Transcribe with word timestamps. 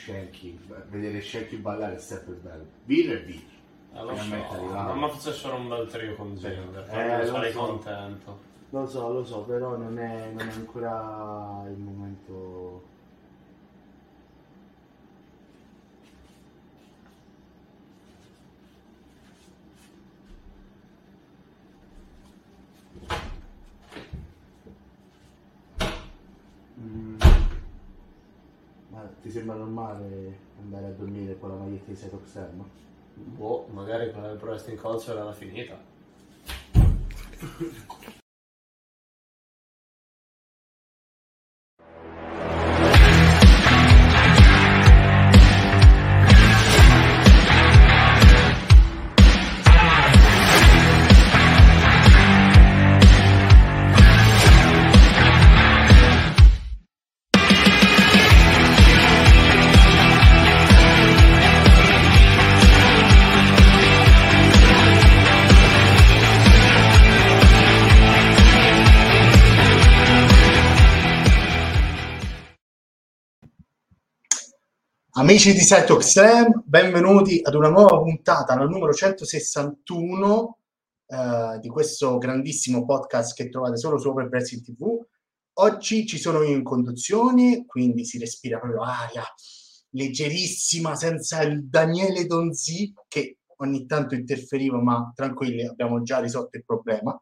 Shanky, 0.00 0.58
vedere 0.88 1.20
Shanky 1.20 1.56
ballare 1.56 1.96
è 1.96 1.98
sempre 1.98 2.34
bello. 2.34 2.66
Vir 2.84 3.12
e 3.12 3.20
Vir. 3.20 3.42
Eh, 3.92 4.02
lo 4.02 4.16
so, 4.16 4.94
ma 4.94 5.08
facessero 5.08 5.56
un 5.56 5.68
bel 5.68 5.88
trio 5.88 6.14
con 6.14 6.36
Zinder, 6.38 6.84
eh, 6.88 7.26
sarei 7.26 7.52
so. 7.52 7.66
contento. 7.66 8.38
Lo 8.70 8.86
so, 8.86 9.12
lo 9.12 9.24
so, 9.24 9.40
però 9.42 9.76
non 9.76 9.98
è, 9.98 10.30
non 10.32 10.48
è 10.48 10.52
ancora 10.52 11.64
il 11.66 11.76
momento... 11.76 12.98
ti 29.30 29.36
sembra 29.36 29.54
normale 29.54 30.38
andare 30.60 30.86
a 30.86 30.90
dormire 30.90 31.38
con 31.38 31.50
la 31.50 31.54
maglietta 31.54 31.88
di 31.88 31.96
Seto 31.96 32.18
Externo? 32.20 32.68
Boh, 33.14 33.68
magari 33.70 34.10
con 34.10 34.24
il 34.24 34.36
Pro 34.36 34.50
Wrestling 34.50 34.78
Culture 34.78 35.20
era 35.20 35.32
finita. 35.32 35.78
Amici 75.30 75.52
di 75.52 75.60
Set 75.60 75.88
Extreme, 75.90 76.64
benvenuti 76.64 77.38
ad 77.40 77.54
una 77.54 77.68
nuova 77.68 78.02
puntata, 78.02 78.56
la 78.56 78.64
numero 78.64 78.92
161 78.92 80.58
eh, 81.06 81.58
di 81.60 81.68
questo 81.68 82.18
grandissimo 82.18 82.84
podcast 82.84 83.36
che 83.36 83.48
trovate 83.48 83.76
solo 83.76 83.96
su 83.96 84.08
Open 84.08 84.28
TV. 84.28 84.98
Oggi 85.52 86.04
ci 86.04 86.18
sono 86.18 86.42
io 86.42 86.56
in 86.56 86.64
conduzione, 86.64 87.64
quindi 87.64 88.04
si 88.04 88.18
respira 88.18 88.58
proprio 88.58 88.82
aria 88.82 89.22
leggerissima, 89.90 90.96
senza 90.96 91.42
il 91.42 91.64
Daniele 91.64 92.26
Donzi 92.26 92.92
che 93.06 93.38
ogni 93.58 93.86
tanto 93.86 94.16
interferiva, 94.16 94.82
ma 94.82 95.12
tranquilli, 95.14 95.64
abbiamo 95.64 96.02
già 96.02 96.18
risolto 96.18 96.56
il 96.56 96.64
problema. 96.64 97.16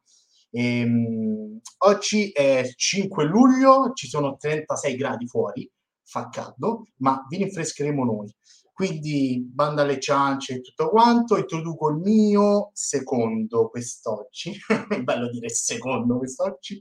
E, 0.49 0.83
um, 0.83 1.61
oggi 1.85 2.31
è 2.31 2.67
5 2.75 3.25
luglio, 3.27 3.93
ci 3.93 4.09
sono 4.09 4.39
36 4.39 4.97
gradi 4.97 5.27
fuori 5.27 5.71
fa 6.09 6.29
caldo, 6.31 6.89
ma 6.97 7.25
vi 7.29 7.37
rinfrescheremo 7.37 8.05
noi. 8.05 8.35
Quindi 8.73 9.45
banda 9.45 9.83
alle 9.83 10.01
ciance 10.01 10.55
e 10.55 10.61
tutto 10.61 10.89
quanto, 10.89 11.37
introduco 11.37 11.91
il 11.91 11.97
mio 11.97 12.71
secondo 12.73 13.69
quest'oggi, 13.69 14.57
bello 15.03 15.29
dire 15.29 15.49
secondo 15.49 16.19
quest'oggi, 16.19 16.81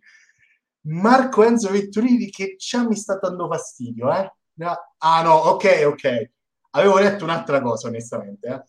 Marco 0.82 1.44
Enzo 1.44 1.70
Vetturini 1.72 2.30
che 2.30 2.56
già 2.58 2.88
mi 2.88 2.96
sta 2.96 3.18
dando 3.18 3.48
fastidio, 3.48 4.14
eh? 4.14 4.32
Ah 5.00 5.22
no, 5.24 5.34
ok, 5.34 5.84
ok. 5.86 6.30
Avevo 6.72 7.00
letto 7.00 7.24
un'altra 7.24 7.62
cosa, 7.62 7.88
onestamente. 7.88 8.48
Eh? 8.48 8.64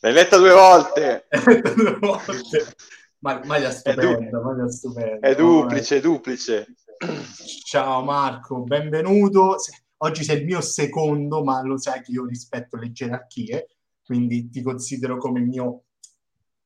L'hai 0.00 0.12
letta 0.12 0.36
due 0.36 0.52
volte. 0.52 1.26
due 1.74 1.96
volte. 1.98 2.74
Ma, 3.18 3.40
maglia 3.44 3.70
stupenda, 3.70 4.40
maglia 4.40 4.70
stupenda. 4.70 5.26
È 5.26 5.34
duplice, 5.34 5.96
è 5.96 6.00
duplice. 6.00 6.74
Ciao 7.64 8.02
Marco, 8.04 8.60
benvenuto. 8.60 9.56
Oggi 9.98 10.22
sei 10.22 10.40
il 10.40 10.44
mio 10.44 10.60
secondo, 10.60 11.42
ma 11.42 11.62
lo 11.62 11.78
sai 11.78 12.02
che 12.02 12.10
io 12.10 12.26
rispetto 12.26 12.76
le 12.76 12.92
gerarchie, 12.92 13.68
quindi 14.04 14.50
ti 14.50 14.60
considero 14.60 15.16
come 15.16 15.40
il 15.40 15.46
mio, 15.46 15.84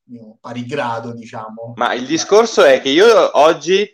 mio 0.09 0.37
pari 0.41 0.65
grado, 0.65 1.13
diciamo. 1.13 1.75
Ma 1.77 1.93
il 1.93 2.05
discorso 2.05 2.65
è 2.65 2.81
che 2.81 2.89
io 2.89 3.37
oggi, 3.39 3.89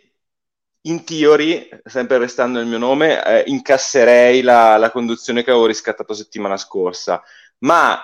in 0.82 1.04
theory, 1.04 1.68
sempre 1.84 2.18
restando 2.18 2.58
il 2.58 2.66
mio 2.66 2.78
nome, 2.78 3.24
eh, 3.24 3.44
incasserei 3.46 4.42
la, 4.42 4.76
la 4.78 4.90
conduzione 4.90 5.44
che 5.44 5.50
avevo 5.50 5.66
riscattato 5.66 6.12
settimana 6.12 6.56
scorsa, 6.56 7.22
ma 7.58 8.00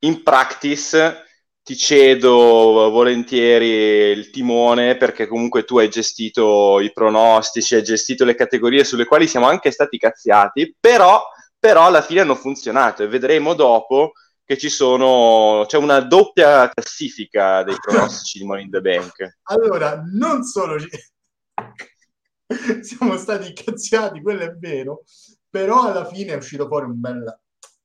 in 0.00 0.24
practice 0.24 1.24
ti 1.62 1.76
cedo 1.76 2.90
volentieri 2.90 4.12
il 4.12 4.30
timone 4.30 4.96
perché 4.96 5.26
comunque 5.26 5.64
tu 5.64 5.78
hai 5.78 5.88
gestito 5.88 6.80
i 6.80 6.92
pronostici, 6.92 7.74
hai 7.74 7.82
gestito 7.82 8.24
le 8.24 8.34
categorie 8.34 8.84
sulle 8.84 9.04
quali 9.04 9.26
siamo 9.26 9.46
anche 9.46 9.70
stati 9.70 9.98
cazziati, 9.98 10.74
però, 10.78 11.22
però 11.58 11.86
alla 11.86 12.02
fine 12.02 12.20
hanno 12.20 12.34
funzionato 12.34 13.02
e 13.02 13.08
vedremo 13.08 13.54
dopo 13.54 14.12
che 14.44 14.58
ci 14.58 14.68
sono, 14.68 15.64
c'è 15.68 15.76
una 15.76 16.00
doppia 16.00 16.68
classifica 16.68 17.62
dei 17.62 17.76
pronostici 17.80 18.38
di 18.38 18.44
Money 18.44 18.64
in 18.64 18.70
the 18.70 18.80
Bank. 18.80 19.38
Allora, 19.44 20.02
non 20.12 20.42
solo 20.42 20.76
siamo 22.80 23.16
stati 23.16 23.52
cazziati, 23.52 24.20
quello 24.20 24.42
è 24.42 24.52
vero, 24.54 25.04
però 25.48 25.84
alla 25.84 26.04
fine 26.04 26.32
è 26.32 26.36
uscito 26.36 26.66
fuori 26.66 26.86
un 26.86 26.98
bel 26.98 27.40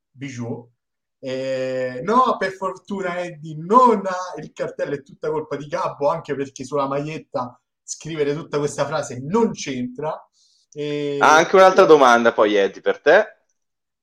bijou 0.10 0.68
eh, 1.27 2.01
no, 2.04 2.38
per 2.38 2.51
fortuna 2.51 3.19
Eddie 3.19 3.56
non 3.57 4.06
ha 4.06 4.39
il 4.39 4.51
cartello, 4.54 4.94
è 4.94 5.01
tutta 5.01 5.31
colpa 5.31 5.56
di 5.56 5.66
Gabbo, 5.66 6.07
anche 6.07 6.36
perché 6.36 6.63
sulla 6.63 6.88
maglietta 6.88 7.60
scrivere 7.81 8.36
tutta 8.36 8.60
questa 8.60 8.86
frase 8.86 9.19
non 9.24 9.51
c'entra. 9.51 10.24
E... 10.72 11.18
Ah, 11.19 11.38
anche 11.38 11.56
un'altra 11.56 11.86
domanda 11.86 12.31
poi 12.31 12.54
Eddie, 12.54 12.80
per 12.80 13.01
te? 13.01 13.25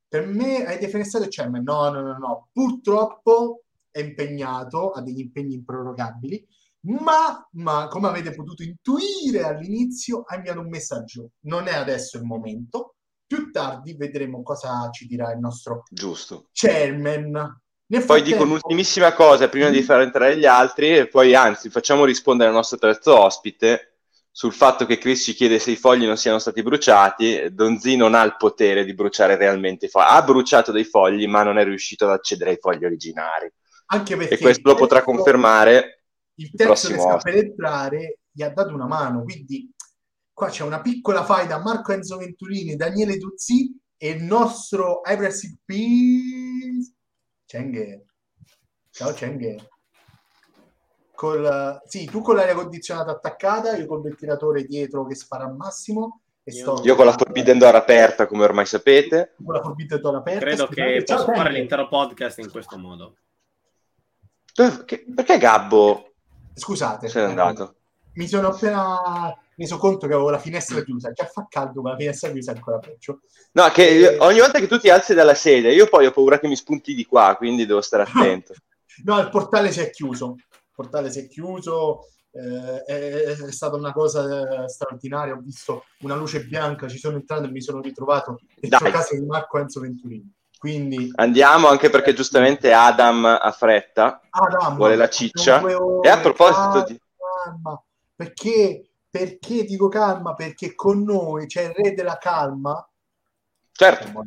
Per 0.09 0.27
me 0.27 0.67
hai 0.67 0.81
defenestrato 0.81 1.27
Chairman? 1.29 1.63
No, 1.63 1.91
no, 1.91 2.01
no, 2.01 2.19
no. 2.19 2.49
Purtroppo 2.53 3.63
è 3.93 4.01
impegnato, 4.01 4.91
ha 4.91 5.01
degli 5.01 5.21
impegni 5.21 5.55
improrogabili, 5.55 6.45
ma, 6.87 7.49
ma 7.53 7.87
come 7.87 8.09
avete 8.09 8.35
potuto 8.35 8.65
intuire 8.65 9.45
all'inizio 9.45 10.25
ha 10.27 10.35
inviato 10.35 10.59
un 10.59 10.69
messaggio. 10.69 11.31
Non 11.43 11.69
è 11.69 11.75
adesso 11.75 12.17
il 12.17 12.25
momento, 12.25 12.97
più 13.33 13.51
tardi 13.51 13.95
vedremo 13.95 14.43
cosa 14.43 14.91
ci 14.93 15.07
dirà 15.07 15.33
il 15.33 15.39
nostro 15.39 15.85
Giusto. 15.89 16.49
chairman. 16.53 17.61
Nel 17.87 18.05
poi 18.05 18.21
dico 18.21 18.43
un'ultimissima 18.43 19.15
cosa 19.15 19.49
prima 19.49 19.71
di 19.71 19.83
far 19.83 20.03
entrare 20.03 20.37
gli 20.37 20.45
altri, 20.45 20.97
e 20.97 21.09
poi 21.09 21.35
anzi 21.35 21.71
facciamo 21.71 22.05
rispondere 22.05 22.51
al 22.51 22.55
nostro 22.55 22.77
terzo 22.77 23.19
ospite 23.19 23.97
sul 24.31 24.53
fatto 24.53 24.85
che 24.87 24.99
Chris 24.99 25.25
ci 25.25 25.35
chiede 25.35 25.59
se 25.59 25.71
i 25.71 25.77
fogli 25.77 26.05
non 26.05 26.17
siano 26.17 26.39
stati 26.39 26.63
bruciati. 26.63 27.53
Donzi 27.53 27.97
non 27.97 28.15
ha 28.15 28.23
il 28.23 28.37
potere 28.37 28.85
di 28.85 28.95
bruciare 28.95 29.37
realmente 29.37 29.87
i 29.87 29.89
fogli. 29.89 30.07
Ha 30.09 30.23
bruciato 30.23 30.73
dei 30.73 30.85
fogli, 30.85 31.27
ma 31.27 31.43
non 31.43 31.59
è 31.59 31.65
riuscito 31.65 32.05
ad 32.05 32.13
accedere 32.13 32.51
ai 32.51 32.59
fogli 32.59 32.85
originari. 32.85 33.51
Anche 33.87 34.17
perché 34.17 34.35
e 34.35 34.39
questo 34.39 34.69
lo 34.71 34.75
potrà 34.75 35.03
confermare 35.03 36.05
il 36.35 36.51
terzo 36.51 36.89
che 36.89 36.99
sta 36.99 37.17
per 37.17 37.37
entrare 37.37 38.19
gli 38.31 38.43
ha 38.43 38.49
dato 38.49 38.75
una 38.75 38.87
mano, 38.87 39.23
quindi 39.23 39.71
Qua 40.43 40.51
c'è 40.51 40.65
una 40.65 40.81
piccola 40.81 41.23
faida 41.23 41.61
Marco 41.61 41.93
Enzo 41.93 42.17
Venturini, 42.17 42.75
Daniele 42.75 43.17
Duzzi 43.17 43.81
e 43.97 44.09
il 44.09 44.25
nostro 44.25 45.05
Everest 45.05 45.59
Peace 45.65 46.93
Cenghe. 47.47 48.07
Ciao 48.91 49.15
Cenghe. 49.15 49.71
Col, 51.15 51.81
sì, 51.87 52.07
tu 52.07 52.23
con 52.23 52.35
l'aria 52.35 52.55
condizionata 52.55 53.13
attaccata, 53.13 53.77
io 53.77 53.87
col 53.87 54.03
ventilatore 54.03 54.65
dietro 54.65 55.07
che 55.07 55.15
spara 55.15 55.45
al 55.45 55.55
massimo. 55.55 56.23
Io, 56.43 56.83
io 56.83 56.97
con 56.97 57.07
la 57.07 57.13
Forbidden 57.13 57.59
Door 57.59 57.77
aperta, 57.77 58.27
come 58.27 58.43
ormai 58.43 58.67
sapete. 58.67 59.37
Con 59.45 59.55
la 59.55 59.63
Forbidden 59.63 60.01
Door 60.01 60.17
aperta. 60.17 60.45
Credo 60.45 60.67
che 60.67 61.05
posso 61.05 61.33
fare 61.33 61.53
l'intero 61.53 61.87
podcast 61.87 62.39
in 62.41 62.51
questo 62.51 62.77
modo. 62.77 63.15
Che, 64.87 65.05
perché 65.15 65.39
Gabbo? 65.39 66.15
Scusate. 66.53 67.07
Se 67.07 67.21
n'è 67.21 67.29
andato. 67.29 67.77
Mi 68.15 68.29
sono 68.29 68.49
appena 68.49 69.35
reso 69.57 69.79
conto 69.79 70.07
che 70.07 70.15
avevo 70.15 70.31
la 70.31 70.39
finestra 70.39 70.83
chiusa, 70.83 71.13
già 71.13 71.25
fa 71.25 71.47
caldo, 71.49 71.83
ma 71.83 71.91
la 71.91 71.97
finestra 71.97 72.31
chiusa 72.31 72.53
è 72.53 72.55
ancora 72.57 72.79
peggio. 72.79 73.21
No, 73.53 73.69
che 73.69 74.15
e... 74.15 74.19
ogni 74.19 74.41
volta 74.41 74.59
che 74.59 74.67
tu 74.67 74.79
ti 74.79 74.91
alzi 74.91 75.15
dalla 75.15 75.35
sedia, 75.35 75.71
io 75.71 75.87
poi 75.87 76.07
ho 76.07 76.11
paura 76.11 76.39
che 76.39 76.49
mi 76.49 76.57
spunti 76.57 76.95
di 76.95 77.07
qua, 77.07 77.35
quindi 77.37 77.67
devo 77.67 77.81
stare 77.81 78.03
attento. 78.03 78.55
no, 79.05 79.19
il 79.21 79.29
portale 79.29 79.71
si 79.71 79.81
è 79.81 79.91
chiuso, 79.91 80.35
il 80.37 80.71
portale 80.75 81.11
si 81.11 81.21
è 81.21 81.29
chiuso, 81.29 82.07
eh, 82.33 82.83
è, 82.85 83.25
è, 83.25 83.53
stata 83.53 83.77
una 83.77 83.93
cosa 83.93 84.65
eh, 84.65 84.69
straordinaria, 84.69 85.35
ho 85.35 85.41
visto 85.41 85.85
una 86.01 86.17
luce 86.17 86.45
bianca, 86.45 86.89
ci 86.89 86.99
sono 86.99 87.17
entrato 87.17 87.45
e 87.45 87.51
mi 87.51 87.61
sono 87.61 87.81
ritrovato 87.81 88.39
dentro 88.59 88.79
Dai. 88.81 88.93
casa 88.93 89.15
di 89.15 89.25
Marco 89.25 89.59
Enzo 89.59 89.81
Venturini. 89.81 90.31
Quindi, 90.59 91.11
Andiamo 91.17 91.67
anche 91.67 91.91
perché 91.91 92.15
giustamente 92.15 92.73
Adam 92.73 93.25
ha 93.25 93.51
fretta, 93.51 94.21
Adam, 94.31 94.77
vuole 94.77 94.95
la 94.95 95.09
ciccia. 95.09 95.61
e 95.61 96.09
a 96.09 96.21
proposito 96.21 96.71
calma, 96.71 96.85
di... 96.85 97.01
Perché 98.15 98.93
perché 99.13 99.65
dico 99.65 99.89
calma? 99.89 100.33
Perché 100.33 100.75
con 100.75 101.03
noi 101.03 101.45
c'è 101.45 101.65
il 101.65 101.75
re 101.75 101.93
della 101.93 102.17
calma. 102.17 102.83
Certo. 103.71 104.27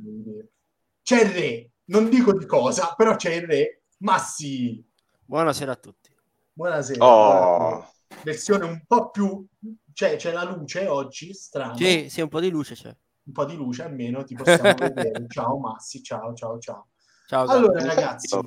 C'è 1.01 1.23
il 1.23 1.29
re, 1.31 1.71
non 1.85 2.07
dico 2.07 2.37
di 2.37 2.45
cosa, 2.45 2.93
però 2.95 3.15
c'è 3.15 3.33
il 3.33 3.47
re. 3.47 3.81
Ma 3.99 4.19
sì. 4.19 4.85
Buonasera 5.25 5.71
a 5.71 5.75
tutti. 5.75 6.11
Buonasera. 6.53 7.03
Oh. 7.03 7.91
Versione 8.21 8.65
un 8.65 8.83
po' 8.85 9.09
più... 9.09 9.43
Cioè, 9.91 10.17
c'è 10.17 10.31
la 10.31 10.43
luce 10.43 10.85
oggi, 10.85 11.33
strano. 11.33 11.75
Sì, 11.77 12.07
sì, 12.07 12.21
un 12.21 12.29
po' 12.29 12.39
di 12.39 12.51
luce 12.51 12.75
c'è. 12.75 12.95
Un 13.23 13.33
po' 13.33 13.45
di 13.45 13.55
luce 13.55 13.81
almeno, 13.81 14.23
ti 14.23 14.35
possiamo 14.35 14.71
vedere. 14.77 15.25
Ciao 15.29 15.57
Massi, 15.57 16.03
ciao, 16.03 16.31
ciao, 16.35 16.59
ciao. 16.59 16.89
Ciao. 17.25 17.47
Allora, 17.47 17.83
ragazzi. 17.83 18.37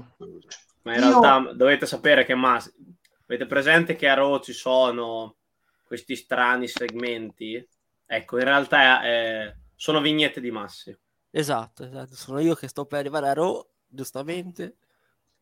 Ma 0.83 0.95
in 0.95 1.02
io... 1.02 1.21
realtà 1.21 1.52
dovete 1.52 1.85
sapere 1.85 2.25
che 2.25 2.37
Massi... 2.37 2.73
Avete 3.28 3.44
presente 3.44 3.94
che 3.94 4.08
a 4.08 4.14
Raw 4.14 4.40
ci 4.40 4.54
sono 4.54 5.37
questi 5.85 6.16
strani 6.16 6.66
segmenti, 6.66 7.62
ecco, 8.06 8.38
in 8.38 8.44
realtà 8.44 9.04
eh, 9.04 9.56
sono 9.75 10.00
vignette 10.00 10.40
di 10.40 10.50
Massi. 10.50 10.97
Esatto, 11.30 11.85
esatto, 11.85 12.14
sono 12.14 12.38
io 12.38 12.54
che 12.54 12.68
sto 12.68 12.87
per 12.87 13.00
arrivare 13.00 13.28
a 13.28 13.35
Raw, 13.35 13.66
giustamente. 13.87 14.76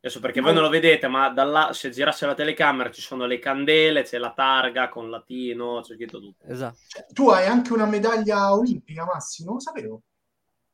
Adesso 0.00 0.18
perché 0.18 0.40
voi 0.40 0.52
non 0.52 0.64
lo 0.64 0.68
vedete, 0.68 1.06
ma 1.06 1.28
da 1.30 1.44
là, 1.44 1.72
se 1.72 1.90
girasse 1.90 2.26
la 2.26 2.34
telecamera 2.34 2.90
ci 2.90 3.00
sono 3.00 3.24
le 3.24 3.38
candele, 3.38 4.02
c'è 4.02 4.18
la 4.18 4.32
targa 4.32 4.88
con 4.88 5.08
latino, 5.08 5.80
c'è 5.82 5.94
scritto 5.94 6.18
tutto. 6.18 6.44
Esatto. 6.44 6.78
Cioè, 6.88 7.06
tu 7.12 7.28
hai 7.28 7.46
anche 7.46 7.72
una 7.72 7.86
medaglia 7.86 8.52
olimpica, 8.52 9.04
Massi, 9.04 9.44
non 9.44 9.54
lo 9.54 9.60
sapevo. 9.60 10.02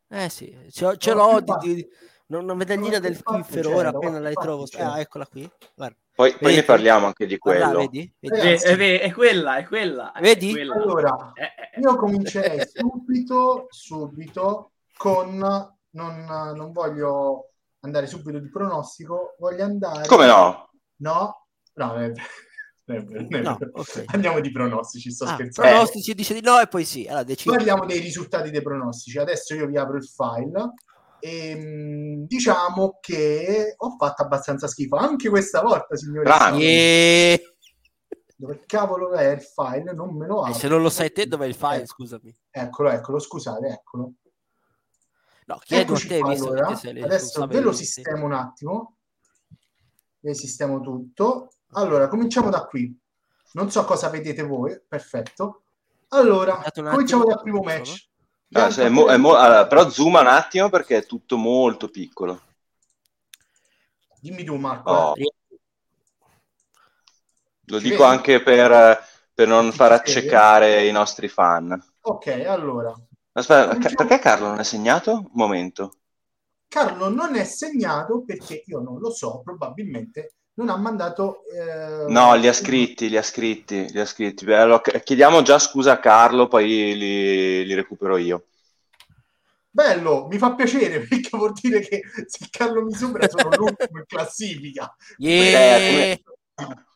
Eh 0.08 0.30
sì, 0.30 0.54
ce, 0.70 0.96
ce 0.96 1.12
l'ho, 1.12 1.40
di, 1.40 1.74
di, 1.74 1.88
una 2.28 2.54
medaglina 2.54 2.98
del 2.98 3.16
Fiffero, 3.16 3.74
ora 3.74 3.90
appena 3.90 4.18
la 4.18 4.30
ritrovo. 4.30 4.66
Ah, 4.78 4.98
eccola 4.98 5.26
qui, 5.26 5.50
guarda. 5.74 6.01
Poi, 6.14 6.36
poi 6.38 6.54
ne 6.54 6.62
parliamo 6.62 7.06
anche 7.06 7.26
di 7.26 7.38
quello. 7.38 7.64
Allora, 7.64 7.78
vedi? 7.80 8.14
vedi? 8.18 8.38
È, 8.38 8.60
è, 8.60 9.00
è, 9.00 9.12
quella, 9.12 9.56
è 9.56 9.64
quella. 9.64 10.12
Vedi? 10.20 10.50
È 10.50 10.52
quella. 10.52 10.74
Allora, 10.74 11.32
eh, 11.34 11.42
eh, 11.42 11.78
eh. 11.78 11.80
io 11.80 11.96
comincerei 11.96 12.66
subito, 12.72 13.66
subito 13.70 14.72
con... 14.96 15.38
Non, 15.94 16.24
non 16.24 16.72
voglio 16.72 17.50
andare 17.80 18.06
subito 18.06 18.38
di 18.38 18.48
pronostico, 18.48 19.36
voglio 19.38 19.64
andare... 19.64 20.06
Come 20.06 20.26
no? 20.26 20.70
No? 20.96 21.46
No, 21.74 21.94
è... 21.96 22.12
No, 22.84 23.58
okay. 23.72 24.04
Andiamo 24.06 24.40
di 24.40 24.50
pronostici, 24.50 25.10
sto 25.10 25.24
ah, 25.24 25.34
scherzando. 25.34 25.70
Pronostici 25.70 26.14
dice 26.14 26.34
di 26.34 26.40
no 26.40 26.58
e 26.60 26.66
poi 26.66 26.84
sì. 26.84 27.06
Allora, 27.06 27.24
Parliamo 27.44 27.86
dei 27.86 28.00
risultati 28.00 28.50
dei 28.50 28.62
pronostici. 28.62 29.18
Adesso 29.18 29.54
io 29.54 29.66
vi 29.66 29.78
apro 29.78 29.96
il 29.96 30.04
file 30.04 30.72
E, 31.24 31.48
ehm, 31.50 32.26
diciamo 32.26 32.98
che 33.00 33.74
ho 33.76 33.96
fatto 33.96 34.22
abbastanza 34.22 34.66
schifo 34.66 34.96
anche 34.96 35.28
questa 35.28 35.62
volta, 35.62 35.96
signori. 35.96 36.28
Yeah. 36.28 37.38
Dove 38.34 38.64
cavolo 38.66 39.12
è 39.12 39.30
il 39.30 39.40
file? 39.40 39.92
Non 39.92 40.16
me 40.16 40.26
lo. 40.26 40.44
E 40.46 40.52
se 40.52 40.66
non 40.66 40.82
lo 40.82 40.90
sai 40.90 41.12
te, 41.12 41.28
dov'è 41.28 41.46
il 41.46 41.54
file? 41.54 41.82
Eh, 41.82 41.86
scusami. 41.86 42.36
Eccolo, 42.50 42.90
eccolo, 42.90 43.20
scusate, 43.20 43.68
eccolo. 43.68 44.14
No, 45.46 45.58
chiedo 45.62 45.92
Eccoci 45.92 46.06
a 46.06 46.08
te, 46.08 46.18
qua, 46.18 46.32
allora. 46.32 46.66
Adesso 46.66 47.46
ve 47.46 47.60
lo 47.60 47.72
sistemo 47.72 48.24
un 48.24 48.32
attimo. 48.32 48.96
Ve 50.18 50.34
sistemo 50.34 50.80
tutto. 50.80 51.50
Allora, 51.74 52.08
cominciamo 52.08 52.50
da 52.50 52.64
qui. 52.64 52.98
Non 53.52 53.70
so 53.70 53.84
cosa 53.84 54.08
vedete 54.08 54.42
voi, 54.42 54.76
perfetto. 54.88 55.62
Allora, 56.08 56.60
cominciamo 56.74 57.24
dal 57.24 57.40
primo 57.40 57.60
match. 57.60 58.10
Ah, 58.54 58.70
cioè, 58.70 58.88
mo, 58.88 59.06
mo, 59.18 59.34
allora, 59.34 59.66
però 59.66 59.88
zooma 59.88 60.20
un 60.20 60.26
attimo 60.26 60.68
perché 60.68 60.98
è 60.98 61.06
tutto 61.06 61.36
molto 61.36 61.88
piccolo. 61.88 62.40
Dimmi 64.20 64.44
tu, 64.44 64.56
Marco. 64.56 64.90
Oh. 64.90 65.14
Lo 67.66 67.78
Ci 67.78 67.88
dico 67.88 68.02
vedi? 68.02 68.14
anche 68.14 68.42
per, 68.42 68.98
per 69.32 69.48
non 69.48 69.72
far 69.72 69.92
accecare 69.92 70.86
i 70.86 70.92
nostri 70.92 71.28
fan. 71.28 71.82
Ok, 72.02 72.26
allora. 72.46 72.94
Aspetta, 73.32 73.78
ca- 73.78 73.94
perché 73.94 74.18
Carlo 74.18 74.48
non 74.48 74.60
è 74.60 74.64
segnato? 74.64 75.12
Un 75.12 75.30
momento. 75.32 75.94
Carlo 76.68 77.08
non 77.08 77.34
è 77.36 77.44
segnato 77.44 78.24
perché 78.24 78.64
io 78.66 78.80
non 78.80 78.98
lo 78.98 79.10
so, 79.10 79.40
probabilmente 79.42 80.34
non 80.54 80.68
ha 80.68 80.76
mandato... 80.76 81.44
Eh... 81.46 82.10
No, 82.10 82.34
li 82.34 82.48
ha 82.48 82.52
scritti, 82.52 83.08
li 83.08 83.16
ha 83.16 83.22
scritti, 83.22 83.90
li 83.90 84.00
ha 84.00 84.04
scritti. 84.04 84.44
Beh, 84.44 84.56
allora, 84.56 84.80
chiediamo 84.80 85.42
già 85.42 85.58
scusa 85.58 85.92
a 85.92 85.98
Carlo, 85.98 86.48
poi 86.48 86.66
li, 86.66 87.64
li, 87.64 87.74
recupero 87.74 88.16
io. 88.16 88.46
Bello, 89.70 90.26
mi 90.28 90.36
fa 90.36 90.54
piacere 90.54 91.00
perché 91.08 91.30
vuol 91.36 91.52
dire 91.58 91.80
che 91.80 92.02
se 92.26 92.46
Carlo 92.50 92.82
mi 92.82 92.92
supera 92.92 93.28
sono 93.28 93.48
l'ultimo 93.56 93.98
in 93.98 94.04
classifica. 94.06 94.94
Yeah. 95.16 95.76
Eh, 95.78 96.22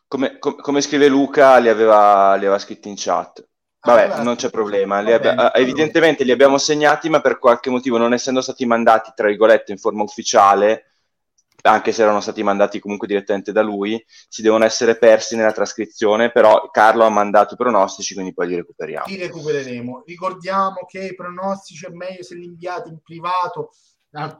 come, 0.07 0.37
come, 0.37 0.55
come, 0.57 0.81
scrive 0.81 1.07
Luca, 1.07 1.57
li 1.57 1.69
aveva, 1.69 2.35
li 2.35 2.45
aveva 2.45 2.59
scritti 2.59 2.89
in 2.89 2.95
chat. 2.97 3.45
Vabbè, 3.79 4.09
ah, 4.11 4.21
non 4.21 4.35
c'è 4.35 4.49
problema. 4.49 4.99
Li 4.99 5.13
abbi- 5.13 5.33
evidentemente 5.53 6.23
li 6.23 6.31
abbiamo 6.31 6.57
segnati, 6.57 7.09
ma 7.09 7.21
per 7.21 7.39
qualche 7.39 7.69
motivo, 7.69 7.97
non 7.97 8.13
essendo 8.13 8.41
stati 8.41 8.65
mandati, 8.65 9.11
tra 9.15 9.27
virgolette, 9.27 9.71
in 9.71 9.77
forma 9.77 10.03
ufficiale, 10.03 10.96
anche 11.63 11.91
se 11.91 12.03
erano 12.03 12.21
stati 12.21 12.43
mandati 12.43 12.79
comunque 12.79 13.07
direttamente 13.07 13.51
da 13.51 13.61
lui, 13.61 14.03
si 14.29 14.41
devono 14.41 14.63
essere 14.65 14.97
persi 14.97 15.35
nella 15.35 15.51
trascrizione, 15.51 16.31
però 16.31 16.69
Carlo 16.71 17.03
ha 17.03 17.09
mandato 17.09 17.55
i 17.55 17.57
pronostici, 17.57 18.13
quindi 18.13 18.33
poi 18.33 18.47
li 18.47 18.55
recuperiamo. 18.55 19.05
Li 19.07 19.17
recupereremo. 19.17 20.03
Ricordiamo 20.05 20.85
che 20.87 21.07
i 21.07 21.15
pronostici 21.15 21.85
è 21.85 21.89
meglio 21.89 22.23
se 22.23 22.35
li 22.35 22.45
inviate 22.45 22.89
in 22.89 22.99
privato 23.01 23.71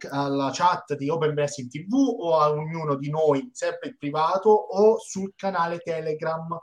alla 0.10 0.52
chat 0.54 0.96
di 0.96 1.10
Open 1.10 1.32
Wrestling 1.32 1.70
TV 1.70 1.94
o 1.94 2.40
a 2.40 2.50
ognuno 2.50 2.96
di 2.96 3.10
noi, 3.10 3.50
sempre 3.54 3.90
in 3.90 3.98
privato, 3.98 4.50
o 4.50 4.98
sul 4.98 5.34
canale 5.36 5.80
Telegram. 5.80 6.60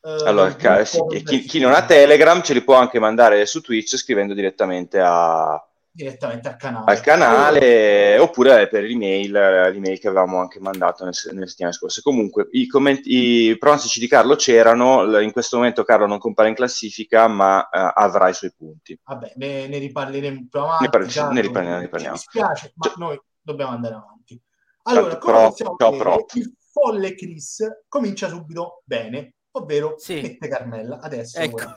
Eh, 0.00 0.26
allora, 0.26 0.54
ca- 0.56 0.84
sì, 0.84 1.00
chi, 1.24 1.40
chi 1.40 1.60
non 1.60 1.72
ha 1.72 1.86
Telegram 1.86 2.42
ce 2.42 2.52
li 2.52 2.62
può 2.62 2.74
anche 2.74 2.98
mandare 2.98 3.46
su 3.46 3.60
Twitch 3.60 3.96
scrivendo 3.96 4.34
direttamente 4.34 5.00
a, 5.00 5.54
direttamente 5.94 6.48
al 6.48 6.56
canale. 6.56 6.90
Al 6.90 7.00
canale 7.00 8.18
oppure 8.18 8.66
per 8.66 8.82
l'email, 8.82 9.30
l'email 9.30 10.00
che 10.00 10.08
avevamo 10.08 10.40
anche 10.40 10.58
mandato 10.58 11.04
nel, 11.04 11.14
nelle 11.30 11.46
settimane 11.46 11.72
scorse. 11.72 12.02
Comunque 12.02 12.48
i, 12.50 12.66
commenti, 12.66 13.48
i 13.48 13.58
pronostici 13.58 14.00
di 14.00 14.08
Carlo 14.08 14.34
c'erano, 14.34 15.20
in 15.20 15.30
questo 15.30 15.56
momento 15.56 15.84
Carlo 15.84 16.06
non 16.06 16.18
compare 16.18 16.48
in 16.48 16.56
classifica 16.56 17.28
ma 17.28 17.60
uh, 17.60 17.92
avrà 17.94 18.28
i 18.28 18.34
suoi 18.34 18.52
punti. 18.56 18.98
Vabbè, 19.04 19.34
ne, 19.36 19.68
ne 19.68 19.78
riparleremo 19.78 20.46
più 20.50 20.60
avanti. 20.60 20.82
Ne, 20.82 20.90
par- 20.90 21.06
Carlo, 21.06 21.32
ne 21.32 21.40
riparliamo. 21.40 21.76
Ne 21.76 21.82
riparliamo. 21.82 22.14
Mi 22.14 22.20
dispiace, 22.20 22.72
ma 22.74 22.88
cioè, 22.88 22.94
noi 22.98 23.20
dobbiamo 23.40 23.70
andare 23.70 23.94
avanti. 23.94 24.42
Allora, 24.82 25.16
come 25.16 25.46
possiamo 25.46 25.76
ciao, 25.78 25.90
vedere, 25.92 26.24
il 26.32 26.56
folle 26.72 27.14
Chris 27.14 27.62
comincia 27.86 28.26
subito 28.26 28.82
bene, 28.84 29.34
ovvero 29.52 29.94
sì. 29.96 30.20
mette 30.20 30.48
Carmella. 30.48 30.98
Adesso 30.98 31.38
ecco. 31.38 31.76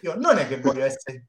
io 0.00 0.14
non 0.16 0.36
è 0.38 0.48
che 0.48 0.58
voglio 0.58 0.84
essere 0.84 1.28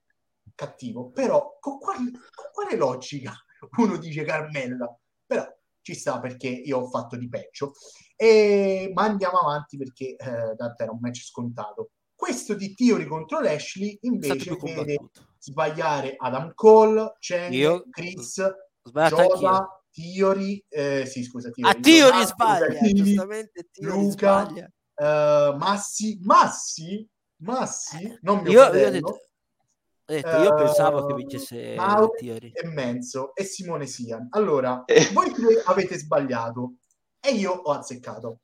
cattivo, 0.55 1.11
però 1.11 1.57
con 1.59 1.79
quale, 1.79 2.11
con 2.11 2.45
quale 2.51 2.75
logica 2.75 3.33
uno 3.77 3.97
dice 3.97 4.23
Carmella? 4.23 4.95
Però 5.25 5.45
ci 5.81 5.93
sta 5.93 6.19
perché 6.19 6.47
io 6.47 6.79
ho 6.79 6.89
fatto 6.89 7.15
di 7.15 7.27
peggio. 7.27 7.73
E, 8.15 8.91
ma 8.93 9.03
andiamo 9.03 9.39
avanti 9.39 9.77
perché 9.77 10.15
eh, 10.15 10.55
tanto 10.55 10.83
era 10.83 10.91
un 10.91 10.99
match 11.01 11.23
scontato. 11.23 11.91
Questo 12.15 12.53
di 12.53 12.73
Theory 12.73 13.05
contro 13.05 13.41
Lashley 13.41 13.97
invece 14.01 14.55
vede 14.55 14.97
sbagliare 15.37 16.15
Adam 16.17 16.53
Cole, 16.53 17.15
Chen, 17.19 17.51
io... 17.51 17.83
Chris, 17.89 18.41
Joda, 18.81 19.83
Theory, 19.91 20.63
eh, 20.69 21.05
sì 21.05 21.23
scusa, 21.23 21.49
Theory, 21.49 21.75
ah, 21.75 21.79
Theory 21.79 22.25
sbaglia, 22.25 22.91
giustamente 22.93 23.69
Theory 23.71 23.99
Luca, 23.99 24.45
sbaglia. 24.45 24.71
Uh, 24.95 25.57
Massi, 25.57 26.19
Massi, 26.21 27.09
Massi, 27.37 28.17
non 28.21 28.41
mio 28.41 28.51
io, 28.51 28.73
io 28.73 28.87
ho 28.87 28.89
detto, 28.89 29.19
detto, 30.05 30.37
io 30.37 30.53
uh, 30.53 30.55
pensavo 30.55 31.05
che 31.05 31.13
vincesse 31.13 31.75
Mauro 31.75 32.13
e 32.15 32.51
Menzo 32.65 33.33
e 33.35 33.43
Simone 33.43 33.85
Sian. 33.85 34.27
Allora, 34.31 34.83
eh. 34.85 35.09
voi 35.13 35.31
tre 35.31 35.61
avete 35.65 35.97
sbagliato 35.97 36.73
e 37.19 37.31
io 37.31 37.51
ho 37.51 37.71
azzeccato. 37.71 38.39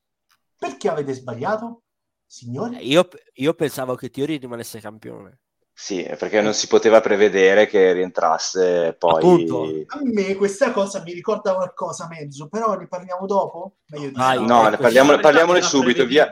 Perché 0.58 0.90
avete 0.90 1.14
sbagliato, 1.14 1.84
signore? 2.26 2.80
Eh, 2.80 2.86
io, 2.86 3.08
io 3.34 3.54
pensavo 3.54 3.96
che 3.96 4.10
Tiori 4.10 4.38
rimanesse 4.38 4.80
campione. 4.80 5.40
Sì, 5.80 6.04
perché 6.04 6.42
non 6.42 6.54
si 6.54 6.68
poteva 6.68 7.00
prevedere 7.00 7.66
che 7.66 7.94
rientrasse 7.94 8.98
poi. 9.00 9.16
Appunto. 9.16 9.64
A 9.64 10.00
me 10.04 10.36
questa 10.36 10.74
cosa 10.74 11.02
mi 11.02 11.14
ricorda 11.14 11.56
qualcosa 11.56 12.06
mezzo, 12.10 12.50
però 12.50 12.76
ne 12.76 12.86
parliamo 12.86 13.26
dopo? 13.26 13.78
Meglio 13.86 14.10
di 14.10 14.16
ah, 14.18 14.34
no, 14.34 14.68
ne 14.68 14.76
parliamo, 14.76 15.18
parliamone 15.20 15.62
subito. 15.62 16.06
Via, 16.06 16.30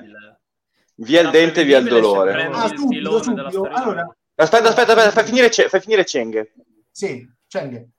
via 0.96 1.22
il 1.22 1.30
dente, 1.30 1.64
via 1.64 1.78
il 1.78 1.88
dolore. 1.88 2.48
Ah, 2.48 2.68
subito, 2.68 3.24
subito. 3.24 3.70
Allora, 3.72 4.14
Aspetta, 4.40 4.70
aspetta, 4.70 4.94
aspetta, 4.94 5.12
fai 5.12 5.26
finire, 5.26 5.50
fai 5.50 5.80
finire 5.82 6.04
Cheng. 6.04 6.52
Sì, 6.92 7.28
Cheng. 7.48 7.90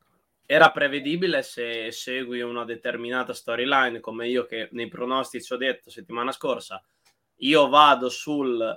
Era 0.47 0.71
prevedibile 0.71 1.43
se 1.43 1.91
segui 1.91 2.41
una 2.41 2.65
determinata 2.65 3.35
storyline, 3.35 3.99
come 3.99 4.29
io 4.29 4.47
che 4.47 4.69
nei 4.73 4.89
pronostici 4.89 5.53
ho 5.53 5.57
detto 5.57 5.91
settimana 5.91 6.31
scorsa, 6.31 6.83
io 7.39 7.69
vado 7.69 8.09
sul 8.09 8.77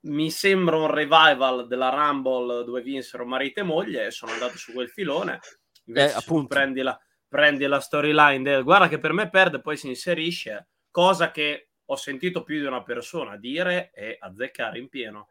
mi 0.00 0.30
sembra 0.30 0.76
un 0.76 0.86
revival 0.86 1.66
della 1.66 1.88
Rumble 1.88 2.64
dove 2.64 2.82
vinsero 2.82 3.24
marito 3.24 3.60
e 3.60 3.64
moglie 3.64 4.06
e 4.06 4.10
sono 4.10 4.32
andato 4.32 4.56
su 4.56 4.72
quel 4.72 4.88
filone. 4.88 5.40
Invece 5.86 6.12
eh, 6.14 6.16
appunto. 6.16 6.54
Prendi 6.54 6.82
la, 6.82 6.98
prendi 7.26 7.66
la 7.66 7.80
storyline 7.80 8.42
del 8.42 8.62
guarda 8.62 8.88
che 8.88 8.98
per 8.98 9.12
me 9.12 9.30
perde, 9.30 9.60
poi 9.60 9.76
si 9.76 9.88
inserisce, 9.88 10.68
cosa 10.90 11.30
che 11.30 11.70
ho 11.86 11.96
sentito 11.96 12.42
più 12.42 12.60
di 12.60 12.66
una 12.66 12.82
persona 12.82 13.36
dire 13.36 13.90
e 13.94 14.18
azzeccare 14.20 14.78
in 14.78 14.88
pieno. 14.88 15.28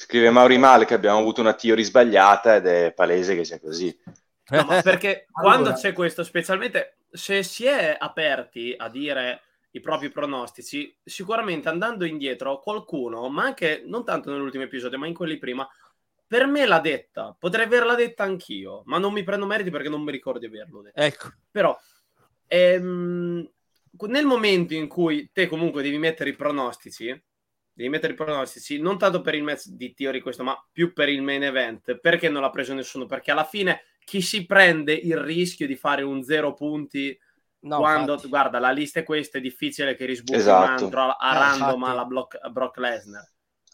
Scrive 0.00 0.30
Mauri 0.30 0.58
Male 0.58 0.84
che 0.84 0.94
abbiamo 0.94 1.18
avuto 1.18 1.40
una 1.40 1.54
teoria 1.54 1.84
sbagliata 1.84 2.54
ed 2.54 2.66
è 2.66 2.92
palese 2.92 3.34
che 3.34 3.44
sia 3.44 3.58
così. 3.58 3.98
No, 4.50 4.64
perché 4.80 5.26
allora... 5.34 5.56
quando 5.56 5.72
c'è 5.72 5.92
questo, 5.92 6.22
specialmente 6.22 6.98
se 7.10 7.42
si 7.42 7.64
è 7.66 7.96
aperti 7.98 8.72
a 8.76 8.88
dire 8.88 9.42
i 9.72 9.80
propri 9.80 10.08
pronostici, 10.10 10.96
sicuramente 11.02 11.68
andando 11.68 12.04
indietro 12.04 12.60
qualcuno, 12.60 13.28
ma 13.28 13.42
anche 13.42 13.82
non 13.86 14.04
tanto 14.04 14.30
nell'ultimo 14.30 14.62
episodio, 14.62 14.98
ma 14.98 15.08
in 15.08 15.14
quelli 15.14 15.36
prima, 15.36 15.68
per 16.28 16.46
me 16.46 16.64
l'ha 16.64 16.78
detta, 16.78 17.34
potrei 17.36 17.64
averla 17.64 17.96
detta 17.96 18.22
anch'io, 18.22 18.82
ma 18.84 18.98
non 18.98 19.12
mi 19.12 19.24
prendo 19.24 19.46
meriti 19.46 19.70
perché 19.70 19.88
non 19.88 20.02
mi 20.02 20.12
ricordo 20.12 20.38
di 20.38 20.46
averlo 20.46 20.80
detto. 20.80 21.00
Ecco. 21.00 21.28
Però 21.50 21.76
ehm, 22.46 23.50
nel 24.06 24.26
momento 24.26 24.74
in 24.74 24.86
cui 24.86 25.28
te 25.32 25.48
comunque 25.48 25.82
devi 25.82 25.98
mettere 25.98 26.30
i 26.30 26.36
pronostici, 26.36 27.20
devi 27.78 27.90
mettere 27.90 28.14
i 28.14 28.16
pronostici, 28.16 28.80
non 28.80 28.98
tanto 28.98 29.20
per 29.20 29.36
il 29.36 29.44
match 29.44 29.68
di 29.68 29.94
Theory 29.94 30.18
questo, 30.18 30.42
ma 30.42 30.60
più 30.72 30.92
per 30.92 31.08
il 31.08 31.22
main 31.22 31.44
event. 31.44 31.96
Perché 32.00 32.28
non 32.28 32.42
l'ha 32.42 32.50
preso 32.50 32.74
nessuno? 32.74 33.06
Perché 33.06 33.30
alla 33.30 33.44
fine 33.44 33.82
chi 34.04 34.20
si 34.20 34.46
prende 34.46 34.92
il 34.92 35.16
rischio 35.16 35.68
di 35.68 35.76
fare 35.76 36.02
un 36.02 36.24
zero 36.24 36.54
punti 36.54 37.16
no, 37.60 37.76
quando, 37.76 38.14
infatti. 38.14 38.28
guarda, 38.28 38.58
la 38.58 38.72
lista 38.72 38.98
è 38.98 39.04
questa, 39.04 39.38
è 39.38 39.40
difficile 39.40 39.94
che 39.94 40.06
risbuchi 40.06 40.40
esatto. 40.40 40.86
un 40.86 40.94
a, 40.94 41.16
a 41.20 41.36
eh, 41.36 41.38
random 41.38 41.84
alla 41.84 42.04
Brock 42.50 42.78
Lesnar. 42.78 43.30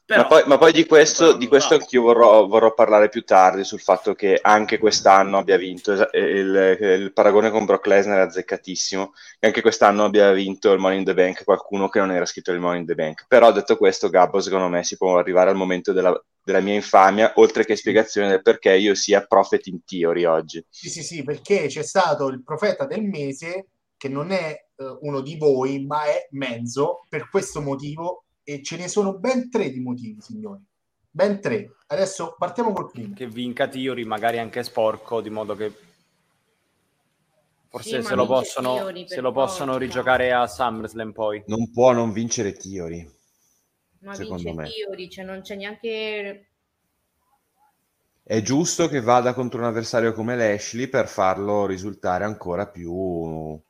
Però, 0.06 0.20
ma, 0.20 0.28
poi, 0.28 0.42
ma, 0.46 0.58
poi, 0.58 0.73
di 0.73 0.84
questo, 0.84 1.32
di 1.32 1.49
questo 1.49 1.75
anch'io 1.75 2.02
vorrò, 2.02 2.46
vorrò, 2.46 2.75
parlare 2.75 3.08
più 3.08 3.25
tardi 3.25 3.64
sul 3.64 3.80
fatto 3.80 4.14
che 4.14 4.38
anche 4.40 4.76
quest'anno 4.76 5.38
abbia 5.38 5.56
vinto 5.56 5.92
il, 5.92 6.76
il, 6.78 7.12
paragone 7.14 7.50
con 7.50 7.64
Brock 7.64 7.87
Lesnar 7.87 8.18
è 8.18 8.26
azzeccatissimo 8.26 9.14
che 9.38 9.46
anche 9.46 9.62
quest'anno 9.62 10.04
abbia 10.04 10.30
vinto 10.32 10.73
il 10.73 10.78
Money 10.78 10.99
in 10.99 11.04
the 11.04 11.14
Bank 11.14 11.44
qualcuno 11.44 11.88
che 11.88 12.00
non 12.00 12.11
era 12.11 12.26
scritto 12.26 12.52
il 12.52 12.61
Money 12.61 12.80
in 12.80 12.87
the 12.87 12.94
Bank. 12.94 13.25
Però 13.26 13.50
detto 13.50 13.78
questo 13.78 14.11
Gabbo 14.11 14.40
secondo 14.40 14.68
me 14.68 14.84
si 14.84 14.99
può 14.99 15.16
arrivare 15.16 15.49
al 15.49 15.56
momento 15.56 15.92
della, 15.92 16.23
della 16.42 16.61
mia 16.61 16.75
infamia 16.75 17.32
oltre 17.37 17.64
che 17.64 17.75
spiegazione 17.75 18.28
del 18.28 18.42
perché 18.42 18.75
io 18.75 18.94
sia 18.94 19.25
prophet 19.25 19.66
in 19.68 19.84
theory 19.87 20.25
oggi. 20.25 20.62
Sì 20.68 20.90
sì 20.90 21.02
sì 21.02 21.25
perché 21.25 21.68
c'è 21.68 21.82
stato 21.82 22.28
il 22.28 22.42
profeta 22.42 22.84
del 22.84 23.04
mese 23.04 23.68
che 23.96 24.11
non 24.11 24.32
è 24.32 24.54
uh, 24.75 24.99
uno 25.00 25.23
di 25.23 25.38
voi 25.38 25.87
ma 25.87 26.04
è 26.04 26.28
mezzo 26.32 27.06
per 27.08 27.30
questo 27.30 27.62
motivo 27.62 28.25
e 28.44 28.62
ce 28.62 28.76
ne 28.76 28.88
sono 28.88 29.18
ben 29.18 29.50
tre 29.50 29.70
di 29.70 29.80
motivi, 29.80 30.20
signori. 30.20 30.62
Ben 31.10 31.40
tre. 31.40 31.76
Adesso 31.86 32.36
partiamo 32.38 32.72
col 32.72 32.90
primo. 32.90 33.14
Che 33.14 33.26
vinca 33.26 33.66
Tiori, 33.66 34.04
magari 34.04 34.38
anche 34.38 34.62
sporco, 34.62 35.20
di 35.20 35.30
modo 35.30 35.54
che 35.54 35.72
Forse 37.74 38.02
sì, 38.02 38.06
se, 38.06 38.14
lo 38.14 38.24
possono, 38.24 38.92
se 39.04 39.20
lo 39.20 39.32
possono 39.32 39.76
rigiocare 39.76 40.32
a 40.32 40.46
SummerSlam 40.46 41.10
poi. 41.10 41.42
Non 41.46 41.72
può 41.72 41.90
non 41.90 42.12
vincere 42.12 42.52
Tiori. 42.52 43.04
Ma 44.02 44.14
vince 44.14 44.52
me. 44.52 44.68
Tiori, 44.68 45.10
cioè 45.10 45.24
non 45.24 45.40
c'è 45.40 45.56
neanche... 45.56 46.50
È 48.22 48.42
giusto 48.42 48.86
che 48.86 49.00
vada 49.00 49.34
contro 49.34 49.58
un 49.58 49.64
avversario 49.66 50.12
come 50.12 50.36
Lashley 50.36 50.86
per 50.86 51.08
farlo 51.08 51.66
risultare 51.66 52.22
ancora 52.22 52.68
più 52.68 53.60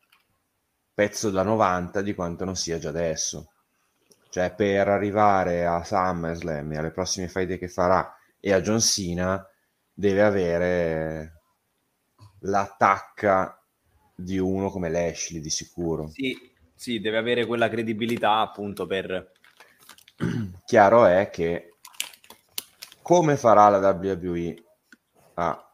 pezzo 0.93 1.31
da 1.31 1.43
90 1.43 2.03
di 2.03 2.15
quanto 2.15 2.45
non 2.45 2.57
sia 2.57 2.79
già 2.79 2.91
adesso. 2.91 3.54
Cioè 4.35 4.53
per 4.53 4.89
arrivare 4.89 5.65
a 5.65 5.85
SummerSlam 5.85 6.73
e 6.73 6.77
alle 6.77 6.91
prossime 6.91 7.29
fight 7.29 7.57
che 7.57 7.69
farà 7.69 8.19
e 8.41 8.53
a 8.53 8.61
John 8.61 8.81
Cena 8.81 9.49
deve 9.93 10.23
avere 10.25 11.43
l'attacca 12.41 13.65
di 14.13 14.37
uno 14.39 14.71
come 14.71 14.91
Lashley 14.91 15.41
di 15.41 15.51
sicuro. 15.51 16.09
Sì, 16.09 16.37
sì, 16.75 16.99
deve 16.99 17.19
avere 17.19 17.47
quella 17.47 17.69
credibilità 17.69 18.41
appunto 18.41 18.89
per... 18.89 19.31
Chiaro 20.67 21.05
è 21.05 21.31
che 21.31 21.77
come 23.03 23.37
farà 23.37 23.69
la 23.69 23.89
WWE 23.89 24.65
a 25.35 25.71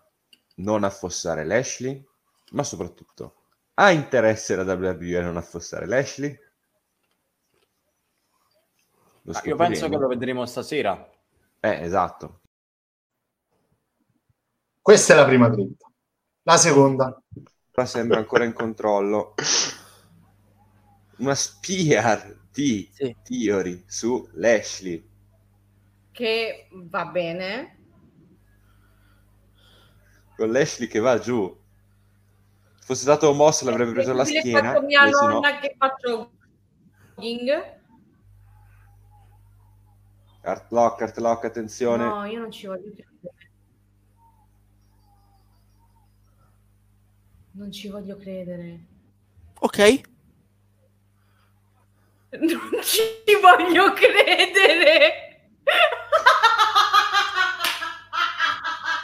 non 0.57 0.85
affossare 0.85 1.47
Lashley, 1.47 2.07
ma 2.50 2.62
soprattutto 2.62 3.37
ha 3.73 3.90
interesse 3.90 4.55
la 4.55 4.71
WWE 4.71 5.17
a 5.17 5.23
non 5.23 5.38
affossare 5.38 5.87
Lashley? 5.87 6.38
Io 9.45 9.57
penso 9.57 9.89
che 9.89 9.97
lo 9.97 10.09
vedremo 10.09 10.47
stasera. 10.47 11.09
Eh, 11.61 11.83
esatto. 11.83 12.41
Questa 14.81 15.12
è 15.12 15.17
la 15.17 15.25
prima 15.25 15.49
dritta. 15.49 15.91
La 16.43 16.57
seconda 16.57 17.23
sembra 17.85 18.19
ancora 18.19 18.45
in 18.45 18.53
controllo. 18.53 19.35
Una 21.19 21.35
spia 21.35 22.39
di 22.53 22.89
sì. 22.93 23.17
Theory 23.23 23.85
su 23.87 24.29
Lashley. 24.35 25.07
Che 26.11 26.69
va 26.73 27.07
bene. 27.07 27.79
Con 30.37 30.50
Lashley 30.50 30.89
che 30.89 30.99
va 30.99 31.19
giù. 31.19 31.59
Se 32.79 32.87
fosse 32.87 33.03
stato 33.03 33.33
Moss 33.35 33.62
l'avrebbe 33.62 33.93
preso 33.93 34.12
la 34.12 34.25
schiena. 34.25 34.81
mia 34.81 35.05
nonna 35.05 35.53
no. 35.53 35.59
che 35.61 35.75
faccio 35.79 36.33
jogging. 37.17 37.79
Art 40.42 40.70
lock, 40.73 41.02
art 41.02 41.16
lock, 41.18 41.44
attenzione. 41.44 42.04
No, 42.04 42.25
io 42.25 42.40
non 42.40 42.50
ci 42.50 42.66
voglio 42.66 42.90
credere. 42.90 43.09
Non 47.52 47.70
ci 47.70 47.88
voglio 47.88 48.16
credere. 48.16 48.87
Ok. 49.61 50.00
Non 52.30 52.82
ci 52.82 53.00
voglio 53.40 53.92
credere. 53.92 55.50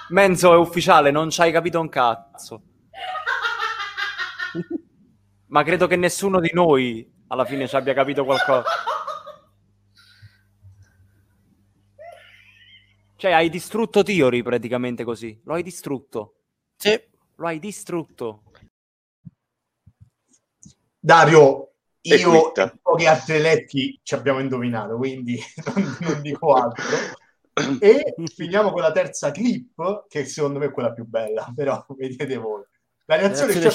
Menzo 0.08 0.52
è 0.54 0.56
ufficiale, 0.56 1.10
non 1.10 1.30
ci 1.30 1.40
hai 1.40 1.52
capito 1.52 1.80
un 1.80 1.88
cazzo. 1.88 2.62
Ma 5.48 5.62
credo 5.64 5.86
che 5.86 5.96
nessuno 5.96 6.40
di 6.40 6.50
noi 6.52 7.12
alla 7.26 7.44
fine 7.44 7.66
ci 7.68 7.76
abbia 7.76 7.92
capito 7.92 8.24
qualcosa. 8.24 8.64
Cioè, 13.16 13.32
hai 13.32 13.48
distrutto 13.48 14.02
Tiori 14.02 14.42
praticamente 14.42 15.02
così. 15.04 15.40
Lo 15.44 15.54
hai 15.54 15.62
distrutto. 15.62 16.34
Sì. 16.76 17.00
Lo 17.36 17.46
hai 17.46 17.58
distrutto. 17.58 18.42
Dario, 20.98 21.72
io 22.02 22.54
e 22.54 22.72
pochi 22.82 23.06
altri 23.06 23.36
eletti 23.36 24.00
ci 24.02 24.14
abbiamo 24.14 24.40
indovinato, 24.40 24.96
quindi 24.96 25.38
non, 25.74 25.96
non 26.00 26.20
dico 26.22 26.52
altro. 26.54 26.84
e 27.80 28.14
finiamo 28.34 28.70
con 28.70 28.82
la 28.82 28.92
terza 28.92 29.30
clip, 29.30 30.06
che 30.08 30.24
secondo 30.24 30.58
me 30.58 30.66
è 30.66 30.70
quella 30.70 30.92
più 30.92 31.06
bella, 31.06 31.52
però 31.54 31.84
vedete 31.96 32.36
voi. 32.36 32.62
La 33.06 33.16
reazione 33.16 33.52
c'è 33.54 33.70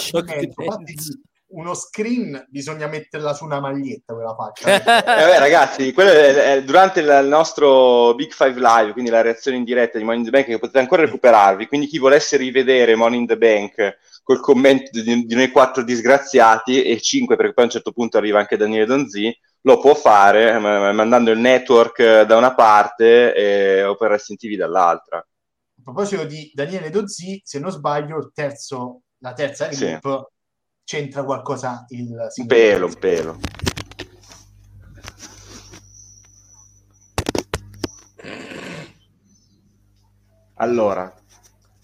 uno 1.52 1.74
screen 1.74 2.46
bisogna 2.50 2.88
metterla 2.88 3.34
su 3.34 3.46
una 3.46 3.60
maglietta 3.60 4.14
quella 4.14 4.36
faccia. 4.36 4.76
eh, 4.76 5.26
vabbè, 5.26 5.40
ragazzi, 5.40 5.92
quello 5.94 6.12
è, 6.12 6.56
è 6.56 6.64
durante 6.64 7.02
il 7.02 7.26
nostro 7.28 8.14
Big 8.16 8.32
Five 8.32 8.60
Live, 8.60 8.92
quindi 8.94 9.10
la 9.10 9.22
reazione 9.22 9.58
in 9.58 9.64
diretta 9.64 9.98
di 9.98 10.04
Money 10.04 10.20
in 10.20 10.26
the 10.26 10.32
Bank 10.32 10.46
che 10.46 10.60
potete 10.60 10.80
ancora 10.80 11.04
recuperarvi, 11.04 11.68
quindi 11.68 11.88
chi 11.88 11.98
volesse 11.98 12.38
rivedere 12.38 12.96
Money 12.96 13.20
in 13.20 13.28
the 13.28 13.38
Bank 13.38 13.98
col 14.24 14.40
commento 14.40 15.02
di, 15.02 15.26
di 15.26 15.36
noi 15.36 15.50
quattro 15.50 15.84
disgraziati 15.84 16.84
e 16.84 17.00
cinque 17.00 17.36
perché 17.36 17.54
poi 17.54 17.64
a 17.64 17.68
un 17.68 17.74
certo 17.74 17.92
punto 17.92 18.18
arriva 18.18 18.40
anche 18.40 18.58
Daniele 18.58 18.86
Donzi, 18.86 19.36
lo 19.64 19.80
può 19.80 19.94
fare 19.94 20.58
mandando 20.58 21.32
il 21.32 21.40
network 21.40 22.22
da 22.22 22.38
una 22.38 22.56
parte 22.56 23.34
e 23.34 23.84
Open 23.84 24.08
Wrestling 24.08 24.40
TV 24.40 24.56
dall'altra. 24.56 25.18
A 25.18 25.84
proposito 25.84 26.24
di 26.26 26.52
Daniele 26.54 26.90
Donzi, 26.90 27.42
se 27.44 27.60
non 27.60 27.72
sbaglio, 27.72 28.18
il 28.18 28.32
terzo, 28.34 29.02
la 29.20 29.34
terza 29.34 29.68
clip 29.68 30.00
sì 30.02 30.40
c'entra 30.84 31.24
qualcosa 31.24 31.86
il 31.90 32.10
un 32.36 32.46
pelo, 32.48 32.86
un 32.88 32.96
pelo. 32.96 33.40
Allora, 40.56 41.12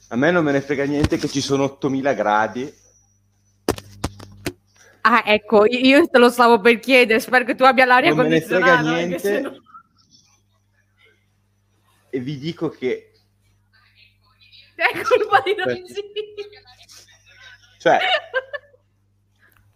a 0.09 0.15
me 0.15 0.31
non 0.31 0.43
me 0.43 0.51
ne 0.51 0.61
frega 0.61 0.85
niente 0.85 1.17
che 1.17 1.27
ci 1.27 1.41
sono 1.41 1.63
8000 1.63 2.13
gradi. 2.13 2.73
Ah, 5.01 5.23
ecco, 5.25 5.65
io 5.65 6.07
te 6.07 6.17
lo 6.19 6.29
stavo 6.29 6.59
per 6.59 6.79
chiedere, 6.79 7.19
spero 7.19 7.45
che 7.45 7.55
tu 7.55 7.63
abbia 7.63 7.85
l'aria 7.85 8.13
non 8.13 8.19
condizionata. 8.19 8.81
Non 8.81 8.93
me 8.93 9.05
ne 9.05 9.19
frega 9.19 9.39
niente. 9.39 9.57
No... 9.57 9.65
E 12.09 12.19
vi 12.19 12.37
dico 12.37 12.69
che... 12.69 13.13
È 14.75 15.01
colpa 15.01 15.41
di 15.43 15.55
non 15.55 15.67
Cioè, 17.79 17.99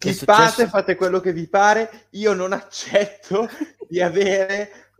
vi 0.09 0.13
fate, 0.13 0.67
fate 0.67 0.95
quello 0.95 1.19
che 1.19 1.33
vi 1.33 1.47
pare. 1.47 2.07
Io 2.11 2.33
non 2.33 2.53
accetto 2.53 3.49
di 3.87 4.01
avere 4.01 4.91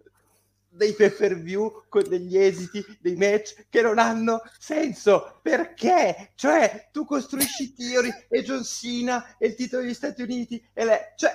dei 0.73 0.93
pay 0.93 1.11
per 1.11 1.39
view 1.39 1.83
con 1.89 2.07
degli 2.07 2.37
esiti, 2.37 2.83
dei 2.99 3.15
match 3.15 3.65
che 3.69 3.81
non 3.81 3.99
hanno 3.99 4.41
senso. 4.57 5.39
Perché? 5.41 6.31
Cioè, 6.35 6.89
tu 6.91 7.05
costruisci 7.05 7.73
Theory 7.75 8.11
e 8.29 8.43
John 8.43 8.63
Cena 8.63 9.37
e 9.37 9.47
il 9.47 9.55
titolo 9.55 9.83
degli 9.83 9.93
Stati 9.93 10.21
Uniti 10.21 10.63
e 10.73 10.85
le... 10.85 11.13
Cioè, 11.17 11.33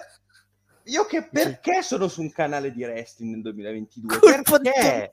io 0.85 1.05
che 1.05 1.29
perché 1.29 1.83
sono 1.83 2.09
su 2.09 2.21
un 2.21 2.31
canale 2.31 2.73
di 2.73 2.85
wrestling 2.85 3.35
nel 3.35 3.43
2022? 3.43 4.19
Colpo 4.19 4.59
perché? 4.61 5.11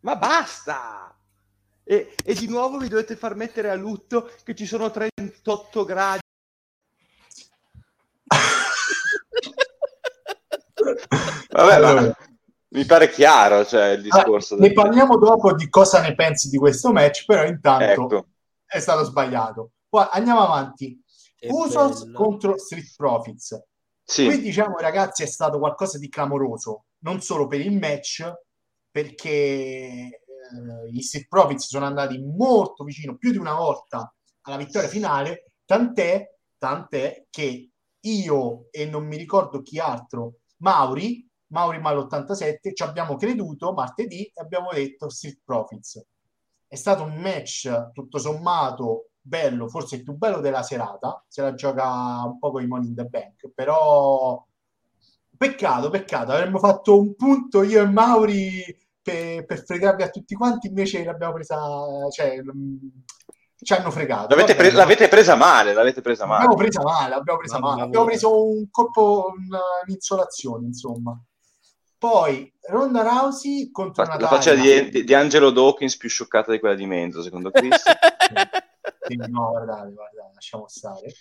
Ma 0.00 0.16
basta! 0.16 1.16
E, 1.84 2.14
e, 2.24 2.34
di 2.34 2.48
nuovo 2.48 2.78
vi 2.78 2.88
dovete 2.88 3.14
far 3.14 3.34
mettere 3.34 3.68
a 3.68 3.74
lutto 3.74 4.30
che 4.42 4.54
ci 4.54 4.64
sono 4.64 4.90
38 4.90 5.84
gradi. 5.84 6.20
Vabbè, 11.50 11.74
allora. 11.74 12.00
ma 12.00 12.16
mi 12.70 12.84
pare 12.86 13.10
chiaro 13.10 13.64
cioè, 13.64 13.90
il 13.90 14.02
discorso. 14.02 14.54
Ah, 14.54 14.58
ne 14.58 14.72
parliamo 14.72 15.16
dopo 15.16 15.54
di 15.54 15.68
cosa 15.68 16.00
ne 16.00 16.14
pensi 16.14 16.48
di 16.48 16.56
questo 16.56 16.90
match, 16.90 17.24
però 17.24 17.44
intanto 17.44 18.04
ecco. 18.04 18.26
è 18.66 18.80
stato 18.80 19.04
sbagliato. 19.04 19.70
Poi 19.88 20.06
andiamo 20.10 20.40
avanti. 20.40 21.00
Che 21.36 21.48
Usos 21.50 22.04
bello. 22.04 22.18
contro 22.18 22.58
Street 22.58 22.92
Profits. 22.96 23.62
Sì. 24.02 24.24
Qui 24.24 24.40
diciamo 24.40 24.78
ragazzi 24.78 25.22
è 25.22 25.26
stato 25.26 25.58
qualcosa 25.58 25.98
di 25.98 26.08
clamoroso, 26.08 26.86
non 27.00 27.20
solo 27.20 27.46
per 27.46 27.60
il 27.60 27.78
match, 27.78 28.28
perché 28.90 30.23
eh, 30.54 30.90
i 30.90 31.02
Street 31.02 31.26
Profits 31.28 31.66
sono 31.66 31.84
andati 31.84 32.18
molto 32.18 32.84
vicino, 32.84 33.16
più 33.16 33.30
di 33.30 33.38
una 33.38 33.54
volta, 33.54 34.12
alla 34.42 34.56
vittoria 34.56 34.88
finale, 34.88 35.52
tant'è, 35.64 36.34
tant'è 36.58 37.26
che 37.30 37.70
io 38.00 38.66
e 38.70 38.86
non 38.86 39.06
mi 39.06 39.16
ricordo 39.16 39.62
chi 39.62 39.78
altro, 39.78 40.40
Mauri, 40.58 41.26
Mauri 41.48 41.78
Mal 41.80 41.98
87, 41.98 42.74
ci 42.74 42.82
abbiamo 42.82 43.16
creduto 43.16 43.72
martedì 43.72 44.24
e 44.24 44.40
abbiamo 44.40 44.70
detto 44.72 45.08
Street 45.08 45.40
Profits. 45.44 46.04
È 46.66 46.74
stato 46.76 47.04
un 47.04 47.16
match 47.20 47.92
tutto 47.92 48.18
sommato 48.18 49.10
bello, 49.20 49.68
forse 49.68 49.96
il 49.96 50.02
più 50.02 50.14
bello 50.14 50.40
della 50.40 50.62
serata, 50.62 51.24
se 51.28 51.42
la 51.42 51.54
gioca 51.54 52.24
un 52.24 52.38
po' 52.38 52.50
con 52.50 52.62
i 52.62 52.66
Money 52.66 52.88
in 52.88 52.94
the 52.94 53.04
Bank, 53.04 53.50
però 53.54 54.44
peccato, 55.36 55.90
peccato, 55.90 56.32
avremmo 56.32 56.58
fatto 56.58 56.98
un 56.98 57.14
punto 57.14 57.62
io 57.62 57.82
e 57.82 57.86
Mauri 57.86 58.83
per, 59.04 59.44
per 59.44 59.64
fregarvi 59.64 60.02
a 60.02 60.08
tutti 60.08 60.34
quanti, 60.34 60.68
invece 60.68 61.04
l'abbiamo 61.04 61.34
presa, 61.34 61.58
cioè, 62.10 62.40
mm, 62.40 62.76
ci 63.62 63.72
hanno 63.74 63.90
fregato. 63.90 64.34
L'avete, 64.34 64.54
pre- 64.54 64.72
l'avete, 64.72 65.08
presa 65.08 65.36
male, 65.36 65.74
l'avete 65.74 66.00
presa 66.00 66.24
male. 66.24 66.44
L'abbiamo 66.44 66.62
presa 66.62 66.82
male, 66.82 67.08
l'abbiamo 67.10 67.38
presa 67.38 67.58
male. 67.58 67.82
Abbiamo 67.82 68.04
preso 68.06 68.48
un 68.48 68.70
colpo, 68.70 69.32
un'insolazione, 69.84 70.66
insomma. 70.66 71.22
Poi 71.98 72.50
Ronda 72.68 73.02
Rousey 73.02 73.70
contro 73.70 74.04
La, 74.04 74.16
la 74.16 74.26
faccia 74.26 74.54
di, 74.54 74.90
di, 74.90 75.04
di, 75.04 75.14
Angelo 75.14 75.50
Dawkins 75.50 75.96
più 75.96 76.08
scioccata 76.08 76.50
di 76.50 76.58
quella 76.58 76.74
di 76.74 76.86
Menzo, 76.86 77.22
secondo 77.22 77.50
Chris. 77.50 77.82
Sì, 79.06 79.16
no, 79.16 79.50
guardate, 79.50 79.92
guardate, 79.92 80.30
lasciamo 80.32 80.66
stare. 80.66 81.12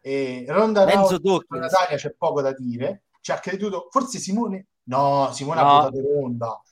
E 0.00 0.44
Ronda 0.48 0.82
Enzo 0.82 0.94
Rousey, 0.98 1.18
Dawkins. 1.20 1.60
Natalia 1.60 1.96
c'è 1.96 2.14
poco 2.16 2.42
da 2.42 2.52
dire. 2.52 3.04
Ci 3.20 3.32
ha 3.32 3.38
creduto, 3.38 3.88
forse 3.90 4.18
Simone? 4.18 4.66
No, 4.84 5.30
Simone 5.32 5.60
ha 5.60 5.62
No. 5.62 5.72
votato 5.80 6.00
Ronda. 6.00 6.62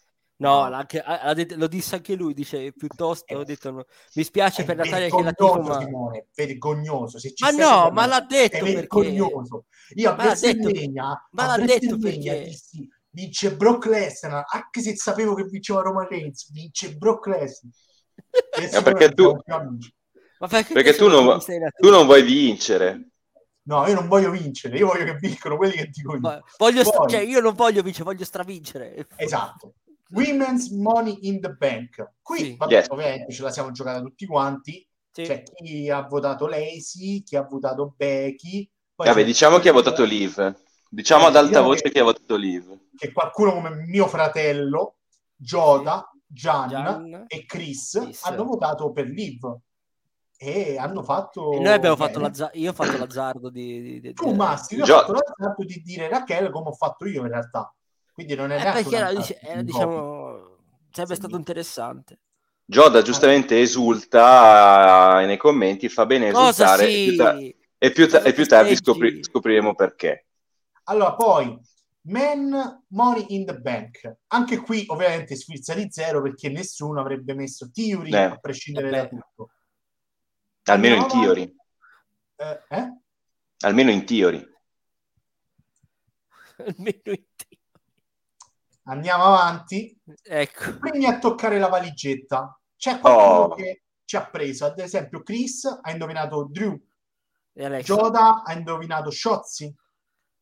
No, 0.40 0.60
anche- 0.62 1.00
ha- 1.00 1.20
ha 1.22 1.34
detto- 1.34 1.56
lo 1.56 1.66
disse 1.66 1.96
anche 1.96 2.14
lui, 2.14 2.32
dice 2.32 2.72
piuttosto, 2.72 3.34
ho 3.36 3.42
detto 3.44 3.70
no. 3.72 3.84
mi 4.14 4.22
spiace 4.22 4.62
È 4.62 4.64
per 4.64 4.76
Natalia 4.76 5.08
che 5.08 5.22
la 5.22 5.32
tifo, 5.32 5.52
vergognoso, 5.54 5.78
ma... 5.78 5.84
Simone, 5.84 6.26
vergognoso. 6.34 7.18
Se 7.18 7.34
ci 7.34 7.42
Ma 7.44 7.50
no, 7.50 7.90
ma 7.90 8.06
l'ha 8.06 8.20
detto 8.20 8.56
è 8.56 8.58
perché... 8.60 8.74
vergognoso. 8.74 9.64
Io 9.94 10.10
a 10.12 10.14
Ma 10.14 10.24
l'ha 10.26 10.34
detto- 10.34 10.66
WrestleMania, 10.68 11.28
ma 11.32 11.42
a 11.52 11.56
l'ha 11.56 11.64
detto 11.64 11.98
perché- 11.98 12.44
dissi, 12.44 12.88
vince 13.10 13.56
Brock 13.56 13.86
Lesnar, 13.86 14.44
anche 14.46 14.80
se 14.80 14.94
sapevo 14.96 15.34
che 15.34 15.42
vinceva 15.42 15.80
Roman 15.82 16.06
Reigns, 16.08 16.52
vince 16.52 16.94
Brock 16.96 17.26
Lesnar. 17.26 17.72
Simone 18.70 18.82
perché 18.82 19.12
tu-. 19.12 19.36
Ma 20.40 20.46
perché, 20.46 20.72
Perché 20.72 20.94
tu 20.94 21.08
non, 21.08 21.40
tu 21.40 21.90
non 21.90 22.06
vuoi 22.06 22.22
vincere. 22.22 23.08
No, 23.62 23.86
io 23.88 23.94
non 23.94 24.06
voglio 24.06 24.30
vincere, 24.30 24.78
io 24.78 24.86
voglio 24.86 25.04
che 25.04 25.14
vincono 25.16 25.56
quelli 25.56 25.72
che 25.74 25.88
dico 25.88 26.14
io. 26.14 26.20
Ma- 26.20 26.40
voglio 26.58 26.84
Poi- 26.84 27.08
cioè, 27.10 27.20
io 27.22 27.40
non 27.40 27.54
voglio 27.54 27.82
vincere, 27.82 28.04
voglio 28.04 28.24
stravincere. 28.24 29.06
Esatto. 29.16 29.74
Women's 30.10 30.70
Money 30.70 31.18
in 31.22 31.40
the 31.40 31.50
Bank. 31.52 32.12
Qui, 32.22 32.38
Sì. 32.38 32.56
vabbè, 32.56 32.72
Yes. 32.72 32.86
ovviamente 32.88 33.32
ce 33.32 33.42
la 33.42 33.50
siamo 33.50 33.70
giocata 33.70 34.00
tutti 34.00 34.26
quanti. 34.26 34.86
Sì. 35.10 35.22
C'è 35.24 35.42
chi 35.42 35.90
ha 35.90 36.02
votato 36.06 36.46
Lacey, 36.46 37.22
chi 37.22 37.36
ha 37.36 37.42
votato 37.42 37.94
Becky. 37.96 38.70
Poi 38.94 39.06
Vabbè, 39.06 39.24
diciamo 39.24 39.58
chi 39.58 39.68
ha 39.68 39.72
votato 39.72 40.04
Liv. 40.04 40.56
Diciamo 40.90 41.26
ad 41.26 41.34
alta 41.36 41.48
Diciamo 41.48 41.66
voce 41.66 41.82
che- 41.82 41.90
chi 41.90 41.98
ha 41.98 42.04
votato 42.04 42.36
Liv. 42.36 42.78
che 42.96 43.12
qualcuno 43.12 43.52
come 43.52 43.70
mio 43.86 44.06
fratello, 44.06 44.96
Joda, 45.36 46.10
Gian, 46.26 46.68
Gian. 46.68 47.24
e 47.26 47.44
Chris, 47.46 47.98
Chris. 48.02 48.24
hanno 48.24 48.44
votato 48.44 48.90
per 48.92 49.06
Liv 49.08 49.40
e 50.36 50.76
hanno 50.78 51.02
fatto 51.02 51.52
E 51.52 51.58
noi 51.58 51.72
abbiamo 51.72 51.96
bene. 51.96 52.08
fatto 52.08 52.20
l'azza- 52.20 52.50
io 52.54 52.70
ho 52.70 52.74
fatto 52.74 52.96
l'azzardo 52.96 53.50
di... 53.50 53.80
di- 53.82 54.00
di- 54.00 54.12
tu 54.14 54.30
di- 54.30 54.34
Massi 54.36 54.76
hai 54.76 54.82
Gio- 54.84 54.98
fatto 54.98 55.12
l'azzardo 55.12 55.64
di 55.64 55.80
dire 55.82 56.08
Rachele 56.08 56.50
come 56.50 56.68
ho 56.68 56.72
fatto 56.74 57.06
io 57.06 57.22
in 57.22 57.28
realtà 57.28 57.72
quindi 58.18 58.34
non 58.34 58.50
è 58.50 58.56
Eh, 58.56 58.58
neanche 58.64 58.82
perché 58.82 58.96
era, 58.96 59.12
dice- 59.14 59.38
era, 59.40 59.62
diciamo, 59.62 60.56
sarebbe 60.90 61.14
Sì. 61.14 61.20
stato 61.20 61.36
interessante. 61.36 62.18
Joda 62.64 63.00
giustamente 63.00 63.60
esulta 63.60 65.20
eh, 65.22 65.26
nei 65.26 65.36
commenti, 65.36 65.88
fa 65.88 66.04
bene 66.04 66.26
esultare 66.30 66.90
sì? 66.90 67.10
e 67.78 67.92
più, 67.92 68.08
ta- 68.08 68.22
e 68.24 68.32
più 68.32 68.42
e 68.42 68.46
tardi 68.46 68.74
scopri- 68.74 69.22
scopriremo 69.22 69.72
perché. 69.76 70.26
Allora, 70.84 71.14
poi 71.14 71.56
Men 72.08 72.82
Money 72.88 73.26
in 73.28 73.44
the 73.46 73.54
Bank. 73.54 74.16
Anche 74.28 74.56
qui, 74.58 74.84
ovviamente, 74.88 75.36
sfilza 75.36 75.74
di 75.74 75.86
zero 75.88 76.20
perché 76.20 76.48
nessuno 76.48 77.00
avrebbe 77.00 77.34
messo 77.34 77.70
Theory 77.72 78.10
Eh. 78.12 78.16
a 78.16 78.36
prescindere 78.36 78.90
da 78.90 78.96
Vabbè. 78.96 79.08
tutto. 79.10 79.50
Almeno 80.64 80.96
in 80.96 81.06
theory. 81.06 81.54
Eh, 82.36 82.60
eh? 82.68 82.92
Almeno 83.60 83.90
in 83.92 84.04
theory. 84.04 84.44
Almeno 86.58 87.12
in 87.12 87.24
te. 87.36 87.47
Andiamo 88.88 89.24
avanti. 89.24 89.96
Ecco. 90.22 90.78
Primi 90.78 91.04
a 91.06 91.18
toccare 91.18 91.58
la 91.58 91.68
valigetta. 91.68 92.58
C'è 92.76 92.98
qualcuno 93.00 93.52
Oh. 93.52 93.54
che 93.54 93.82
ci 94.04 94.16
ha 94.16 94.24
preso. 94.26 94.64
Ad 94.64 94.78
esempio, 94.78 95.22
Chris 95.22 95.64
ha 95.64 95.90
indovinato 95.90 96.46
Drew. 96.50 96.78
Joda 97.82 98.42
ha 98.44 98.52
indovinato 98.52 99.10
Shotzi 99.10 99.74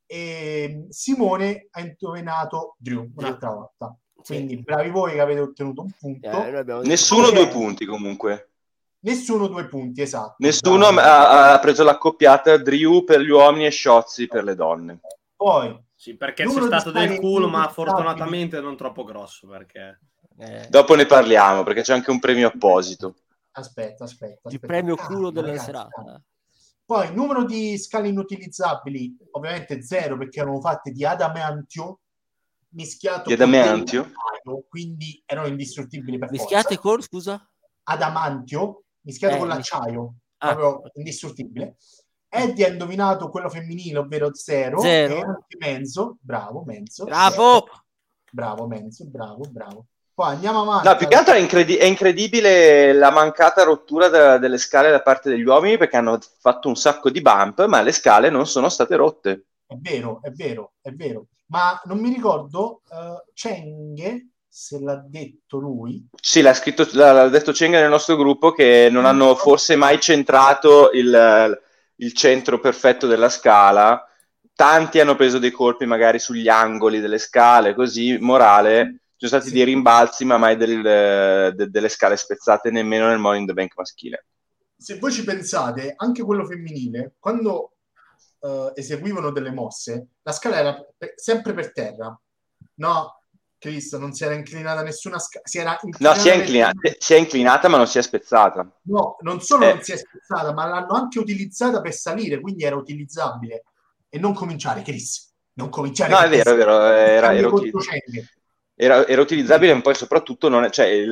e 0.06 0.86
Simone 0.90 1.68
ha 1.70 1.80
indovinato 1.80 2.74
Drew 2.78 3.10
un'altra 3.16 3.50
volta. 3.50 3.96
Sì. 4.22 4.34
Quindi 4.34 4.58
bravi 4.58 4.90
voi 4.90 5.12
che 5.12 5.20
avete 5.20 5.40
ottenuto 5.40 5.82
un 5.82 5.88
Eh, 5.88 5.96
punto. 5.98 6.28
detto- 6.50 6.82
Nessuno 6.82 7.30
due 7.30 7.48
punti 7.48 7.84
comunque. 7.86 8.50
Nessuno 9.00 9.46
due 9.46 9.66
punti, 9.66 10.02
esatto. 10.02 10.34
Nessuno 10.38 10.86
ha, 10.86 11.52
ha 11.54 11.58
preso 11.58 11.84
l'accoppiata 11.84 12.56
Drew 12.58 13.04
per 13.04 13.20
gli 13.20 13.30
uomini 13.30 13.66
e 13.66 13.70
Shotzi 13.70 14.26
per 14.26 14.44
le 14.44 14.54
donne. 14.54 15.00
Poi, 15.36 15.84
Sì, 16.06 16.16
perché 16.16 16.44
Numero 16.44 16.68
c'è 16.68 16.74
di 16.74 16.80
stato 16.80 16.96
del 16.96 17.18
culo, 17.18 17.48
ma 17.48 17.68
fortunatamente 17.68 18.60
non 18.60 18.76
troppo 18.76 19.02
grosso 19.02 19.48
perché... 19.48 19.98
Eh, 20.38 20.68
Dopo 20.68 20.94
ne 20.94 21.04
parliamo 21.04 21.64
perché 21.64 21.82
c'è 21.82 21.94
anche 21.94 22.12
un 22.12 22.20
premio 22.20 22.46
apposito. 22.46 23.16
aspetta, 23.52 24.04
aspetta. 24.04 24.34
il 24.48 24.54
aspetta. 24.54 24.66
premio 24.68 24.94
Calma, 24.94 25.14
culo 25.16 25.30
della 25.30 25.46
ragazzi, 25.48 25.64
serata. 25.64 26.22
Poi, 26.84 27.12
numero 27.12 27.42
di 27.44 27.76
scale 27.76 28.06
inutilizzabili, 28.06 29.16
ovviamente 29.32 29.82
zero 29.82 30.16
perché 30.16 30.38
erano 30.38 30.60
fatte 30.60 30.92
di 30.92 31.04
adamantio 31.04 31.98
mischiato 32.68 33.28
Di 33.28 33.34
con 33.36 33.44
adamantio? 33.48 34.02
dell'acciaio, 34.02 34.64
quindi 34.68 35.20
erano 35.26 35.48
indistruttibili 35.48 36.18
per 36.18 36.30
Mischiate 36.30 36.76
forza. 36.76 36.80
con, 36.80 37.02
scusa? 37.02 37.50
Adamantio 37.82 38.84
mischiato 39.00 39.34
Eh, 39.34 39.38
con 39.38 39.48
mis- 39.48 39.56
l'acciaio, 39.56 40.14
Ah. 40.38 40.54
proprio 40.54 40.90
indistruttibile. 40.94 41.76
Eddie 42.36 42.66
ha 42.66 42.68
indovinato 42.70 43.28
quello 43.28 43.48
femminile, 43.48 43.98
ovvero 43.98 44.34
zero. 44.34 44.80
Zero. 44.80 45.14
E 45.14 45.20
anche 45.20 45.56
Menzo, 45.58 46.16
bravo 46.20 46.62
Menzo. 46.64 47.04
Bravo! 47.04 47.66
Bravo 48.30 48.66
Menzo, 48.66 49.06
bravo, 49.06 49.44
bravo. 49.50 49.86
Poi 50.14 50.32
andiamo 50.32 50.62
avanti. 50.62 50.88
No, 50.88 50.96
più 50.96 51.08
che 51.08 51.14
altro 51.14 51.34
è, 51.34 51.38
incredi- 51.38 51.76
è 51.76 51.84
incredibile 51.84 52.92
la 52.94 53.10
mancata 53.10 53.64
rottura 53.64 54.08
da- 54.08 54.38
delle 54.38 54.56
scale 54.56 54.90
da 54.90 55.02
parte 55.02 55.28
degli 55.28 55.42
uomini 55.44 55.76
perché 55.76 55.96
hanno 55.96 56.18
fatto 56.40 56.68
un 56.68 56.76
sacco 56.76 57.10
di 57.10 57.20
bump, 57.20 57.66
ma 57.66 57.82
le 57.82 57.92
scale 57.92 58.30
non 58.30 58.46
sono 58.46 58.68
state 58.70 58.96
rotte. 58.96 59.44
È 59.66 59.74
vero, 59.74 60.20
è 60.22 60.30
vero, 60.30 60.72
è 60.80 60.90
vero. 60.90 61.26
Ma 61.48 61.78
non 61.84 61.98
mi 61.98 62.08
ricordo, 62.08 62.80
eh, 62.90 63.30
Cheng, 63.34 64.26
se 64.48 64.80
l'ha 64.80 65.04
detto 65.06 65.58
lui, 65.58 66.08
Sì, 66.18 66.40
l'ha 66.40 66.54
scritto, 66.54 66.88
l'ha 66.92 67.28
detto 67.28 67.52
Cenga 67.52 67.78
nel 67.78 67.90
nostro 67.90 68.16
gruppo 68.16 68.52
che 68.52 68.88
non 68.90 69.04
hanno 69.04 69.34
forse 69.34 69.76
mai 69.76 70.00
centrato 70.00 70.90
il, 70.92 71.60
il 71.96 72.12
centro 72.14 72.58
perfetto 72.60 73.06
della 73.06 73.28
scala. 73.28 74.02
Tanti 74.54 75.00
hanno 75.00 75.16
preso 75.16 75.38
dei 75.38 75.50
colpi 75.50 75.84
magari 75.86 76.18
sugli 76.18 76.48
angoli 76.48 77.00
delle 77.00 77.18
scale, 77.18 77.74
così, 77.74 78.16
morale, 78.18 79.02
ci 79.16 79.26
sono 79.28 79.40
stati 79.40 79.54
dei 79.56 79.64
rimbalzi, 79.64 80.24
ma 80.24 80.38
mai 80.38 80.56
del- 80.56 81.54
de- 81.54 81.68
delle 81.70 81.88
scale 81.88 82.16
spezzate 82.16 82.70
nemmeno 82.70 83.06
nel 83.08 83.38
in 83.38 83.46
the 83.46 83.52
Bank 83.52 83.72
maschile. 83.76 84.26
se 84.76 84.98
voi 84.98 85.12
ci 85.12 85.24
pensate, 85.24 85.94
anche 85.96 86.22
quello 86.22 86.44
femminile, 86.46 87.14
quando 87.18 87.76
eh, 88.40 88.72
eseguivano 88.74 89.30
delle 89.30 89.50
mosse, 89.50 90.08
la 90.22 90.32
scala 90.32 90.56
era 90.58 90.86
pe- 90.96 91.14
sempre 91.16 91.54
per 91.54 91.72
terra. 91.72 92.18
No, 92.74 93.20
Cristo, 93.70 93.98
non 93.98 94.12
si 94.12 94.24
era 94.24 94.34
inclinata 94.34 94.82
nessuna 94.82 95.18
scala. 95.18 95.44
Si 95.46 95.58
era 95.58 95.70
No, 95.72 95.78
inclinata 95.88 96.18
si 96.20 96.28
è, 96.28 96.34
inclinata, 96.34 96.78
si 96.98 97.14
è 97.14 97.16
inclinata, 97.16 97.68
ma 97.68 97.76
non 97.76 97.86
si 97.86 97.98
è 97.98 98.02
spezzata. 98.02 98.66
No, 98.82 99.16
non 99.20 99.40
solo 99.40 99.64
Eh. 99.64 99.72
non 99.74 99.82
si 99.82 99.92
è 99.92 99.96
spezzata, 99.96 100.52
ma 100.52 100.66
l'hanno 100.66 100.94
anche 100.94 101.18
utilizzata 101.18 101.80
per 101.80 101.92
salire, 101.92 102.40
quindi 102.40 102.64
era 102.64 102.76
utilizzabile. 102.76 103.64
E 104.08 104.18
non 104.18 104.34
cominciare, 104.34 104.82
Chris. 104.82 105.32
Non 105.54 105.68
cominciare. 105.68 106.12
No, 106.12 106.18
è 106.20 106.28
vero, 106.28 106.52
è 106.52 106.56
vero, 106.56 106.82
era, 106.84 107.26
Cambio 107.28 107.38
era 107.40 107.48
contro 107.48 107.78
utili- 107.78 108.00
Cheng. 108.02 108.26
era- 108.78 109.06
era 109.06 109.20
utilizzabile, 109.22 109.72
ma 109.74 109.80
poi 109.80 109.94
soprattutto 109.94 110.48
non 110.48 110.64
è- 110.64 110.70
cioè, 110.70 110.86
il, 110.86 111.08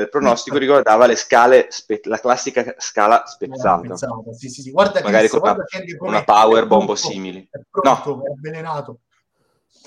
il 0.00 0.08
pronostico 0.10 0.58
riguardava 0.58 1.06
le 1.06 1.16
scale, 1.16 1.66
spe- 1.70 2.00
la 2.04 2.20
classica 2.20 2.74
scala 2.78 3.24
spezzata. 3.26 3.78
Spezzata, 3.96 4.32
Sì, 4.36 4.48
sì, 4.50 4.62
sì. 4.62 4.70
Guarda 4.70 5.00
Magari 5.02 5.28
Chris, 5.28 5.30
con 5.30 5.40
una- 5.40 5.52
guarda 5.54 5.96
come 5.96 6.10
una 6.10 6.24
power 6.24 6.62
è 6.64 6.66
bomb 6.66 6.82
o 6.82 6.84
pronto, 6.92 7.08
simili. 7.08 7.48
È 7.50 7.58
pronto, 7.70 8.22
è 8.24 8.30
avvelenato. 8.30 9.00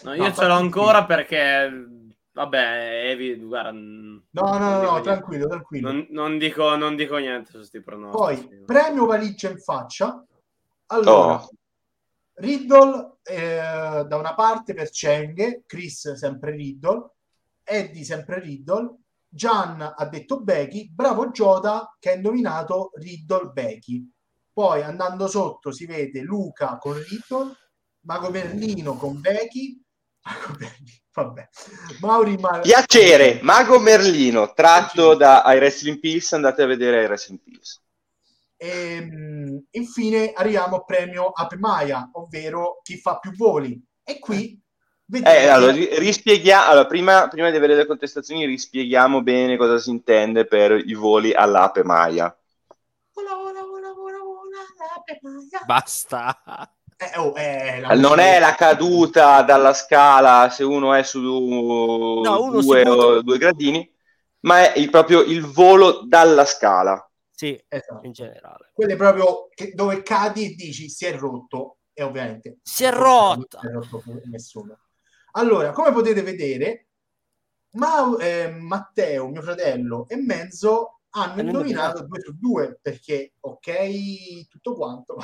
No, 0.03 0.13
io 0.13 0.23
No, 0.23 0.33
ce 0.33 0.45
l'ho 0.45 0.53
ancora 0.53 1.05
perché... 1.05 1.87
Vabbè, 2.33 3.09
Evi, 3.11 3.35
guarda... 3.35 3.71
No, 3.71 4.21
No, 4.31 4.57
no, 4.57 4.81
no, 4.81 5.01
tranquillo, 5.01 5.47
tranquillo. 5.47 5.91
Non, 5.91 6.07
non 6.09 6.37
dico, 6.37 6.75
non 6.75 6.95
dico 6.95 7.17
niente 7.17 7.51
su 7.51 7.57
questi 7.57 7.81
pronostici. 7.81 8.47
Poi, 8.47 8.63
premio 8.65 9.05
valigia 9.05 9.49
in 9.49 9.59
faccia. 9.59 10.25
Allora, 10.87 11.35
Oh. 11.35 11.49
Riddle 12.35 13.17
eh, 13.23 14.05
da 14.07 14.17
una 14.17 14.33
parte 14.33 14.73
per 14.73 14.89
Cheng, 14.89 15.65
Chris 15.67 16.13
sempre 16.13 16.51
Riddle, 16.51 17.11
Eddie 17.63 18.03
sempre 18.03 18.39
Riddle, 18.39 18.97
Gian 19.29 19.81
ha 19.95 20.05
detto 20.07 20.41
Becky, 20.41 20.89
bravo 20.91 21.29
Joda 21.29 21.95
che 21.99 22.11
ha 22.11 22.15
indovinato 22.15 22.91
Riddle 22.95 23.51
Becky. 23.51 24.09
Poi 24.51 24.81
andando 24.81 25.27
sotto 25.27 25.71
si 25.71 25.85
vede 25.85 26.21
Luca 26.21 26.77
con 26.77 26.93
Riddle, 26.93 27.55
Mago 28.05 28.29
Merlino 28.29 28.95
con 28.95 29.19
Becky, 29.21 29.81
Mago 30.23 30.55
Merlino, 30.59 30.99
vabbè, 31.13 31.49
Mauri 32.01 32.37
Ma- 32.37 32.59
Piacere, 32.59 33.39
Mago 33.41 33.79
Merlino, 33.79 34.53
tratto 34.53 35.15
da 35.15 35.43
I 35.47 35.57
Wrestling 35.57 35.99
Pills, 35.99 36.33
andate 36.33 36.63
a 36.63 36.65
vedere 36.65 37.03
I 37.03 37.05
Wrestling 37.05 37.39
Pills. 37.41 37.81
E 38.57 39.01
mh, 39.01 39.65
infine 39.71 40.31
arriviamo 40.33 40.77
al 40.77 40.85
premio 40.85 41.27
Ape 41.29 41.57
Maia, 41.57 42.09
ovvero 42.13 42.79
chi 42.81 42.97
fa 42.97 43.19
più 43.19 43.33
voli. 43.35 43.81
E 44.03 44.19
qui 44.19 44.59
vedete 45.05 45.37
Eh, 45.37 45.47
allora, 45.47 45.71
ri- 45.73 45.99
rispieghiamo, 45.99 46.65
allora, 46.69 46.87
prima, 46.87 47.27
prima 47.27 47.49
di 47.49 47.57
avere 47.57 47.75
le 47.75 47.85
contestazioni, 47.85 48.45
rispieghiamo 48.45 49.21
bene 49.21 49.57
cosa 49.57 49.77
si 49.79 49.89
intende 49.89 50.45
per 50.45 50.71
i 50.71 50.93
voli 50.93 51.33
all'Ape 51.33 51.83
Maia. 51.83 52.35
Vola, 53.13 53.35
vola, 53.35 53.61
vola, 53.61 53.93
vola, 53.93 54.17
vola, 54.19 54.59
Ape 54.95 55.19
Maia. 55.21 55.63
Basta. 55.65 56.73
Eh, 56.97 57.17
oh, 57.17 57.33
eh, 57.37 57.79
la 57.79 57.95
Non 57.95 58.19
è 58.19 58.39
la 58.39 58.55
caduta 58.55 59.41
dalla 59.41 59.73
scala 59.73 60.49
se 60.49 60.63
uno 60.63 60.93
è 60.93 61.03
su 61.03 61.19
uno 61.21 62.59
due 62.61 62.87
o 62.87 63.21
due 63.21 63.37
gradini, 63.37 63.89
ma 64.41 64.71
è 64.73 64.77
il- 64.77 64.89
proprio 64.89 65.21
il 65.21 65.45
volo 65.45 66.03
dalla 66.05 66.45
scala. 66.45 67.05
Sì, 67.35 67.61
esatto. 67.67 68.05
in 68.05 68.11
generale. 68.11 68.71
Quelle 68.73 68.95
proprio 68.95 69.49
che, 69.49 69.71
dove 69.73 70.01
cadi 70.03 70.45
e 70.45 70.55
dici 70.55 70.87
si 70.89 71.05
è 71.05 71.17
rotto 71.17 71.77
e 71.91 72.03
ovviamente 72.03 72.59
si 72.61 72.83
è 72.83 72.91
rotta. 72.91 73.59
Non 73.63 73.83
si 73.83 73.95
è 73.95 73.99
rotto 73.99 74.03
nessuno. 74.29 74.79
Allora, 75.31 75.71
come 75.71 75.91
potete 75.91 76.21
vedere, 76.21 76.87
ma, 77.71 78.15
eh, 78.19 78.49
Matteo, 78.51 79.27
mio 79.27 79.41
fratello 79.41 80.05
e 80.07 80.15
Menzo 80.15 80.99
hanno 81.15 81.41
indovinato 81.41 82.05
due 82.05 82.19
su 82.21 82.37
due 82.37 82.79
perché 82.81 83.33
ok 83.39 84.47
tutto 84.47 84.73
quanto 84.73 85.17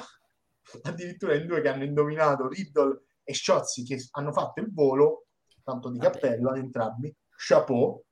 addirittura 0.83 1.35
in 1.35 1.47
due 1.47 1.61
che 1.61 1.69
hanno 1.69 1.83
indovinato 1.83 2.47
Riddle 2.47 3.03
e 3.23 3.33
Sciozzi 3.33 3.83
che 3.83 3.99
hanno 4.11 4.31
fatto 4.31 4.61
il 4.61 4.73
volo 4.73 5.25
tanto 5.63 5.89
di 5.89 5.99
cappello 5.99 6.49
ad 6.49 6.57
entrambi. 6.57 7.13
Chapeau. 7.35 8.03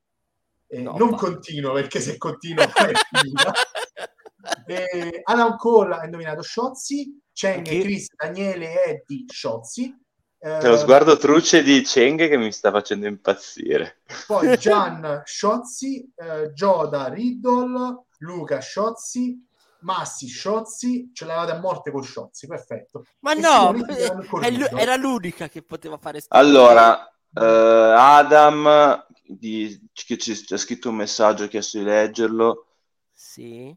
Eh, 0.66 0.82
no, 0.82 0.96
non 0.96 1.14
continuo 1.14 1.72
perché 1.72 2.00
se 2.00 2.16
continuo 2.16 2.64
è 2.64 2.92
finita. 3.10 3.52
Eh, 4.66 5.20
Adam 5.24 5.56
Cole 5.56 5.94
ha 5.94 6.04
indovinato 6.04 6.42
Sciozzi 6.42 7.20
Cheng, 7.32 7.66
okay. 7.66 7.80
Chris, 7.80 8.06
Daniele 8.14 8.84
Eddie 8.84 9.24
Sciozzi 9.28 9.94
c'è 10.40 10.68
lo 10.68 10.76
sguardo 10.76 11.16
truce 11.16 11.64
di 11.64 11.82
Cheng 11.82 12.28
che 12.28 12.36
mi 12.36 12.52
sta 12.52 12.70
facendo 12.70 13.08
impazzire. 13.08 14.02
Poi 14.26 14.54
Gian 14.56 15.22
Sciozzi, 15.24 16.12
eh, 16.14 16.52
Gioda 16.52 17.08
Riddle, 17.08 18.04
Luca 18.18 18.60
Sciozzi, 18.60 19.47
Massi 19.80 20.26
Sciozzi, 20.26 21.10
ce 21.12 21.24
l'avate 21.24 21.52
a 21.52 21.60
morte 21.60 21.90
con 21.90 22.02
Sciozzi, 22.02 22.46
perfetto. 22.46 23.04
Ma 23.20 23.32
e 23.34 23.40
no, 23.40 23.74
era 24.76 24.96
l'unica 24.96 25.48
che 25.48 25.62
poteva 25.62 25.98
fare 25.98 26.20
Allora, 26.28 27.08
eh, 27.08 27.40
Adam 27.42 29.06
di, 29.24 29.88
che 29.92 30.16
ci 30.18 30.44
ha 30.50 30.56
scritto 30.56 30.88
un 30.88 30.96
messaggio, 30.96 31.44
ha 31.44 31.48
chiesto 31.48 31.78
di 31.78 31.84
leggerlo. 31.84 32.66
Sì. 33.12 33.74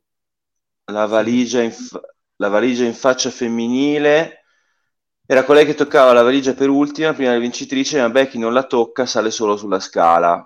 La 0.85 1.05
valigia 1.05 1.61
in, 1.61 1.71
fa- 1.71 2.01
la 2.37 2.47
valigia 2.47 2.85
in 2.85 2.93
faccia 2.93 3.29
femminile 3.29 4.45
era 5.25 5.45
colei 5.45 5.65
che 5.65 5.75
toccava 5.75 6.13
la 6.13 6.23
valigia 6.23 6.53
per 6.53 6.69
ultima, 6.69 7.13
prima 7.13 7.29
della 7.29 7.41
vincitrice, 7.41 7.99
ma 8.01 8.09
Becky 8.09 8.37
non 8.37 8.53
la 8.53 8.65
tocca, 8.65 9.05
sale 9.05 9.31
solo 9.31 9.55
sulla 9.55 9.79
scala. 9.79 10.45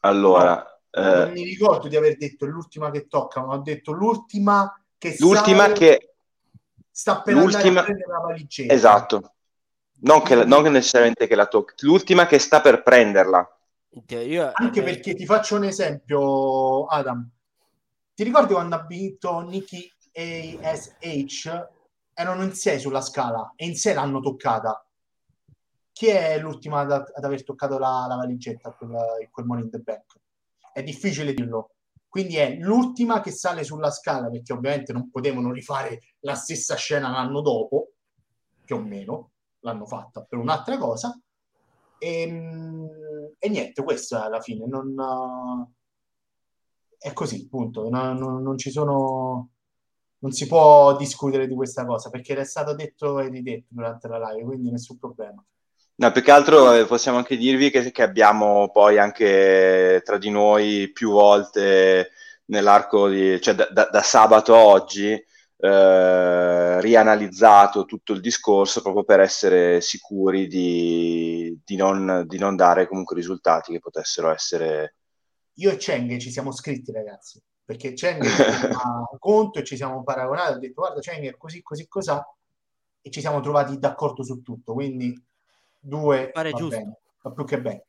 Allora... 0.00 0.54
No, 0.56 0.71
non 1.00 1.32
mi 1.32 1.44
ricordo 1.44 1.88
di 1.88 1.96
aver 1.96 2.16
detto 2.16 2.44
l'ultima 2.44 2.90
che 2.90 3.06
tocca, 3.06 3.44
ma 3.44 3.54
ho 3.54 3.58
detto 3.58 3.92
l'ultima 3.92 4.74
che 4.98 5.16
l'ultima 5.18 5.62
sale, 5.62 5.72
che 5.74 6.14
sta 6.90 7.22
per 7.22 7.34
l'ultima... 7.34 7.66
andare 7.66 7.80
a 7.80 7.84
prendere 7.84 8.12
la 8.12 8.18
valigetta. 8.20 8.72
Esatto. 8.72 9.32
Non, 10.04 10.22
che, 10.22 10.44
non 10.44 10.64
necessariamente 10.64 11.26
che 11.26 11.34
la 11.34 11.46
tocca, 11.46 11.74
l'ultima 11.78 12.26
che 12.26 12.38
sta 12.38 12.60
per 12.60 12.82
prenderla. 12.82 13.58
Anche 14.52 14.80
eh, 14.80 14.82
perché 14.82 15.14
ti 15.14 15.24
faccio 15.24 15.56
un 15.56 15.64
esempio, 15.64 16.86
Adam. 16.86 17.28
Ti 18.14 18.24
ricordi 18.24 18.52
quando 18.52 18.74
ha 18.74 18.84
vinto 18.86 19.40
Nicky 19.40 19.90
ASH 20.12 21.68
erano 22.14 22.42
in 22.42 22.52
6 22.52 22.78
sulla 22.78 23.00
scala 23.00 23.52
e 23.56 23.66
in 23.66 23.74
6 23.74 23.94
l'hanno 23.94 24.20
toccata. 24.20 24.84
Chi 25.92 26.06
è 26.06 26.38
l'ultima 26.38 26.80
ad, 26.80 26.90
ad 26.90 27.24
aver 27.24 27.44
toccato 27.44 27.78
la, 27.78 28.06
la 28.08 28.16
valigetta 28.16 28.74
in 28.80 29.28
quel 29.30 29.46
Money 29.46 29.64
in 29.64 29.70
the 29.70 29.78
Bank? 29.78 30.20
È 30.72 30.82
difficile 30.82 31.34
dirlo. 31.34 31.70
Quindi 32.08 32.36
è 32.36 32.56
l'ultima 32.56 33.20
che 33.20 33.30
sale 33.30 33.64
sulla 33.64 33.90
scala 33.90 34.28
perché 34.28 34.52
ovviamente 34.52 34.92
non 34.92 35.10
potevano 35.10 35.50
rifare 35.50 36.00
la 36.20 36.34
stessa 36.34 36.74
scena 36.76 37.10
l'anno 37.10 37.40
dopo, 37.40 37.92
più 38.64 38.76
o 38.76 38.80
meno, 38.80 39.30
l'hanno 39.60 39.86
fatta 39.86 40.22
per 40.22 40.38
un'altra 40.38 40.76
cosa. 40.76 41.18
E, 41.98 42.20
ehm, 42.22 42.88
e 43.38 43.48
niente, 43.48 43.82
questo 43.82 44.16
è 44.16 44.20
alla 44.20 44.40
fine. 44.40 44.66
Non, 44.66 45.72
è 46.98 47.12
così, 47.12 47.48
punto. 47.48 47.88
Non, 47.88 48.16
non, 48.16 48.42
non 48.42 48.58
ci 48.58 48.70
sono 48.70 49.48
non 50.22 50.30
si 50.30 50.46
può 50.46 50.96
discutere 50.96 51.46
di 51.48 51.54
questa 51.54 51.84
cosa 51.84 52.08
perché 52.08 52.36
è 52.36 52.44
stato 52.44 52.74
detto 52.74 53.18
e 53.18 53.28
ridetto 53.28 53.66
durante 53.70 54.08
la 54.08 54.30
live, 54.30 54.44
quindi 54.44 54.70
nessun 54.70 54.98
problema. 54.98 55.44
No, 55.94 56.10
più 56.10 56.22
che 56.22 56.30
altro 56.30 56.72
eh, 56.72 56.86
possiamo 56.86 57.18
anche 57.18 57.36
dirvi 57.36 57.70
che, 57.70 57.90
che, 57.92 58.02
abbiamo 58.02 58.70
poi 58.70 58.98
anche 58.98 60.00
tra 60.04 60.18
di 60.18 60.30
noi 60.30 60.90
più 60.92 61.12
volte 61.12 62.10
nell'arco 62.46 63.08
di, 63.08 63.40
cioè 63.40 63.54
da, 63.54 63.68
da, 63.70 63.88
da 63.90 64.02
sabato 64.02 64.54
a 64.54 64.64
oggi, 64.64 65.12
eh, 65.12 66.80
rianalizzato 66.80 67.84
tutto 67.84 68.14
il 68.14 68.20
discorso 68.20 68.82
proprio 68.82 69.04
per 69.04 69.20
essere 69.20 69.80
sicuri 69.80 70.46
di, 70.48 71.60
di, 71.64 71.76
non, 71.76 72.24
di 72.26 72.38
non 72.38 72.56
dare 72.56 72.88
comunque 72.88 73.16
risultati 73.16 73.72
che 73.72 73.78
potessero 73.78 74.32
essere... 74.32 74.96
Io 75.56 75.70
e 75.70 75.76
Cheng 75.76 76.16
ci 76.18 76.30
siamo 76.30 76.52
scritti, 76.52 76.90
ragazzi 76.90 77.40
perché 77.64 77.94
Cheng 77.94 78.22
ha 78.24 79.06
un 79.10 79.18
conto 79.18 79.58
e 79.58 79.64
ci 79.64 79.76
siamo 79.76 80.02
paragonati, 80.02 80.54
ho 80.54 80.58
detto 80.58 80.80
guarda 80.80 81.00
Cheng 81.00 81.26
è 81.26 81.36
così, 81.36 81.62
così, 81.62 81.86
cos'ha? 81.88 82.24
E 83.00 83.10
ci 83.10 83.20
siamo 83.20 83.40
trovati 83.40 83.78
d'accordo 83.78 84.22
su 84.22 84.42
tutto, 84.42 84.74
quindi 84.74 85.18
due 85.82 86.30
Pare 86.30 86.50
va 86.50 86.58
giusto. 86.58 86.76
bene, 86.76 86.98
va 87.22 87.32
più 87.32 87.44
che 87.44 87.60
bene. 87.60 87.84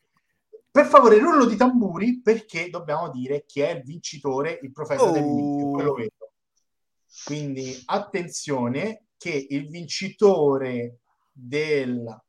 Per 0.71 0.86
favore, 0.88 1.19
rullo 1.19 1.45
di 1.45 1.56
tamburi 1.56 2.19
perché 2.21 2.69
dobbiamo 2.69 3.10
dire 3.10 3.45
chi 3.45 3.62
è 3.62 3.69
il 3.69 3.84
vincitore, 3.84 4.60
il 4.63 4.71
profeta 4.71 5.03
oh. 5.03 5.12
del 5.12 5.23
video, 5.23 5.69
quello 5.69 5.93
vedo. 5.93 6.32
Quindi 7.25 7.79
attenzione 7.86 9.06
che 9.17 9.45
il 9.49 9.69
vincitore 9.69 10.97
del 11.32 12.21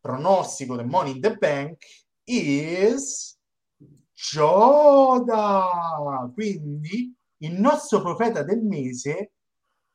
pronostico 0.00 0.74
del 0.74 0.86
Money 0.86 1.16
in 1.16 1.20
the 1.20 1.36
Bank 1.36 1.84
is 2.24 3.38
Gioda. 4.14 5.64
Quindi 6.32 7.14
il 7.38 7.52
nostro 7.52 8.00
profeta 8.00 8.42
del 8.42 8.62
mese, 8.62 9.32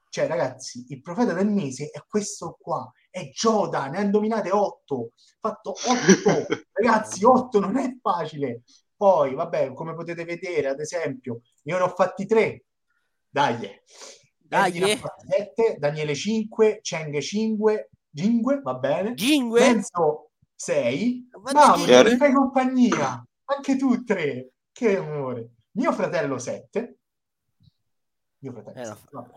cioè 0.10 0.28
ragazzi, 0.28 0.86
il 0.90 1.02
profeta 1.02 1.34
del 1.34 1.50
mese 1.50 1.90
è 1.90 2.04
questo 2.08 2.58
qua, 2.60 2.92
è 3.16 3.30
Gioda, 3.32 3.88
ne 3.88 4.00
ha 4.00 4.02
indovinate 4.02 4.52
otto, 4.52 5.12
fatto 5.40 5.72
otto, 5.72 6.48
ragazzi, 6.74 7.24
otto 7.24 7.62
non 7.62 7.78
è 7.78 7.96
facile. 8.02 8.64
Poi, 8.94 9.34
vabbè, 9.34 9.74
come 9.74 9.96
potete 9.96 10.26
vedere, 10.26 10.68
ad 10.68 10.82
esempio, 10.82 11.40
io 11.64 11.78
ne 11.78 11.84
ho 11.84 11.88
fatti 11.88 12.26
tre. 12.26 12.66
Dai, 13.30 13.80
Dai. 14.38 15.00
Sette, 15.30 15.78
Daniele 15.80 16.14
5, 16.14 16.80
Cheng 16.82 17.18
5, 17.18 17.90
5, 18.14 18.62
va 18.62 18.74
bene. 18.74 19.16
Cinque? 19.16 19.60
Penso 19.62 20.32
6. 20.56 21.30
Ma 21.54 21.78
mi 21.78 22.18
fai 22.18 22.34
compagnia 22.34 23.26
anche 23.46 23.78
tu 23.78 24.04
tre, 24.04 24.52
che 24.74 24.98
amore. 24.98 25.52
Mio 25.72 25.94
fratello 25.94 26.38
sette. 26.38 26.98
Mio 28.40 28.52
fratello 28.52 28.82
eh, 28.82 28.86
sette. 28.86 29.08
Vabbè. 29.12 29.34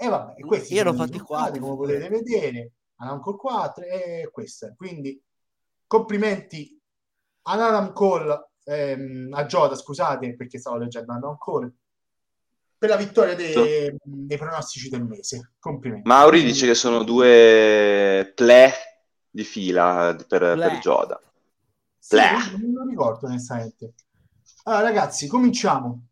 E 0.00 0.08
vabbè, 0.08 0.40
questi 0.40 0.74
Io 0.74 0.84
l'ho 0.84 0.94
fatti 0.94 1.18
quattro. 1.18 1.60
Come 1.60 1.76
potete 1.76 2.08
vedere, 2.08 2.72
hanno 2.98 3.12
ancora 3.12 3.36
quattro 3.36 3.84
e 3.84 4.28
questo. 4.32 4.72
Quindi 4.76 5.20
complimenti 5.86 6.80
ad 7.42 7.60
Adam 7.60 7.92
Cole, 7.92 8.50
ehm, 8.64 9.32
a 9.32 9.46
Gioda, 9.46 9.74
scusate 9.74 10.36
perché 10.36 10.58
stavo 10.58 10.76
leggendo 10.76 11.12
Adam 11.12 11.36
Cole, 11.38 11.72
per 12.78 12.90
la 12.90 12.96
vittoria 12.96 13.34
dei, 13.34 13.96
dei 14.02 14.36
pronostici 14.36 14.88
del 14.88 15.04
mese. 15.04 15.54
Complimenti. 15.58 16.06
Mauri 16.08 16.44
dice 16.44 16.66
che 16.66 16.74
sono 16.74 17.02
due 17.02 18.32
ple 18.34 18.72
di 19.30 19.44
fila 19.44 20.14
per, 20.28 20.56
per 20.56 20.78
Gioda. 20.78 21.20
Sì, 21.98 22.16
non 22.16 22.72
lo 22.72 22.84
ricordo 22.88 23.26
onestamente. 23.26 23.94
Allora, 24.64 24.82
ragazzi, 24.82 25.26
cominciamo. 25.26 26.06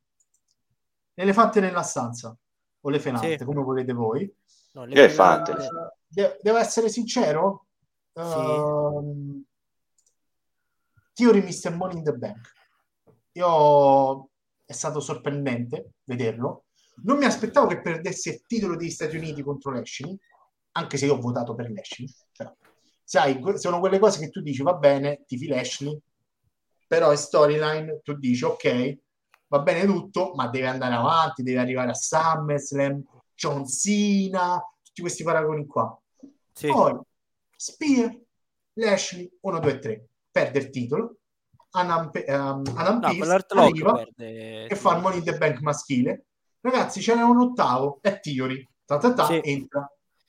Elefante 1.15 1.61
nella 1.61 1.83
stanza 1.83 2.37
o 2.81 2.91
l'elefante, 2.91 3.39
sì. 3.39 3.45
come 3.45 3.63
volete 3.63 3.93
voi. 3.93 4.31
No, 4.77 4.85
elefante. 4.85 5.53
Uh, 5.53 5.89
de- 6.07 6.39
devo 6.43 6.59
essere 6.59 6.91
sincero? 6.91 7.67
Sì. 8.13 8.21
Uh, 8.21 9.43
Theory 11.15 11.41
Mr. 11.41 11.75
Money 11.75 11.97
in 11.97 12.05
the 12.05 12.13
Bank. 12.13 12.53
Io 13.33 14.29
è 14.67 14.73
stato 14.73 15.01
sorprendente 15.01 15.93
vederlo. 16.05 16.67
Non 17.05 17.17
mi 17.17 17.25
aspettavo 17.25 17.67
che 17.69 17.81
perdesse 17.81 18.31
il 18.31 18.43
titolo 18.47 18.77
degli 18.77 18.91
Stati 18.91 19.17
Uniti 19.17 19.43
contro 19.43 19.73
Lashley, 19.73 20.15
anche 20.73 20.99
se 20.99 21.07
io 21.07 21.15
ho 21.15 21.21
votato 21.21 21.55
per 21.55 21.71
Lashley. 21.71 22.07
Però 22.37 22.55
sai, 23.03 23.43
sono 23.55 23.81
quelle 23.81 23.99
cose 23.99 24.19
che 24.21 24.29
tu 24.29 24.43
dici, 24.43 24.63
va 24.63 24.75
bene, 24.75 25.25
ti 25.27 25.47
Lashley, 25.47 25.99
però 26.87 27.13
in 27.13 27.19
storyline 27.19 28.01
tu 28.03 28.15
dici, 28.15 28.45
ok, 28.45 28.99
va 29.49 29.61
bene 29.61 29.87
tutto, 29.87 30.35
ma 30.35 30.49
deve 30.49 30.67
andare 30.67 30.95
avanti, 30.95 31.43
deve 31.43 31.61
arrivare 31.61 31.91
a 31.91 31.95
SummerSlam, 31.95 33.03
John 33.37 33.67
Cena, 33.67 34.61
tutti 34.83 35.01
questi 35.01 35.23
paragoni 35.23 35.67
qua. 35.67 35.97
Sì. 36.53 36.69
Poi, 36.69 36.99
Spear, 37.55 38.19
Lashley, 38.75 39.31
1, 39.41 39.61
2, 39.61 39.79
3, 39.79 40.09
perde 40.31 40.59
il 40.59 40.71
titolo, 40.71 41.17
Adam, 41.71 42.11
um, 42.13 42.63
Adam 42.75 43.01
no, 43.01 43.15
Pearce 43.15 43.47
arriva 43.51 43.93
perde... 43.93 44.67
e 44.67 44.75
fa 44.75 44.97
il 44.97 45.03
Money 45.03 45.19
in 45.19 45.25
the 45.25 45.37
Bank 45.37 45.61
maschile. 45.61 46.25
Ragazzi, 46.61 47.01
ce 47.01 47.15
n'è 47.15 47.23
un 47.23 47.39
ottavo, 47.39 47.99
è 48.01 48.19
Theory, 48.19 48.67
ta, 48.85 48.99
ta, 48.99 49.13
ta, 49.13 49.27
sì. 49.27 49.41
entra 49.45 49.89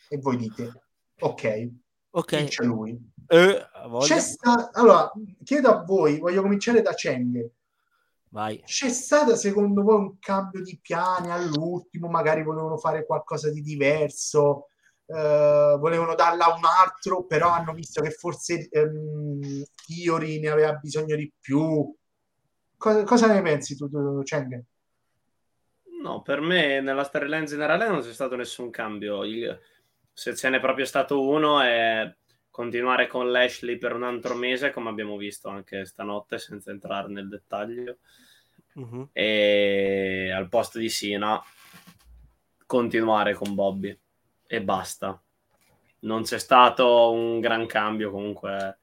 e 0.10 0.18
voi 0.20 0.38
dite, 0.38 0.84
ok, 1.20 1.70
Ok. 2.18 2.36
Vince 2.36 2.64
lui. 2.64 3.00
Eh, 3.28 3.68
C'è 4.00 4.20
sta... 4.20 4.72
Allora, 4.74 5.12
chiedo 5.44 5.70
a 5.70 5.84
voi, 5.84 6.18
voglio 6.18 6.42
cominciare 6.42 6.82
da 6.82 6.94
Cheng. 6.94 7.48
Vai. 8.30 8.62
C'è 8.64 8.90
stato 8.90 9.36
secondo 9.36 9.84
voi 9.84 9.96
un 9.96 10.20
cambio 10.20 10.62
di 10.62 10.78
piani 10.82 11.32
all'ultimo? 11.32 12.08
Magari 12.10 12.44
volevano 12.44 12.78
fare 12.78 13.06
qualcosa 13.06 13.50
di 13.52 13.62
diverso, 13.62 14.68
eh, 15.06 15.78
volevano 15.80 16.14
darla 16.14 16.46
a 16.46 16.56
un 16.56 16.64
altro, 16.66 17.26
però 17.26 17.50
hanno 17.50 17.74
visto 17.74 18.02
che 18.02 18.12
forse 18.12 18.68
ehm, 18.70 19.64
Iori 19.88 20.40
ne 20.40 20.50
aveva 20.50 20.74
bisogno 20.74 21.16
di 21.16 21.32
più. 21.40 21.96
Cosa, 22.76 23.04
cosa 23.04 23.28
ne 23.28 23.42
pensi 23.42 23.76
tu, 23.76 23.90
tu 23.90 24.22
Cheng? 24.24 24.64
No, 26.02 26.22
per 26.22 26.42
me 26.42 26.80
nella 26.80 27.04
storyline 27.04 27.46
generale 27.46 27.88
non 27.88 28.02
c'è 28.02 28.14
stato 28.14 28.36
nessun 28.36 28.70
cambio. 28.70 29.24
Il, 29.24 29.60
se 30.14 30.36
ce 30.36 30.50
n'è 30.50 30.60
proprio 30.60 30.86
stato 30.86 31.28
uno 31.28 31.62
è 31.62 32.14
continuare 32.58 33.06
con 33.06 33.30
Lashley 33.30 33.78
per 33.78 33.94
un 33.94 34.02
altro 34.02 34.34
mese, 34.34 34.72
come 34.72 34.90
abbiamo 34.90 35.16
visto 35.16 35.48
anche 35.48 35.86
stanotte, 35.86 36.40
senza 36.40 36.72
entrare 36.72 37.08
nel 37.08 37.30
dettaglio. 37.30 37.98
Uh-huh. 38.74 39.10
E 39.14 40.32
al 40.36 40.50
posto 40.50 40.80
di 40.80 40.90
Sina 40.90 41.40
continuare 42.66 43.36
con 43.36 43.54
Bobby 43.54 43.96
e 44.48 44.62
basta. 44.64 45.22
Non 46.00 46.24
c'è 46.24 46.40
stato 46.40 47.12
un 47.12 47.40
gran 47.40 47.68
cambio 47.68 48.10
comunque. 48.10 48.80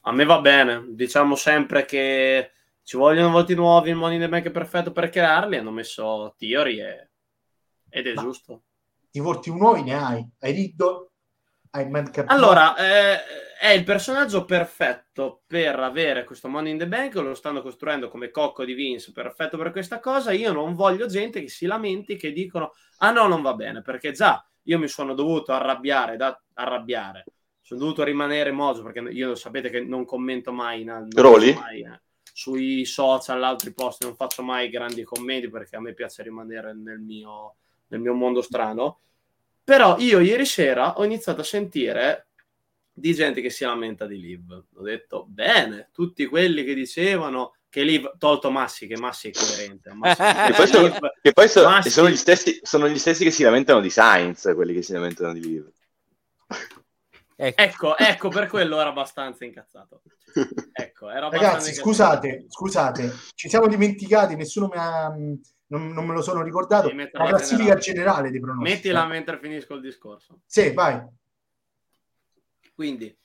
A 0.00 0.10
me 0.12 0.24
va 0.24 0.40
bene, 0.40 0.84
diciamo 0.88 1.36
sempre 1.36 1.84
che 1.84 2.50
ci 2.82 2.96
vogliono 2.96 3.30
volti 3.30 3.54
nuovi, 3.54 3.90
il 3.90 3.94
Money 3.94 4.16
in 4.16 4.22
the 4.22 4.28
Bank 4.28 4.46
è 4.46 4.50
perfetto 4.50 4.90
per 4.90 5.08
crearli, 5.08 5.56
hanno 5.56 5.70
messo 5.70 6.34
Theory 6.36 6.80
e... 6.80 7.10
ed 7.88 8.08
è 8.08 8.14
Ma 8.14 8.22
giusto. 8.22 8.64
I 9.12 9.20
volti 9.20 9.54
nuovi 9.54 9.84
ne 9.84 9.94
hai? 9.94 10.28
Hai 10.40 10.52
Riddle? 10.52 11.10
Allora, 12.32 12.76
eh, 12.76 13.18
è 13.58 13.70
il 13.70 13.84
personaggio 13.84 14.44
perfetto 14.44 15.42
per 15.46 15.78
avere 15.78 16.24
questo 16.24 16.48
Money 16.48 16.72
in 16.72 16.78
the 16.78 16.86
Bank, 16.86 17.14
lo 17.14 17.34
stanno 17.34 17.62
costruendo 17.62 18.08
come 18.08 18.30
cocco 18.30 18.64
di 18.64 18.74
Vince, 18.74 19.12
perfetto 19.12 19.56
per 19.56 19.70
questa 19.70 19.98
cosa, 19.98 20.32
io 20.32 20.52
non 20.52 20.74
voglio 20.74 21.06
gente 21.06 21.40
che 21.40 21.48
si 21.48 21.66
lamenti, 21.66 22.16
che 22.16 22.32
dicono, 22.32 22.72
ah 22.98 23.10
no, 23.10 23.26
non 23.26 23.42
va 23.42 23.54
bene, 23.54 23.82
perché 23.82 24.12
già 24.12 24.44
io 24.64 24.78
mi 24.78 24.88
sono 24.88 25.14
dovuto 25.14 25.52
arrabbiare, 25.52 26.16
da, 26.16 26.38
arrabbiare, 26.54 27.24
sono 27.60 27.80
dovuto 27.80 28.04
rimanere 28.04 28.52
mozo, 28.52 28.82
perché 28.82 29.00
io 29.10 29.34
sapete 29.34 29.70
che 29.70 29.80
non 29.80 30.04
commento 30.04 30.52
mai, 30.52 30.84
non 30.84 31.08
mai 31.54 31.82
eh 31.82 32.00
sui 32.32 32.84
social, 32.84 33.42
altri 33.42 33.72
posti, 33.72 34.06
non 34.06 34.16
faccio 34.16 34.42
mai 34.42 34.70
grandi 34.70 35.04
commenti 35.04 35.50
perché 35.50 35.76
a 35.76 35.80
me 35.80 35.92
piace 35.92 36.22
rimanere 36.22 36.74
nel 36.74 36.98
mio, 36.98 37.56
nel 37.88 38.00
mio 38.00 38.14
mondo 38.14 38.40
strano. 38.40 39.00
Però 39.64 39.96
io 39.98 40.20
ieri 40.20 40.44
sera 40.44 40.94
ho 40.98 41.04
iniziato 41.04 41.40
a 41.40 41.44
sentire 41.44 42.28
di 42.92 43.14
gente 43.14 43.40
che 43.40 43.50
si 43.50 43.64
lamenta 43.64 44.06
di 44.06 44.20
Liv. 44.20 44.64
Ho 44.74 44.82
detto, 44.82 45.24
bene, 45.28 45.88
tutti 45.92 46.26
quelli 46.26 46.64
che 46.64 46.74
dicevano 46.74 47.54
che 47.68 47.82
Liv, 47.82 48.18
tolto 48.18 48.50
Massi, 48.50 48.86
che 48.86 48.98
Massi 48.98 49.30
è 49.30 49.32
coerente. 49.32 49.92
Massi 49.94 50.20
e 50.20 50.52
poi, 50.54 50.66
sono, 50.66 50.98
che 51.22 51.32
poi 51.32 51.48
sono, 51.48 51.68
Massi... 51.70 51.90
sono, 51.90 52.10
gli 52.10 52.16
stessi, 52.16 52.60
sono, 52.62 52.88
gli 52.88 52.98
stessi, 52.98 53.24
che 53.24 53.30
si 53.30 53.42
lamentano 53.42 53.80
di 53.80 53.88
Sainz, 53.88 54.52
quelli 54.54 54.74
che 54.74 54.82
si 54.82 54.92
lamentano 54.92 55.32
di 55.32 55.40
Liv. 55.40 55.70
Ecco. 57.34 57.56
ecco, 57.56 57.96
ecco, 57.96 58.28
per 58.28 58.46
quello 58.48 58.78
era 58.78 58.90
abbastanza 58.90 59.44
incazzato. 59.44 60.02
Ecco, 60.72 61.08
era 61.08 61.26
abbastanza 61.26 61.46
Ragazzi, 61.46 61.68
incazzato. 61.70 61.88
scusate, 61.88 62.44
scusate, 62.48 63.12
ci 63.34 63.48
siamo 63.48 63.68
dimenticati, 63.68 64.36
nessuno 64.36 64.68
mi 64.68 64.76
ha, 64.76 65.14
non, 65.72 65.88
non 65.88 66.04
me 66.04 66.12
lo 66.12 66.20
sono 66.20 66.42
ricordato, 66.42 66.92
la 66.94 67.08
classifica 67.08 67.76
generale. 67.76 67.80
generale 67.80 68.30
dei 68.30 68.40
pronostici. 68.40 68.74
Mettila 68.74 69.06
mentre 69.06 69.38
finisco 69.38 69.74
il 69.74 69.80
discorso. 69.80 70.40
Sì, 70.44 70.72
vai. 70.74 71.02
Quindi, 72.74 73.16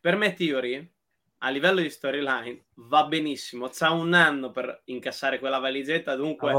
per 0.00 0.16
me 0.16 0.34
Theory, 0.34 0.92
a 1.38 1.48
livello 1.50 1.80
di 1.80 1.88
storyline, 1.88 2.64
va 2.74 3.04
benissimo. 3.04 3.68
C'ha 3.68 3.92
un 3.92 4.14
anno 4.14 4.50
per 4.50 4.82
incassare 4.86 5.38
quella 5.38 5.58
valigetta, 5.58 6.16
dunque 6.16 6.50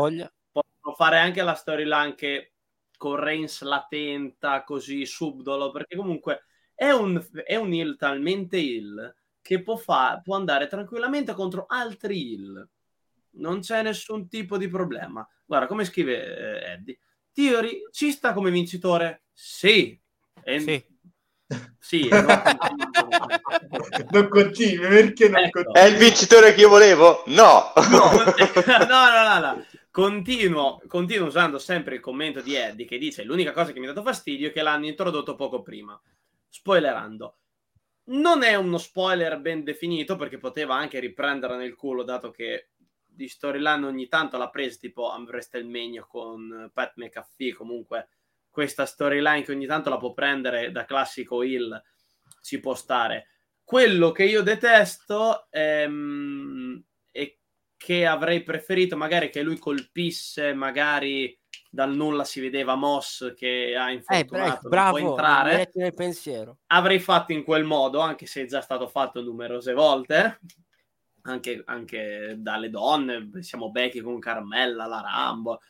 possono 0.50 0.95
fare 0.95 1.17
anche 1.19 1.41
la 1.41 1.56
storyline 1.56 2.15
che 2.15 2.54
con 2.97 3.17
Reigns 3.17 3.63
la 3.63 3.86
tenta 3.89 4.63
così 4.63 5.06
subdolo, 5.06 5.71
perché 5.71 5.97
comunque 5.97 6.45
è 6.74 6.91
un, 6.91 7.21
è 7.43 7.58
un 7.58 7.74
heal 7.74 7.97
talmente 7.97 8.58
heal 8.58 9.13
che 9.41 9.62
può, 9.62 9.76
fa- 9.76 10.21
può 10.24 10.36
andare 10.36 10.67
tranquillamente 10.67 11.34
contro 11.34 11.65
altri 11.67 12.34
heal. 12.34 12.69
Non 13.34 13.62
c'è 13.62 13.82
nessun 13.82 14.28
tipo 14.28 14.58
di 14.58 14.67
problema. 14.67 15.28
Guarda 15.46 15.67
come 15.67 15.86
scrive 15.86 16.63
eh, 16.63 16.72
Eddie. 16.74 17.00
Theory 17.34 17.84
ci 17.91 18.12
sta 18.12 18.34
come 18.34 18.52
vincitore? 18.52 19.24
Sì. 19.34 20.00
E... 20.44 20.60
sì. 20.60 20.89
Sì, 21.80 22.08
non 24.12 24.30
continui 24.30 24.88
perché 24.88 25.28
non 25.28 25.44
ecco. 25.44 25.63
continui? 25.63 25.86
È 25.86 25.91
il 25.91 25.98
vincitore 25.98 26.54
che 26.54 26.62
io 26.62 26.70
volevo? 26.70 27.24
No, 27.26 27.74
no, 27.91 28.12
no, 28.65 28.86
no, 28.86 29.24
no, 29.28 29.39
no. 29.39 29.65
Continuo, 29.89 30.82
continuo 30.88 31.28
usando 31.28 31.60
sempre 31.60 31.96
il 31.96 32.02
commento 32.02 32.39
di 32.39 32.56
Eddie 32.56 32.86
che 32.86 32.98
dice 32.98 33.26
l'unica 33.26 33.52
cosa 33.52 33.74
che 33.74 33.80
mi 33.80 33.88
ha 33.88 33.89
dato 33.91 34.08
fastidio 34.08 34.48
è 34.48 34.54
che 34.54 34.62
l'hanno 34.62 34.86
introdotto 34.86 35.36
poco 35.36 35.62
prima 35.62 36.00
spoilerando. 36.48 37.38
Non 38.04 38.44
è 38.44 38.56
uno 38.56 38.78
spoiler 38.78 39.39
ben 39.39 39.63
definito 39.63 40.15
perché 40.15 40.38
poteva 40.38 40.76
anche 40.76 41.00
riprendere 41.00 41.56
nel 41.56 41.76
culo, 41.76 42.04
dato 42.04 42.32
che 42.32 42.70
di 43.21 43.27
storyline 43.27 43.86
ogni 43.86 44.07
tanto 44.07 44.38
l'ha 44.38 44.49
presa 44.49 44.79
tipo 44.79 45.13
WrestleMania 45.15 46.03
con 46.05 46.71
Pat 46.73 46.93
McAfee. 46.95 47.53
Comunque, 47.53 48.10
questa 48.49 48.86
storyline 48.86 49.43
che 49.43 49.51
ogni 49.51 49.67
tanto 49.67 49.89
la 49.89 49.97
può 49.97 50.12
prendere 50.13 50.71
da 50.71 50.86
classico 50.86 51.43
Hill 51.43 51.79
ci 52.41 52.60
può 52.60 52.73
stare. 52.73 53.27
Quello 53.63 54.12
che 54.12 54.23
io 54.23 54.41
detesto 54.41 55.47
è, 55.51 55.84
ehm, 55.84 56.84
è 57.12 57.38
che 57.77 58.05
avrei 58.05 58.43
preferito 58.43 58.97
magari 58.97 59.29
che 59.29 59.43
lui 59.43 59.57
colpisse 59.57 60.53
magari 60.53 61.38
dal 61.69 61.93
nulla 61.93 62.23
si 62.23 62.41
vedeva 62.41 62.75
Moss 62.75 63.34
che 63.34 63.75
ha 63.77 63.91
infortunato, 63.91 64.65
eh, 64.65 64.69
bravo, 64.69 64.97
può 64.97 65.10
entrare. 65.10 65.71
Avrei 66.67 66.99
fatto 66.99 67.31
in 67.31 67.43
quel 67.43 67.63
modo, 67.63 67.99
anche 67.99 68.25
se 68.25 68.41
è 68.41 68.45
già 68.45 68.62
stato 68.62 68.88
fatto 68.88 69.21
numerose 69.21 69.73
volte, 69.73 70.39
anche, 71.23 71.62
anche 71.65 72.36
dalle 72.38 72.69
donne, 72.69 73.29
siamo 73.41 73.71
Becky 73.71 74.01
con 74.01 74.19
Carmella, 74.19 74.86
la 74.86 75.01
Rambo. 75.01 75.62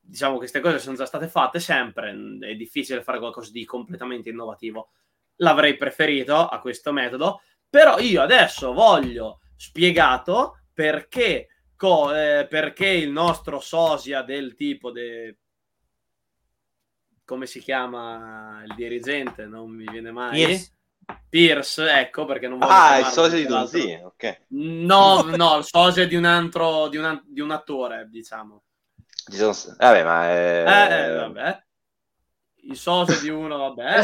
Diciamo 0.00 0.34
che 0.34 0.38
queste 0.38 0.60
cose 0.60 0.78
sono 0.78 0.96
già 0.96 1.04
state 1.04 1.28
fatte 1.28 1.58
sempre, 1.58 2.16
è 2.40 2.54
difficile 2.54 3.02
fare 3.02 3.18
qualcosa 3.18 3.50
di 3.50 3.64
completamente 3.64 4.30
innovativo. 4.30 4.90
L'avrei 5.36 5.76
preferito 5.76 6.34
a 6.46 6.58
questo 6.60 6.92
metodo, 6.92 7.40
però 7.68 7.98
io 7.98 8.22
adesso 8.22 8.72
voglio 8.72 9.40
spiegato 9.56 10.60
perché 10.72 11.48
co- 11.76 12.14
eh, 12.14 12.46
perché 12.48 12.86
il 12.88 13.10
nostro 13.10 13.60
sosia 13.60 14.22
del 14.22 14.54
tipo 14.54 14.90
de... 14.90 15.38
come 17.24 17.46
si 17.46 17.60
chiama 17.60 18.62
il 18.64 18.74
dirigente? 18.74 19.46
Non 19.46 19.70
mi 19.70 19.84
viene 19.90 20.10
mai. 20.10 20.34
Pierce. 20.34 20.75
Pierce, 21.28 21.90
ecco 21.90 22.24
perché 22.24 22.48
non 22.48 22.58
voglio 22.58 22.72
Ah, 22.72 22.98
il 22.98 23.06
sosia 23.06 23.38
di 23.38 23.46
Donzi, 23.46 24.00
ok. 24.02 24.42
No, 24.48 25.22
no, 25.36 25.58
il 25.58 25.64
sosia 25.64 26.06
di 26.06 26.14
un 26.14 26.24
altro 26.24 26.88
di 26.88 26.96
un, 26.96 27.22
di 27.24 27.40
un 27.40 27.50
attore, 27.50 28.08
diciamo. 28.08 28.62
Vabbè, 29.76 30.04
ma 30.04 30.28
è... 30.28 30.64
eh, 30.66 31.04
eh, 31.04 31.14
vabbè. 31.14 31.64
Il 32.62 32.76
sosia 32.76 33.18
di 33.20 33.28
uno, 33.28 33.56
vabbè. 33.56 34.02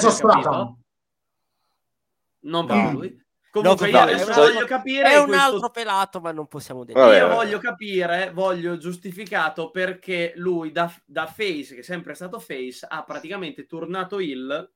Non 2.40 2.66
per 2.66 2.76
no. 2.76 2.92
lui. 2.92 3.20
Comunque 3.52 3.90
no, 3.90 4.08
io 4.08 4.26
no, 4.26 4.34
voglio 4.34 4.64
capire 4.64 5.10
è 5.10 5.18
un 5.18 5.26
questo... 5.26 5.44
altro 5.44 5.70
pelato, 5.70 6.20
ma 6.20 6.32
non 6.32 6.46
possiamo 6.48 6.84
dire. 6.84 7.18
Io 7.18 7.28
voglio 7.28 7.58
capire, 7.58 8.30
voglio 8.32 8.78
giustificato 8.78 9.70
perché 9.70 10.32
lui 10.36 10.72
da, 10.72 10.90
da 11.04 11.26
face, 11.26 11.74
che 11.74 11.80
è 11.80 11.82
sempre 11.82 12.14
stato 12.14 12.38
face, 12.40 12.86
ha 12.88 13.04
praticamente 13.04 13.66
tornato 13.66 14.20
il 14.20 14.72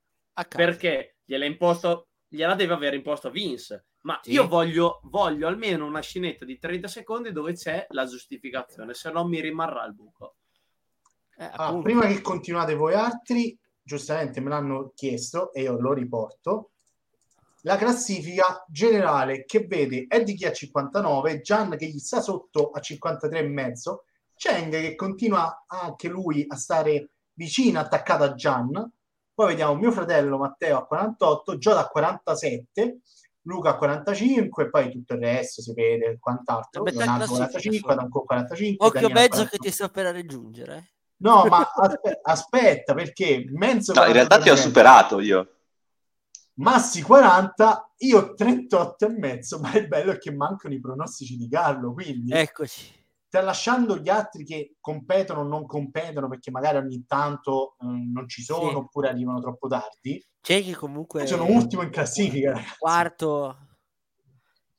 perché 0.47 1.15
gliel'ha 1.25 1.45
imposto, 1.45 2.09
gliela 2.27 2.55
deve 2.55 2.73
aver 2.73 2.93
imposto 2.93 3.29
Vince. 3.29 3.85
Ma 4.01 4.19
sì. 4.21 4.31
io 4.31 4.47
voglio, 4.47 4.99
voglio 5.03 5.47
almeno 5.47 5.85
una 5.85 6.01
scenetta 6.01 6.45
di 6.45 6.57
30 6.57 6.87
secondi 6.87 7.31
dove 7.31 7.53
c'è 7.53 7.85
la 7.89 8.05
giustificazione, 8.05 8.93
se 8.93 9.11
no 9.11 9.27
mi 9.27 9.41
rimarrà 9.41 9.85
il 9.85 9.93
buco. 9.93 10.35
Eh, 11.37 11.49
ah, 11.51 11.77
prima 11.81 12.07
che 12.07 12.21
continuate 12.21 12.73
voi 12.73 12.93
altri, 12.93 13.57
giustamente 13.81 14.39
me 14.39 14.49
l'hanno 14.49 14.91
chiesto 14.95 15.51
e 15.53 15.61
io 15.63 15.79
lo 15.79 15.93
riporto 15.93 16.71
la 17.67 17.75
classifica 17.75 18.63
generale 18.69 19.43
che 19.45 19.65
vede 19.67 20.05
Eddie 20.07 20.35
che 20.35 20.47
a 20.47 20.53
59, 20.53 21.41
Gian 21.41 21.75
che 21.75 21.87
gli 21.87 21.99
sta 21.99 22.21
sotto 22.21 22.69
a 22.71 22.79
53,5, 22.79 23.97
Cheng 24.35 24.71
che 24.71 24.95
continua 24.95 25.65
anche 25.67 26.07
lui 26.07 26.45
a 26.47 26.55
stare 26.55 27.09
vicino, 27.33 27.79
attaccato 27.79 28.23
a 28.23 28.33
Gian. 28.35 28.91
Poi 29.37 29.49
vediamo 29.49 29.75
mio 29.75 29.91
fratello 29.91 30.39
Matteo 30.39 30.79
a 30.79 30.85
48, 30.87 31.59
Giada 31.59 31.81
a 31.81 31.87
47, 31.87 33.01
Luca 33.43 33.69
a 33.69 33.75
45 33.75 34.67
poi 34.71 34.89
tutto 34.89 35.13
il 35.13 35.19
resto 35.19 35.61
si 35.61 35.75
vede 35.75 36.17
quant'altro. 36.19 36.83
Leonardo 36.83 37.27
45, 37.27 37.93
Danco 37.93 38.23
45. 38.23 38.87
Occhio 38.87 39.09
mezzo 39.09 39.45
che 39.45 39.57
ti 39.59 39.69
sta 39.69 39.89
per 39.89 40.11
raggiungere. 40.11 40.93
No, 41.17 41.45
ma 41.49 41.71
aspe- 41.71 42.19
aspetta 42.19 42.95
perché 42.95 43.45
Menzo... 43.51 43.93
No, 43.93 44.05
in 44.05 44.13
realtà 44.13 44.39
ti 44.39 44.49
ho 44.49 44.55
superato 44.55 45.19
io. 45.19 45.51
Massi 46.55 47.03
40, 47.03 47.93
io 47.97 48.33
38 48.33 49.05
e 49.05 49.09
mezzo, 49.09 49.59
ma 49.59 49.71
il 49.77 49.87
bello 49.87 50.13
è 50.13 50.17
che 50.17 50.31
mancano 50.31 50.73
i 50.73 50.79
pronostici 50.79 51.37
di 51.37 51.47
Carlo, 51.47 51.93
quindi 51.93 52.31
Eccoci. 52.31 52.91
Tralasciando 53.29 53.97
gli 53.97 54.09
altri 54.09 54.43
che 54.45 54.75
competono 54.79 55.41
o 55.41 55.43
non 55.43 55.65
competono 55.65 56.27
perché 56.29 56.49
magari 56.51 56.77
ogni 56.77 57.05
tanto 57.05 57.75
eh, 57.81 57.85
non 57.85 58.27
ci 58.27 58.41
sono 58.43 58.69
Sì. 58.69 58.75
oppure 58.75 59.09
arrivano 59.09 59.39
troppo 59.41 59.67
tardi, 59.67 60.23
C'è 60.41 60.63
che 60.63 60.73
comunque... 60.75 61.21
io 61.21 61.27
sono 61.27 61.45
ultimo 61.45 61.81
in 61.81 61.89
classifica, 61.89 62.51
ragazzi. 62.53 62.75
Quarto. 62.77 63.57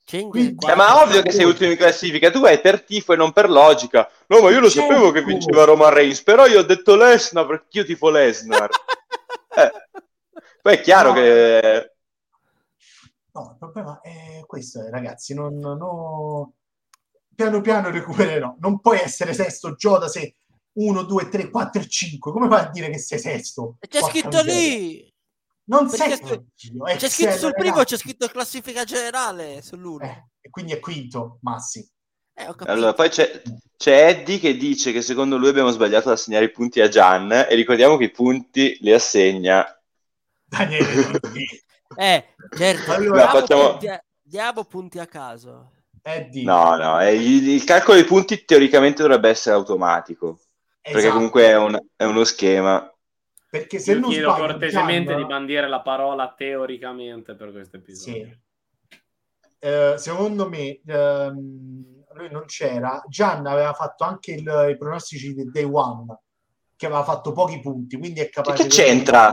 C'è 0.04 0.26
Quindi- 0.26 0.52
Eh, 0.52 0.54
quarto. 0.54 0.76
ma 0.78 1.02
ovvio 1.02 1.20
che 1.20 1.30
sei 1.32 1.44
ultimo 1.44 1.70
in 1.70 1.76
classifica, 1.76 2.30
tu 2.30 2.40
vai 2.40 2.58
per 2.62 2.82
tifo 2.82 3.12
e 3.12 3.16
non 3.16 3.32
per 3.32 3.50
logica. 3.50 4.10
No, 4.28 4.40
ma 4.40 4.50
io 4.50 4.60
lo 4.60 4.70
Certo. 4.70 4.88
sapevo 4.90 5.10
che 5.10 5.22
vinceva 5.22 5.64
Roman 5.64 5.92
Reigns, 5.92 6.22
però 6.22 6.46
io 6.46 6.60
ho 6.60 6.64
detto 6.64 6.96
Lesnar 6.96 7.46
perché 7.46 7.78
io 7.78 7.84
tifo 7.84 8.08
Lesnar. 8.10 8.70
Eh, 9.58 9.70
Poi 10.62 10.74
è 10.74 10.80
chiaro 10.80 11.08
No. 11.08 11.14
che... 11.14 11.92
No, 13.32 13.50
il 13.52 13.56
problema 13.58 14.00
è 14.00 14.42
questo, 14.46 14.80
eh, 14.84 14.90
ragazzi, 14.90 15.34
non, 15.34 15.56
no- 15.58 16.52
piano 17.38 17.60
piano 17.60 17.90
recupererò. 17.90 18.56
Non 18.58 18.80
puoi 18.80 18.98
essere 18.98 19.32
sesto 19.32 19.76
Gioda 19.76 20.08
se 20.08 20.34
1, 20.72 21.02
2, 21.04 21.28
3, 21.28 21.50
4 21.50 21.82
e 21.82 21.88
5. 21.88 22.32
Come 22.32 22.48
fai 22.48 22.64
a 22.64 22.70
dire 22.70 22.90
che 22.90 22.98
sei 22.98 23.20
sesto? 23.20 23.76
C'è 23.78 24.02
scritto 24.02 24.42
lì! 24.42 25.08
Non 25.66 25.88
Perché 25.88 25.96
sei 25.96 26.12
è 26.14 26.96
C'è 26.96 27.08
scritto 27.08 27.30
sei, 27.30 27.38
sul 27.38 27.52
primo, 27.52 27.76
ragazzi. 27.76 27.94
c'è 27.94 28.00
scritto 28.00 28.26
classifica 28.26 28.82
generale 28.82 29.62
sull'uno. 29.62 30.02
Eh, 30.04 30.24
e 30.40 30.50
quindi 30.50 30.72
è 30.72 30.80
quinto, 30.80 31.38
Massi. 31.42 31.88
Eh. 32.34 32.52
Allora, 32.66 32.92
poi 32.94 33.08
c'è, 33.08 33.40
c'è 33.76 34.08
Eddie 34.08 34.38
che 34.40 34.56
dice 34.56 34.90
che 34.90 35.02
secondo 35.02 35.36
lui 35.36 35.50
abbiamo 35.50 35.70
sbagliato 35.70 36.08
ad 36.08 36.14
assegnare 36.14 36.46
i 36.46 36.50
punti 36.50 36.80
a 36.80 36.88
Gian 36.88 37.30
e 37.30 37.54
ricordiamo 37.54 37.96
che 37.96 38.04
i 38.04 38.10
punti 38.10 38.78
li 38.80 38.92
assegna 38.92 39.64
Daniele, 40.44 41.20
Eh, 41.96 42.24
certo. 42.56 42.92
Allora, 42.92 43.24
diamo, 43.24 43.40
facciamo- 43.40 43.70
punti 43.70 43.88
a, 43.88 44.04
diamo 44.22 44.64
punti 44.64 44.98
a 44.98 45.06
caso. 45.06 45.72
Eddie. 46.14 46.44
No, 46.44 46.76
no, 46.76 46.98
è- 46.98 47.08
il, 47.08 47.48
il 47.48 47.64
calcolo 47.64 47.96
dei 47.96 48.04
punti 48.06 48.44
teoricamente 48.44 49.02
dovrebbe 49.02 49.28
essere 49.28 49.54
automatico, 49.56 50.40
perché 50.80 50.98
Esatto. 50.98 51.14
comunque 51.14 51.42
è, 51.44 51.56
un- 51.56 51.78
è 51.96 52.04
uno 52.04 52.24
schema. 52.24 52.90
Perché 53.50 53.78
se 53.78 53.92
Io 53.92 54.00
non 54.00 54.10
chiedo 54.10 54.30
sbaglio, 54.30 54.46
cortesemente 54.46 55.10
Gian- 55.12 55.20
di 55.22 55.26
bandire 55.26 55.68
la 55.68 55.80
parola 55.80 56.34
teoricamente 56.36 57.34
per 57.34 57.50
questo 57.52 57.76
episodio. 57.76 58.26
Sì. 58.26 58.38
Eh, 59.60 59.94
secondo 59.96 60.48
me 60.48 60.80
ehm, 60.86 62.04
lui 62.14 62.30
non 62.30 62.44
c'era. 62.46 63.02
Gian 63.08 63.46
aveva 63.46 63.72
fatto 63.72 64.04
anche 64.04 64.32
il- 64.32 64.66
i 64.70 64.76
pronostici 64.76 65.34
del 65.34 65.50
day 65.50 65.64
one, 65.64 66.18
che 66.76 66.86
aveva 66.86 67.02
fatto 67.04 67.32
pochi 67.32 67.58
punti, 67.60 67.96
quindi 67.98 68.20
è 68.20 68.28
capace 68.28 68.62
che 68.64 68.68
di- 68.68 68.74
c'entra? 68.74 69.32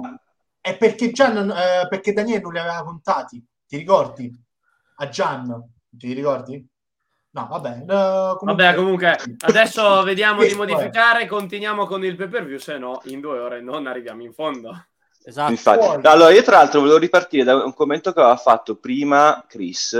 È 0.60 0.78
perché 0.78 1.12
Gian, 1.12 1.50
eh, 1.52 1.88
perché 1.88 2.12
Daniele 2.14 2.42
non 2.42 2.54
li 2.54 2.60
aveva 2.60 2.84
contati, 2.84 3.44
ti 3.68 3.78
ricordi? 3.78 4.34
A 4.98 5.10
Gian, 5.10 5.74
ti 5.98 6.14
ricordi? 6.14 6.66
No, 7.32 7.48
vabbè. 7.50 7.82
eh, 7.82 8.38
Vabbè, 8.40 8.76
comunque, 8.76 9.18
adesso 9.40 10.04
vediamo 10.04 10.44
di 10.44 10.54
modificare. 10.54 11.28
Continuiamo 11.28 11.86
con 11.86 12.04
il 12.06 12.16
pay 12.16 12.30
per 12.30 12.46
view. 12.46 12.58
Se 12.58 12.78
no, 12.78 13.02
in 13.06 13.20
due 13.20 13.40
ore 13.40 13.62
non 13.62 13.88
arriviamo 13.88 14.24
in 14.24 14.34
fondo. 14.34 14.88
Esatto. 15.24 15.52
Infatti. 15.52 15.86
No, 16.02 16.10
Allora, 16.10 16.32
io 16.32 16.44
tra 16.44 16.58
l'altro 16.58 16.80
volevo 16.80 16.98
ripartire 16.98 17.44
da 17.44 17.56
un 17.64 17.74
commento 17.74 18.14
che 18.14 18.20
aveva 18.20 18.38
fatto 18.38 18.78
prima 18.78 19.44
Chris, 19.50 19.98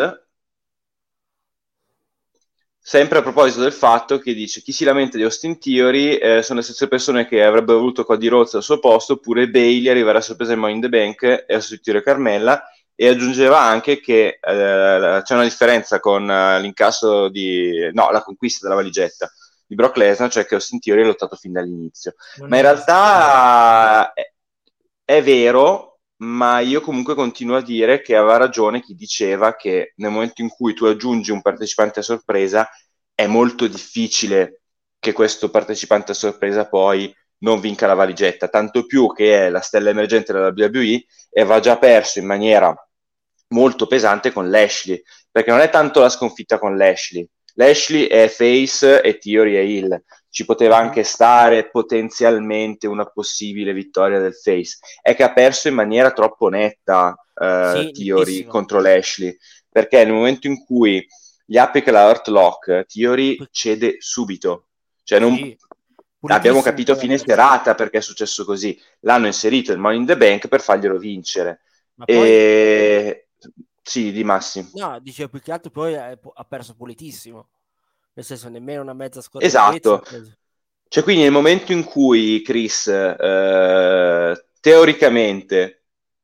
sempre 2.80 3.18
a 3.18 3.22
proposito 3.24 3.62
del 3.62 3.74
fatto 3.74 4.20
che 4.20 4.36
dice 4.36 4.62
chi 4.62 4.72
si 4.72 4.84
lamenta 4.86 5.18
di 5.18 5.24
Austin 5.24 5.58
Theory 5.60 6.18
eh, 6.18 6.44
sono 6.44 6.60
le 6.60 6.64
stesse 6.66 6.88
persone 6.88 7.26
che 7.28 7.44
avrebbero 7.44 7.80
voluto 7.80 8.06
Cody 8.06 8.28
Rhodes 8.28 8.54
al 8.54 8.64
suo 8.64 8.80
posto, 8.80 9.14
oppure 9.14 9.50
Bailey 9.50 9.90
arriverà 9.90 10.20
a 10.20 10.22
sorpresa 10.22 10.54
in 10.54 10.60
Money 10.60 10.76
in 10.76 10.82
the 10.82 10.90
Bank 10.90 11.24
e 11.24 11.54
a 11.54 11.60
sostituire 11.60 12.04
Carmella, 12.04 12.64
e 12.96 13.08
aggiungeva 13.08 13.60
anche 13.60 14.00
che 14.00 14.40
eh, 14.42 15.22
c'è 15.24 15.34
una 15.34 15.44
differenza 15.44 16.00
con 16.00 16.30
eh, 16.30 16.60
l'incasso 16.62 17.30
di... 17.30 17.90
no, 17.92 18.10
la 18.10 18.24
conquista 18.24 18.66
della 18.68 18.80
valigetta 18.80 19.30
di 19.68 19.76
Brock 19.76 19.98
Lesnar, 19.98 20.32
cioè 20.32 20.46
che 20.46 20.56
Austin 20.56 20.80
Theory 20.80 21.02
ha 21.02 21.06
lottato 21.06 21.36
fin 21.36 21.52
dall'inizio. 21.52 22.16
Non 22.38 22.50
Ma 22.50 22.58
in 22.58 22.62
realtà 22.62 24.14
è, 24.14 24.32
è 25.04 25.24
vero, 25.24 26.00
ma 26.18 26.60
io 26.60 26.82
comunque 26.82 27.16
continuo 27.16 27.58
a 27.58 27.62
dire 27.62 28.02
che 28.02 28.16
aveva 28.16 28.38
ragione 28.38 28.82
chi 28.82 28.96
diceva 28.96 29.56
che 29.56 29.94
nel 29.98 30.12
momento 30.12 30.42
in 30.42 30.50
cui 30.50 30.74
tu 30.74 30.86
aggiungi 30.86 31.32
un 31.32 31.42
partecipante 31.42 32.00
a 32.00 32.04
sorpresa 32.04 32.70
è 33.14 33.28
molto 33.28 33.68
difficile 33.68 34.62
che 35.00 35.14
questo 35.14 35.50
partecipante 35.50 36.12
a 36.12 36.16
sorpresa 36.16 36.68
poi 36.68 37.14
non 37.40 37.60
vinca 37.60 37.88
la 37.88 37.94
valigetta, 37.94 38.48
tanto 38.48 38.86
più 38.86 39.12
che 39.14 39.48
è 39.48 39.50
la 39.50 39.60
stella 39.62 39.90
emergente 39.90 40.32
della 40.34 40.54
WWE 40.56 41.06
e 41.30 41.44
va 41.44 41.60
già 41.60 41.78
perso 41.78 42.20
in 42.20 42.26
maniera 42.26 42.76
molto 43.50 43.88
pesante 43.88 44.32
con 44.32 44.50
Lashley, 44.50 45.02
perché 45.32 45.52
non 45.52 45.60
è 45.60 45.70
tanto 45.70 46.00
la 46.02 46.10
sconfitta 46.10 46.60
con 46.60 46.78
Lashley. 46.78 47.28
Lashley 47.56 48.08
è 48.08 48.28
face 48.28 49.02
e 49.02 49.18
Theory 49.18 49.56
è 49.56 49.60
heel 49.60 50.04
ci 50.36 50.44
poteva 50.44 50.76
anche 50.76 51.04
stare 51.04 51.70
potenzialmente 51.70 52.88
una 52.88 53.06
possibile 53.06 53.72
vittoria 53.72 54.20
del 54.20 54.34
face. 54.34 54.80
È 55.02 55.16
che 55.16 55.24
ha 55.24 55.32
perso 55.32 55.70
in 55.70 55.76
maniera 55.76 56.12
troppo 56.12 56.50
netta 56.50 57.16
eh, 57.34 57.72
Sì, 57.74 58.04
Theory 58.04 58.26
nettissimo. 58.26 58.52
contro 58.52 58.82
Lashley, 58.82 59.38
perché 59.70 60.04
nel 60.04 60.14
momento 60.14 60.48
in 60.48 60.62
cui 60.66 61.08
gli 61.46 61.56
applica 61.58 61.90
la 61.92 62.10
Hurt 62.10 62.28
Lock, 62.28 62.86
Theory 62.86 63.38
cede 63.50 63.96
subito. 64.00 64.68
Cioè 65.04 65.20
non, 65.20 65.38
Sì. 65.38 65.58
abbiamo 66.24 66.62
capito 66.62 66.98
fine 66.98 67.18
serata 67.18 67.74
perché 67.74 68.00
è 68.00 68.02
successo 68.02 68.44
così. 68.44 68.78
L'hanno 69.02 69.28
inserito 69.28 69.72
il 69.72 69.78
Money 69.78 70.00
in 70.00 70.06
the 70.06 70.18
Bank 70.18 70.50
per 70.50 70.60
farglielo 70.60 70.98
vincere. 70.98 71.62
Poi, 71.96 72.14
E... 72.14 73.25
Sì, 73.88 74.12
di 74.12 74.24
Massi. 74.24 74.72
no, 74.74 75.00
dicevo 75.00 75.30
più 75.30 75.40
che 75.40 75.52
altro 75.52 75.70
poi 75.70 75.96
ha 75.96 76.46
perso 76.48 76.74
pulitissimo. 76.74 77.50
Nel 78.14 78.26
senso, 78.26 78.50
nemmeno 78.50 78.82
una 78.82 78.94
mezza 78.94 79.22
scorta. 79.22 79.46
Esatto. 79.46 80.04
Cioè, 80.88 81.04
quindi 81.04 81.22
nel 81.22 81.32
momento 81.32 81.72
in 81.72 81.84
cui 81.84 82.42
Chris, 82.42 82.88
eh, 82.88 84.46
teoricamente, 84.60 85.84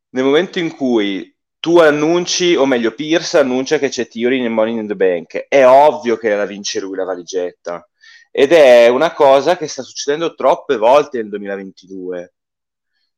nel 0.10 0.24
momento 0.24 0.58
in 0.58 0.76
cui 0.76 1.36
tu 1.60 1.78
annunci, 1.78 2.56
o 2.56 2.66
meglio, 2.66 2.96
Pierce 2.96 3.38
annuncia 3.38 3.78
che 3.78 3.90
c'è 3.90 4.08
Theory 4.08 4.42
nel 4.42 4.50
Money 4.50 4.80
in 4.80 4.88
the 4.88 4.96
Bank, 4.96 5.46
è 5.48 5.64
ovvio 5.64 6.18
che 6.18 6.36
la 6.36 6.46
vince 6.46 6.80
lui 6.80 6.96
la 6.96 7.04
valigetta. 7.04 7.88
Ed 8.32 8.54
è 8.54 8.88
una 8.88 9.14
cosa 9.14 9.56
che 9.56 9.68
sta 9.68 9.84
succedendo 9.84 10.34
troppe 10.34 10.78
volte 10.78 11.20
nel 11.20 11.30
2022. 11.30 12.34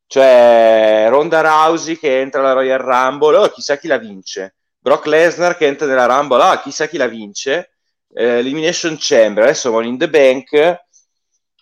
Cioè, 0.06 1.06
Ronda 1.08 1.40
Rousey 1.40 1.96
che 1.96 2.20
entra 2.20 2.40
alla 2.40 2.52
Royal 2.52 2.78
Rumble, 2.78 3.36
oh, 3.36 3.48
chissà 3.48 3.76
chi 3.78 3.88
la 3.88 3.98
vince. 3.98 4.56
Brock 4.78 5.06
Lesnar 5.06 5.56
che 5.56 5.66
entra 5.66 5.86
nella 5.86 6.06
Rumble, 6.06 6.42
ah, 6.42 6.60
chissà 6.60 6.86
chi 6.86 6.96
la 6.96 7.08
vince. 7.08 7.76
Eh, 8.12 8.38
Elimination 8.38 8.96
Chamber, 8.98 9.44
adesso 9.44 9.70
Money 9.70 9.88
in 9.88 9.98
the 9.98 10.10
Bank. 10.10 10.82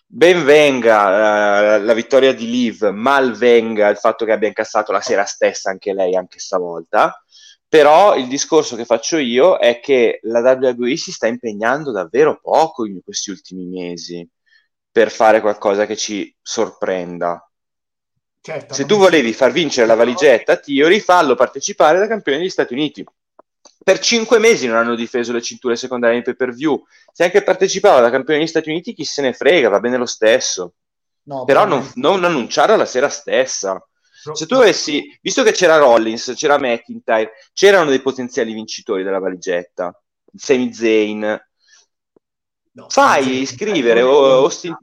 Ben 0.05 0.43
venga 0.43 1.77
eh, 1.77 1.79
la 1.81 1.93
vittoria 1.93 2.33
di 2.33 2.47
Liv, 2.49 2.83
mal 2.89 3.31
venga 3.35 3.87
il 3.89 3.97
fatto 3.97 4.25
che 4.25 4.31
abbia 4.31 4.47
incassato 4.47 4.91
la 4.91 5.01
sera 5.01 5.25
stessa 5.25 5.71
anche 5.71 5.93
lei, 5.93 6.15
anche 6.15 6.37
stavolta. 6.39 7.23
Però 7.67 8.15
il 8.15 8.27
discorso 8.27 8.75
che 8.75 8.85
faccio 8.85 9.17
io 9.17 9.57
è 9.57 9.79
che 9.79 10.19
la 10.23 10.39
WWE 10.41 10.95
si 10.95 11.11
sta 11.11 11.25
impegnando 11.25 11.91
davvero 11.91 12.39
poco 12.39 12.85
in 12.85 13.01
questi 13.03 13.31
ultimi 13.31 13.65
mesi 13.65 14.27
per 14.91 15.09
fare 15.09 15.41
qualcosa 15.41 15.87
che 15.87 15.95
ci 15.95 16.35
sorprenda. 16.39 17.49
Certo, 18.45 18.73
Se 18.73 18.85
tu 18.85 18.97
volevi 18.97 19.31
far 19.31 19.53
vincere 19.53 19.87
la 19.87 19.95
valigetta, 19.95 20.57
Theory, 20.57 20.99
fallo 20.99 21.33
partecipare 21.33 21.97
da 21.97 22.07
campione 22.07 22.39
degli 22.39 22.49
Stati 22.49 22.73
Uniti. 22.73 23.01
Per 23.81 23.99
cinque 23.99 24.37
mesi 24.37 24.67
non 24.67 24.75
hanno 24.75 24.95
difeso 24.95 25.31
le 25.31 25.41
cinture 25.41 25.77
secondarie 25.77 26.17
in 26.17 26.23
pay 26.23 26.35
per 26.35 26.53
view. 26.53 26.83
Se 27.13 27.23
anche 27.23 27.41
partecipava 27.41 28.01
da 28.01 28.09
campione 28.09 28.39
degli 28.39 28.49
Stati 28.49 28.69
Uniti, 28.69 28.93
chi 28.93 29.05
se 29.05 29.21
ne 29.21 29.31
frega, 29.31 29.69
va 29.69 29.79
bene 29.79 29.95
lo 29.95 30.05
stesso. 30.05 30.73
No, 31.23 31.45
Però 31.45 31.65
non, 31.65 31.89
non 31.95 32.25
annunciare 32.25 32.75
la 32.75 32.85
sera 32.85 33.07
stessa. 33.07 33.81
Se 34.33 34.45
tu 34.45 34.55
avessi, 34.55 35.17
visto 35.21 35.41
che 35.41 35.53
c'era 35.53 35.77
Rollins, 35.77 36.33
c'era 36.35 36.57
McIntyre, 36.59 37.31
c'erano 37.53 37.91
dei 37.91 38.01
potenziali 38.01 38.51
vincitori 38.51 39.03
della 39.03 39.19
valigetta, 39.19 39.97
Sami 40.33 40.73
Zayn, 40.73 41.41
no, 42.73 42.89
fai 42.89 43.23
sì, 43.23 43.41
iscrivere, 43.41 44.01
eh, 44.01 44.03
o- 44.03 44.43
Austin- 44.43 44.77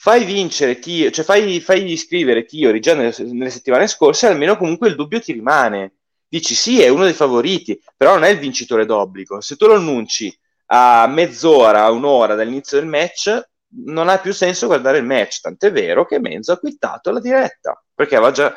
fai 0.00 0.24
vincere 0.24 0.78
Tio, 0.78 1.10
cioè 1.10 1.24
fai, 1.24 1.60
fai 1.60 1.90
iscrivere 1.90 2.44
Tiori 2.44 2.78
già 2.78 2.94
nelle, 2.94 3.12
nelle 3.18 3.50
settimane 3.50 3.88
scorse, 3.88 4.28
almeno 4.28 4.56
comunque 4.56 4.88
il 4.88 4.94
dubbio 4.94 5.20
ti 5.20 5.32
rimane. 5.32 5.94
Dici 6.28 6.54
sì, 6.54 6.80
è 6.80 6.88
uno 6.88 7.04
dei 7.04 7.14
favoriti, 7.14 7.80
però 7.96 8.14
non 8.14 8.24
è 8.24 8.28
il 8.28 8.38
vincitore 8.38 8.86
d'obbligo. 8.86 9.40
Se 9.40 9.56
tu 9.56 9.66
lo 9.66 9.74
annunci 9.74 10.36
a 10.66 11.06
mezz'ora, 11.08 11.84
a 11.84 11.90
un'ora 11.90 12.34
dall'inizio 12.34 12.78
del 12.78 12.86
match, 12.86 13.48
non 13.84 14.08
ha 14.08 14.18
più 14.18 14.32
senso 14.32 14.66
guardare 14.66 14.98
il 14.98 15.04
match. 15.04 15.40
Tant'è 15.40 15.72
vero 15.72 16.06
che 16.06 16.20
Menzo 16.20 16.52
ha 16.52 16.58
quittato 16.58 17.10
la 17.10 17.20
diretta, 17.20 17.82
perché 17.92 18.14
aveva 18.14 18.30
già, 18.30 18.54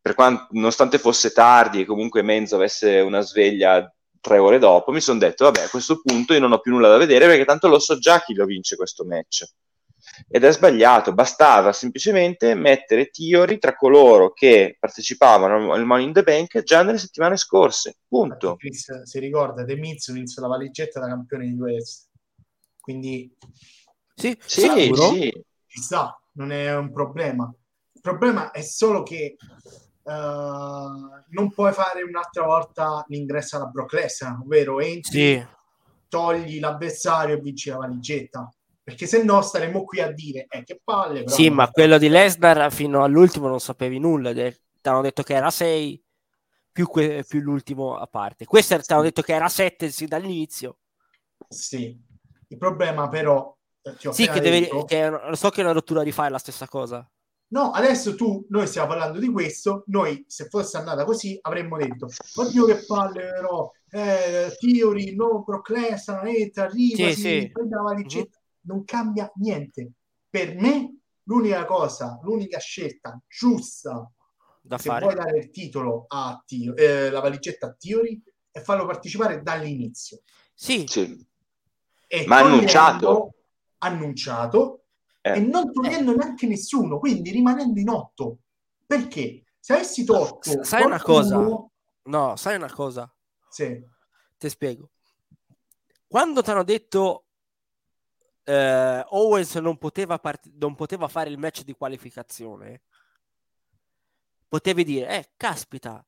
per 0.00 0.14
quanto, 0.14 0.46
nonostante 0.52 0.98
fosse 0.98 1.32
tardi 1.32 1.82
e 1.82 1.84
comunque 1.84 2.22
Menzo 2.22 2.56
avesse 2.56 3.00
una 3.00 3.20
sveglia 3.20 3.92
tre 4.20 4.38
ore 4.38 4.58
dopo, 4.58 4.92
mi 4.92 5.00
sono 5.00 5.18
detto, 5.18 5.44
vabbè, 5.44 5.64
a 5.64 5.68
questo 5.68 6.00
punto 6.00 6.32
io 6.32 6.40
non 6.40 6.52
ho 6.52 6.60
più 6.60 6.72
nulla 6.72 6.88
da 6.88 6.96
vedere 6.96 7.26
perché 7.26 7.44
tanto 7.44 7.68
lo 7.68 7.78
so 7.78 7.98
già 7.98 8.22
chi 8.22 8.34
lo 8.34 8.44
vince 8.46 8.76
questo 8.76 9.04
match. 9.04 9.44
Ed 10.28 10.44
è 10.44 10.52
sbagliato. 10.52 11.12
Bastava 11.12 11.72
semplicemente 11.72 12.54
mettere 12.54 13.10
Tiori 13.10 13.58
tra 13.58 13.74
coloro 13.74 14.32
che 14.32 14.76
partecipavano 14.78 15.72
al 15.72 15.84
Money 15.84 16.06
in 16.06 16.12
the 16.12 16.22
Bank 16.22 16.62
già 16.62 16.82
nelle 16.82 16.98
settimane 16.98 17.36
scorse. 17.36 17.98
Punto. 18.06 18.56
Chris 18.56 19.02
si 19.02 19.18
ricorda, 19.18 19.64
The 19.64 19.76
Miz 19.76 20.06
inizia 20.08 20.42
la 20.42 20.48
valigetta 20.48 21.00
da 21.00 21.06
campione 21.08 21.46
di 21.46 21.52
West. 21.54 22.08
Quindi 22.80 23.34
Sì, 24.14 24.36
Sì, 24.44 24.60
sicuro? 24.60 25.10
sì. 25.12 25.44
ci 25.66 25.80
sta, 25.80 26.20
non 26.32 26.52
è 26.52 26.74
un 26.76 26.92
problema. 26.92 27.52
Il 27.92 28.00
problema 28.00 28.50
è 28.50 28.62
solo 28.62 29.02
che 29.02 29.36
eh, 29.36 29.36
non 30.08 31.52
puoi 31.54 31.72
fare 31.72 32.02
un'altra 32.02 32.44
volta 32.44 33.04
l'ingresso 33.08 33.56
alla 33.56 33.66
Brock 33.66 33.92
Lesnar, 33.92 34.38
ovvero 34.42 34.80
entri, 34.80 35.12
Sì. 35.12 35.46
togli 36.08 36.58
l'avversario 36.58 37.36
e 37.36 37.40
vinci 37.40 37.70
la 37.70 37.76
valigetta. 37.76 38.52
Perché 38.90 39.06
se 39.06 39.22
no 39.22 39.40
staremo 39.40 39.84
qui 39.84 40.00
a 40.00 40.10
dire, 40.10 40.46
eh, 40.48 40.64
che 40.64 40.80
palle. 40.82 41.22
però 41.22 41.34
Sì, 41.34 41.48
ma 41.48 41.70
quello 41.70 41.96
di 41.96 42.08
Lesnar 42.08 42.72
fino 42.72 43.04
all'ultimo 43.04 43.46
non 43.46 43.60
sapevi 43.60 44.00
nulla. 44.00 44.32
Ti 44.32 44.52
hanno 44.82 45.00
detto 45.00 45.22
che 45.22 45.34
era 45.34 45.48
6 45.50 46.02
più, 46.72 46.88
que- 46.88 47.24
più 47.26 47.40
l'ultimo 47.40 47.96
a 47.96 48.06
parte. 48.08 48.46
Questo 48.46 48.76
ti 48.80 48.92
hanno 48.92 49.02
detto 49.02 49.22
che 49.22 49.32
era 49.32 49.48
7 49.48 49.90
sì, 49.90 50.06
dall'inizio. 50.06 50.78
Sì. 51.48 51.96
Il 52.48 52.58
problema 52.58 53.08
però, 53.08 53.56
eh, 53.82 54.10
Sì, 54.10 54.28
che 54.28 54.40
devi, 54.40 54.60
detto- 54.60 54.84
che 54.84 55.08
lo 55.08 55.36
so 55.36 55.50
che 55.50 55.60
è 55.60 55.64
una 55.64 55.72
rottura 55.72 56.02
di 56.02 56.10
fare 56.10 56.30
la 56.30 56.38
stessa 56.38 56.66
cosa. 56.66 57.08
No, 57.52 57.70
adesso 57.70 58.14
tu, 58.14 58.46
noi 58.50 58.66
stiamo 58.68 58.88
parlando 58.88 59.18
di 59.18 59.28
questo, 59.28 59.82
noi 59.86 60.24
se 60.28 60.48
fosse 60.48 60.76
andata 60.76 61.04
così 61.04 61.36
avremmo 61.42 61.76
detto, 61.76 62.08
oddio 62.36 62.64
che 62.64 62.84
palle 62.86 63.32
però, 63.32 63.68
eh, 63.90 64.56
Theory, 64.56 65.16
no, 65.16 65.42
Brock 65.44 65.70
Lesnar, 65.70 66.18
arriva, 66.24 67.10
Sì, 67.10 67.12
sì. 67.12 67.50
prende 67.52 67.74
la 67.74 67.82
valigetta, 67.82 68.38
non 68.62 68.84
cambia 68.84 69.30
niente. 69.36 69.92
Per 70.28 70.54
me 70.56 70.96
l'unica 71.24 71.64
cosa, 71.64 72.18
l'unica 72.22 72.58
scelta 72.58 73.20
giusta 73.28 74.10
Da 74.62 74.78
se 74.78 74.88
fare. 74.88 75.04
vuoi 75.04 75.14
dare 75.14 75.38
il 75.38 75.50
titolo 75.50 76.04
a 76.08 76.42
Tio- 76.44 76.76
eh, 76.76 77.10
la 77.10 77.20
valigetta 77.20 77.66
a 77.68 77.74
Theory 77.78 78.20
è 78.50 78.60
farlo 78.60 78.86
partecipare 78.86 79.42
dall'inizio. 79.42 80.20
Sì, 80.54 80.84
Sì. 80.86 81.26
E 82.12 82.26
Ma 82.26 82.38
annunciato. 82.40 83.34
annunciato 83.78 84.82
Eh. 85.20 85.36
e 85.36 85.40
non 85.40 85.72
togliendo 85.72 86.14
neanche 86.16 86.46
nessuno, 86.48 86.98
quindi 86.98 87.30
rimanendo 87.30 87.78
in 87.78 87.88
otto. 87.88 88.38
Perché 88.86 89.44
se 89.60 89.74
avessi 89.74 90.04
tolto 90.04 90.64
Sai 90.64 90.82
una 90.84 91.00
qualcuno- 91.00 91.70
no, 92.04 92.36
sai 92.36 92.56
una 92.56 92.72
cosa? 92.72 93.12
Sì. 93.48 93.80
Ti 94.38 94.48
spiego. 94.48 94.90
Quando 96.08 96.42
ti 96.42 96.50
hanno 96.50 96.64
detto 96.64 97.26
eh, 98.44 99.04
Owens 99.08 99.54
non 99.56 99.76
poteva, 99.78 100.18
part- 100.18 100.50
non 100.54 100.74
poteva 100.74 101.08
fare 101.08 101.30
il 101.30 101.38
match 101.38 101.62
di 101.64 101.74
qualificazione, 101.74 102.82
potevi 104.48 104.84
dire, 104.84 105.08
eh, 105.18 105.30
caspita, 105.36 106.04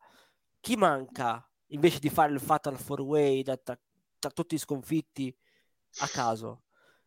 chi 0.60 0.76
manca 0.76 1.46
invece 1.68 1.98
di 2.00 2.10
fare 2.10 2.32
il 2.32 2.40
Fatal 2.40 2.76
4-Way 2.76 3.42
da, 3.42 3.56
tra, 3.56 3.78
tra 4.18 4.30
tutti 4.30 4.54
i 4.54 4.58
sconfitti 4.58 5.34
a 5.98 6.08
caso? 6.08 6.64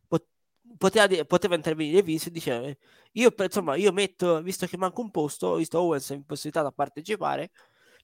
Pot- 0.08 0.28
poteva, 0.76 1.24
poteva 1.24 1.54
intervenire 1.54 2.02
Vince 2.02 2.28
e 2.28 2.32
diceva, 2.32 2.66
eh, 2.66 2.78
io, 3.12 3.34
insomma, 3.36 3.76
io 3.76 3.92
metto, 3.92 4.42
visto 4.42 4.66
che 4.66 4.76
manca 4.76 5.00
un 5.00 5.10
posto, 5.10 5.56
visto 5.56 5.80
Owens 5.80 6.10
è 6.10 6.14
in 6.14 6.24
possibilità 6.24 6.62
da 6.62 6.72
partecipare, 6.72 7.50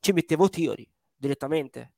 ci 0.01 0.13
mettevo 0.13 0.49
Theory 0.49 0.89
direttamente. 1.17 1.93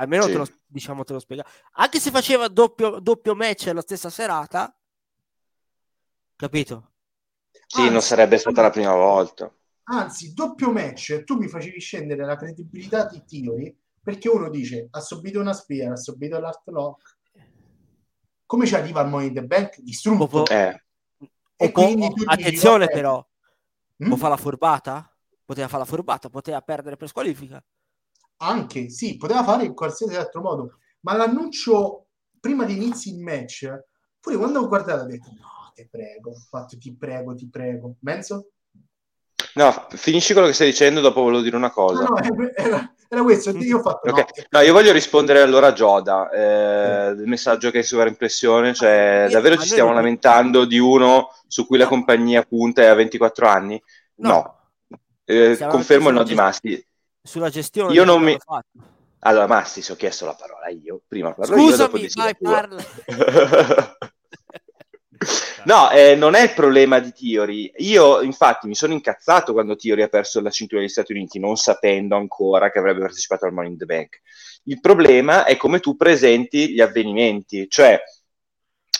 Almeno 0.00 0.22
Sì. 0.24 0.32
te 0.32 0.38
lo, 0.38 0.46
diciamo, 0.66 1.04
te 1.04 1.12
lo 1.12 1.18
spiega. 1.18 1.44
Anche 1.72 2.00
se 2.00 2.10
faceva 2.10 2.48
doppio, 2.48 3.00
doppio 3.00 3.34
match 3.34 3.66
la 3.66 3.82
stessa 3.82 4.08
serata, 4.08 4.74
capito? 6.36 6.92
Sì, 7.66 7.80
Anzi, 7.82 7.92
non 7.92 8.00
sarebbe 8.02 8.38
stata 8.38 8.62
la 8.62 8.70
prima 8.70 8.94
volta. 8.94 9.52
Anzi, 9.84 10.32
doppio 10.32 10.72
match, 10.72 11.24
tu 11.24 11.36
mi 11.36 11.48
facevi 11.48 11.78
scendere 11.80 12.24
la 12.24 12.36
credibilità 12.36 13.06
di 13.06 13.22
Theory 13.26 13.76
perché 14.02 14.28
uno 14.30 14.48
dice 14.48 14.88
ha 14.90 15.00
subito 15.00 15.38
una 15.40 15.52
spia, 15.52 15.92
ha 15.92 15.96
subito 15.96 16.38
l'art 16.40 16.66
lock. 16.68 17.18
Come 18.46 18.66
ci 18.66 18.74
arriva 18.74 19.00
al 19.00 19.08
Money 19.08 19.28
in 19.28 19.34
the 19.34 19.44
Bank? 19.44 19.78
Distrutto. 19.80 20.46
Eh, 20.46 20.82
E 21.56 21.70
può- 21.70 21.84
quindi 21.84 22.08
tu 22.08 22.14
dici, 22.14 22.26
attenzione 22.26 22.86
vabbè, 22.86 22.92
però, 22.96 23.28
mm? 24.02 24.08
può 24.08 24.16
fare 24.16 24.30
la 24.30 24.36
furbata? 24.38 25.14
Poteva 25.44 25.68
fare 25.68 25.82
la 25.82 25.88
furbata, 25.88 26.30
poteva 26.30 26.60
perdere 26.62 26.96
per 26.96 27.08
squalifica. 27.08 27.62
Anche, 28.42 28.88
sì, 28.88 29.16
poteva 29.16 29.44
fare 29.44 29.64
in 29.64 29.74
qualsiasi 29.74 30.16
altro 30.16 30.40
modo, 30.40 30.78
ma 31.00 31.14
l'annuncio 31.14 32.06
prima 32.40 32.64
di 32.64 32.74
inizi 32.74 33.10
il 33.10 33.20
match, 33.20 33.68
pure 34.18 34.36
quando 34.36 34.60
ho 34.60 34.68
guardato 34.68 35.02
ho 35.04 35.06
detto 35.06 35.30
no, 35.38 35.70
ti 35.74 35.86
prego, 35.90 36.30
ho 36.30 36.34
fatto 36.48 36.78
ti 36.78 36.94
prego, 36.96 37.34
ti 37.34 37.48
prego. 37.50 37.96
Menzo? 38.00 38.50
No, 39.54 39.86
finisci 39.90 40.32
quello 40.32 40.48
che 40.48 40.54
stai 40.54 40.68
dicendo, 40.70 41.00
dopo 41.00 41.22
volevo 41.22 41.42
dire 41.42 41.56
una 41.56 41.70
Ah, 41.70 41.72
cosa. 41.72 42.04
no, 42.04 42.16
era, 42.56 42.94
era 43.08 43.22
questo, 43.22 43.50
io 43.50 43.78
ho 43.78 43.82
fatto 43.82 44.08
Ok, 44.08 44.16
no, 44.16 44.24
No, 44.50 44.60
io 44.60 44.72
voglio 44.72 44.92
rispondere 44.92 45.40
allora 45.42 45.68
a 45.68 45.72
Gioda, 45.74 46.30
eh, 46.30 47.14
del 47.14 47.26
messaggio 47.26 47.70
che 47.70 47.80
è 47.80 47.82
sovraimpressione, 47.82 48.72
cioè 48.74 49.28
Io- 49.28 49.32
davvero 49.32 49.56
ci 49.58 49.68
stiamo 49.68 49.92
lamentando 49.92 50.64
di 50.64 50.78
uno 50.78 51.28
su 51.46 51.66
cui 51.66 51.76
la 51.76 51.84
No. 51.84 51.90
compagnia 51.90 52.42
punta 52.42 52.82
e 52.82 52.86
ha 52.86 52.94
24 52.94 53.46
anni? 53.48 53.82
No, 54.16 54.56
Eh, 55.24 55.54
Stiamo 55.54 55.72
confermo 55.72 56.08
il 56.08 56.14
no 56.16 56.24
di 56.24 56.34
Masti. 56.34 56.86
Sulla 57.22 57.50
gestione 57.50 57.92
Io 57.92 58.04
non 58.04 58.22
mi- 58.22 58.38
fatto. 58.38 58.68
Allora, 59.20 59.46
Masti, 59.46 59.82
se 59.82 59.92
ho 59.92 59.96
chiesto 59.96 60.24
la 60.24 60.34
parola 60.34 60.68
io, 60.70 61.02
prima 61.06 61.34
parlo 61.34 61.56
io, 61.56 61.68
Scusami, 61.68 62.00
dici 62.00 62.18
vai, 62.18 62.36
parla. 62.36 62.82
No, 65.64 65.90
eh, 65.90 66.14
non 66.14 66.34
è 66.34 66.42
il 66.42 66.54
problema 66.54 66.98
di 66.98 67.12
Tiori. 67.12 67.70
Io, 67.78 68.22
infatti, 68.22 68.66
mi 68.66 68.74
sono 68.74 68.94
incazzato 68.94 69.52
quando 69.52 69.76
Tiori 69.76 70.00
ha 70.00 70.08
perso 70.08 70.40
la 70.40 70.48
cintura 70.48 70.80
degli 70.80 70.88
Stati 70.88 71.12
Uniti, 71.12 71.38
non 71.38 71.56
sapendo 71.56 72.16
ancora 72.16 72.70
che 72.70 72.78
avrebbe 72.78 73.00
partecipato 73.00 73.44
al 73.44 73.52
Money 73.52 73.72
in 73.72 73.76
the 73.76 73.84
Bank. 73.84 74.20
Il 74.64 74.80
problema 74.80 75.44
è 75.44 75.58
come 75.58 75.80
tu 75.80 75.96
presenti 75.96 76.72
gli 76.72 76.80
avvenimenti, 76.80 77.68
cioè, 77.68 78.00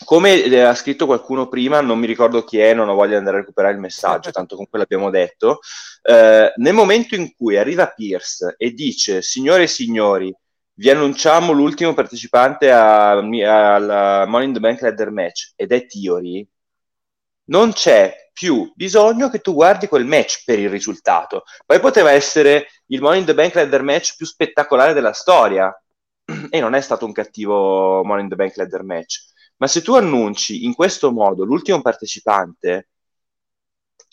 come 0.04 0.42
eh, 0.42 0.60
ha 0.60 0.74
scritto 0.74 1.06
qualcuno 1.06 1.48
prima, 1.48 1.80
non 1.80 1.98
mi 1.98 2.06
ricordo 2.06 2.44
chi 2.44 2.58
è, 2.58 2.74
non 2.74 2.88
ho 2.88 2.94
voglia 2.94 3.10
di 3.10 3.16
andare 3.16 3.36
a 3.36 3.40
recuperare 3.40 3.74
il 3.74 3.80
messaggio, 3.80 4.30
tanto 4.30 4.54
comunque 4.54 4.78
l'abbiamo 4.78 5.10
detto. 5.10 5.60
eh, 6.02 6.52
nel 6.56 6.74
momento 6.74 7.14
in 7.14 7.34
cui 7.34 7.56
arriva 7.56 7.88
Pierce 7.88 8.54
e 8.56 8.72
dice, 8.72 9.22
signore 9.22 9.64
e 9.64 9.66
signori, 9.66 10.34
vi 10.74 10.90
annunciamo 10.90 11.52
l'ultimo 11.52 11.92
partecipante 11.94 12.70
al 12.72 13.24
Money 13.26 14.46
in 14.46 14.52
the 14.54 14.60
Bank 14.60 14.80
Ladder 14.80 15.10
Match 15.10 15.52
ed 15.56 15.72
è 15.72 15.86
Theory, 15.86 16.46
non 17.50 17.72
c'è 17.72 18.14
più 18.32 18.72
bisogno 18.74 19.28
che 19.28 19.40
tu 19.40 19.52
guardi 19.52 19.86
quel 19.88 20.06
match 20.06 20.44
per 20.44 20.58
il 20.58 20.70
risultato. 20.70 21.44
Poi 21.66 21.80
poteva 21.80 22.10
essere 22.12 22.68
il 22.86 23.00
Money 23.00 23.20
in 23.20 23.26
the 23.26 23.34
Bank 23.34 23.54
Ladder 23.54 23.82
Match 23.82 24.16
più 24.16 24.24
spettacolare 24.24 24.94
della 24.94 25.12
storia 25.12 25.70
e 26.50 26.60
non 26.60 26.74
è 26.74 26.80
stato 26.80 27.04
un 27.04 27.12
cattivo 27.12 28.02
Money 28.04 28.22
in 28.22 28.28
the 28.30 28.36
Bank 28.36 28.56
Ladder 28.56 28.82
Match. 28.82 29.29
Ma 29.60 29.66
se 29.66 29.82
tu 29.82 29.94
annunci 29.94 30.64
in 30.64 30.74
questo 30.74 31.12
modo 31.12 31.44
l'ultimo 31.44 31.80
partecipante, 31.82 32.88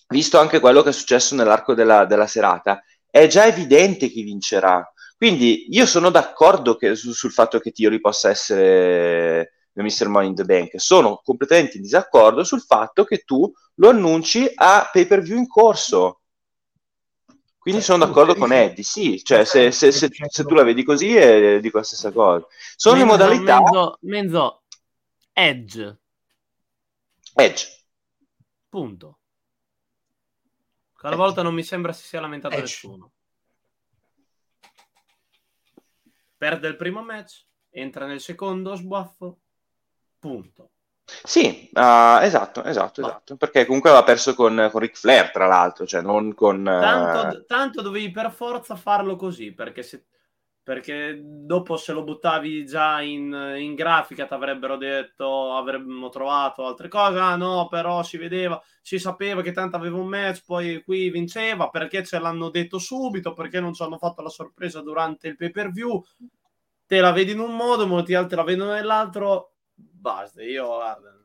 visto 0.10 0.40
anche 0.40 0.60
quello 0.60 0.82
che 0.84 0.90
è 0.90 0.94
successo 0.94 1.36
nell'arco 1.36 1.74
della, 1.74 2.06
della 2.06 2.28
serata, 2.28 2.84
è 3.10 3.28
già 3.28 3.46
evidente 3.46 4.10
chi 4.10 4.24
vincerà. 4.24 4.86
Quindi 5.16 5.68
io 5.70 5.86
sono 5.86 6.10
d'accordo 6.10 6.76
che- 6.76 6.96
su- 6.96 7.12
sul 7.14 7.32
fatto 7.32 7.60
che 7.60 7.72
Theory 7.72 8.00
possa 8.00 8.30
essere 8.30 9.54
il 9.74 9.84
Mr. 9.84 10.08
Money 10.10 10.30
in 10.30 10.36
the 10.36 10.44
Bank. 10.44 10.80
Sono 10.80 11.22
completamente 11.24 11.78
in 11.78 11.84
disaccordo 11.84 12.44
sul 12.44 12.62
fatto 12.62 13.04
che 13.04 13.20
tu 13.20 13.52
lo 13.76 13.90
annunci 13.90 14.50
a 14.54 14.90
pay 14.92 15.06
per 15.08 15.22
view 15.22 15.38
in 15.38 15.48
corso. 15.48 16.22
Quindi 17.58 17.82
Cioè, 17.84 17.92
sono 17.96 18.06
d'accordo 18.06 18.36
con 18.36 18.52
Eddie, 18.54 18.84
sì, 18.84 19.22
cioè 19.24 19.44
se, 19.44 19.72
se- 19.72 19.92
se- 19.92 20.10
se 20.10 20.44
tu 20.46 20.54
la 20.54 20.64
vedi 20.64 20.84
così 20.84 21.14
eh, 21.16 21.60
dico 21.62 21.78
la 21.78 21.84
stessa 21.84 22.12
cosa. 22.12 22.46
Sono 22.78 22.96
le 22.96 23.04
Menzo, 23.04 23.18
modalità 23.18 23.58
Menzo, 23.60 23.98
Menzo, 24.02 24.62
Edge, 25.40 26.00
Edge. 27.36 27.86
punto. 28.70 29.20
Quella 30.94 31.16
volta 31.16 31.44
non 31.44 31.54
mi 31.54 31.62
sembra 31.62 31.94
si 31.94 32.08
sia 32.08 32.20
lamentato 32.20 32.56
Edge. 32.56 32.64
nessuno. 32.64 33.12
Perde 36.36 36.68
il 36.68 36.76
primo 36.76 37.04
match, 37.04 37.46
entra 37.70 38.08
nel 38.08 38.20
secondo, 38.20 38.74
sbuffo, 38.74 39.38
punto. 40.18 40.72
Sì, 41.04 41.70
ah, 41.74 42.20
esatto, 42.24 42.64
esatto, 42.64 43.02
esatto, 43.02 43.38
perché 43.38 43.66
comunque 43.66 43.92
aveva 43.92 44.04
perso 44.04 44.34
con, 44.34 44.70
con 44.72 44.82
Ric 44.82 44.98
Flair, 44.98 45.30
tra 45.32 45.46
l'altro, 45.46 45.86
cioè 45.86 46.02
non 46.02 46.34
con... 46.34 46.68
eh, 46.68 46.80
Tanto, 46.82 47.46
tanto 47.46 47.82
dovevi 47.84 48.10
per 48.10 48.32
forza 48.32 48.76
farlo 48.76 49.16
così, 49.16 49.54
perché, 49.54 49.84
se, 49.84 50.08
perché 50.68 51.22
dopo 51.24 51.78
se 51.78 51.94
lo 51.94 52.04
buttavi 52.04 52.66
già 52.66 53.00
in, 53.00 53.56
in 53.58 53.74
grafica 53.74 54.28
ti 54.28 54.34
avrebbero 54.34 54.76
detto, 54.76 55.56
avremmo 55.56 56.10
trovato 56.10 56.66
altre 56.66 56.90
cose, 56.90 57.20
ah 57.20 57.38
no, 57.38 57.70
però 57.70 58.04
si 58.04 58.18
vedeva, 58.18 58.62
si 58.82 59.00
sapeva 59.00 59.42
che 59.42 59.54
tanto 59.54 59.78
aveva 59.78 59.96
un 59.96 60.08
match, 60.08 60.44
poi 60.46 60.84
qui 60.84 61.10
vinceva, 61.10 61.70
perché 61.70 62.04
ce 62.04 62.20
l'hanno 62.20 62.50
detto 62.50 62.80
subito, 62.80 63.32
perché 63.32 63.62
non 63.62 63.74
ci 63.74 63.82
hanno 63.82 63.98
fatto 63.98 64.22
la 64.22 64.28
sorpresa 64.28 64.82
durante 64.82 65.30
il 65.30 65.38
pay 65.38 65.52
per 65.52 65.72
view, 65.72 66.04
te 66.86 67.00
la 67.00 67.14
vedi 67.14 67.32
in 67.32 67.40
un 67.40 67.56
modo, 67.56 67.88
molti 67.88 68.14
altri 68.14 68.36
la 68.36 68.44
vedono 68.44 68.74
nell'altro, 68.74 69.54
basta, 69.74 70.44
io 70.44 70.66
guarda, 70.66 71.18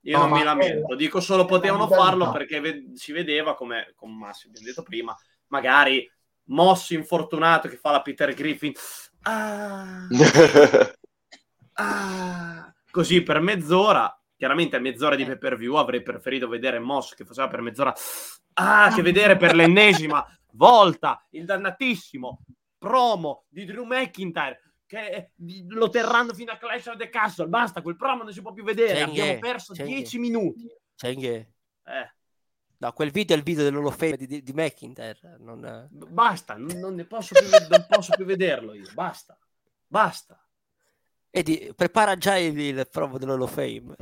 Io 0.00 0.16
No, 0.16 0.28
non 0.28 0.38
mi 0.38 0.42
lamento, 0.42 0.94
dico 0.94 1.20
solo 1.20 1.44
potevano 1.44 1.88
farlo 1.88 2.30
perché 2.30 2.58
ve- 2.60 2.92
si 2.94 3.12
vedeva 3.12 3.54
come 3.54 3.92
con 3.94 4.16
Massi 4.16 4.46
abbiamo 4.46 4.66
detto 4.66 4.82
prima, 4.82 5.14
magari 5.48 6.10
Moss 6.48 6.90
infortunato 6.90 7.68
che 7.68 7.76
fa 7.76 7.90
la 7.90 8.02
Peter 8.02 8.32
Griffin. 8.34 8.72
Ah, 9.22 10.06
ah, 11.74 12.74
così 12.90 13.22
per 13.22 13.40
mezz'ora. 13.40 14.12
Chiaramente 14.36 14.76
a 14.76 14.80
mezz'ora 14.80 15.16
di 15.16 15.24
pay 15.24 15.36
per 15.36 15.56
view 15.56 15.74
avrei 15.74 16.02
preferito 16.02 16.46
vedere 16.46 16.78
Moss 16.78 17.14
che 17.14 17.24
faceva 17.24 17.48
per 17.48 17.60
mezz'ora. 17.60 17.92
Ah, 18.54 18.92
che 18.94 19.02
vedere 19.02 19.36
per 19.36 19.54
l'ennesima 19.54 20.24
volta 20.52 21.26
il 21.30 21.44
dannatissimo 21.44 22.44
promo 22.78 23.44
di 23.48 23.64
Drew 23.64 23.84
McIntyre 23.84 24.60
che 24.86 25.32
lo 25.68 25.90
terranno 25.90 26.32
fino 26.32 26.50
a 26.50 26.56
Clash 26.56 26.86
of 26.86 26.96
the 26.96 27.10
Castle. 27.10 27.48
Basta, 27.48 27.82
quel 27.82 27.96
promo 27.96 28.22
non 28.22 28.32
si 28.32 28.40
può 28.40 28.52
più 28.52 28.64
vedere. 28.64 29.00
Cenghe, 29.00 29.20
Abbiamo 29.20 29.38
perso 29.38 29.74
Cenghe. 29.74 29.94
10 29.94 30.18
minuti. 30.18 30.66
Eh, 31.84 32.14
No, 32.80 32.92
quel 32.92 33.10
video 33.10 33.34
è 33.34 33.38
il 33.38 33.44
video 33.44 33.64
dell'Hall 33.64 33.86
of 33.86 33.98
di, 34.16 34.26
di, 34.26 34.42
di 34.42 34.52
McIntyre. 34.52 35.18
Non... 35.40 35.88
basta, 35.90 36.54
non, 36.54 36.78
non 36.78 36.94
ne 36.94 37.04
posso 37.04 37.34
più, 37.34 37.48
non 37.68 37.86
posso 37.88 38.12
più 38.14 38.24
vederlo 38.24 38.72
io. 38.72 38.88
Basta, 38.94 39.36
basta. 39.86 40.40
Edi, 41.30 41.72
prepara 41.74 42.16
già 42.16 42.36
il, 42.38 42.56
il 42.58 42.88
promo 42.90 43.18
dell'Hall 43.18 43.40
of 43.42 43.52
Fame. 43.52 43.94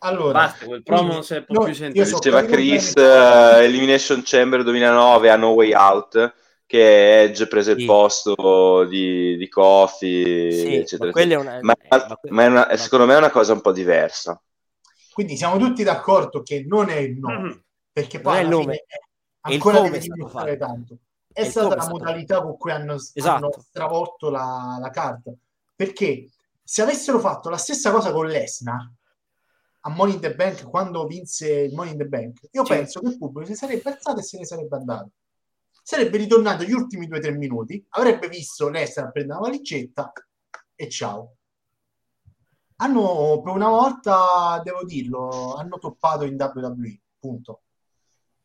Allora, 0.00 0.40
Basta, 0.40 0.66
quel 0.66 0.82
promo 0.82 1.12
non 1.14 1.22
si 1.24 1.40
può 1.42 1.54
no, 1.54 1.60
più 1.62 1.68
io 1.70 1.74
sentire. 1.74 2.04
so- 2.04 2.16
Diceva 2.16 2.44
Chris, 2.44 2.94
eh, 2.96 3.64
Elimination 3.64 4.22
Chamber 4.24 4.62
2009 4.62 5.30
a 5.30 5.36
No 5.36 5.48
Way 5.50 5.72
Out, 5.72 6.34
che 6.66 7.22
Edge 7.22 7.46
prese 7.48 7.72
il 7.72 7.80
Sì. 7.80 7.86
posto 7.86 8.84
di, 8.84 9.36
di 9.36 9.48
Kofi, 9.48 10.52
Sì, 10.52 10.74
eccetera. 10.76 11.10
ma 11.12 11.20
è 11.20 11.22
eccetera. 11.24 11.40
una- 11.40 11.58
Ma, 11.62 11.72
eh, 11.72 11.86
ma 12.08 12.16
que- 12.20 12.30
ma 12.30 12.42
è 12.42 12.46
una- 12.46 12.66
ma- 12.68 12.76
secondo 12.76 13.06
me 13.06 13.14
è 13.14 13.18
una 13.18 13.30
cosa 13.30 13.52
un 13.54 13.60
po' 13.62 13.72
diversa. 13.72 14.40
Quindi 15.16 15.34
siamo 15.38 15.56
tutti 15.56 15.82
d'accordo 15.82 16.42
che 16.42 16.62
non 16.68 16.90
è 16.90 16.96
il 16.96 17.16
nome, 17.18 17.38
Mhm. 17.48 17.62
perché 17.90 18.16
Non 18.18 18.22
poi 18.24 18.36
è 18.36 18.40
il 18.40 18.46
alla 18.48 18.54
nome, 18.54 18.72
fine 18.74 18.84
è 18.84 19.54
ancora 19.54 19.76
stato 19.78 19.98
dimostrare 19.98 20.56
tanto. 20.58 20.98
È, 21.32 21.40
È 21.40 21.44
stata 21.48 21.74
la 21.74 21.88
modalità 21.88 22.42
con 22.42 22.58
cui 22.58 22.70
hanno, 22.70 22.96
Esatto. 22.96 23.22
hanno 23.46 23.50
stravolto 23.58 24.28
la, 24.28 24.76
la 24.78 24.90
carta. 24.90 25.32
Perché 25.74 26.28
se 26.62 26.82
avessero 26.82 27.18
fatto 27.18 27.48
la 27.48 27.56
stessa 27.56 27.90
cosa 27.92 28.12
con 28.12 28.26
Lesnar 28.26 28.90
a 29.80 29.88
Money 29.88 30.16
in 30.16 30.20
the 30.20 30.34
Bank 30.34 30.68
quando 30.68 31.06
vinse 31.06 31.50
il 31.50 31.72
Money 31.74 31.92
in 31.92 31.98
the 31.98 32.04
Bank, 32.04 32.40
io 32.50 32.64
Sì. 32.66 32.72
penso 32.74 33.00
che 33.00 33.08
il 33.08 33.16
pubblico 33.16 33.46
si 33.48 33.54
sarebbe 33.54 33.88
alzato 33.88 34.18
e 34.18 34.22
se 34.22 34.36
ne 34.36 34.44
sarebbe 34.44 34.76
andato. 34.76 35.10
Sarebbe 35.82 36.18
ritornato 36.18 36.62
gli 36.64 36.72
ultimi 36.72 37.06
due 37.06 37.16
o 37.16 37.20
tre 37.22 37.30
minuti, 37.30 37.82
avrebbe 37.90 38.28
visto 38.28 38.68
Lesnar 38.68 39.10
prendere 39.12 39.38
la 39.40 39.46
valigetta 39.46 40.12
e 40.74 40.88
ciao. 40.90 41.35
Hanno 42.76 43.40
per 43.42 43.54
una 43.54 43.68
volta, 43.68 44.60
devo 44.62 44.84
dirlo, 44.84 45.54
hanno 45.54 45.78
toppato 45.78 46.24
in 46.24 46.36
WWE, 46.38 47.00
punto. 47.18 47.60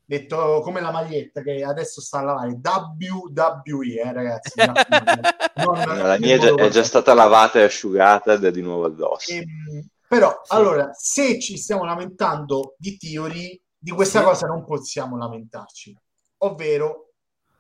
Detto 0.06 0.62
come 0.62 0.82
la 0.82 0.92
maglietta 0.92 1.42
che 1.42 1.64
adesso 1.64 2.02
sta 2.02 2.20
a 2.20 2.24
lavare 2.24 2.60
WWE, 2.62 4.00
eh, 4.02 4.14
ragazzi. 4.14 4.52
Non- 5.56 5.84
La 5.86 6.18
mia 6.18 6.36
è 6.36 6.40
già, 6.40 6.56
è 6.56 6.70
già 6.70 6.84
stata 6.84 7.14
lavata 7.14 7.60
e 7.60 7.64
asciugata 7.64 8.34
ed 8.34 8.44
è 8.46 8.52
di 8.52 8.62
nuovo 8.62 8.86
addosso. 8.86 9.32
Ehm, 9.32 9.86
però, 10.08 10.42
Sì. 10.44 10.54
allora, 10.56 10.92
se 10.94 11.40
ci 11.40 11.58
stiamo 11.58 11.84
lamentando 11.86 12.76
di 12.78 12.98
Theory, 12.98 13.62
di 13.78 13.92
questa 13.92 14.20
Sì. 14.20 14.26
cosa 14.26 14.48
non 14.48 14.66
possiamo 14.66 15.18
lamentarci, 15.18 15.98
ovvero 16.40 17.12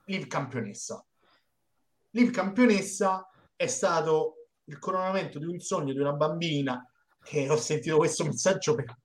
Liv 0.05 0.28
campionessa. 0.28 1.03
Liv 2.11 2.32
campionessa 2.32 3.30
è 3.55 3.67
stato 3.67 4.41
il 4.72 4.80
coronamento 4.80 5.38
di 5.38 5.45
un 5.45 5.59
sogno 5.59 5.91
di 5.91 5.99
una 5.99 6.13
bambina 6.13 6.84
che 7.22 7.49
ho 7.49 7.57
sentito 7.57 7.97
questo 7.97 8.24
messaggio 8.24 8.74
per 8.74 8.97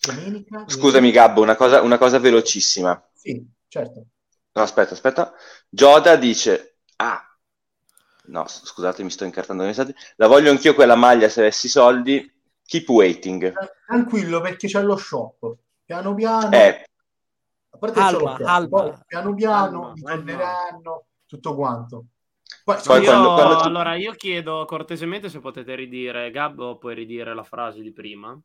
domenica. 0.00 0.64
Scusami 0.66 1.10
Gabbo, 1.10 1.42
una 1.42 1.54
cosa, 1.54 1.82
una 1.82 1.98
cosa 1.98 2.18
velocissima. 2.18 3.00
Sì, 3.12 3.46
certo. 3.68 4.06
No, 4.52 4.62
aspetta, 4.62 4.94
aspetta. 4.94 5.32
Gioda 5.68 6.16
dice, 6.16 6.78
ah, 6.96 7.22
no, 8.24 8.46
scusate, 8.48 9.02
mi 9.02 9.10
sto 9.10 9.24
incartando 9.24 9.62
nei 9.62 9.70
messaggi. 9.72 9.94
La 10.16 10.26
voglio 10.26 10.50
anch'io 10.50 10.74
quella 10.74 10.96
maglia 10.96 11.28
se 11.28 11.40
avessi 11.40 11.68
soldi. 11.68 12.38
Keep 12.64 12.88
waiting. 12.88 13.52
Tranquillo 13.86 14.40
perché 14.40 14.66
c'è 14.66 14.82
lo 14.82 14.96
shop. 14.96 15.56
Piano 15.84 16.14
piano, 16.14 16.50
Eh, 16.52 16.84
a 17.70 17.78
parte 17.78 18.00
Alba, 18.00 18.36
Alba. 18.44 18.82
poi 18.82 18.98
piano 19.06 19.34
piano 19.34 19.88
Alba, 19.88 20.10
Alba. 20.12 20.14
torneranno, 20.14 21.04
tutto 21.26 21.54
quanto. 21.56 22.04
Poi, 22.64 22.76
Poi 22.84 23.02
Io- 23.02 23.10
quando- 23.10 23.34
quando 23.34 23.56
tu- 23.58 23.66
Allora, 23.66 23.94
io 23.94 24.12
chiedo 24.12 24.64
cortesemente 24.66 25.28
se 25.28 25.40
potete 25.40 25.74
ridire, 25.74 26.30
Gabbo, 26.30 26.76
puoi 26.78 26.94
ridire 26.94 27.34
la 27.34 27.42
frase 27.44 27.80
di 27.80 27.92
prima? 27.92 28.38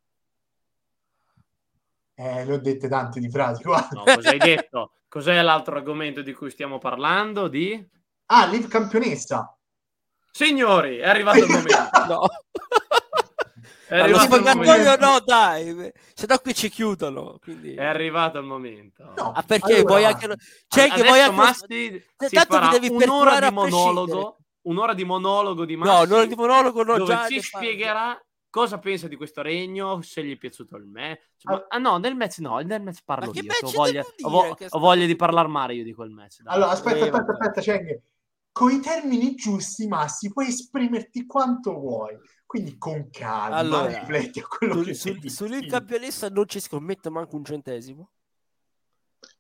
Eh, 2.18 2.46
le 2.46 2.54
ho 2.54 2.58
dette 2.60 2.88
tante 2.88 3.20
di 3.20 3.30
frasi. 3.30 3.64
guarda. 3.68 3.90
No, 3.94 4.04
cosa 4.16 4.30
hai 4.30 4.38
detto? 4.38 4.92
Cos'è 5.08 5.42
l'altro 5.42 5.76
argomento 5.76 6.22
di 6.22 6.34
cui 6.34 6.50
stiamo 6.50 6.78
parlando? 6.78 7.48
Di... 7.48 7.86
Ah, 8.28 8.46
Liv 8.46 8.68
campionessa. 8.68 9.56
Signori, 10.32 10.98
è 10.98 11.08
arrivato 11.08 11.38
il 11.40 11.48
momento. 11.50 11.74
No. 12.08 12.28
È 13.88 14.00
Allo 14.00 14.18
sfogatoio 14.20 14.96
no, 14.98 15.20
dai, 15.24 15.92
se 16.14 16.26
no 16.28 16.40
qui 16.40 16.54
ci 16.54 16.70
chiudono. 16.70 17.38
Quindi... 17.42 17.76
È 17.76 17.84
arrivato 17.84 18.40
il 18.40 18.46
momento. 18.46 19.04
No. 19.16 19.32
Ah, 19.32 19.44
perché 19.44 19.76
Allora, 19.76 19.88
vuoi 19.88 20.06
anche... 20.06 20.36
C'è 20.68 20.90
che 20.90 21.04
vuoi 21.04 21.20
anche... 21.20 21.36
Masti 21.36 22.06
si 22.18 22.36
tanto 22.36 22.54
farà 22.54 22.70
ti 22.70 22.80
devi 22.80 23.04
un'ora 23.04 23.40
di 23.40 23.54
monologo, 23.54 24.38
un'ora 24.62 24.94
di 24.94 25.06
monologo 25.06 25.66
di 25.66 25.76
No, 25.76 25.86
Massi, 25.86 26.10
non 26.10 26.28
di 26.28 26.36
monologo, 26.36 26.84
no, 26.84 26.98
dove 26.98 27.14
già 27.14 27.28
ci 27.28 27.42
spiegherà 27.42 28.20
cosa 28.56 28.80
pensa 28.80 29.10
di 29.10 29.18
questo 29.18 29.42
regno, 29.42 30.02
se 30.02 30.24
gli 30.24 30.34
è 30.34 30.38
piaciuto 30.38 30.78
il 30.78 30.86
match. 30.86 31.44
Ma- 31.44 31.66
ah 31.68 31.78
no, 31.78 31.98
nel 31.98 32.16
match 32.16 32.38
no, 32.38 32.60
nel 32.60 32.82
match 32.82 33.00
parlo 33.04 33.26
Ma 33.26 33.32
che 33.34 33.40
io. 33.40 33.48
match 33.48 33.64
ho 33.64 33.72
voglia, 33.72 34.02
devo 34.16 34.30
ho, 34.30 34.30
vo- 34.30 34.58
ho 34.70 34.80
voglia 34.80 35.06
di 35.06 35.16
parlare 35.18 35.50
male 35.50 35.74
io 35.76 35.84
di 35.84 35.94
quel 35.94 36.10
match. 36.10 36.42
dai. 36.42 36.56
Allora, 36.56 36.72
aspetta, 36.72 37.06
Eh, 37.06 37.10
aspetta, 37.10 37.32
aspetta, 37.34 37.62
Cheng. 37.62 38.02
Con 38.54 38.72
i 38.72 38.80
termini 38.80 39.36
giusti, 39.36 39.86
Massi, 39.88 40.32
puoi 40.32 40.48
esprimerti 40.48 41.26
quanto 41.26 41.78
vuoi. 41.78 42.18
Quindi 42.46 42.78
con 42.78 43.10
calma, 43.10 43.56
Allora, 43.58 43.88
rifletti 43.88 44.40
a 44.40 44.48
quello 44.48 44.76
Sul, 44.76 44.86
che 44.86 44.94
sul, 44.94 45.20
dici. 45.20 45.30
sull'il 45.30 45.68
campionessa 45.68 46.30
non 46.30 46.48
ci 46.48 46.60
scommetto 46.60 47.12
manco 47.12 47.36
un 47.36 47.44
centesimo. 47.46 48.12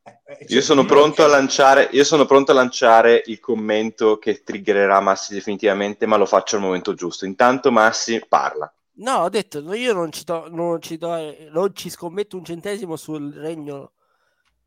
Eh, 0.03 0.19
eh, 0.23 0.45
io 0.49 0.61
sono 0.61 0.81
cioè, 0.81 0.89
pronto 0.89 1.23
a 1.23 1.27
lanciare, 1.27 1.89
io 1.91 2.03
sono 2.03 2.25
pronto 2.25 2.51
a 2.51 2.55
lanciare 2.55 3.21
il 3.27 3.39
commento 3.39 4.17
che 4.17 4.43
triggererà 4.43 4.99
Massi 4.99 5.33
definitivamente, 5.33 6.05
ma 6.05 6.17
lo 6.17 6.25
faccio 6.25 6.55
al 6.55 6.61
momento 6.63 6.93
giusto. 6.93 7.25
Intanto 7.25 7.71
Massi 7.71 8.23
parla. 8.27 8.71
No, 8.97 9.17
ho 9.17 9.29
detto, 9.29 9.73
io 9.73 9.93
non 9.93 10.11
ci, 10.11 10.23
do, 10.23 10.47
non, 10.49 10.81
ci 10.81 10.97
do, 10.97 11.35
non 11.51 11.75
ci 11.75 11.89
scommetto 11.89 12.37
un 12.37 12.45
centesimo 12.45 12.95
sul 12.95 13.33
regno 13.33 13.91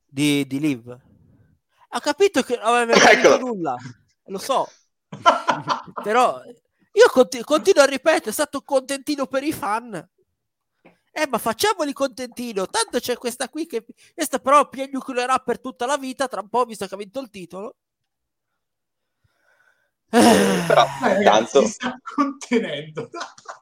di, 0.07 0.47
di 0.47 0.61
Liv. 0.61 0.89
Ho 1.91 1.99
capito 2.01 2.43
che 2.43 2.57
non 2.57 2.75
aveva 2.75 2.93
detto 3.15 3.39
nulla, 3.39 3.75
lo 4.27 4.39
so, 4.39 4.69
però 6.03 6.43
io 6.99 7.09
conti- 7.11 7.43
continuo 7.45 7.83
a 7.83 7.87
ripetere, 7.87 8.31
è 8.31 8.33
stato 8.33 8.59
un 8.59 8.65
contentino 8.65 9.27
per 9.27 9.43
i 9.45 9.53
fan. 9.53 9.95
Eh, 11.13 11.27
ma 11.29 11.39
facciamoli 11.39 11.93
contentino, 11.93 12.67
tanto 12.67 12.99
c'è 13.01 13.17
questa 13.17 13.49
qui 13.49 13.67
che 13.67 13.85
questa 14.15 14.39
però 14.39 14.69
piagnucolerà 14.69 15.39
per 15.39 15.61
tutta 15.61 15.85
la 15.87 15.97
vita, 15.97 16.29
tra 16.29 16.41
un 16.41 16.49
po' 16.49 16.65
visto 16.65 16.87
che 16.87 16.95
ha 16.95 16.99
vinto 16.99 17.21
il 17.21 17.31
titolo. 17.31 17.77
Eh, 20.11 20.65
Però 20.67 20.87
tanto, 21.23 21.61
si 21.61 21.67
sta 21.73 21.99
contenendo. 22.15 23.11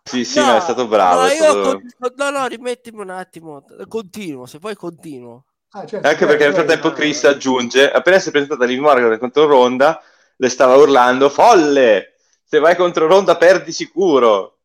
sì, 0.05 0.25
sì, 0.25 0.39
No, 0.39 0.47
ma 0.47 0.57
è 0.59 0.61
stato 0.61 0.87
bravo. 0.87 1.21
no, 1.23 1.27
è 1.27 1.33
io 1.35 1.43
stato- 1.43 1.81
con- 1.99 2.13
no, 2.17 2.31
no, 2.31 2.47
rimettimi 2.47 3.01
un 3.01 3.11
attimo. 3.11 3.65
Continuo, 3.89 4.47
se 4.47 4.59
poi 4.59 4.77
continuo. 4.77 5.45
Ah, 5.71 5.85
certo, 5.85 6.07
Anche 6.07 6.25
perché 6.27 6.45
nel 6.45 6.53
poi- 6.55 6.65
frattempo 6.65 6.93
Chris 6.93 7.25
aggiunge, 7.25 7.91
appena 7.91 8.19
si 8.21 8.29
è 8.29 8.31
presentata 8.31 8.65
Liv 8.65 8.79
Morgan 8.81 9.19
contro 9.19 9.47
Ronda, 9.47 10.01
le 10.37 10.49
stava 10.49 10.77
urlando, 10.77 11.29
folle! 11.29 12.16
Se 12.51 12.59
vai 12.61 12.75
contro 12.77 13.07
Ronda 13.07 13.37
perdi 13.37 13.73
sicuro! 13.73 14.61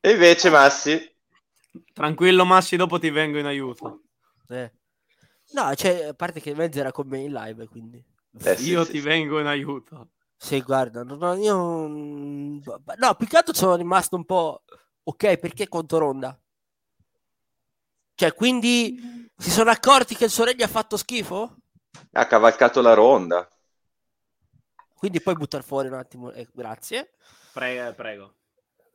E 0.00 0.12
invece 0.12 0.50
Massi, 0.50 0.96
Tranquillo 1.92 2.44
Massi, 2.44 2.76
dopo 2.76 2.98
ti 2.98 3.10
vengo 3.10 3.38
in 3.38 3.46
aiuto. 3.46 4.02
Eh. 4.48 4.72
No, 5.52 5.74
cioè, 5.74 6.04
a 6.06 6.14
parte 6.14 6.40
che 6.40 6.54
Mezzo 6.54 6.80
era 6.80 6.92
con 6.92 7.06
me 7.08 7.20
in 7.20 7.32
live, 7.32 7.68
quindi. 7.68 8.04
eh, 8.44 8.56
sì, 8.56 8.62
Io 8.62 8.86
sì, 8.86 8.94
ti 8.94 9.00
sì. 9.00 9.00
vengo 9.00 9.40
in 9.40 9.46
aiuto. 9.46 10.10
Sì, 10.36 10.60
guarda, 10.62 11.02
no, 11.02 11.16
no, 11.16 11.34
io... 11.34 11.88
mm, 11.88 12.58
No, 12.98 13.14
più 13.16 13.26
che 13.26 13.36
altro 13.38 13.54
sono 13.54 13.76
rimasto 13.76 14.16
un 14.16 14.24
po'... 14.24 14.62
Ok, 15.04 15.36
perché 15.38 15.68
contro 15.68 15.98
Ronda? 15.98 16.38
Cioè, 18.16 18.34
quindi 18.34 18.96
si 19.36 19.50
sono 19.50 19.70
accorti 19.70 20.14
che 20.16 20.24
il 20.24 20.30
suo 20.30 20.44
regno 20.44 20.64
ha 20.64 20.68
fatto 20.68 20.96
schifo? 20.96 21.56
ha 22.12 22.26
cavalcato 22.26 22.80
la 22.80 22.94
Ronda. 22.94 23.46
Quindi 25.04 25.20
puoi 25.20 25.34
buttare 25.34 25.62
fuori 25.62 25.88
un 25.88 25.94
attimo, 25.94 26.32
eh, 26.32 26.48
grazie. 26.50 27.10
Prego, 27.52 27.92
prego. 27.92 28.34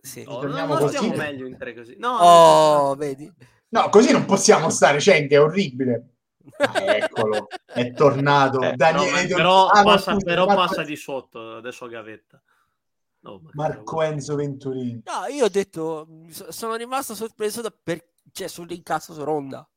Sì. 0.01 0.24
Oh, 0.28 0.39
torniamo 0.39 0.74
non 0.74 0.82
così. 0.82 0.95
stiamo 0.97 1.16
meglio 1.16 1.45
in 1.45 1.55
tre 1.55 1.76
così. 1.76 1.95
No, 1.99 2.18
Oh, 2.18 2.95
vedi? 2.95 3.32
No, 3.70 3.89
così 3.89 4.12
non 4.12 4.26
possiamo 4.26 4.72
stare, 4.72 4.97
Cheng, 4.97 5.30
è 5.30 5.39
orribile. 5.39 6.07
Ah, 6.57 6.95
eccolo, 6.95 7.47
è 7.64 7.91
tornato. 7.93 8.60
Eh, 8.62 8.70
no, 8.70 8.76
Daniele 8.76 9.28
Don- 9.28 9.38
però, 9.38 9.68
Ah, 9.68 9.82
no, 9.82 9.86
passa, 9.91 10.14
scusa, 10.14 10.26
però 10.26 10.45
Marco- 10.47 10.62
passa 10.66 10.82
di 10.82 10.95
sotto 10.95 11.57
adesso 11.57 11.86
gavetta. 11.88 12.41
No, 13.20 13.39
ma 13.43 13.49
Marco 13.53 14.01
Enzo 14.01 14.34
Venturini. 14.34 15.03
No, 15.05 15.28
io 15.32 15.45
ho 15.45 15.49
detto, 15.49 16.07
so- 16.32 16.51
sono 16.51 16.74
rimasto 16.74 17.14
sorpreso 17.14 17.62
da 17.62 17.72
per... 17.72 18.03
cioè, 18.32 18.47
sull'incasso 18.47 19.14
su 19.14 19.24
Ronda. 19.24 19.70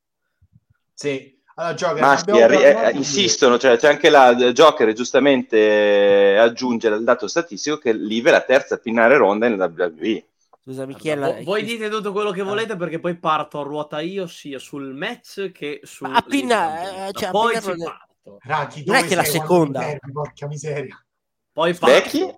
Sì. 0.94 1.41
Allora, 1.54 1.74
Joker, 1.74 2.00
Ma 2.00 2.12
arri- 2.12 2.62
eh, 2.62 2.90
insistono, 2.94 3.58
cioè, 3.58 3.76
c'è 3.76 3.88
anche 3.88 4.08
la 4.08 4.34
Joker 4.34 4.92
giustamente 4.94 5.56
eh, 5.58 6.36
aggiunge 6.38 6.88
il 6.88 7.04
dato 7.04 7.26
statistico 7.28 7.76
che 7.78 7.92
Liv 7.92 8.26
è 8.26 8.30
la 8.30 8.40
terza 8.40 8.76
a 8.76 8.78
pinnare 8.78 9.16
ronda 9.16 9.46
in 9.46 9.60
WWE. 9.60 10.24
Scusami, 10.64 10.94
chi 10.94 11.08
è 11.08 11.12
Allora, 11.12 11.28
la... 11.28 11.34
vo- 11.38 11.42
voi 11.44 11.60
chi- 11.64 11.66
dite 11.72 11.88
tutto 11.90 12.12
quello 12.12 12.30
che 12.30 12.42
volete 12.42 12.76
perché 12.76 13.00
poi 13.00 13.16
parto 13.16 13.60
a 13.60 13.64
ruota 13.64 14.00
io 14.00 14.26
sia 14.26 14.58
sul 14.58 14.94
match 14.94 15.50
che 15.52 15.80
sul 15.82 16.08
Ma 16.08 16.16
appena- 16.18 16.66
League 16.66 16.80
Campionessa. 16.84 17.08
eh, 17.08 17.12
cioè, 17.12 17.30
poi 17.30 17.56
appena 17.56 17.74
ci 17.74 17.82
parto. 17.82 18.38
Raki, 18.44 18.84
Non 18.86 18.94
è 18.94 18.98
dove 19.00 19.08
che 19.10 19.14
la 19.16 19.24
seconda. 19.24 19.98
Porca 20.12 20.46
miseria. 20.46 21.04
Poi 21.52 21.74
parto. 21.74 21.94
Becky? 22.18 22.34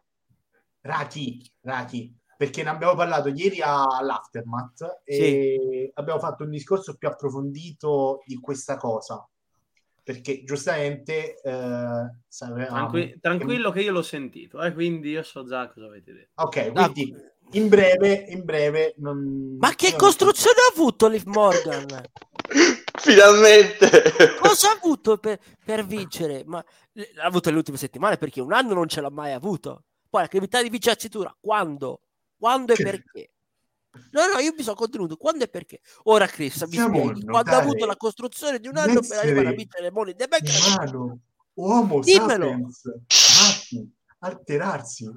Raki, 0.80 1.50
Raki, 1.60 2.14
perché 2.36 2.62
ne 2.62 2.70
abbiamo 2.70 2.94
parlato 2.94 3.28
ieri 3.28 3.60
all'Aftermath 3.62 5.02
e 5.04 5.90
abbiamo 5.94 6.18
fatto 6.18 6.44
un 6.44 6.50
discorso 6.50 6.96
più 6.96 7.08
approfondito 7.08 8.22
di 8.26 8.38
questa 8.40 8.76
cosa. 8.76 9.26
Perché 10.02 10.44
giustamente 10.44 11.40
eh, 11.40 12.10
sapevamo 12.28 12.90
Tranqui- 12.90 13.18
tranquillo 13.20 13.70
che 13.70 13.80
io 13.80 13.92
l'ho 13.92 14.02
sentito, 14.02 14.60
eh, 14.62 14.74
quindi 14.74 15.10
io 15.10 15.22
so 15.22 15.46
già 15.46 15.70
cosa 15.72 15.86
avete 15.86 16.12
detto. 16.12 16.42
Ok, 16.42 16.72
quindi 16.72 17.14
in 17.52 17.68
breve, 17.68 18.26
in 18.28 18.44
breve 18.44 18.94
non... 18.98 19.56
Ma 19.58 19.74
che 19.74 19.94
costruzione 19.96 20.58
ha 20.58 20.72
avuto 20.74 21.08
Liv 21.08 21.24
Morgan? 21.24 21.86
Finalmente! 23.00 23.90
Cosa 24.40 24.70
ha 24.70 24.72
avuto 24.72 25.16
per, 25.18 25.38
per 25.64 25.86
vincere? 25.86 26.42
Ma 26.44 26.64
l'ha 26.92 27.24
avuto 27.24 27.50
le 27.50 27.56
ultime 27.56 27.76
settimane 27.76 28.16
perché 28.16 28.40
un 28.40 28.52
anno 28.52 28.74
non 28.74 28.88
ce 28.88 29.00
l'ha 29.00 29.10
mai 29.10 29.32
avuto. 29.32 29.84
Poi 30.08 30.22
la 30.22 30.28
capacità 30.28 30.62
di 30.62 30.80
cintura, 30.80 31.34
quando? 31.40 32.00
Quando 32.44 32.74
e 32.74 32.76
perché? 32.76 33.30
No, 34.10 34.26
no, 34.26 34.38
io 34.38 34.52
mi 34.54 34.62
sono 34.62 34.76
contenuto. 34.76 35.16
Quando 35.16 35.44
e 35.44 35.48
perché? 35.48 35.80
Ora, 36.02 36.26
Chris, 36.26 36.60
mi 36.64 36.76
spieghi 36.76 37.24
quando 37.24 37.52
ha 37.52 37.56
avuto 37.56 37.86
la 37.86 37.96
costruzione 37.96 38.60
di 38.60 38.68
un 38.68 38.76
anno 38.76 39.00
per 39.00 39.16
arrivare 39.16 39.48
a 39.48 39.52
vincere 39.52 39.84
le 39.84 39.90
Money 39.90 40.14
the 40.14 40.28
Bank. 40.28 41.22
uomo 41.54 42.00
Dimmelo. 42.00 42.44
sapiens, 42.44 42.82
matti, 43.40 43.94
alterarsi. 44.18 45.10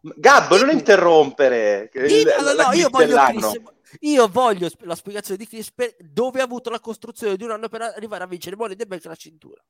Gabbo, 0.00 0.56
non 0.56 0.70
interrompere! 0.70 1.90
No, 1.92 2.42
no, 2.42 2.52
la 2.54 2.64
no, 2.68 2.72
io 2.72 2.88
voglio. 2.88 3.16
Chris, 3.26 3.60
io 4.00 4.28
voglio 4.28 4.70
la 4.78 4.94
spiegazione 4.94 5.36
di 5.36 5.46
Chris 5.46 5.70
per 5.70 5.94
dove 5.98 6.40
ha 6.40 6.44
avuto 6.44 6.70
la 6.70 6.80
costruzione 6.80 7.36
di 7.36 7.44
un 7.44 7.50
anno 7.50 7.68
per 7.68 7.82
arrivare 7.82 8.24
a 8.24 8.26
vincere 8.26 8.56
Money 8.56 8.74
the 8.74 8.86
Bank 8.86 9.04
la 9.04 9.14
cintura. 9.14 9.62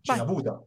Ce 0.00 0.14
l'ha 0.14 0.22
avuta. 0.22 0.64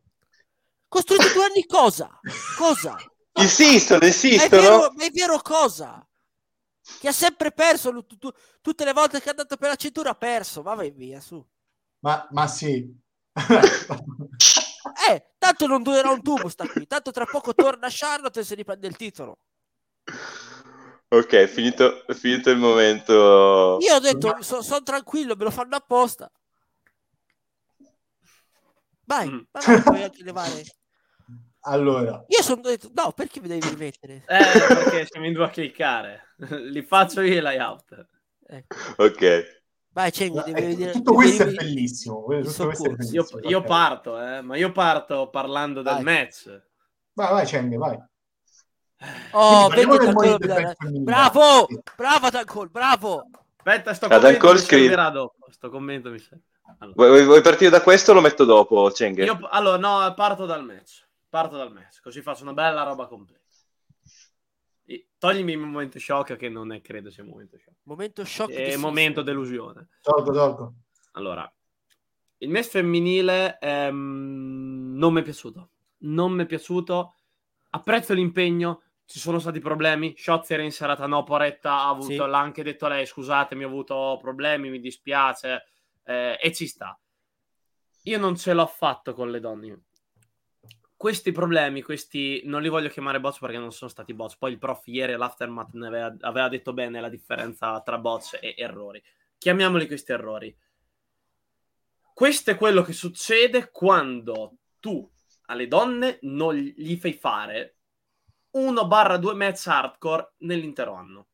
Costruito 0.89 1.31
due 1.31 1.45
anni 1.45 1.65
cosa? 1.65 2.19
Cosa? 2.57 2.97
Insistono, 3.41 3.99
Ma 3.99 4.05
è 4.05 4.07
insistono. 4.07 4.61
vero, 4.61 4.91
ma 4.95 5.03
è 5.05 5.11
vero 5.11 5.39
cosa? 5.41 6.05
Che 6.99 7.07
ha 7.07 7.11
sempre 7.11 7.51
perso 7.51 7.91
tu- 8.05 8.17
tu- 8.17 8.33
tutte 8.61 8.83
le 8.83 8.93
volte 8.93 9.19
che 9.19 9.25
è 9.27 9.29
andato 9.29 9.57
per 9.57 9.69
la 9.69 9.75
cintura 9.75 10.11
ha 10.11 10.15
perso. 10.15 10.61
Ma 10.63 10.73
vai 10.73 10.91
via 10.91 11.19
su. 11.21 11.43
Ma, 11.99 12.27
ma 12.31 12.47
sì. 12.47 12.87
Eh, 15.09 15.31
tanto 15.37 15.67
non 15.67 15.83
durerà 15.83 16.09
un 16.09 16.21
tubo 16.21 16.49
sta 16.49 16.67
qui. 16.67 16.87
Tanto 16.87 17.11
tra 17.11 17.25
poco 17.25 17.53
torna 17.53 17.87
Charlotte 17.89 18.39
e 18.39 18.43
si 18.43 18.55
riprende 18.55 18.87
il 18.87 18.95
titolo. 18.95 19.37
Ok, 21.09 21.31
è 21.33 21.47
finito, 21.47 22.05
finito 22.09 22.49
il 22.49 22.57
momento. 22.57 23.77
Io 23.81 23.95
ho 23.95 23.99
detto, 23.99 24.41
sono 24.41 24.83
tranquillo, 24.83 25.35
me 25.35 25.43
lo 25.43 25.51
fanno 25.51 25.75
apposta. 25.75 26.29
Vai, 29.05 29.27
Mm. 29.29 29.41
ma 29.51 29.59
vai, 29.65 29.81
puoi 29.81 30.03
anche 30.03 30.23
levare. 30.23 30.63
Allora, 31.70 32.24
Io 32.28 32.41
sono 32.41 32.61
detto, 32.61 32.89
no, 32.93 33.11
perché 33.11 33.39
mi 33.41 33.47
devi 33.47 33.67
rimettere? 33.70 34.24
Eh, 34.28 34.59
perché 34.67 35.07
siamo 35.09 35.26
in 35.26 35.34
due 35.34 35.45
a 35.45 35.49
cliccare. 35.49 36.36
Li 36.72 36.82
faccio 36.84 37.22
io 37.22 37.36
i 37.36 37.39
layout. 37.39 38.05
Ecco. 38.47 38.76
Ok. 38.97 39.57
Vai, 39.91 40.11
Cengi, 40.11 40.38
eh, 40.39 40.51
devi 40.53 40.67
vedere. 40.67 40.91
tutto 40.91 41.11
devi 41.11 41.24
questo 41.24 41.43
è 41.43 41.51
bellissimo. 41.51 42.22
questo 42.24 42.70
è. 42.70 42.76
Io, 42.76 42.95
bellissimo. 42.95 43.39
io 43.49 43.57
ok. 43.59 43.65
parto, 43.65 44.22
eh, 44.22 44.41
ma 44.41 44.55
io 44.55 44.72
parto 44.72 45.30
parlando 45.30 45.82
del 45.82 45.93
Vai. 45.95 46.03
match. 46.03 46.61
Vai, 47.13 47.32
vai, 47.32 47.45
Cengi, 47.47 47.76
vai. 47.76 47.97
Oh, 49.32 49.70
Quindi 49.70 49.97
del 49.97 50.13
Tancol, 50.13 50.76
femminile. 50.78 51.03
bravo, 51.03 51.67
bravo 51.95 52.30
Tancol, 52.30 52.70
bravo. 52.70 53.30
Aspetta, 53.57 53.93
sto 53.93 54.05
Adam 54.07 54.38
commento 54.38 54.57
servirà 54.57 55.09
dopo. 55.09 55.47
Sto 55.49 55.70
commento 55.70 56.09
mi 56.09 56.20
serve. 56.20 56.43
Allora, 56.80 56.93
Vuoi, 56.95 57.26
vuoi- 57.26 57.41
partire 57.41 57.70
da 57.72 57.82
questo 57.82 58.11
o 58.11 58.13
lo 58.13 58.22
metto 58.22 58.45
dopo, 58.45 58.91
Cenghe? 58.91 59.24
io, 59.24 59.39
allora, 59.49 59.78
no, 59.78 60.13
parto 60.13 60.45
dal 60.45 60.63
match. 60.63 61.07
Parto 61.30 61.57
dal 61.57 61.71
match, 61.71 62.01
così 62.01 62.21
faccio 62.21 62.41
una 62.43 62.53
bella 62.53 62.84
roba 62.84 63.05
completa. 63.07 63.43
E- 64.86 65.09
Toglimi 65.19 65.51
il 65.51 65.59
momento 65.59 65.99
shock, 65.99 66.36
che 66.36 66.49
non 66.49 66.71
è, 66.71 66.82
credo 66.82 67.11
sia 67.11 67.21
un 67.23 67.30
momento 67.30 67.57
shock. 67.57 67.77
Momento 67.84 68.25
shock. 68.25 68.51
Di 68.69 68.75
momento 68.77 69.21
delusione. 69.21 69.89
Tolgo, 70.01 70.32
tolgo. 70.32 70.73
Allora, 71.13 71.51
il 72.38 72.49
match 72.49 72.69
femminile 72.69 73.59
ehm, 73.59 74.93
non 74.95 75.13
mi 75.13 75.19
è 75.19 75.23
piaciuto. 75.23 75.69
Non 75.99 76.32
mi 76.32 76.43
è 76.43 76.45
piaciuto. 76.47 77.13
Apprezzo 77.71 78.13
l'impegno. 78.13 78.82
Ci 79.05 79.19
sono 79.19 79.38
stati 79.39 79.59
problemi. 79.59 80.15
Shotzi 80.17 80.53
era 80.53 80.63
in 80.63 80.71
serata, 80.71 81.05
no. 81.05 81.23
Poretta 81.23 81.71
ha 81.73 81.89
avuto, 81.89 82.07
Sì. 82.07 82.15
l'ha 82.17 82.39
anche 82.39 82.63
detto 82.63 82.88
lei. 82.88 83.05
Scusatemi, 83.05 83.63
ho 83.63 83.67
avuto 83.67 84.17
problemi, 84.21 84.69
mi 84.69 84.80
dispiace. 84.80 85.65
eh, 86.03 86.39
e 86.41 86.51
ci 86.53 86.65
sta. 86.65 86.99
Io 88.03 88.17
non 88.17 88.36
ce 88.36 88.53
l'ho 88.53 88.65
fatto 88.65 89.13
con 89.13 89.30
le 89.30 89.39
donne. 89.39 89.84
Questi 91.00 91.32
problemi, 91.32 91.82
questi 91.82 92.41
non 92.43 92.62
li 92.62 92.68
voglio 92.68 92.89
chiamare 92.89 93.22
bots 93.22 93.39
perché 93.39 93.58
non 93.58 93.72
sono 93.72 93.89
stati 93.89 94.14
bots. 94.14 94.36
Poi 94.36 94.52
il 94.52 94.58
prof 94.58 94.86
ieri 94.88 95.14
all'aftermath 95.14 95.72
ne 95.76 95.88
aveva, 95.88 96.14
aveva 96.20 96.50
detto 96.50 96.74
bene 96.74 97.00
la 97.00 97.08
differenza 97.08 97.80
tra 97.80 97.97
bots 97.97 98.38
e 98.41 98.54
errori. 98.58 99.02
Chiamiamoli 99.38 99.88
questi 99.88 100.12
errori. 100.12 100.54
Questo 102.14 102.52
è 102.52 102.58
quello 102.58 102.82
che 102.82 102.91
succede 102.91 103.72
quando 103.72 104.58
tu 104.82 105.10
alle 105.43 105.70
donne 105.70 106.20
non 106.24 106.54
gli 106.54 106.97
fai 106.97 107.14
fare 107.14 107.78
1-2 108.58 109.36
match 109.38 109.68
hardcore 109.68 110.34
nell'intero 110.39 110.95
anno. 110.95 111.28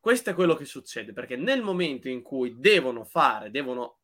Questo 0.00 0.30
è 0.30 0.34
quello 0.34 0.56
che 0.56 0.64
succede 0.64 1.12
perché 1.12 1.36
nel 1.36 1.62
momento 1.62 2.08
in 2.08 2.22
cui 2.22 2.58
devono 2.58 3.04
fare, 3.04 3.52
devono, 3.52 4.00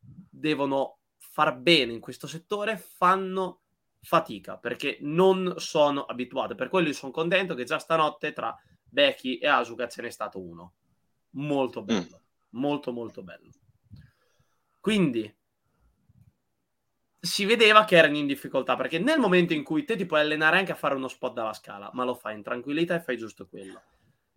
devono 0.00 0.98
far 1.16 1.56
bene 1.56 1.92
in 1.92 2.00
questo 2.00 2.26
settore, 2.26 2.76
fanno 2.76 3.60
fatica 4.08 4.56
perché 4.56 4.96
non 5.02 5.56
sono 5.58 6.04
abituate. 6.04 6.54
Per 6.54 6.70
quello 6.70 6.90
sono 6.94 7.12
contento 7.12 7.54
che 7.54 7.64
già 7.64 7.78
stanotte 7.78 8.32
tra 8.32 8.56
Becky 8.82 9.36
e 9.36 9.46
Asuka 9.46 9.86
ce 9.86 10.00
n'è 10.00 10.10
stato 10.10 10.40
uno. 10.40 10.72
Molto 11.32 11.82
bello, 11.82 12.22
molto 12.52 12.90
molto 12.90 13.22
bello. 13.22 13.50
Quindi 14.80 15.36
si 17.20 17.44
vedeva 17.44 17.84
che 17.84 17.96
erano 17.96 18.16
in 18.16 18.26
difficoltà 18.26 18.76
perché 18.76 18.98
nel 18.98 19.18
momento 19.18 19.52
in 19.52 19.62
cui 19.62 19.84
te 19.84 19.94
ti 19.94 20.06
puoi 20.06 20.20
allenare 20.20 20.56
anche 20.56 20.72
a 20.72 20.76
fare 20.76 20.94
uno 20.94 21.08
spot 21.08 21.34
dalla 21.34 21.52
scala, 21.52 21.90
ma 21.92 22.04
lo 22.04 22.14
fai 22.14 22.34
in 22.34 22.42
tranquillità 22.42 22.94
e 22.94 23.02
fai 23.02 23.18
giusto 23.18 23.46
quello. 23.46 23.82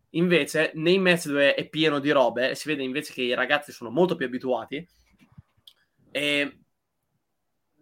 Invece, 0.09 0.71
nei 0.75 0.99
match 0.99 1.27
dove 1.27 1.55
è 1.55 1.69
pieno 1.69 1.99
di 1.99 2.11
robe, 2.11 2.55
si 2.55 2.67
vede 2.67 2.83
invece 2.83 3.13
che 3.13 3.21
i 3.21 3.33
ragazzi 3.33 3.71
sono 3.71 3.89
molto 3.89 4.15
più 4.15 4.25
abituati 4.25 4.85
e 6.11 6.60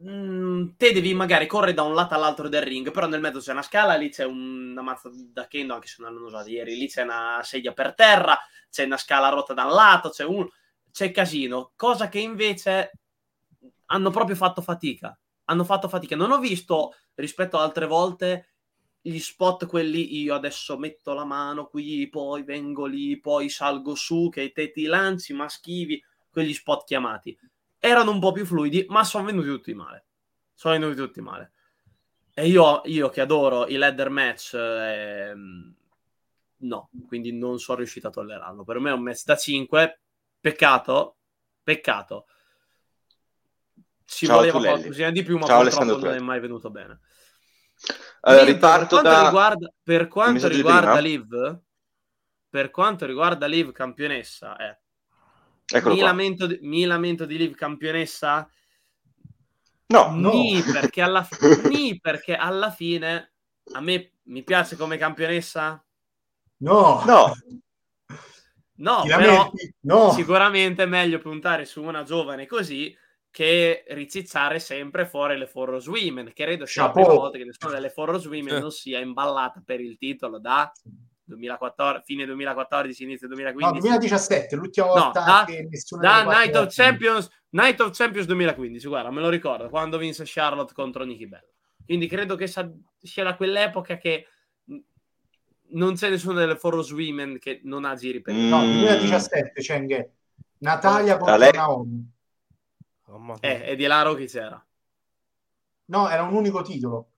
mm, 0.03 0.69
te 0.77 0.91
devi 0.91 1.13
magari 1.13 1.47
correre 1.47 1.73
da 1.73 1.83
un 1.83 1.93
lato 1.93 2.13
all'altro 2.15 2.49
del 2.49 2.61
ring, 2.63 2.91
però 2.91 3.07
nel 3.07 3.21
mezzo 3.21 3.39
c'è 3.39 3.51
una 3.51 3.61
scala, 3.61 3.95
lì 3.95 4.09
c'è 4.09 4.25
una 4.25 4.81
mazza 4.81 5.09
da 5.13 5.47
kendo, 5.47 5.73
anche 5.73 5.87
se 5.87 5.97
non 5.99 6.13
l'hanno 6.13 6.25
usata 6.27 6.49
ieri, 6.49 6.75
lì 6.77 6.87
c'è 6.87 7.03
una 7.03 7.39
sedia 7.43 7.73
per 7.73 7.93
terra, 7.95 8.37
c'è 8.69 8.85
una 8.85 8.97
scala 8.97 9.29
rotta 9.29 9.53
da 9.53 9.65
un 9.65 9.73
lato, 9.73 10.09
c'è 10.09 10.23
un 10.23 10.47
c'è 10.91 11.11
casino, 11.11 11.71
cosa 11.75 12.09
che 12.09 12.19
invece 12.19 12.91
hanno 13.87 14.09
proprio 14.09 14.35
fatto 14.35 14.61
fatica. 14.61 15.17
Hanno 15.45 15.63
fatto 15.63 15.87
fatica. 15.87 16.15
Non 16.15 16.31
ho 16.31 16.39
visto 16.39 16.93
rispetto 17.15 17.57
ad 17.57 17.63
altre 17.63 17.85
volte 17.87 18.47
gli 19.01 19.17
spot 19.19 19.65
quelli 19.65 20.21
io 20.21 20.35
adesso 20.35 20.77
metto 20.77 21.13
la 21.13 21.25
mano 21.25 21.67
qui, 21.67 22.07
poi 22.09 22.43
vengo 22.43 22.85
lì, 22.85 23.19
poi 23.19 23.49
salgo 23.49 23.95
su, 23.95 24.29
che 24.29 24.51
te 24.51 24.71
ti 24.71 24.85
lanci, 24.85 25.33
ma 25.33 25.47
schivi, 25.49 26.03
quegli 26.29 26.53
spot 26.53 26.85
chiamati. 26.85 27.37
Erano 27.79 28.11
un 28.11 28.19
po' 28.19 28.31
più 28.31 28.45
fluidi, 28.45 28.85
ma 28.89 29.03
sono 29.03 29.25
venuti 29.25 29.47
tutti 29.47 29.73
male. 29.73 30.05
Sono 30.53 30.73
venuti 30.77 30.97
tutti 30.97 31.21
male. 31.21 31.53
E 32.33 32.47
io, 32.47 32.81
io 32.85 33.09
che 33.09 33.21
adoro 33.21 33.67
i 33.67 33.75
ladder 33.75 34.09
match, 34.09 34.53
ehm, 34.53 35.73
no, 36.57 36.89
quindi 37.07 37.31
non 37.31 37.59
sono 37.59 37.77
riuscito 37.79 38.07
a 38.07 38.11
tollerarlo. 38.11 38.63
Per 38.63 38.79
me 38.79 38.89
è 38.89 38.93
un 38.93 39.01
match 39.01 39.23
da 39.23 39.35
5, 39.35 39.99
peccato, 40.39 41.17
peccato. 41.63 42.25
Ci 44.05 44.25
Ciao, 44.25 44.37
voleva 44.37 44.57
Tulelli. 44.57 44.75
qualcosina 44.75 45.11
di 45.11 45.23
più, 45.23 45.37
ma 45.37 45.45
Ciao, 45.45 45.61
purtroppo 45.61 46.05
non 46.05 46.13
è 46.15 46.19
mai 46.19 46.39
venuto 46.39 46.69
bene. 46.69 46.99
Allora, 48.21 48.43
Mentre 48.43 48.53
riparto 48.53 48.95
per 48.95 49.03
quanto 49.03 49.09
da... 49.09 49.25
riguarda, 49.25 49.73
per 49.81 50.07
quanto 50.07 50.47
riguarda? 50.47 50.99
Liv, 50.99 51.59
per 52.49 52.71
quanto 52.71 53.05
riguarda 53.05 53.45
Liv 53.45 53.71
campionessa, 53.71 54.57
eh, 54.57 54.79
mi, 55.73 55.81
qua. 55.81 55.95
lamento 55.95 56.47
di, 56.47 56.59
mi 56.61 56.85
lamento 56.85 57.25
di 57.25 57.37
Liv 57.37 57.55
campionessa. 57.55 58.49
No, 59.87 60.13
No. 60.15 60.31
Ni 60.31 60.61
perché, 60.61 61.01
alla 61.01 61.27
ni 61.69 61.97
perché 62.01 62.35
alla 62.35 62.69
fine 62.69 63.31
a 63.73 63.81
me 63.81 64.11
mi 64.23 64.43
piace 64.43 64.75
come 64.75 64.97
campionessa. 64.97 65.83
No, 66.57 67.03
no, 67.05 67.33
No, 68.79 69.03
però 69.05 69.51
no. 69.81 70.11
sicuramente 70.11 70.83
è 70.83 70.85
meglio 70.85 71.19
puntare 71.19 71.65
su 71.65 71.83
una 71.83 72.03
giovane 72.03 72.45
così 72.45 72.95
che 73.29 73.83
ricicciare 73.89 74.59
sempre 74.59 75.05
fuori 75.05 75.37
le 75.37 75.47
Forros 75.47 75.87
Women. 75.87 76.31
Credo 76.33 76.65
sia 76.65 76.83
la 76.83 76.91
prima 76.91 77.13
volta 77.13 77.37
che 77.37 77.43
nessuna 77.43 77.73
delle 77.73 77.89
Forros 77.89 78.25
Women 78.25 78.59
non 78.59 78.71
sia 78.71 78.99
imballata 78.99 79.61
per 79.65 79.81
il 79.81 79.97
titolo 79.97 80.39
da 80.39 80.71
2014, 81.29 82.03
fine 82.05 82.25
2014, 82.25 83.03
inizio 83.03 83.27
No, 83.27 83.35
2015. 83.35 83.79
2017, 83.79 84.55
l'ultima 84.55 84.87
No, 84.87 84.93
volta 84.93 85.23
da- 85.23 85.43
che 85.47 85.67
nessuna 85.69 86.01
da 86.01 86.23
Night 86.23 86.55
of 86.55 86.73
Champions 86.73 87.29
Night 87.51 87.79
of 87.79 87.95
Champions 87.95 88.27
2015 88.27 88.87
guarda 88.87 89.09
me 89.11 89.21
lo 89.21 89.29
ricordo 89.29 89.69
quando 89.69 89.97
vinse 89.97 90.23
Charlotte 90.25 90.73
contro 90.73 91.03
Nikki 91.03 91.27
Bella 91.27 91.47
quindi 91.85 92.07
credo 92.07 92.35
che 92.35 92.45
sa- 92.47 92.69
sia 93.01 93.23
da 93.23 93.35
quell'epoca 93.35 93.97
che 93.97 94.27
non 95.71 95.93
c'è 95.95 96.09
nessuna 96.09 96.39
delle 96.39 96.55
Forros 96.57 96.91
Women 96.91 97.37
che 97.39 97.61
non 97.63 97.85
ha 97.85 97.95
giri 97.95 98.21
per 98.21 98.33
Mm. 98.33 98.49
No, 98.49 98.59
2017, 98.61 99.61
Cheng. 99.61 100.09
Natalia 100.59 101.17
contro 101.17 101.33
Ale- 101.35 101.51
Naomi. 101.51 102.11
Mia. 103.07 103.35
eh, 103.41 103.71
e 103.71 103.75
di 103.75 103.85
Laro 103.87 104.13
chi 104.13 104.25
c'era 104.27 104.63
No, 105.85 106.07
era 106.09 106.21
un 106.21 106.33
unico 106.35 106.61
titolo. 106.61 107.08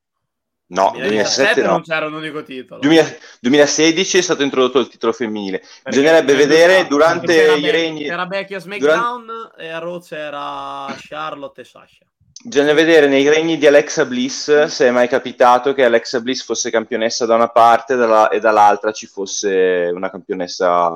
No, 0.74 0.92
2017 0.94 1.62
2017 1.62 1.62
non 1.62 1.76
no. 1.78 1.82
c'era 1.82 2.06
un 2.08 2.14
unico 2.14 2.44
titolo 2.44 2.80
2000 2.82 3.16
2016 3.40 4.18
è 4.18 4.22
stato 4.22 4.44
introdotto 4.44 4.80
il 4.80 4.88
titolo 4.88 5.14
femminile. 5.14 5.60
Perché- 5.60 5.82
Bisognerebbe 5.90 6.34
vedere 6.36 6.88
durante 6.88 7.28
c'era 7.36 7.54
i 7.56 7.70
regni. 7.70 8.04
c'era 8.06 8.26
Becky 8.26 8.56
a 8.56 8.60
SmackDown 8.60 9.52
e 9.58 9.68
a 9.70 9.78
Raw 9.80 10.00
c'era 10.02 10.94
Charlotte 10.98 11.62
e 11.62 11.64
Sasha 11.64 12.06
Bisogna 12.44 12.74
vedere 12.74 13.08
nei 13.08 13.28
regni 13.30 13.60
di 13.60 13.68
Alexa 13.68 14.04
Bliss 14.04 14.64
se 14.66 14.88
è 14.88 14.90
mai 14.90 15.08
capitato 15.08 15.74
che 15.76 15.84
Alexa 15.86 16.22
Bliss 16.22 16.44
fosse 16.44 16.72
campionessa 16.72 17.28
da 17.28 17.36
una 17.36 17.50
parte 17.50 17.96
dalla- 17.96 18.30
e 18.30 18.40
dall'altra 18.40 18.92
ci 18.92 19.06
fosse 19.06 19.92
una 19.94 20.10
campionessa 20.10 20.88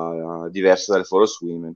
eh, 0.47 0.49
diversa 0.49 0.93
dalle 0.93 1.03
Force 1.03 1.37
Women. 1.45 1.71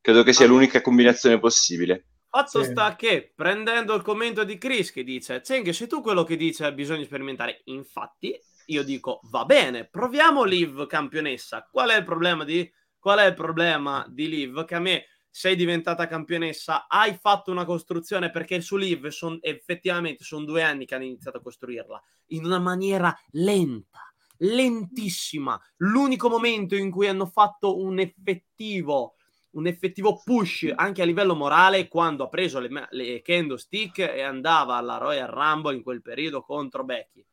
Credo 0.00 0.22
che 0.22 0.32
sia 0.32 0.44
Ah. 0.44 0.48
l'unica 0.48 0.80
combinazione 0.80 1.40
possibile. 1.40 2.04
Fatto 2.34 2.62
Sì. 2.62 2.70
sta 2.70 2.96
che, 2.96 3.30
prendendo 3.36 3.94
il 3.94 4.00
commento 4.00 4.42
di 4.42 4.56
Chris 4.56 4.90
che 4.90 5.04
dice 5.04 5.42
Cheng, 5.42 5.68
sei 5.68 5.86
tu 5.86 6.00
quello 6.00 6.24
che 6.24 6.36
dice 6.36 6.72
bisogna 6.72 7.04
sperimentare. 7.04 7.60
Infatti, 7.64 8.34
io 8.68 8.82
dico 8.82 9.20
va 9.24 9.44
bene, 9.44 9.86
proviamo 9.86 10.42
Liv 10.44 10.86
campionessa. 10.86 11.68
Qual 11.70 11.90
è 11.90 11.96
il 11.98 12.04
problema 12.04 12.44
di, 12.44 12.72
qual 12.98 13.18
è 13.18 13.26
il 13.26 13.34
problema 13.34 14.06
di 14.08 14.28
Liv? 14.30 14.64
Che 14.64 14.74
a 14.74 14.80
me 14.80 15.04
sei 15.28 15.56
diventata 15.56 16.06
campionessa, 16.06 16.86
hai 16.88 17.18
fatto 17.20 17.50
una 17.50 17.66
costruzione 17.66 18.30
perché 18.30 18.62
su 18.62 18.76
Liv 18.76 19.08
son, 19.08 19.36
effettivamente 19.42 20.24
sono 20.24 20.46
due 20.46 20.62
anni 20.62 20.86
che 20.86 20.94
hanno 20.94 21.04
iniziato 21.04 21.36
a 21.36 21.42
costruirla 21.42 22.02
in 22.28 22.46
una 22.46 22.58
maniera 22.60 23.14
lenta, 23.32 24.10
lentissima. 24.38 25.60
L'unico 25.76 26.30
momento 26.30 26.76
in 26.76 26.90
cui 26.90 27.08
hanno 27.08 27.26
fatto 27.26 27.78
un 27.78 27.98
effettivo 27.98 29.16
un 29.52 29.66
effettivo 29.66 30.20
push 30.22 30.72
anche 30.74 31.02
a 31.02 31.04
livello 31.04 31.34
morale 31.34 31.88
quando 31.88 32.24
ha 32.24 32.28
preso 32.28 32.58
le, 32.58 32.86
le 32.90 33.22
kendo 33.22 33.56
stick 33.56 33.98
e 33.98 34.22
andava 34.22 34.76
alla 34.76 34.98
Royal 34.98 35.28
Rumble 35.28 35.74
in 35.74 35.82
quel 35.82 36.02
periodo 36.02 36.42
contro 36.42 36.84
Becky. 36.84 37.24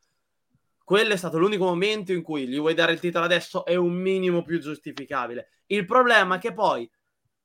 Quello 0.84 1.12
è 1.12 1.16
stato 1.16 1.38
l'unico 1.38 1.64
momento 1.64 2.12
in 2.12 2.22
cui 2.22 2.48
gli 2.48 2.58
vuoi 2.58 2.74
dare 2.74 2.92
il 2.92 3.00
titolo 3.00 3.24
adesso 3.24 3.64
è 3.64 3.76
un 3.76 3.92
minimo 3.92 4.42
più 4.42 4.58
giustificabile. 4.58 5.50
Il 5.66 5.86
problema 5.86 6.36
è 6.36 6.38
che 6.40 6.52
poi 6.52 6.90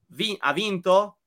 vi- 0.07 0.35
ha 0.39 0.51
vinto. 0.51 1.19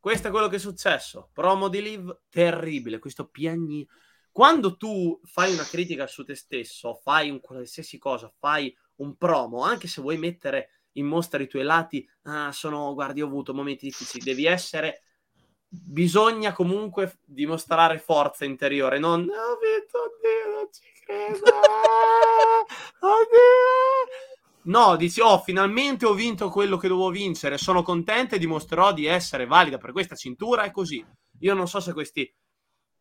Questo 0.00 0.28
è 0.28 0.30
quello 0.30 0.48
che 0.48 0.56
è 0.56 0.58
successo. 0.58 1.30
Promo 1.32 1.68
di 1.68 1.82
Liv 1.82 2.22
terribile. 2.28 2.98
Questo 2.98 3.28
piagni. 3.28 3.86
Quando 4.32 4.76
tu 4.76 5.20
fai 5.24 5.52
una 5.52 5.64
critica 5.64 6.06
su 6.06 6.24
te 6.24 6.34
stesso, 6.34 6.94
fai 6.94 7.30
un 7.30 7.40
qualsiasi 7.40 7.98
cosa, 7.98 8.32
fai 8.36 8.76
un 8.96 9.16
promo, 9.16 9.62
anche 9.62 9.86
se 9.86 10.00
vuoi 10.00 10.18
mettere 10.18 10.77
mostra 10.94 11.42
i 11.42 11.48
tuoi 11.48 11.62
lati, 11.62 12.08
ah, 12.22 12.52
sono, 12.52 12.92
guardi, 12.94 13.22
ho 13.22 13.26
avuto 13.26 13.54
momenti 13.54 13.86
difficili, 13.86 14.24
devi 14.24 14.46
essere, 14.46 15.02
bisogna 15.68 16.52
comunque 16.52 17.18
dimostrare 17.24 17.98
forza 17.98 18.44
interiore, 18.44 18.98
non, 18.98 19.20
ho 19.20 19.58
vinto, 19.58 19.98
oddio, 20.02 20.54
non 20.54 20.68
ci 20.72 20.82
credo, 21.04 21.44
oddio. 23.00 24.28
No, 24.68 24.96
dici, 24.96 25.20
oh, 25.20 25.38
finalmente 25.38 26.04
ho 26.04 26.12
vinto 26.12 26.50
quello 26.50 26.76
che 26.76 26.88
dovevo 26.88 27.10
vincere, 27.10 27.56
sono 27.56 27.82
contenta 27.82 28.36
e 28.36 28.38
dimostrerò 28.38 28.92
di 28.92 29.06
essere 29.06 29.46
valida 29.46 29.78
per 29.78 29.92
questa 29.92 30.14
cintura 30.14 30.64
e 30.64 30.70
così. 30.70 31.04
Io 31.40 31.54
non 31.54 31.66
so 31.68 31.80
se 31.80 31.94
questi, 31.94 32.30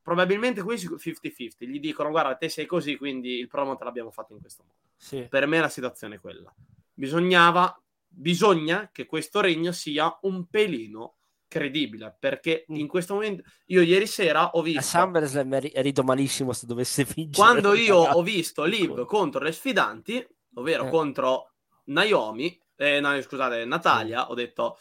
probabilmente 0.01 0.61
questi 0.61 0.87
50-50, 0.87 1.49
gli 1.67 1.79
dicono, 1.79 2.09
guarda, 2.09 2.35
te 2.35 2.47
sei 2.47 2.65
così, 2.65 2.95
quindi 2.95 3.39
il 3.39 3.47
promo 3.47 3.75
te 3.75 3.83
l'abbiamo 3.83 4.11
fatto 4.11 4.31
in 4.33 4.39
questo 4.39 4.63
modo. 4.63 4.77
Sì. 4.95 5.27
Per 5.29 5.45
me 5.45 5.59
la 5.59 5.67
situazione 5.67 6.15
è 6.15 6.19
quella. 6.19 6.53
Bisognava, 6.97 7.79
bisogna 8.07 8.89
che 8.91 9.05
questo 9.05 9.39
regno 9.39 9.71
sia 9.71 10.17
un 10.21 10.47
pelino 10.47 11.17
credibile, 11.47 12.15
perché 12.19 12.65
Mm. 12.71 12.75
in 12.75 12.87
questo 12.87 13.13
momento, 13.13 13.43
io 13.67 13.81
ieri 13.81 14.07
sera 14.07 14.49
ho 14.49 14.59
A 14.59 14.63
visto, 14.63 14.81
SummerSlam 14.81 15.59
ri- 15.59 15.71
rido 15.75 16.01
malissimo 16.01 16.53
se 16.53 16.65
dovesse 16.65 17.03
vincere. 17.03 17.47
quando 17.47 17.75
io 17.75 17.95
ho 18.17 18.23
visto 18.23 18.63
Liv 18.63 19.05
contro 19.05 19.43
le 19.43 19.51
sfidanti, 19.51 20.27
ovvero 20.55 20.87
Eh. 20.87 20.89
contro 20.89 21.53
Naomi, 21.85 22.59
eh, 22.75 22.99
no, 22.99 23.21
scusate, 23.21 23.63
Natalia, 23.65 24.29
ho 24.31 24.33
detto, 24.33 24.77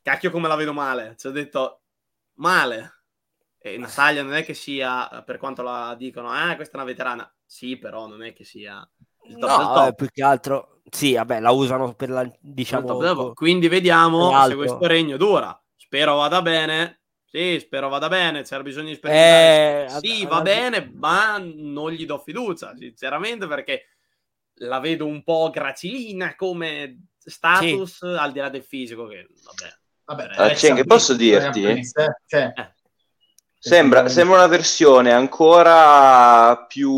cacchio 0.00 0.30
come 0.30 0.46
la 0.46 0.54
vedo 0.54 0.72
male, 0.72 1.16
ci 1.18 1.26
ho 1.26 1.30
detto, 1.32 1.82
male. 2.34 2.92
E 3.58 3.76
Natalia 3.78 4.22
non 4.22 4.34
è 4.34 4.44
che 4.44 4.54
sia, 4.54 5.22
per 5.26 5.38
quanto 5.38 5.62
la 5.62 5.96
dicono, 5.98 6.28
ah, 6.30 6.54
questa 6.54 6.74
è 6.74 6.80
una 6.80 6.88
veterana. 6.88 7.36
Sì, 7.44 7.76
però 7.76 8.06
non 8.06 8.22
è 8.22 8.32
che 8.32 8.44
sia 8.44 8.88
No, 9.36 9.46
top. 9.46 9.88
eh, 9.88 9.94
più 9.94 10.06
che 10.10 10.22
altro, 10.22 10.80
sì, 10.90 11.14
vabbè, 11.14 11.40
la 11.40 11.50
usano 11.50 11.94
per 11.94 12.10
la, 12.10 12.30
diciamo, 12.40 12.86
top. 12.98 13.34
Quindi 13.34 13.68
vediamo 13.68 14.30
se 14.46 14.54
questo 14.56 14.86
regno 14.86 15.16
dura. 15.16 15.60
Spero 15.76 16.16
vada 16.16 16.42
bene. 16.42 17.00
Sì, 17.30 17.58
spero 17.60 17.88
vada 17.88 18.08
bene. 18.08 18.42
C'era 18.42 18.62
bisogno 18.62 18.88
di 18.88 18.94
sperimentare. 18.94 19.84
Eh, 19.84 19.88
sì, 20.06 20.22
ad- 20.22 20.28
va 20.28 20.36
ad- 20.38 20.42
bene, 20.44 20.90
ma 20.94 21.38
non 21.38 21.90
gli 21.90 22.06
do 22.06 22.18
fiducia, 22.18 22.74
sinceramente, 22.76 23.46
perché 23.46 23.82
la 24.60 24.80
vedo 24.80 25.06
un 25.06 25.22
po' 25.22 25.50
gracilina 25.52 26.34
come 26.34 27.08
status, 27.18 28.02
al 28.02 28.32
di 28.32 28.38
là 28.38 28.48
del 28.48 28.62
fisico, 28.64 29.06
che 29.06 29.26
vabbè. 29.44 29.76
Vabbè, 30.04 30.40
Ah, 30.42 30.48
Cheng, 30.54 30.72
Bliss, 30.76 30.86
posso 30.86 31.14
dirti? 31.14 31.64
eh? 31.64 31.82
Cioè, 32.26 32.52
Eh. 32.56 32.72
Sembra, 33.60 34.08
sembra 34.08 34.36
una 34.36 34.46
versione 34.46 35.12
ancora 35.12 36.64
più 36.66 36.90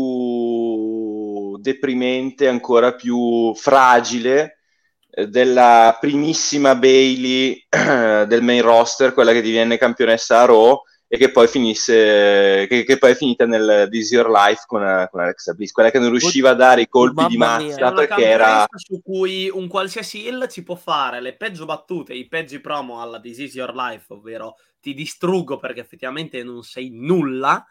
deprimente, 1.57 2.47
ancora 2.47 2.93
più 2.93 3.53
fragile 3.55 4.59
eh, 5.09 5.27
della 5.27 5.97
primissima 5.99 6.75
Bailey 6.75 7.65
del 7.69 8.41
main 8.41 8.61
roster, 8.61 9.13
quella 9.13 9.33
che 9.33 9.41
divenne 9.41 9.77
campionessa 9.77 10.41
a 10.41 10.45
Raw 10.45 10.81
e 11.13 11.17
che 11.17 11.29
poi 11.29 11.45
finisse 11.49 12.67
che, 12.69 12.85
che 12.85 12.97
poi 12.97 13.11
è 13.11 13.15
finita 13.15 13.45
nel 13.45 13.89
This 13.91 14.05
Is 14.05 14.11
Your 14.11 14.29
Life 14.29 14.63
con, 14.65 14.79
con 15.11 15.19
Alexa 15.19 15.51
Bliss, 15.51 15.71
quella 15.71 15.91
che 15.91 15.99
non 15.99 16.09
riusciva 16.09 16.51
a 16.51 16.53
dare 16.53 16.83
i 16.83 16.87
colpi 16.87 17.25
di 17.25 17.35
Mamma 17.35 17.57
mia. 17.57 17.75
È 17.75 17.81
mazza 17.81 17.91
perché 17.91 18.25
era 18.25 18.65
su 18.73 19.01
cui 19.03 19.49
un 19.53 19.67
qualsiasi 19.67 20.25
heel 20.25 20.47
ci 20.49 20.63
può 20.63 20.75
fare 20.75 21.19
le 21.19 21.35
peggio 21.35 21.65
battute, 21.65 22.13
i 22.13 22.29
peggi 22.29 22.61
promo 22.61 23.01
alla 23.01 23.19
This 23.19 23.39
Is 23.39 23.55
Your 23.55 23.75
Life, 23.75 24.05
ovvero 24.13 24.55
ti 24.79 24.93
distruggo 24.93 25.57
perché 25.57 25.81
effettivamente 25.81 26.41
non 26.43 26.63
sei 26.63 26.91
nulla. 26.93 27.61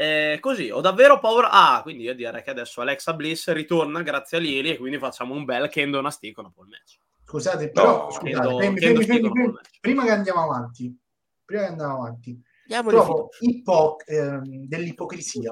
Eh, 0.00 0.38
così, 0.40 0.70
ho 0.70 0.80
davvero 0.80 1.18
paura. 1.18 1.50
Ah, 1.50 1.82
quindi 1.82 2.04
io 2.04 2.14
direi 2.14 2.42
che 2.42 2.48
adesso 2.48 2.80
Alexa 2.80 3.12
Bliss 3.12 3.50
ritorna 3.52 4.00
grazie 4.00 4.38
a 4.38 4.40
Lily 4.40 4.70
e 4.70 4.78
quindi 4.78 4.96
facciamo 4.98 5.34
un 5.34 5.44
bel 5.44 5.68
Kendo 5.68 6.00
Nastico 6.00 6.40
Napoli 6.40 6.70
match. 6.70 6.96
scusate, 7.22 7.68
però, 7.70 8.04
No, 8.04 8.10
scusate, 8.10 8.30
Kendo- 8.30 8.58
fermi, 8.58 8.78
Kendo 8.80 9.00
fermi, 9.02 9.20
fermi, 9.28 9.30
fermi. 9.42 9.58
Prima 9.78 10.04
che 10.04 10.10
andiamo 10.10 10.42
avanti, 10.42 10.98
prima 11.44 11.62
che 11.64 11.68
andiamo 11.68 11.94
avanti, 11.98 12.42
trovo 12.66 13.28
ipo- 13.40 13.96
ehm, 14.06 14.64
dell'ipocrisia 14.66 15.50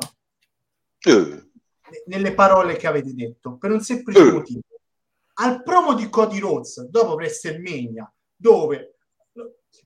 Eh, 1.01 1.12
ne- 1.12 2.03
nelle 2.07 2.32
parole 2.32 2.76
che 2.76 2.86
avete 2.86 3.12
detto 3.12 3.59
per 3.59 3.70
un 3.70 3.80
semplice 3.82 4.20
Eh. 4.20 4.32
motivo. 4.32 4.61
Al 5.40 5.62
promo 5.62 5.92
di 5.92 6.09
Cody 6.09 6.38
Rhodes 6.38 6.80
dopo 6.88 7.12
WrestleMania, 7.16 8.11
dove 8.34 8.94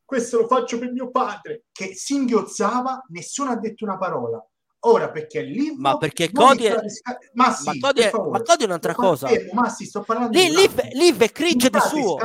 questo 0.04 0.38
lo 0.42 0.46
faccio 0.46 0.78
per 0.78 0.92
mio 0.92 1.10
padre, 1.10 1.64
che 1.72 1.94
singhiozzava, 1.96 3.04
nessuno 3.08 3.50
ha 3.50 3.56
detto 3.56 3.84
una 3.84 3.98
parola. 3.98 4.40
Ora 4.84 5.10
perché 5.12 5.38
il 5.40 5.50
libro 5.52 5.76
Ma 5.80 5.96
perché 5.96 6.32
Cody 6.32 6.64
è- 6.64 6.76
risca- 6.80 7.16
ma 7.34 7.52
sì, 7.52 7.78
ma 7.78 7.88
Cody 7.88 8.00
è- 8.00 8.10
ma 8.12 8.42
Cody 8.42 8.62
è 8.62 8.66
un'altra 8.66 8.94
Ma 8.96 8.98
cosa. 8.98 9.28
fermo, 9.28 9.52
ma 9.60 9.68
sì, 9.68 9.86
sto 9.86 10.02
parlando 10.02 10.36
Lì, 10.36 10.48
di 10.48 10.56
Liv. 10.56 10.80
Liv 10.94 11.20
è 11.22 11.30
cringe 11.30 11.70
di 11.70 11.78
suo. 11.80 12.16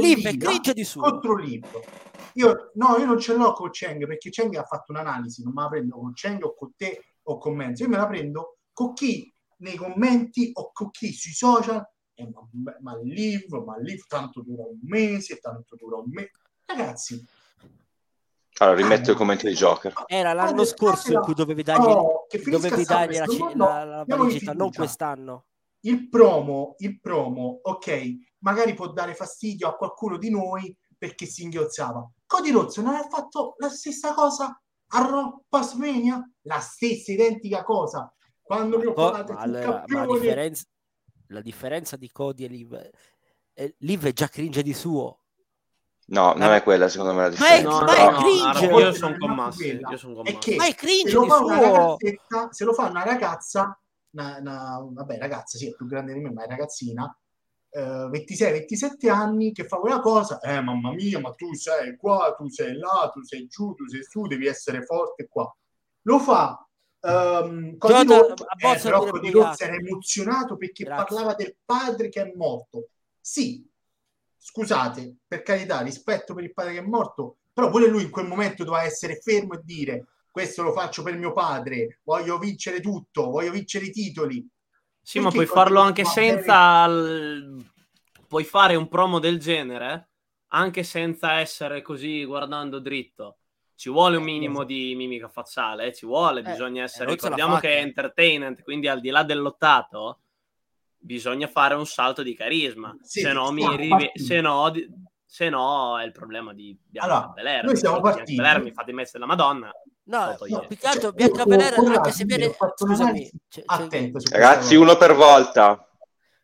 Liv 0.00 0.26
è 0.26 0.36
cringe 0.36 0.72
di 0.72 0.82
suo. 0.84 1.02
contro 1.02 1.36
libro. 1.36 1.80
Io 2.34 2.70
no, 2.74 2.96
io 2.98 3.04
non 3.04 3.20
ce 3.20 3.34
l'ho 3.34 3.52
con 3.52 3.70
Cheng 3.70 4.04
perché 4.06 4.30
Cheng 4.30 4.54
ha 4.56 4.64
fatto 4.64 4.90
un'analisi, 4.90 5.44
non 5.44 5.52
me 5.52 5.62
la 5.62 5.68
prendo 5.68 5.96
con 5.96 6.12
Cheng 6.12 6.42
o 6.42 6.54
con 6.54 6.72
te 6.76 7.04
o 7.24 7.38
con 7.38 7.54
Menzo, 7.54 7.84
io 7.84 7.88
me 7.88 7.96
la 7.98 8.06
prendo 8.08 8.56
con 8.72 8.94
chi 8.94 9.32
nei 9.58 9.76
commenti 9.76 10.50
o 10.54 10.70
con 10.72 10.90
chi 10.90 11.12
sui 11.12 11.32
social 11.32 11.86
eh, 12.14 12.28
ma, 12.28 12.76
ma 12.80 12.98
Liv, 13.02 13.46
ma 13.64 13.78
Liv 13.78 14.02
tanto 14.08 14.42
dura 14.42 14.64
un 14.64 14.78
mese, 14.82 15.36
tanto 15.38 15.76
dura 15.76 15.98
un 15.98 16.10
mese. 16.10 16.30
Ragazzi, 16.64 17.24
Allora, 18.58 18.76
rimetto 18.76 19.10
il 19.10 19.16
commento 19.16 19.46
di 19.46 19.54
Joker. 19.54 19.92
Era 20.06 20.32
l'anno 20.32 20.64
scorso 20.64 21.12
in 21.12 21.20
cui 21.20 21.34
dovevi 21.34 21.62
dargli, 21.62 21.90
oh, 21.90 22.26
dovevi 22.44 22.84
dargli 22.84 23.16
la, 23.16 23.26
la, 23.54 23.84
la 23.84 24.04
valigetta, 24.06 24.52
non 24.52 24.70
quest'anno. 24.70 25.46
Il 25.80 26.08
promo, 26.08 26.74
il 26.78 27.00
promo, 27.00 27.58
ok, 27.62 28.12
magari 28.38 28.74
può 28.74 28.92
dare 28.92 29.14
fastidio 29.14 29.68
a 29.68 29.74
qualcuno 29.74 30.16
di 30.16 30.30
noi 30.30 30.76
perché 30.96 31.26
si 31.26 31.42
inghiozzava. 31.42 32.08
Cody 32.26 32.50
Rhodes 32.52 32.76
non 32.76 32.94
ha 32.94 33.08
fatto 33.08 33.54
la 33.58 33.68
stessa 33.68 34.14
cosa 34.14 34.56
a 34.94 35.00
Raw 35.00 35.44
Pasmania? 35.48 36.22
La 36.42 36.60
stessa 36.60 37.10
identica 37.10 37.64
cosa. 37.64 38.12
Quando 38.40 38.78
mi 38.78 38.86
ho 38.86 38.92
parlato 38.92 39.34
allora, 39.34 39.82
ma 39.86 40.04
la 40.04 40.12
differenza, 40.12 40.64
la 41.28 41.40
differenza 41.40 41.96
di 41.96 42.10
Cody 42.10 42.44
e 42.44 42.48
Liv, 42.48 42.90
eh, 43.54 43.74
Liv 43.78 44.04
è 44.06 44.12
già 44.12 44.28
cringe 44.28 44.62
di 44.62 44.74
suo 44.74 45.21
No, 46.12 46.34
non 46.34 46.52
è 46.52 46.62
quella 46.62 46.88
secondo 46.88 47.14
me 47.14 47.22
la 47.22 47.28
differenza. 47.30 47.84
Ma 47.84 47.96
è, 47.96 48.04
ma 48.04 48.18
è 48.18 48.20
cringe. 48.20 48.68
No, 48.68 48.78
io 48.80 48.92
sono 48.92 49.16
con 49.16 49.30
Massi. 49.34 49.80
Ma 50.56 50.66
è 50.66 50.74
cringe 50.74 51.10
se 51.10 51.16
lo, 51.16 51.26
fa 51.26 51.36
suo... 51.36 51.96
se 52.50 52.64
lo 52.64 52.72
fa 52.74 52.88
una 52.88 53.02
ragazza, 53.02 53.80
una, 54.10 54.36
una, 54.38 54.78
vabbè 54.92 55.16
ragazza, 55.16 55.56
sì, 55.56 55.68
è 55.68 55.74
più 55.74 55.86
grande 55.86 56.12
di 56.12 56.20
me, 56.20 56.30
ma 56.30 56.44
è 56.44 56.48
ragazzina, 56.48 57.18
eh, 57.70 57.80
26-27 57.80 59.08
anni, 59.08 59.52
che 59.52 59.66
fa 59.66 59.78
quella 59.78 60.00
cosa, 60.00 60.38
eh 60.40 60.60
mamma 60.60 60.92
mia, 60.92 61.18
ma 61.18 61.32
tu 61.32 61.54
sei 61.54 61.96
qua, 61.96 62.34
tu 62.36 62.46
sei 62.50 62.76
là, 62.76 63.10
tu 63.10 63.22
sei 63.22 63.46
giù, 63.46 63.72
tu 63.72 63.88
sei 63.88 64.02
su, 64.02 64.26
devi 64.26 64.46
essere 64.46 64.84
forte 64.84 65.28
qua. 65.28 65.50
Lo 66.02 66.18
fa 66.18 66.66
Um, 67.04 67.78
Cody 67.78 68.06
Rhodes, 68.06 68.46
eh, 68.58 68.78
però 68.80 69.04
Rhodes 69.04 69.60
era 69.60 69.74
emozionato 69.74 70.56
perché 70.56 70.84
Grazie. 70.84 71.04
parlava 71.04 71.34
del 71.34 71.56
padre 71.64 72.08
che 72.08 72.22
è 72.22 72.32
morto. 72.36 72.90
Sì, 73.20 73.68
scusate, 74.42 75.18
per 75.26 75.42
carità, 75.42 75.80
rispetto 75.80 76.34
per 76.34 76.42
il 76.42 76.52
padre 76.52 76.72
che 76.72 76.78
è 76.80 76.82
morto, 76.82 77.36
però 77.52 77.70
pure 77.70 77.86
lui 77.86 78.02
in 78.02 78.10
quel 78.10 78.26
momento 78.26 78.64
doveva 78.64 78.82
essere 78.82 79.20
fermo 79.20 79.54
e 79.54 79.60
dire 79.62 80.06
questo 80.32 80.62
lo 80.62 80.72
faccio 80.72 81.02
per 81.02 81.14
mio 81.16 81.32
padre, 81.32 82.00
voglio 82.02 82.38
vincere 82.38 82.80
tutto, 82.80 83.30
voglio 83.30 83.52
vincere 83.52 83.86
i 83.86 83.90
titoli. 83.90 84.46
Sì, 85.00 85.20
Perché 85.20 85.36
ma 85.36 85.44
puoi 85.44 85.46
farlo 85.46 85.80
anche 85.80 86.04
senza... 86.04 86.86
L... 86.86 87.70
Puoi 88.26 88.44
fare 88.44 88.76
un 88.76 88.88
promo 88.88 89.18
del 89.18 89.38
genere 89.38 90.08
anche 90.54 90.82
senza 90.84 91.34
essere 91.34 91.82
così 91.82 92.24
guardando 92.24 92.78
dritto. 92.78 93.36
Ci 93.74 93.90
vuole 93.90 94.16
un 94.16 94.22
minimo 94.22 94.64
di 94.64 94.94
mimica 94.96 95.28
facciale, 95.28 95.86
eh? 95.86 95.92
ci 95.92 96.06
vuole, 96.06 96.40
eh, 96.40 96.44
bisogna 96.44 96.84
essere... 96.84 97.10
Ricordiamo 97.10 97.58
che 97.58 97.76
è 97.76 97.80
entertainment, 97.80 98.62
quindi 98.62 98.88
al 98.88 99.00
di 99.00 99.10
là 99.10 99.22
dell'ottato 99.22 100.21
bisogna 101.02 101.48
fare 101.48 101.74
un 101.74 101.86
salto 101.86 102.22
di 102.22 102.34
carisma, 102.34 102.96
sì, 103.02 103.20
se, 103.20 103.32
no 103.32 103.50
mi 103.50 103.76
rive- 103.76 104.12
se, 104.14 104.40
no, 104.40 104.72
se 105.24 105.48
no 105.48 105.98
è 105.98 106.04
il 106.04 106.12
problema 106.12 106.54
di 106.54 106.78
Bianca 106.86 107.12
allora, 107.12 107.32
Belair. 107.32 107.64
Noi 107.64 107.76
siamo 107.76 108.00
partiti. 108.00 108.36
Belair 108.36 108.62
mi 108.62 108.72
fate 108.72 108.92
mettere 108.92 109.18
la 109.18 109.26
Madonna. 109.26 109.70
No, 110.04 110.36
no 110.48 110.66
più 110.66 110.76
che 110.76 110.86
altro 110.86 111.08
cioè, 111.08 111.12
Bianca 111.12 111.44
Belair 111.44 111.78
anche 111.78 112.12
se 112.12 112.24
viene... 112.24 112.54
Scusami. 112.74 113.30
Cioè, 113.48 113.64
Attento, 113.66 114.18
Ragazzi, 114.30 114.74
uno 114.76 114.96
per 114.96 115.14
volta. 115.14 115.88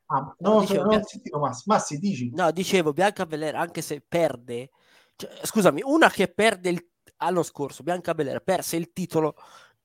Ah, 0.06 0.34
no, 0.38 0.60
dicevo, 0.60 0.84
non 0.84 1.00
ho 1.00 1.06
sentito 1.06 1.38
Massi. 1.38 1.62
Massi, 1.66 1.98
dici. 1.98 2.30
No, 2.34 2.50
dicevo, 2.50 2.92
Bianca 2.92 3.26
Belair 3.26 3.56
anche 3.56 3.82
se 3.82 4.02
perde... 4.06 4.70
Cioè, 5.16 5.30
scusami, 5.42 5.80
una 5.84 6.10
che 6.10 6.28
perde 6.28 6.70
il... 6.70 6.86
L'anno 7.20 7.42
scorso, 7.42 7.82
Bianca 7.82 8.14
Belair 8.14 8.40
perse 8.44 8.76
il 8.76 8.92
titolo 8.92 9.34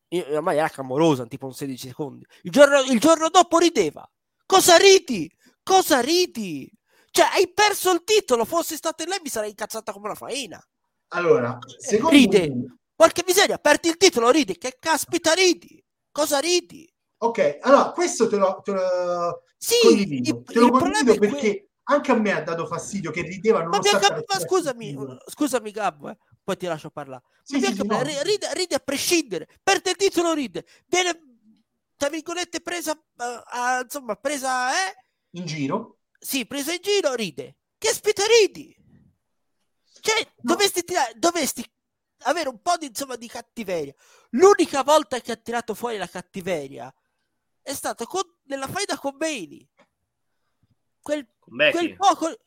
in 0.10 0.40
maniera 0.44 0.70
clamorosa, 0.70 1.26
tipo 1.26 1.48
un 1.48 1.54
16 1.54 1.88
secondi. 1.88 2.24
Il 2.44 2.52
giorno, 2.52 2.80
il 2.82 3.00
giorno 3.00 3.30
dopo 3.30 3.58
rideva 3.58 4.08
Cosa 4.54 4.78
ridi? 4.78 5.32
Cosa 5.64 6.00
ridi? 6.00 6.72
Cioè, 7.10 7.26
hai 7.34 7.52
perso 7.52 7.92
il 7.92 8.04
titolo. 8.04 8.46
Fossi 8.46 8.76
stato 8.76 9.02
in 9.02 9.10
lei, 9.10 9.18
mi 9.24 9.30
sarei 9.30 9.50
incazzata 9.50 9.92
come 9.92 10.06
una 10.06 10.16
faina. 10.16 10.64
Allora, 11.10 11.58
secondo 11.80 12.16
ride. 12.16 12.50
Me... 12.50 12.78
Qualche 12.96 13.24
miseria, 13.26 13.58
perdi 13.58 13.90
il 13.90 13.98
titolo, 13.98 14.30
ridi. 14.30 14.56
Che 14.56 14.78
caspita 14.80 15.34
ridi? 15.34 15.84
Cosa 16.12 16.38
ridi? 16.38 16.88
Ok, 17.18 17.58
allora 17.62 17.90
questo 17.94 18.30
te 18.30 18.36
lo, 18.36 18.62
te 18.64 18.74
lo 18.74 19.42
sì, 19.58 19.76
condivido. 19.82 20.30
Il, 20.30 20.44
te 20.44 20.60
lo 20.60 20.70
condivido 20.70 21.16
perché 21.18 21.40
que... 21.40 21.70
anche 21.86 22.12
a 22.12 22.16
me 22.16 22.32
ha 22.34 22.42
dato 22.44 22.68
fastidio 22.68 23.10
che 23.10 23.24
rideva. 23.24 23.64
Ma, 23.64 23.80
Bianca, 23.80 24.24
ma 24.28 24.40
scusami, 24.40 24.96
scusami 25.30 25.72
Gabbo, 25.72 26.10
eh. 26.10 26.18
poi 26.44 26.58
ti 26.58 26.68
lascio 26.68 26.92
parlare. 26.92 27.24
Sì, 27.42 27.60
sì, 27.60 27.76
no. 27.84 28.04
ride, 28.04 28.54
ride, 28.54 28.76
a 28.76 28.80
prescindere, 28.80 29.48
perde 29.64 29.90
il 29.92 29.96
titolo, 29.96 30.34
ride. 30.34 30.64
Viene 30.86 31.33
tra 32.04 32.12
virgolette, 32.12 32.60
presa, 32.60 32.92
uh, 32.92 33.82
insomma, 33.82 34.18
presa, 34.18 34.74
eh? 34.74 35.06
In 35.32 35.46
giro? 35.46 36.00
Sì, 36.20 36.46
presa 36.46 36.74
in 36.74 36.82
giro, 36.82 37.14
ride. 37.14 37.56
Che 37.78 37.88
aspetta 37.88 38.24
ridi? 38.42 38.76
Cioè, 40.02 40.20
no. 40.20 40.54
dovresti, 40.54 40.84
tirare, 40.84 41.14
dovresti 41.16 41.66
avere 42.24 42.50
un 42.50 42.62
po' 42.62 42.76
di, 42.76 42.88
insomma, 42.88 43.16
di 43.16 43.30
cattiveria. 43.30 43.94
L'unica 44.32 44.84
volta 44.84 45.22
che 45.22 45.32
ha 45.32 45.38
tirato 45.38 45.74
fuori 45.74 45.96
la 45.96 46.10
cattiveria 46.10 46.94
è 47.62 47.74
stato 47.74 48.04
con, 48.06 48.24
nella 48.48 48.68
faida 48.68 48.98
con 48.98 49.16
Bailey. 49.16 49.66
Quel, 51.02 51.26
con 51.40 51.56
quel 51.56 51.96
poco... 51.96 52.38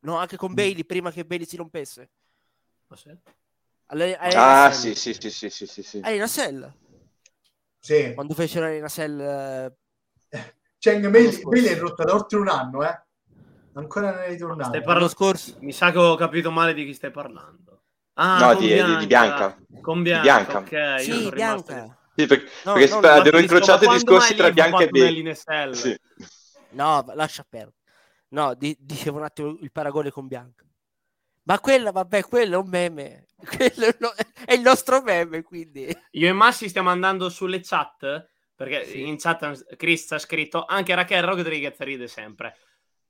No, 0.00 0.18
anche 0.18 0.36
con 0.36 0.52
Bailey, 0.52 0.84
prima 0.84 1.10
che 1.10 1.24
Bailey 1.24 1.46
si 1.46 1.56
rompesse. 1.56 2.10
Ah, 2.88 2.96
sì? 2.96 3.16
Alla, 3.86 4.18
alla 4.18 4.64
ah, 4.64 4.72
sì, 4.72 4.94
sì, 4.94 5.14
sì, 5.14 5.30
sì, 5.30 5.48
sì, 5.48 5.66
sì, 5.66 5.82
sì. 5.82 6.00
Sì. 7.80 8.12
Quando 8.14 8.34
fecero 8.34 8.66
Arena 8.66 8.88
Cell... 8.88 9.18
Eh... 9.18 10.54
Cioè, 10.78 11.00
Bailey 11.00 11.64
è 11.64 11.78
rotta 11.78 12.04
da 12.04 12.14
oltre 12.14 12.38
un 12.38 12.48
anno, 12.48 12.84
eh? 12.84 13.02
Ancora 13.74 14.12
non 14.12 14.22
è 14.22 14.28
ritornato. 14.28 14.68
Stai 14.68 14.82
parlando 14.82 15.08
scorso? 15.08 15.56
Mi 15.60 15.72
sa 15.72 15.90
che 15.90 15.98
ho 15.98 16.14
capito 16.16 16.50
male 16.50 16.74
di 16.74 16.84
chi 16.84 16.94
stai 16.94 17.10
parlando. 17.10 17.82
Ah, 18.14 18.52
no, 18.52 18.54
di 18.58 18.66
Bianca. 18.66 18.98
Di, 18.98 19.06
Bianca. 19.06 19.58
Con 19.80 20.02
Bianca. 20.02 20.22
Bianca. 20.22 20.58
Ok, 20.58 21.00
sì, 21.00 21.28
Bianca. 21.30 21.74
Rimasto... 21.74 21.98
Sì, 22.16 22.26
perché, 22.26 22.50
no, 22.64 22.72
perché 22.74 22.90
no, 22.90 23.08
abbiamo 23.08 23.38
incrociato 23.38 23.84
i 23.84 23.88
discorsi 23.88 24.34
tra 24.34 24.50
Bianca 24.50 24.82
e 24.82 24.88
Bailey. 24.88 25.34
Sì. 25.72 25.98
No, 26.70 27.04
lascia 27.14 27.46
perdere. 27.48 27.76
No, 28.28 28.54
di- 28.54 28.76
dicevo 28.78 29.18
un 29.18 29.24
attimo 29.24 29.56
il 29.60 29.72
paragone 29.72 30.10
con 30.10 30.26
Bianca. 30.26 30.64
Ma 31.44 31.58
quella, 31.58 31.90
vabbè, 31.90 32.22
quello 32.22 32.54
è 32.54 32.62
un 32.62 32.68
meme. 32.68 33.26
Quello 33.56 34.14
è 34.44 34.52
il 34.52 34.60
nostro 34.60 35.00
meme, 35.00 35.42
quindi. 35.42 35.88
Io 36.10 36.28
e 36.28 36.32
Massi 36.32 36.68
stiamo 36.68 36.90
andando 36.90 37.30
sulle 37.30 37.60
chat, 37.62 38.28
perché 38.54 38.84
sì. 38.84 39.06
in 39.06 39.16
chat 39.16 39.76
Chris 39.76 40.12
ha 40.12 40.18
scritto, 40.18 40.66
anche 40.66 40.94
Raquel 40.94 41.22
Rodriguez 41.22 41.78
ride 41.78 42.06
sempre. 42.06 42.54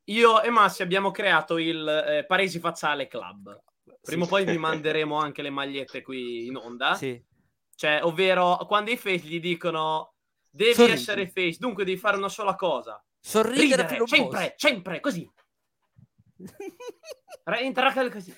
Io 0.05 0.41
e 0.41 0.49
Massi 0.49 0.81
abbiamo 0.81 1.11
creato 1.11 1.57
il 1.57 1.85
eh, 1.85 2.25
Paresi 2.25 2.59
Facciale 2.59 3.07
Club. 3.07 3.61
Prima 4.01 4.21
o 4.21 4.25
sì. 4.25 4.31
poi 4.31 4.45
vi 4.45 4.57
manderemo 4.57 5.17
anche 5.17 5.41
le 5.41 5.49
magliette 5.49 6.01
qui 6.01 6.45
in 6.45 6.55
onda. 6.55 6.95
Sì. 6.95 7.21
Cioè, 7.75 7.99
ovvero, 8.03 8.57
quando 8.67 8.91
i 8.91 8.97
face 8.97 9.25
gli 9.25 9.39
dicono 9.41 10.13
devi 10.49 10.73
Sorridi. 10.73 10.93
essere 10.93 11.27
face, 11.27 11.57
dunque 11.59 11.83
devi 11.83 11.97
fare 11.97 12.17
una 12.17 12.29
sola 12.29 12.55
cosa. 12.55 13.03
Sorridere 13.19 13.87
Ridere, 13.87 14.07
sempre, 14.07 14.53
sempre, 14.57 14.99
così. 14.99 15.29
Entra 17.43 17.93
così. 18.09 18.35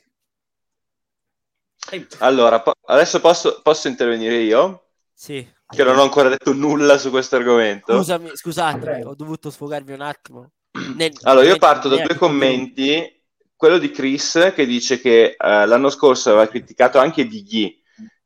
Allora, 2.19 2.61
po- 2.61 2.73
adesso 2.85 3.19
posso, 3.19 3.61
posso, 3.61 3.87
intervenire 3.87 4.37
io? 4.37 4.87
Sì. 5.13 5.47
Che 5.67 5.83
non 5.83 5.97
ho 5.97 6.03
ancora 6.03 6.29
detto 6.29 6.53
nulla 6.53 6.97
su 6.97 7.09
questo 7.09 7.35
argomento. 7.35 7.95
Scusami, 7.97 8.31
scusate, 8.33 9.03
ho 9.03 9.15
dovuto 9.15 9.49
sfogarmi 9.49 9.93
un 9.93 10.01
attimo. 10.01 10.51
Nel, 10.95 11.11
allora, 11.23 11.45
io 11.45 11.57
parto 11.57 11.89
da 11.89 12.01
due 12.01 12.15
commenti. 12.15 13.21
Quello 13.55 13.77
di 13.77 13.91
Chris 13.91 14.51
che 14.53 14.65
dice 14.65 14.99
che 14.99 15.35
uh, 15.37 15.45
l'anno 15.65 15.89
scorso 15.89 16.29
aveva 16.31 16.47
criticato 16.47 16.99
anche 16.99 17.25
Dighi 17.25 17.81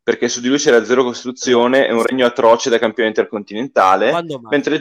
perché 0.07 0.30
su 0.30 0.39
di 0.39 0.47
lui 0.47 0.57
c'era 0.57 0.86
zero 0.86 1.03
costruzione 1.03 1.86
e 1.86 1.91
un 1.91 2.01
regno 2.01 2.25
atroce 2.25 2.69
da 2.69 2.80
campione 2.80 3.09
intercontinentale. 3.09 4.13
Mentre, 4.49 4.80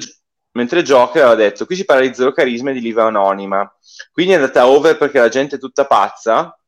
mentre 0.56 0.82
Joker 0.82 1.22
aveva 1.22 1.36
detto 1.36 1.66
qui 1.66 1.76
si 1.76 1.84
parla 1.84 2.06
di 2.06 2.14
zero 2.14 2.32
carisma 2.32 2.70
e 2.70 2.72
di 2.72 2.80
liva 2.80 3.04
anonima. 3.04 3.70
Quindi 4.10 4.32
è 4.32 4.36
andata 4.36 4.66
over 4.66 4.96
perché 4.96 5.18
la 5.18 5.28
gente 5.28 5.56
è 5.56 5.58
tutta 5.58 5.86
pazza. 5.86 6.58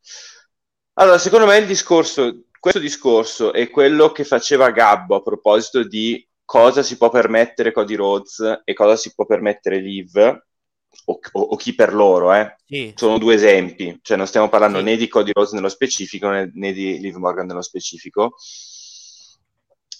Allora, 0.94 1.18
secondo 1.18 1.46
me 1.46 1.56
il 1.56 1.66
discorso, 1.66 2.44
questo 2.60 2.78
discorso 2.78 3.52
è 3.52 3.70
quello 3.70 4.12
che 4.12 4.24
faceva 4.24 4.70
Gabbo 4.70 5.16
a 5.16 5.22
proposito 5.22 5.82
di 5.82 6.24
cosa 6.44 6.82
si 6.82 6.96
può 6.96 7.08
permettere 7.08 7.72
Cody 7.72 7.94
Rhodes 7.94 8.62
e 8.64 8.74
cosa 8.74 8.96
si 8.96 9.14
può 9.14 9.24
permettere 9.24 9.78
Liv 9.78 10.16
o, 10.16 11.18
o, 11.32 11.40
o 11.40 11.56
chi 11.56 11.74
per 11.74 11.94
loro, 11.94 12.34
eh. 12.34 12.56
Sì. 12.66 12.92
Sono 12.94 13.18
due 13.18 13.34
esempi, 13.34 13.98
cioè 14.02 14.16
non 14.16 14.26
stiamo 14.26 14.48
parlando 14.48 14.78
sì. 14.78 14.84
né 14.84 14.96
di 14.96 15.08
Cody 15.08 15.32
Rhodes 15.32 15.52
nello 15.52 15.68
specifico 15.68 16.28
né, 16.28 16.50
né 16.54 16.72
di 16.72 16.98
Liv 16.98 17.14
Morgan 17.16 17.46
nello 17.46 17.62
specifico. 17.62 18.34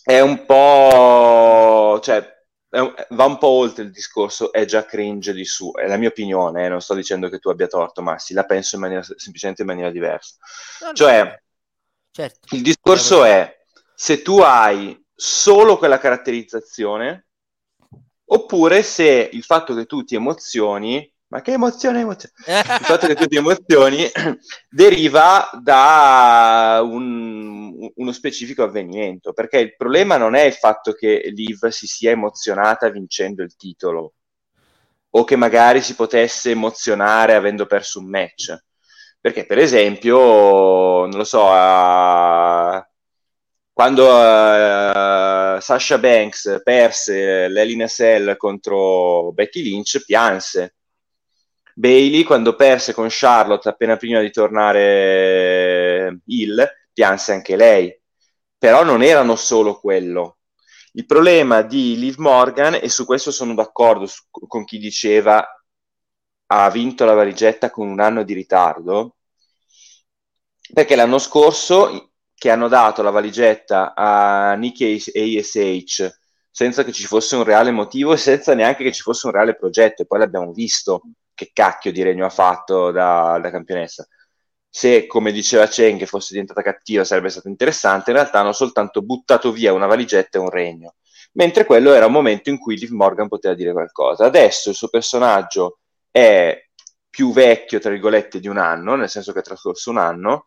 È 0.02 0.20
un 0.20 0.44
po'... 0.46 2.00
cioè 2.02 2.37
va 2.70 3.24
un 3.24 3.38
po' 3.38 3.48
oltre 3.48 3.84
il 3.84 3.90
discorso 3.90 4.52
è 4.52 4.64
già 4.66 4.84
cringe 4.84 5.32
di 5.32 5.44
su, 5.44 5.72
è 5.72 5.86
la 5.86 5.96
mia 5.96 6.08
opinione, 6.08 6.66
eh, 6.66 6.68
non 6.68 6.80
sto 6.80 6.94
dicendo 6.94 7.28
che 7.28 7.38
tu 7.38 7.48
abbia 7.48 7.66
torto, 7.66 8.02
ma 8.02 8.18
sì, 8.18 8.34
la 8.34 8.44
penso 8.44 8.74
in 8.74 8.82
maniera, 8.82 9.02
semplicemente 9.02 9.62
in 9.62 9.68
maniera 9.68 9.90
diversa. 9.90 10.36
No, 10.80 10.92
cioè, 10.92 11.42
certo. 12.10 12.54
il 12.54 12.62
discorso 12.62 13.24
è 13.24 13.58
se 13.94 14.22
tu 14.22 14.38
hai 14.40 15.02
solo 15.14 15.78
quella 15.78 15.98
caratterizzazione, 15.98 17.26
oppure 18.26 18.82
se 18.82 19.30
il 19.32 19.42
fatto 19.42 19.74
che 19.74 19.86
tu 19.86 20.04
ti 20.04 20.14
emozioni, 20.14 21.10
ma 21.28 21.40
che 21.42 21.52
emozione, 21.52 22.00
emozione? 22.00 22.34
il 22.78 22.84
fatto 22.86 23.06
che 23.06 23.14
tu 23.14 23.26
ti 23.26 23.36
emozioni 23.36 24.06
deriva 24.68 25.50
da 25.62 26.80
un, 26.82 27.72
un- 27.78 27.90
uno 27.94 28.12
specifico 28.12 28.62
avvenimento, 28.62 29.32
perché 29.32 29.58
il 29.58 29.76
problema 29.76 30.16
non 30.16 30.34
è 30.34 30.42
il 30.44 30.54
fatto 30.54 30.92
che 30.92 31.30
Liv 31.34 31.66
si 31.68 31.86
sia 31.86 32.10
emozionata 32.12 32.88
vincendo 32.90 33.42
il 33.42 33.54
titolo 33.56 34.14
o 35.10 35.24
che 35.24 35.36
magari 35.36 35.80
si 35.82 35.94
potesse 35.94 36.50
emozionare 36.50 37.34
avendo 37.34 37.66
perso 37.66 37.98
un 38.00 38.08
match. 38.08 38.56
Perché, 39.20 39.46
per 39.46 39.58
esempio, 39.58 40.16
non 41.06 41.10
lo 41.16 41.24
so, 41.24 41.48
a- 41.50 42.86
quando 43.72 44.04
uh, 44.08 45.60
Sasha 45.60 45.98
Banks 45.98 46.60
perse 46.64 47.48
l'Elina 47.48 47.86
Cell 47.86 48.36
contro 48.36 49.32
Becky 49.32 49.62
Lynch, 49.62 50.04
pianse. 50.04 50.74
Bailey, 51.78 52.24
quando 52.24 52.56
perse 52.56 52.92
con 52.92 53.06
Charlotte 53.08 53.68
appena 53.68 53.96
prima 53.96 54.20
di 54.20 54.32
tornare 54.32 56.22
Hill, 56.24 56.68
pianse 56.92 57.32
anche 57.32 57.54
lei. 57.54 57.96
Però 58.58 58.82
non 58.82 59.00
erano 59.04 59.36
solo 59.36 59.78
quello. 59.78 60.38
Il 60.94 61.06
problema 61.06 61.62
di 61.62 61.96
Liv 61.96 62.16
Morgan, 62.16 62.74
e 62.74 62.88
su 62.88 63.04
questo 63.06 63.30
sono 63.30 63.54
d'accordo 63.54 64.06
su, 64.06 64.24
con 64.28 64.64
chi 64.64 64.78
diceva 64.78 65.46
ha 66.50 66.70
vinto 66.70 67.04
la 67.04 67.14
valigetta 67.14 67.70
con 67.70 67.86
un 67.86 68.00
anno 68.00 68.24
di 68.24 68.32
ritardo, 68.32 69.18
perché 70.72 70.96
l'anno 70.96 71.18
scorso 71.18 72.14
che 72.34 72.50
hanno 72.50 72.66
dato 72.66 73.02
la 73.02 73.10
valigetta 73.10 73.94
a 73.94 74.54
Nicky 74.54 74.96
ASH 74.96 76.10
senza 76.50 76.82
che 76.82 76.92
ci 76.92 77.04
fosse 77.04 77.36
un 77.36 77.44
reale 77.44 77.70
motivo 77.70 78.12
e 78.14 78.16
senza 78.16 78.54
neanche 78.54 78.82
che 78.82 78.92
ci 78.92 79.02
fosse 79.02 79.26
un 79.26 79.32
reale 79.32 79.54
progetto, 79.54 80.02
e 80.02 80.06
poi 80.06 80.18
l'abbiamo 80.18 80.52
visto 80.52 81.02
che 81.38 81.50
cacchio 81.52 81.92
di 81.92 82.02
regno 82.02 82.26
ha 82.26 82.30
fatto 82.30 82.90
da, 82.90 83.38
da 83.40 83.50
campionessa. 83.50 84.04
Se, 84.68 85.06
come 85.06 85.30
diceva 85.30 85.68
Chen, 85.68 85.96
che 85.96 86.06
fosse 86.06 86.32
diventata 86.32 86.62
cattiva 86.62 87.04
sarebbe 87.04 87.28
stato 87.28 87.46
interessante, 87.48 88.10
in 88.10 88.16
realtà 88.16 88.40
hanno 88.40 88.52
soltanto 88.52 89.02
buttato 89.02 89.52
via 89.52 89.72
una 89.72 89.86
valigetta 89.86 90.38
e 90.38 90.40
un 90.40 90.50
regno. 90.50 90.96
Mentre 91.34 91.64
quello 91.64 91.92
era 91.92 92.06
un 92.06 92.12
momento 92.12 92.50
in 92.50 92.58
cui 92.58 92.76
Liv 92.76 92.90
Morgan 92.90 93.28
poteva 93.28 93.54
dire 93.54 93.72
qualcosa. 93.72 94.24
Adesso 94.24 94.70
il 94.70 94.74
suo 94.74 94.88
personaggio 94.88 95.78
è 96.10 96.60
più 97.08 97.32
vecchio, 97.32 97.78
tra 97.78 97.90
virgolette, 97.90 98.40
di 98.40 98.48
un 98.48 98.58
anno, 98.58 98.96
nel 98.96 99.08
senso 99.08 99.32
che 99.32 99.38
è 99.38 99.42
trascorso 99.42 99.90
un 99.90 99.98
anno, 99.98 100.46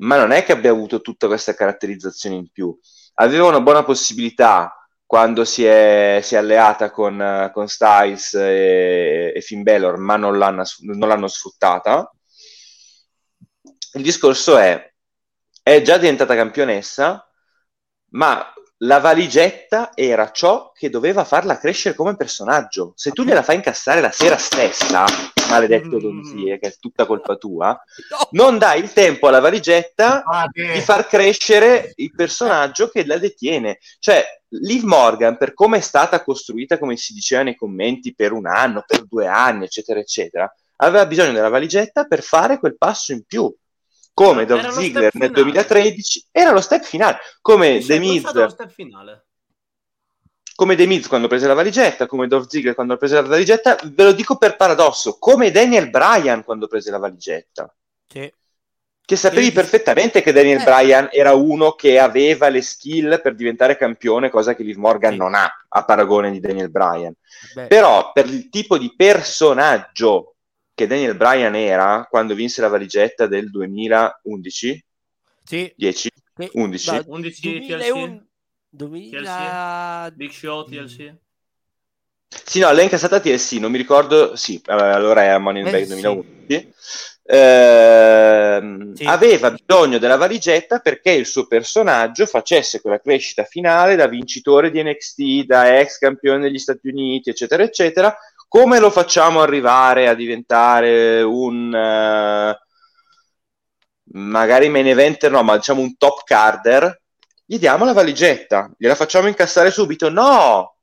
ma 0.00 0.18
non 0.18 0.32
è 0.32 0.42
che 0.42 0.52
abbia 0.52 0.72
avuto 0.72 1.00
tutta 1.00 1.28
questa 1.28 1.54
caratterizzazione 1.54 2.34
in 2.34 2.50
più. 2.50 2.76
Aveva 3.14 3.46
una 3.46 3.60
buona 3.60 3.84
possibilità 3.84 4.85
quando 5.06 5.44
si 5.44 5.64
è, 5.64 6.18
si 6.22 6.34
è 6.34 6.38
alleata 6.38 6.90
con, 6.90 7.50
con 7.54 7.68
Styles 7.68 8.34
e, 8.34 9.32
e, 9.34 9.40
Finn 9.40 9.62
Balor, 9.62 9.98
ma 9.98 10.16
non 10.16 10.36
l'hanno, 10.36 10.64
non 10.80 11.08
l'hanno 11.08 11.28
sfruttata. 11.28 12.10
Il 13.92 14.02
discorso 14.02 14.58
è, 14.58 14.92
è 15.62 15.80
già 15.82 15.96
diventata 15.96 16.34
campionessa, 16.34 17.24
ma 18.10 18.52
la 18.80 18.98
valigetta 18.98 19.92
era 19.94 20.30
ciò 20.32 20.72
che 20.72 20.90
doveva 20.90 21.24
farla 21.24 21.58
crescere 21.58 21.94
come 21.94 22.16
personaggio. 22.16 22.92
Se 22.96 23.12
tu 23.12 23.22
gliela 23.22 23.42
fai 23.42 23.56
incassare 23.56 24.00
la 24.00 24.10
sera 24.10 24.36
stessa, 24.36 25.04
maledetto 25.48 25.98
Donzie, 25.98 26.58
che 26.58 26.68
è 26.68 26.74
tutta 26.78 27.06
colpa 27.06 27.36
tua, 27.36 27.78
non 28.30 28.58
dai 28.58 28.80
il 28.80 28.92
tempo 28.92 29.28
alla 29.28 29.40
valigetta 29.40 30.22
di 30.52 30.80
far 30.80 31.06
crescere 31.06 31.92
il 31.96 32.12
personaggio 32.14 32.88
che 32.88 33.06
la 33.06 33.18
detiene. 33.18 33.78
Cioè, 33.98 34.24
Liv 34.60 34.84
Morgan, 34.84 35.36
per 35.36 35.54
come 35.54 35.78
è 35.78 35.80
stata 35.80 36.22
costruita, 36.22 36.78
come 36.78 36.96
si 36.96 37.12
diceva 37.12 37.42
nei 37.42 37.56
commenti, 37.56 38.14
per 38.14 38.32
un 38.32 38.46
anno, 38.46 38.84
per 38.86 39.04
due 39.06 39.26
anni, 39.26 39.64
eccetera, 39.64 40.00
eccetera, 40.00 40.52
aveva 40.76 41.06
bisogno 41.06 41.32
della 41.32 41.48
valigetta 41.48 42.04
per 42.04 42.22
fare 42.22 42.58
quel 42.58 42.76
passo 42.76 43.12
in 43.12 43.24
più. 43.24 43.54
Come 44.12 44.46
Dolph 44.46 44.70
Ziggler 44.70 45.14
nel 45.14 45.30
2013 45.30 46.28
era 46.30 46.50
lo 46.50 46.62
step 46.62 46.82
finale. 46.82 47.18
Come 47.42 47.84
The 47.84 47.98
Miz 47.98 48.22
come 50.56 50.74
The 50.74 50.86
Miz 50.86 51.06
quando 51.06 51.28
prese 51.28 51.46
la 51.46 51.54
valigetta 51.54 52.06
come 52.06 52.26
Dolph 52.26 52.48
Ziggler 52.48 52.74
quando 52.74 52.96
prese 52.96 53.14
la 53.14 53.22
valigetta 53.22 53.78
ve 53.84 54.04
lo 54.04 54.12
dico 54.12 54.36
per 54.36 54.56
paradosso 54.56 55.18
come 55.18 55.52
Daniel 55.52 55.90
Bryan 55.90 56.42
quando 56.42 56.66
prese 56.66 56.90
la 56.90 56.98
valigetta 56.98 57.72
sì. 58.08 58.32
che 59.04 59.16
sapevi 59.16 59.46
sì. 59.46 59.52
perfettamente 59.52 60.22
che 60.22 60.32
Daniel 60.32 60.60
eh. 60.60 60.64
Bryan 60.64 61.08
era 61.12 61.34
uno 61.34 61.72
che 61.72 62.00
aveva 62.00 62.48
le 62.48 62.62
skill 62.62 63.20
per 63.20 63.36
diventare 63.36 63.76
campione 63.76 64.30
cosa 64.30 64.56
che 64.56 64.64
Liv 64.64 64.76
Morgan 64.76 65.12
sì. 65.12 65.18
non 65.18 65.34
ha 65.34 65.48
a 65.68 65.84
paragone 65.84 66.32
di 66.32 66.40
Daniel 66.40 66.70
Bryan 66.70 67.14
Beh. 67.54 67.66
però 67.66 68.10
per 68.12 68.26
il 68.26 68.48
tipo 68.48 68.78
di 68.78 68.92
personaggio 68.96 70.36
che 70.76 70.86
Daniel 70.86 71.16
Bryan 71.16 71.54
era 71.54 72.06
quando 72.08 72.34
vinse 72.34 72.60
la 72.60 72.68
valigetta 72.68 73.26
del 73.26 73.50
2011? 73.50 74.84
Sì. 75.42 75.72
10? 75.74 76.10
Sì. 76.36 76.50
11? 76.52 76.90
Da, 76.90 77.02
11 77.06 77.40
2001, 77.40 78.25
2000... 78.76 80.12
Big 80.14 80.30
Show 80.30 80.64
TLC? 80.64 81.14
Sì, 82.28 82.60
no, 82.60 82.70
lei 82.70 82.80
è 82.80 82.82
incassata 82.84 83.20
TLC, 83.20 83.52
non 83.52 83.70
mi 83.70 83.78
ricordo, 83.78 84.36
sì, 84.36 84.60
allora 84.66 85.22
è 85.22 85.38
Money 85.38 85.62
in 85.62 85.66
the 85.66 85.72
Bank 85.72 85.86
2011. 85.86 86.74
Eh, 87.28 88.92
sì. 88.94 89.04
Aveva 89.04 89.50
bisogno 89.50 89.98
della 89.98 90.16
valigetta 90.16 90.78
perché 90.78 91.10
il 91.10 91.26
suo 91.26 91.46
personaggio 91.46 92.24
facesse 92.24 92.80
quella 92.80 93.00
crescita 93.00 93.42
finale 93.42 93.96
da 93.96 94.06
vincitore 94.06 94.70
di 94.70 94.82
NXT, 94.82 95.44
da 95.44 95.78
ex 95.80 95.98
campione 95.98 96.40
degli 96.40 96.58
Stati 96.58 96.88
Uniti, 96.88 97.30
eccetera, 97.30 97.64
eccetera, 97.64 98.16
come 98.48 98.78
lo 98.78 98.90
facciamo 98.90 99.40
arrivare 99.42 100.06
a 100.08 100.14
diventare 100.14 101.22
un 101.22 101.72
uh, 101.72 102.54
magari 104.18 104.68
main 104.68 104.86
eventer, 104.86 105.30
no, 105.30 105.42
ma 105.42 105.56
diciamo 105.56 105.80
un 105.80 105.96
top 105.96 106.22
carder? 106.22 107.00
Gli 107.48 107.58
diamo 107.58 107.84
la 107.84 107.92
valigetta, 107.92 108.70
gliela 108.76 108.96
facciamo 108.96 109.28
incassare 109.28 109.70
subito? 109.70 110.10
No! 110.10 110.74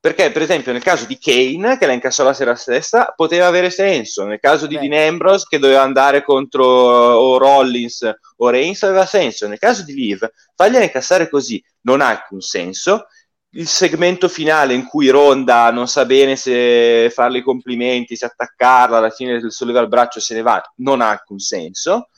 Perché, 0.00 0.30
per 0.30 0.42
esempio, 0.42 0.72
nel 0.72 0.82
caso 0.82 1.04
di 1.04 1.18
Kane, 1.18 1.76
che 1.76 1.84
la 1.84 1.92
incassò 1.92 2.24
la 2.24 2.32
sera 2.32 2.54
stessa, 2.54 3.12
poteva 3.14 3.46
avere 3.46 3.68
senso. 3.68 4.24
Nel 4.24 4.40
caso 4.40 4.66
di 4.66 4.76
Beh. 4.76 4.88
Dean 4.88 5.08
Ambrose, 5.08 5.46
che 5.48 5.58
doveva 5.58 5.82
andare 5.82 6.24
contro 6.24 6.64
o 6.64 7.36
Rollins 7.36 8.10
o 8.36 8.48
Reigns, 8.48 8.82
aveva 8.84 9.04
senso. 9.04 9.48
Nel 9.48 9.58
caso 9.58 9.82
di 9.84 9.92
Liv, 9.92 10.26
fargliela 10.54 10.84
incassare 10.84 11.28
così 11.28 11.62
non 11.82 12.00
ha 12.00 12.08
alcun 12.08 12.40
senso 12.40 13.06
il 13.52 13.66
segmento 13.66 14.28
finale 14.28 14.74
in 14.74 14.84
cui 14.84 15.08
Ronda 15.08 15.70
non 15.70 15.88
sa 15.88 16.04
bene 16.04 16.36
se 16.36 17.10
farle 17.10 17.38
i 17.38 17.42
complimenti, 17.42 18.14
se 18.14 18.26
attaccarla, 18.26 18.98
alla 18.98 19.10
fine 19.10 19.50
solleva 19.50 19.80
il 19.80 19.88
braccio 19.88 20.18
e 20.18 20.22
se 20.22 20.34
ne 20.34 20.42
va, 20.42 20.60
non 20.76 21.00
ha 21.00 21.08
alcun 21.08 21.38
senso. 21.38 22.08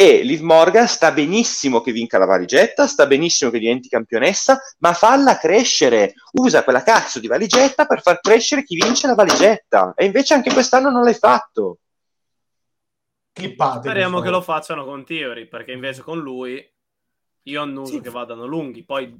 E 0.00 0.22
Liv 0.22 0.42
Morgan 0.42 0.86
sta 0.86 1.10
benissimo 1.10 1.80
che 1.80 1.90
vinca 1.90 2.18
la 2.18 2.24
valigetta, 2.24 2.86
sta 2.86 3.04
benissimo 3.08 3.50
che 3.50 3.58
diventi 3.58 3.88
campionessa, 3.88 4.60
ma 4.78 4.92
falla 4.92 5.38
crescere. 5.38 6.14
Usa 6.34 6.62
quella 6.62 6.84
cazzo 6.84 7.18
di 7.18 7.26
valigetta 7.26 7.84
per 7.84 8.00
far 8.00 8.20
crescere 8.20 8.62
chi 8.62 8.76
vince 8.76 9.08
la 9.08 9.16
valigetta. 9.16 9.94
E 9.96 10.04
invece 10.04 10.34
anche 10.34 10.52
quest'anno 10.52 10.90
non 10.90 11.02
l'hai 11.02 11.14
fatto. 11.14 11.78
Clippate. 13.32 13.88
Speriamo 13.88 14.20
che 14.20 14.30
lo 14.30 14.40
facciano 14.40 14.84
con 14.84 15.04
Theory, 15.04 15.48
perché 15.48 15.72
invece 15.72 16.02
con 16.02 16.20
lui 16.20 16.64
io 17.42 17.60
annuso 17.60 17.94
sì. 17.94 18.00
che 18.00 18.10
vadano 18.10 18.46
lunghi. 18.46 18.84
Poi 18.84 19.12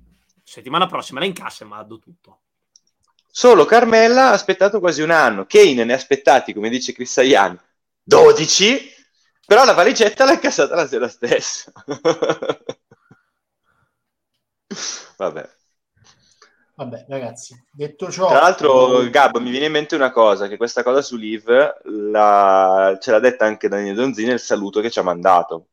settimana 0.44 0.86
prossima 0.86 1.18
la 1.18 1.26
incassa 1.26 1.64
e 1.64 1.66
mando 1.66 1.98
tutto. 1.98 2.42
Solo 3.26 3.64
Carmella 3.64 4.28
ha 4.28 4.32
aspettato 4.32 4.78
quasi 4.78 5.02
un 5.02 5.10
anno, 5.10 5.44
Kane 5.44 5.82
ne 5.82 5.92
ha 5.92 5.96
aspettati, 5.96 6.52
come 6.52 6.68
dice 6.68 6.92
Chris 6.92 7.10
Sayan, 7.10 7.60
12, 8.00 8.94
però 9.48 9.64
la 9.64 9.72
valigetta 9.72 10.26
l'ha 10.26 10.34
incassata 10.34 10.74
la 10.74 10.86
sera 10.86 11.08
stessa. 11.08 11.72
Vabbè. 15.16 15.48
Vabbè, 16.74 17.06
ragazzi, 17.08 17.58
detto 17.72 18.10
ciò... 18.10 18.28
Tra 18.28 18.40
l'altro, 18.40 19.08
Gab, 19.08 19.38
mi 19.38 19.48
viene 19.48 19.64
in 19.64 19.72
mente 19.72 19.94
una 19.94 20.10
cosa, 20.10 20.48
che 20.48 20.58
questa 20.58 20.82
cosa 20.82 21.00
su 21.00 21.16
Liv 21.16 21.48
la... 21.84 22.94
ce 23.00 23.10
l'ha 23.10 23.20
detta 23.20 23.46
anche 23.46 23.68
Daniele 23.68 23.94
Donzini 23.96 24.28
nel 24.28 24.38
saluto 24.38 24.82
che 24.82 24.90
ci 24.90 24.98
ha 24.98 25.02
mandato. 25.02 25.68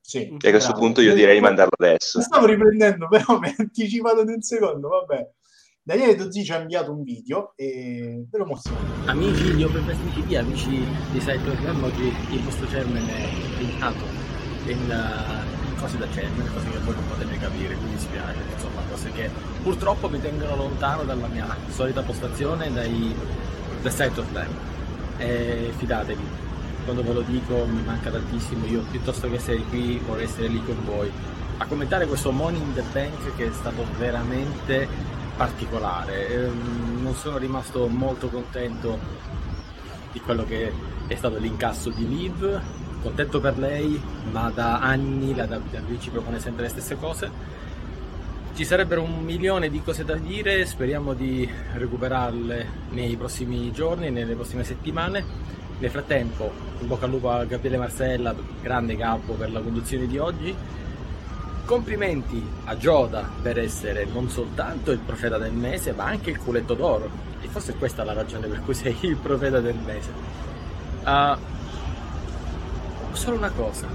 Sì, 0.00 0.36
e 0.40 0.48
a 0.48 0.50
questo 0.50 0.72
punto 0.72 1.00
io 1.00 1.14
direi 1.14 1.36
di 1.36 1.40
mandarlo 1.40 1.76
adesso. 1.78 2.20
Stavo 2.20 2.46
riprendendo, 2.46 3.06
però 3.06 3.38
mi 3.38 3.50
ha 3.50 3.54
anticipato 3.56 4.24
di 4.24 4.32
un 4.32 4.42
secondo, 4.42 4.88
vabbè. 4.88 5.30
Daniele 5.86 6.16
Dozzi 6.16 6.42
ci 6.42 6.50
ha 6.50 6.58
inviato 6.58 6.90
un 6.90 7.04
video 7.04 7.52
e 7.54 8.26
ve 8.28 8.38
lo 8.38 8.44
mostriamo. 8.44 9.04
Amici 9.04 9.54
di 9.54 9.62
Open 9.62 9.84
Wrestling 9.84 10.14
TV, 10.14 10.34
amici 10.34 10.84
di 11.12 11.20
Site 11.20 11.38
Program, 11.38 11.80
oggi 11.84 12.12
il 12.30 12.40
vostro 12.40 12.66
chairman 12.66 13.08
è 13.08 13.28
impegnato 13.60 14.04
in, 14.64 15.76
cose 15.78 15.96
da 15.96 16.08
chairman, 16.08 16.50
cose 16.52 16.70
che 16.70 16.78
voi 16.78 16.92
non 16.92 17.06
potete 17.06 17.38
capire, 17.38 17.76
mi 17.76 17.90
dispiace, 17.90 18.40
insomma, 18.52 18.80
cose 18.90 19.12
che 19.12 19.30
purtroppo 19.62 20.08
mi 20.08 20.20
tengono 20.20 20.56
lontano 20.56 21.04
dalla 21.04 21.28
mia 21.28 21.56
solita 21.68 22.02
postazione, 22.02 22.72
dai, 22.72 23.14
dal 23.80 23.92
Site 23.92 24.18
of 24.18 24.26
Time. 24.32 24.58
E 25.18 25.72
fidatevi, 25.76 26.24
quando 26.82 27.04
ve 27.04 27.12
lo 27.12 27.20
dico 27.20 27.64
mi 27.64 27.82
manca 27.84 28.10
tantissimo, 28.10 28.66
io 28.66 28.82
piuttosto 28.90 29.28
che 29.28 29.36
essere 29.36 29.58
qui 29.58 30.00
vorrei 30.04 30.24
essere 30.24 30.48
lì 30.48 30.60
con 30.64 30.84
voi 30.84 31.08
a 31.58 31.66
commentare 31.66 32.06
questo 32.06 32.32
Money 32.32 32.60
in 32.60 32.74
the 32.74 32.82
Bank 32.92 33.34
che 33.36 33.46
è 33.46 33.52
stato 33.52 33.84
veramente 33.98 35.14
particolare. 35.36 36.28
Ehm, 36.28 37.02
non 37.02 37.14
sono 37.14 37.38
rimasto 37.38 37.86
molto 37.88 38.28
contento 38.28 38.98
di 40.12 40.20
quello 40.20 40.44
che 40.44 40.72
è 41.06 41.14
stato 41.14 41.36
l'incasso 41.38 41.90
di 41.90 42.08
Liv, 42.08 42.60
contento 43.02 43.38
per 43.38 43.58
lei, 43.58 44.00
ma 44.30 44.50
da 44.50 44.80
anni 44.80 45.34
la 45.34 45.44
WWE 45.44 46.00
ci 46.00 46.10
propone 46.10 46.40
sempre 46.40 46.64
le 46.64 46.70
stesse 46.70 46.96
cose. 46.96 47.30
Ci 48.54 48.64
sarebbero 48.64 49.02
un 49.02 49.22
milione 49.22 49.68
di 49.68 49.82
cose 49.82 50.04
da 50.04 50.14
dire, 50.14 50.64
speriamo 50.64 51.12
di 51.12 51.48
recuperarle 51.74 52.66
nei 52.90 53.14
prossimi 53.16 53.70
giorni, 53.70 54.10
nelle 54.10 54.34
prossime 54.34 54.64
settimane. 54.64 55.44
Nel 55.78 55.90
frattempo, 55.90 56.50
in 56.80 56.86
bocca 56.86 57.04
al 57.04 57.10
lupo 57.10 57.30
a 57.30 57.44
Gabriele 57.44 57.76
Marcella, 57.76 58.34
grande 58.62 58.96
capo 58.96 59.34
per 59.34 59.52
la 59.52 59.60
conduzione 59.60 60.06
di 60.06 60.16
oggi. 60.16 60.54
Complimenti 61.66 62.48
a 62.66 62.76
Gioda 62.76 63.28
per 63.42 63.58
essere 63.58 64.04
non 64.04 64.30
soltanto 64.30 64.92
il 64.92 65.00
profeta 65.00 65.36
del 65.36 65.52
mese, 65.52 65.92
ma 65.92 66.04
anche 66.04 66.30
il 66.30 66.38
culetto 66.38 66.74
d'oro. 66.74 67.10
E 67.40 67.48
forse 67.48 67.72
è 67.72 67.76
questa 67.76 68.04
la 68.04 68.12
ragione 68.12 68.46
per 68.46 68.60
cui 68.60 68.72
sei 68.72 68.96
il 69.00 69.16
profeta 69.16 69.58
del 69.58 69.74
mese. 69.74 70.12
Uh, 71.04 71.36
solo 73.14 73.36
una 73.36 73.50
cosa. 73.50 73.88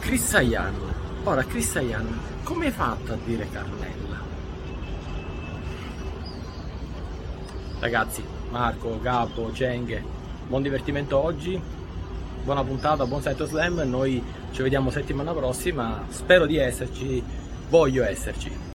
Chris 0.00 0.22
Sayan. 0.22 0.74
Ora, 1.24 1.42
Chris 1.44 1.70
Sayan, 1.70 2.20
come 2.42 2.66
hai 2.66 2.72
fatto 2.72 3.14
a 3.14 3.18
dire 3.24 3.48
Carmella? 3.50 4.18
Ragazzi, 7.78 8.22
Marco, 8.50 9.00
Gabbo, 9.00 9.50
Cenghe, 9.52 10.04
buon 10.46 10.60
divertimento 10.60 11.16
oggi. 11.16 11.58
Buona 12.44 12.64
puntata, 12.64 13.06
buon 13.06 13.22
Saito 13.22 13.46
Slam. 13.46 13.80
Noi 13.86 14.22
ci 14.52 14.62
vediamo 14.62 14.90
settimana 14.90 15.32
prossima. 15.32 16.06
Spero 16.10 16.46
di 16.46 16.56
esserci. 16.56 17.22
Voglio 17.68 18.04
esserci. 18.04 18.68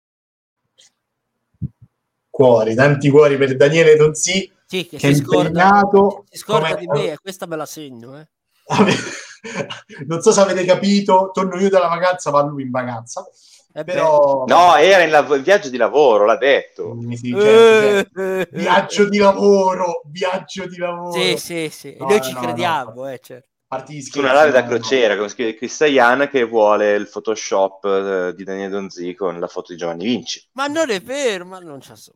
Cuori, 2.29 2.75
tanti 2.75 3.11
cuori 3.11 3.37
per 3.37 3.57
Daniele 3.57 3.97
Donzi. 3.97 4.51
Sì, 4.67 4.87
che, 4.87 4.97
che 4.97 4.99
si 4.99 5.07
è 5.09 5.15
scorda, 5.15 5.49
impegnato 5.49 6.25
si 6.31 6.39
scorda 6.39 6.69
come- 6.69 6.81
di 6.81 6.87
me 6.87 7.13
e 7.13 7.19
questa 7.19 7.47
me 7.47 7.57
la 7.57 7.67
segno. 7.67 8.19
Eh. 8.19 8.27
non 10.07 10.23
so 10.23 10.33
se 10.33 10.41
avete 10.41 10.65
capito, 10.65 11.31
torno 11.33 11.59
io 11.61 11.69
dalla 11.69 11.89
vacanza, 11.89 12.31
va 12.31 12.43
lui 12.43 12.63
in 12.63 12.71
vacanza. 12.71 13.27
Eh. 13.75 13.85
Però 13.85 14.45
No, 14.47 14.77
era 14.77 15.03
in 15.03 15.11
lav- 15.11 15.41
viaggio 15.41 15.69
di 15.69 15.77
lavoro, 15.77 16.25
l'ha 16.25 16.37
detto. 16.37 16.95
Mm, 16.95 17.13
sì, 17.13 17.31
certo, 17.39 18.11
certo. 18.15 18.57
Viaggio 18.57 19.09
di 19.09 19.19
lavoro, 19.19 20.03
viaggio 20.07 20.67
di 20.67 20.77
lavoro. 20.79 21.13
Sì, 21.13 21.37
sì, 21.37 21.69
sì. 21.71 21.97
No, 21.99 22.07
Noi 22.07 22.17
no, 22.19 22.23
ci 22.23 22.33
no, 22.33 22.41
crediamo, 22.41 22.93
no. 22.95 23.09
eh, 23.09 23.19
certo. 23.23 23.49
Parti 23.73 23.95
di 23.95 24.03
Su 24.03 24.11
scherzi, 24.11 24.29
una 24.29 24.35
nave 24.35 24.51
da 24.51 24.67
crociera, 24.67 25.17
come 25.17 25.31
scrive 25.31 25.55
Cristian 25.55 26.29
che 26.31 26.45
vuole 26.45 26.93
il 26.93 27.09
Photoshop 27.09 27.85
eh, 27.87 28.35
di 28.37 28.45
Daniele 28.45 28.69
Donzi 28.69 29.15
con 29.15 29.41
la 29.41 29.47
foto 29.47 29.73
di 29.73 29.79
Giovanni 29.79 30.05
Vinci. 30.05 30.47
Ma 30.53 30.67
non 30.67 30.91
è 30.91 31.01
vero, 31.01 31.47
ma 31.47 31.59
non 31.59 31.79
c'è 31.79 31.97
so- 31.97 32.13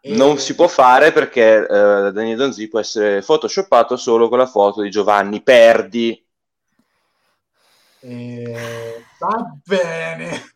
E- 0.00 0.16
Non 0.16 0.38
si 0.38 0.54
può 0.54 0.68
fare 0.68 1.12
perché 1.12 1.58
eh, 1.58 1.66
Daniele 1.66 2.36
Donzi 2.36 2.66
può 2.68 2.80
essere 2.80 3.20
photoshoppato 3.20 3.98
solo 3.98 4.30
con 4.30 4.38
la 4.38 4.46
foto 4.46 4.80
di 4.80 4.88
Giovanni 4.88 5.42
Perdi. 5.42 6.26
Eh, 8.00 9.04
va 9.18 9.54
bene. 9.64 10.54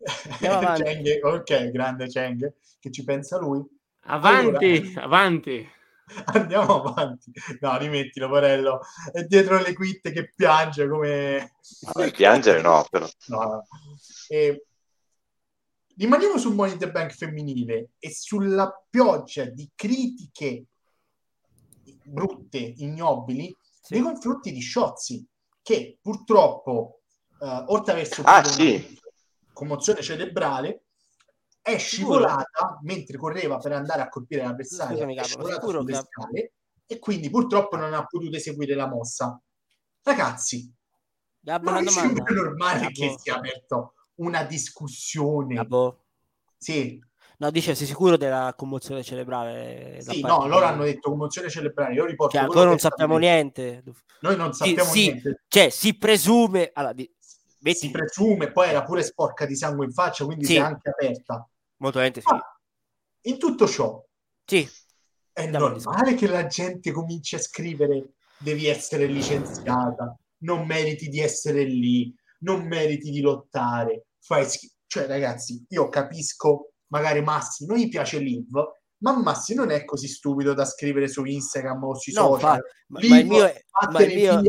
Cheng, 0.40 1.20
ok, 1.22 1.70
grande 1.70 2.08
Cheng, 2.08 2.52
che 2.80 2.90
ci 2.90 3.04
pensa 3.04 3.38
lui. 3.38 3.64
Avanti, 4.06 4.94
avanti. 4.96 5.70
Andiamo 6.32 6.82
avanti. 6.82 7.32
No, 7.60 7.76
rimettilo, 7.78 8.28
Porello. 8.28 8.80
È 9.12 9.22
dietro 9.24 9.60
le 9.60 9.72
quitte 9.72 10.12
che 10.12 10.32
piange 10.34 10.88
come... 10.88 11.52
Vabbè, 11.92 12.10
piangere 12.12 12.60
no, 12.60 12.86
però. 12.90 13.06
No, 13.28 13.38
no. 13.44 13.66
E 14.28 14.66
rimaniamo 15.96 16.38
sul 16.38 16.54
Money 16.54 16.76
the 16.76 16.90
Bank 16.90 17.12
femminile 17.12 17.90
e 17.98 18.10
sulla 18.12 18.72
pioggia 18.88 19.44
di 19.44 19.68
critiche 19.74 20.64
brutte, 22.04 22.58
ignobili, 22.58 23.54
Sì. 23.82 23.94
nei 23.94 24.02
confronti 24.02 24.52
di 24.52 24.60
Sciozzi, 24.60 25.26
che 25.62 25.98
purtroppo, 26.00 27.00
eh, 27.40 27.64
oltre 27.68 27.92
ad 27.92 27.98
aver 27.98 28.06
subito 28.06 28.30
Ah, 28.30 28.44
sì. 28.44 28.98
commozione 29.52 30.00
cerebrale, 30.02 30.84
è 31.68 31.78
scivolata 31.78 32.78
mentre 32.82 33.16
correva 33.18 33.58
per 33.58 33.72
andare 33.72 34.02
a 34.02 34.08
colpire 34.08 34.42
l'avversario, 34.42 34.94
Scusami, 34.96 35.12
è 35.12 35.16
Gabbo, 35.16 35.28
scivolata 35.28 35.54
sicuro 35.60 35.80
sulle 35.80 35.92
che- 35.92 35.98
scale 35.98 36.52
e 36.86 36.98
quindi 36.98 37.30
purtroppo 37.30 37.76
non 37.76 37.92
ha 37.94 38.04
potuto 38.04 38.36
eseguire 38.36 38.74
la 38.74 38.86
mossa. 38.88 39.40
Ragazzi, 40.02 40.72
Gabbo, 41.40 41.68
è 41.70 41.72
domanda. 41.84 41.90
sempre 41.90 42.34
normale 42.34 42.80
Gabbo, 42.80 42.92
che 43.00 43.16
sia 43.18 43.36
aperto 43.36 43.94
una 44.16 44.42
discussione. 44.44 45.54
Gabbo. 45.54 46.04
Sì, 46.56 47.04
No, 47.40 47.52
dice, 47.52 47.76
sei 47.76 47.86
sicuro 47.86 48.16
della 48.16 48.52
commozione 48.56 49.04
cerebrale? 49.04 50.00
sì, 50.00 50.22
no, 50.22 50.48
loro 50.48 50.64
hanno 50.66 50.82
detto 50.82 51.10
commozione 51.10 51.48
cerebrale. 51.48 51.94
Io 51.94 52.04
riporto 52.04 52.34
Cioè, 52.34 52.44
ancora 52.44 52.64
non 52.64 52.78
sappiamo 52.80 53.16
niente. 53.16 53.84
Noi 54.22 54.36
non 54.36 54.52
sappiamo 54.52 54.90
sì, 54.90 55.02
niente. 55.06 55.42
Cioè, 55.46 55.68
si 55.68 55.96
presume... 55.96 56.70
Allora, 56.72 56.92
di- 56.94 57.08
metti- 57.60 57.78
Si 57.78 57.90
presume, 57.92 58.50
poi 58.50 58.70
era 58.70 58.82
pure 58.82 59.04
sporca 59.04 59.46
di 59.46 59.54
sangue 59.54 59.84
in 59.84 59.92
faccia, 59.92 60.24
quindi 60.24 60.46
Sì. 60.46 60.54
si 60.54 60.58
è 60.58 60.62
anche 60.62 60.88
aperta. 60.88 61.48
Molto 61.78 61.98
lente, 61.98 62.20
sì. 62.20 62.26
Ma 62.30 62.40
in 63.22 63.38
tutto 63.38 63.66
ciò 63.66 64.02
Sì, 64.44 64.68
è 65.32 65.42
Andiamo 65.44 65.68
normale 65.68 66.14
che 66.14 66.26
la 66.26 66.46
gente 66.46 66.92
cominci 66.92 67.34
a 67.34 67.40
scrivere 67.40 68.14
devi 68.36 68.66
essere 68.66 69.06
licenziata, 69.06 70.16
non 70.38 70.66
meriti 70.66 71.08
di 71.08 71.20
essere 71.20 71.64
lì, 71.64 72.14
non 72.40 72.66
meriti 72.66 73.10
di 73.10 73.20
lottare, 73.20 74.06
fai 74.20 74.44
schifo. 74.48 74.74
Cioè, 74.86 75.06
ragazzi, 75.06 75.62
io 75.68 75.88
capisco, 75.90 76.72
magari 76.86 77.20
Massi 77.20 77.66
non 77.66 77.76
gli 77.76 77.88
piace 77.88 78.18
Liv, 78.18 78.48
ma 79.02 79.16
Massi 79.18 79.54
non 79.54 79.70
è 79.70 79.84
così 79.84 80.08
stupido 80.08 80.54
da 80.54 80.64
scrivere 80.64 81.08
su 81.08 81.24
Instagram 81.24 81.84
o 81.84 81.94
sui 81.94 82.14
no, 82.14 82.20
social. 82.32 82.60
ma, 82.86 83.00
ma 83.06 83.18
il 83.18 83.26
mio, 83.26 83.44
è, 83.44 83.64
ma 83.90 84.02
il 84.02 84.14
mio, 84.16 84.40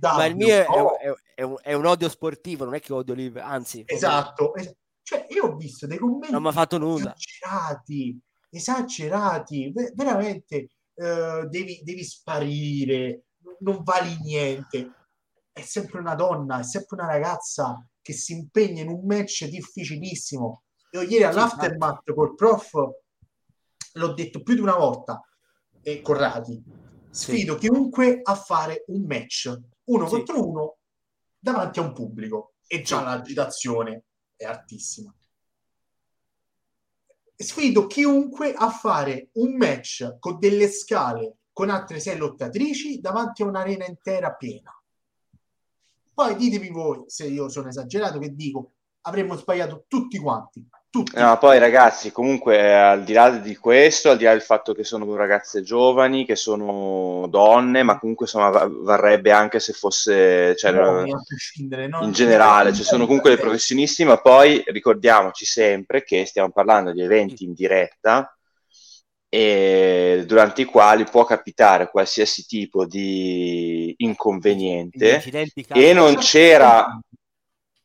ma 0.00 0.24
il 0.26 0.36
mio 0.36 0.48
è, 0.48 0.66
è- 0.66 1.14
è 1.36 1.42
un, 1.42 1.56
è 1.62 1.72
un 1.74 1.86
odio 1.86 2.08
sportivo, 2.08 2.64
non 2.64 2.74
è 2.74 2.80
che 2.80 2.92
odio 2.92 3.14
Liv, 3.14 3.36
anzi, 3.36 3.84
Esatto. 3.86 4.54
es- 4.56 4.74
Cioè, 5.06 5.24
io 5.28 5.44
ho 5.44 5.54
visto 5.56 5.86
dei 5.86 5.98
commenti 5.98 6.32
non 6.32 6.42
mi 6.42 6.48
ha 6.48 6.52
fatto 6.52 6.78
nulla. 6.78 7.14
esagerati, 7.16 8.20
esagerati, 8.50 9.70
ve- 9.70 9.92
veramente 9.94 10.70
eh, 10.94 11.46
devi, 11.48 11.80
devi 11.84 12.02
sparire, 12.02 13.26
non 13.60 13.84
vali 13.84 14.18
niente. 14.20 14.94
È 15.52 15.60
sempre 15.60 16.00
una 16.00 16.16
donna, 16.16 16.58
è 16.58 16.64
sempre 16.64 16.96
una 16.96 17.06
ragazza 17.06 17.86
che 18.02 18.12
si 18.12 18.32
impegna 18.32 18.82
in 18.82 18.88
un 18.88 19.06
match 19.06 19.44
difficilissimo. 19.44 20.64
Io 20.90 21.02
ieri 21.02 21.22
all'aftermath 21.22 22.12
col 22.12 22.34
prof 22.34 22.72
l'ho 23.92 24.12
detto 24.12 24.42
più 24.42 24.54
di 24.54 24.60
una 24.60 24.74
volta, 24.74 25.20
e 25.82 26.00
Corradi, 26.00 26.60
sfido 27.10 27.54
chiunque 27.54 28.18
a 28.24 28.34
fare 28.34 28.82
un 28.88 29.04
match 29.06 29.56
uno 29.84 30.08
Sì. 30.08 30.10
contro 30.16 30.44
uno 30.48 30.76
davanti 31.38 31.78
a 31.78 31.82
un 31.82 31.92
pubblico 31.92 32.54
e 32.66 32.82
già 32.82 32.98
Sì. 32.98 33.04
l'agitazione 33.04 34.05
è 34.36 34.44
altissima. 34.44 35.14
Sfido 37.34 37.86
chiunque 37.86 38.54
a 38.54 38.70
fare 38.70 39.28
un 39.34 39.56
match 39.56 40.16
con 40.18 40.38
delle 40.38 40.68
scale 40.68 41.36
con 41.52 41.70
altre 41.70 42.00
sei 42.00 42.16
lottatrici 42.16 43.00
davanti 43.00 43.42
a 43.42 43.46
un'arena 43.46 43.86
intera 43.86 44.34
piena. 44.34 44.72
Poi 46.12 46.36
ditemi 46.36 46.70
voi 46.70 47.04
se 47.06 47.26
io 47.26 47.48
sono 47.48 47.68
esagerato 47.68 48.18
che 48.18 48.34
dico 48.34 48.72
avremmo 49.02 49.36
sbagliato 49.36 49.84
tutti 49.88 50.18
quanti. 50.18 50.66
Tutti. 50.88 51.20
No, 51.20 51.36
poi 51.38 51.58
ragazzi, 51.58 52.10
comunque 52.10 52.74
al 52.74 53.04
di 53.04 53.12
là 53.12 53.30
di 53.30 53.56
questo, 53.56 54.10
al 54.10 54.16
di 54.16 54.24
là 54.24 54.32
del 54.32 54.40
fatto 54.40 54.72
che 54.72 54.84
sono 54.84 55.14
ragazze 55.14 55.62
giovani, 55.62 56.24
che 56.24 56.36
sono 56.36 57.26
donne, 57.28 57.82
ma 57.82 57.98
comunque 57.98 58.24
insomma 58.24 58.48
va- 58.48 58.68
varrebbe 58.70 59.30
anche 59.30 59.60
se 59.60 59.72
fosse, 59.72 60.56
cioè, 60.56 60.72
No, 60.72 61.04
no? 61.04 62.04
in 62.04 62.12
generale, 62.12 62.72
ci 62.72 62.82
sono 62.82 63.04
comunque 63.04 63.30
dei 63.30 63.38
professionisti, 63.38 64.04
ma 64.04 64.16
poi 64.18 64.62
ricordiamoci 64.66 65.44
sempre 65.44 66.02
che 66.02 66.24
stiamo 66.24 66.50
parlando 66.50 66.92
di 66.92 67.02
eventi 67.02 67.44
in 67.44 67.52
diretta 67.52 68.30
e 69.28 70.24
durante 70.26 70.62
i 70.62 70.64
quali 70.64 71.04
può 71.04 71.24
capitare 71.24 71.90
qualsiasi 71.90 72.46
tipo 72.46 72.86
di 72.86 73.92
inconveniente 73.98 75.22
e 75.74 75.92
non 75.92 76.16
c'era 76.16 76.98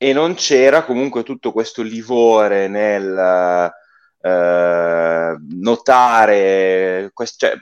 e 0.03 0.13
non 0.13 0.33
c'era 0.33 0.83
comunque 0.83 1.21
tutto 1.21 1.51
questo 1.51 1.83
livore 1.83 2.67
nel 2.67 3.71
eh, 4.19 5.37
notare 5.59 7.11
quest- 7.13 7.37
cioè, 7.37 7.53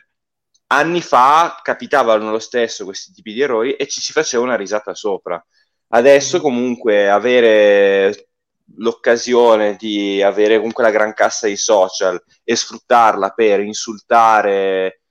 anni 0.67 1.01
fa 1.01 1.59
capitavano 1.61 2.31
lo 2.31 2.39
stesso 2.39 2.85
questi 2.85 3.11
tipi 3.11 3.33
di 3.33 3.41
errori 3.41 3.73
e 3.73 3.87
ci 3.87 3.99
si 3.99 4.13
faceva 4.13 4.43
una 4.43 4.55
risata 4.55 4.93
sopra. 4.93 5.45
Adesso 5.89 6.39
comunque 6.39 7.09
avere 7.09 8.29
l'occasione 8.77 9.75
di 9.75 10.21
avere 10.21 10.55
comunque 10.59 10.83
la 10.83 10.91
gran 10.91 11.13
cassa 11.13 11.47
dei 11.47 11.57
social 11.57 12.23
e 12.45 12.55
sfruttarla 12.55 13.31
per 13.31 13.59
insultare 13.59 15.01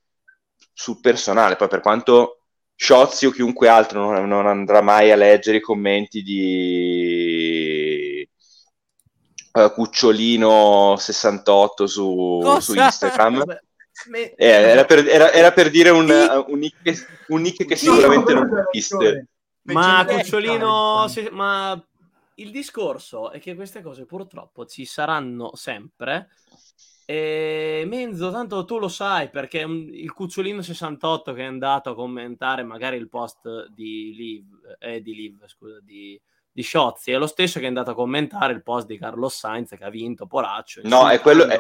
sul 0.73 0.99
personale 1.01 1.57
poi 1.57 1.69
per 1.69 1.81
quanto 1.81 2.38
Sciozzi 2.81 3.27
o 3.27 3.33
chiunque 3.33 3.67
altro 3.69 4.09
non, 4.09 4.29
non 4.29 4.47
andrà 4.47 4.81
mai 4.83 5.11
a 5.11 5.17
leggere 5.17 5.57
i 5.57 5.61
commenti 5.61 6.23
di 6.23 8.25
eh, 9.53 9.73
Cucciolino68 9.77 11.85
su, 11.85 12.41
su 12.61 12.75
Instagram. 12.75 13.45
Me- 14.11 14.33
Eh, 14.35 14.47
era, 14.47 14.85
per, 14.85 15.09
era- 15.09 15.33
era 15.33 15.51
per 15.51 15.71
dire 15.71 15.91
un, 15.91 16.09
un 16.47 16.59
nick, 16.61 16.81
che- 16.83 17.05
un 17.29 17.41
nick 17.41 17.67
che 17.67 17.75
sicuramente 17.75 18.33
no, 18.33 18.45
non 18.45 18.65
esiste. 18.71 19.27
Ma 19.63 20.05
Cucciolino, 20.07 21.09
si- 21.09 21.29
ma 21.33 21.85
il 22.37 22.53
discorso 22.53 23.33
è 23.33 23.41
che 23.41 23.57
queste 23.57 23.83
cose 23.83 24.07
purtroppo 24.07 24.67
ci 24.67 24.85
saranno 24.85 25.51
sempre. 25.57 26.29
E 27.11 27.85
Menzo, 27.87 28.31
tanto 28.31 28.67
tu 28.67 28.79
lo 28.79 28.89
sai 28.89 29.31
perché 29.31 29.61
il 29.61 30.13
Cucciolino 30.13 30.61
68 30.61 31.33
che 31.33 31.41
è 31.41 31.47
andato 31.47 31.89
a 31.89 31.95
commentare 31.95 32.65
magari 32.65 32.99
il 32.99 33.09
post 33.09 33.71
di 33.71 34.13
Liv, 34.15 34.45
eh, 34.79 35.01
di 35.01 35.15
Liv, 35.15 35.47
scusa, 35.47 35.79
di, 35.81 36.21
di 36.53 36.63
Sciozzi, 36.63 37.11
è 37.11 37.17
lo 37.17 37.27
stesso 37.27 37.61
che 37.61 37.65
è 37.65 37.69
andato 37.69 37.93
a 37.93 37.95
commentare 37.95 38.53
il 38.53 38.63
post 38.63 38.87
di 38.89 38.99
Carlos 38.99 39.35
Sainz 39.35 39.71
che 39.71 39.85
ha 39.85 39.89
vinto, 39.89 40.27
Poraccio. 40.27 40.83
No, 40.85 41.09
è 41.09 41.19
quello, 41.21 41.47
è. 41.47 41.59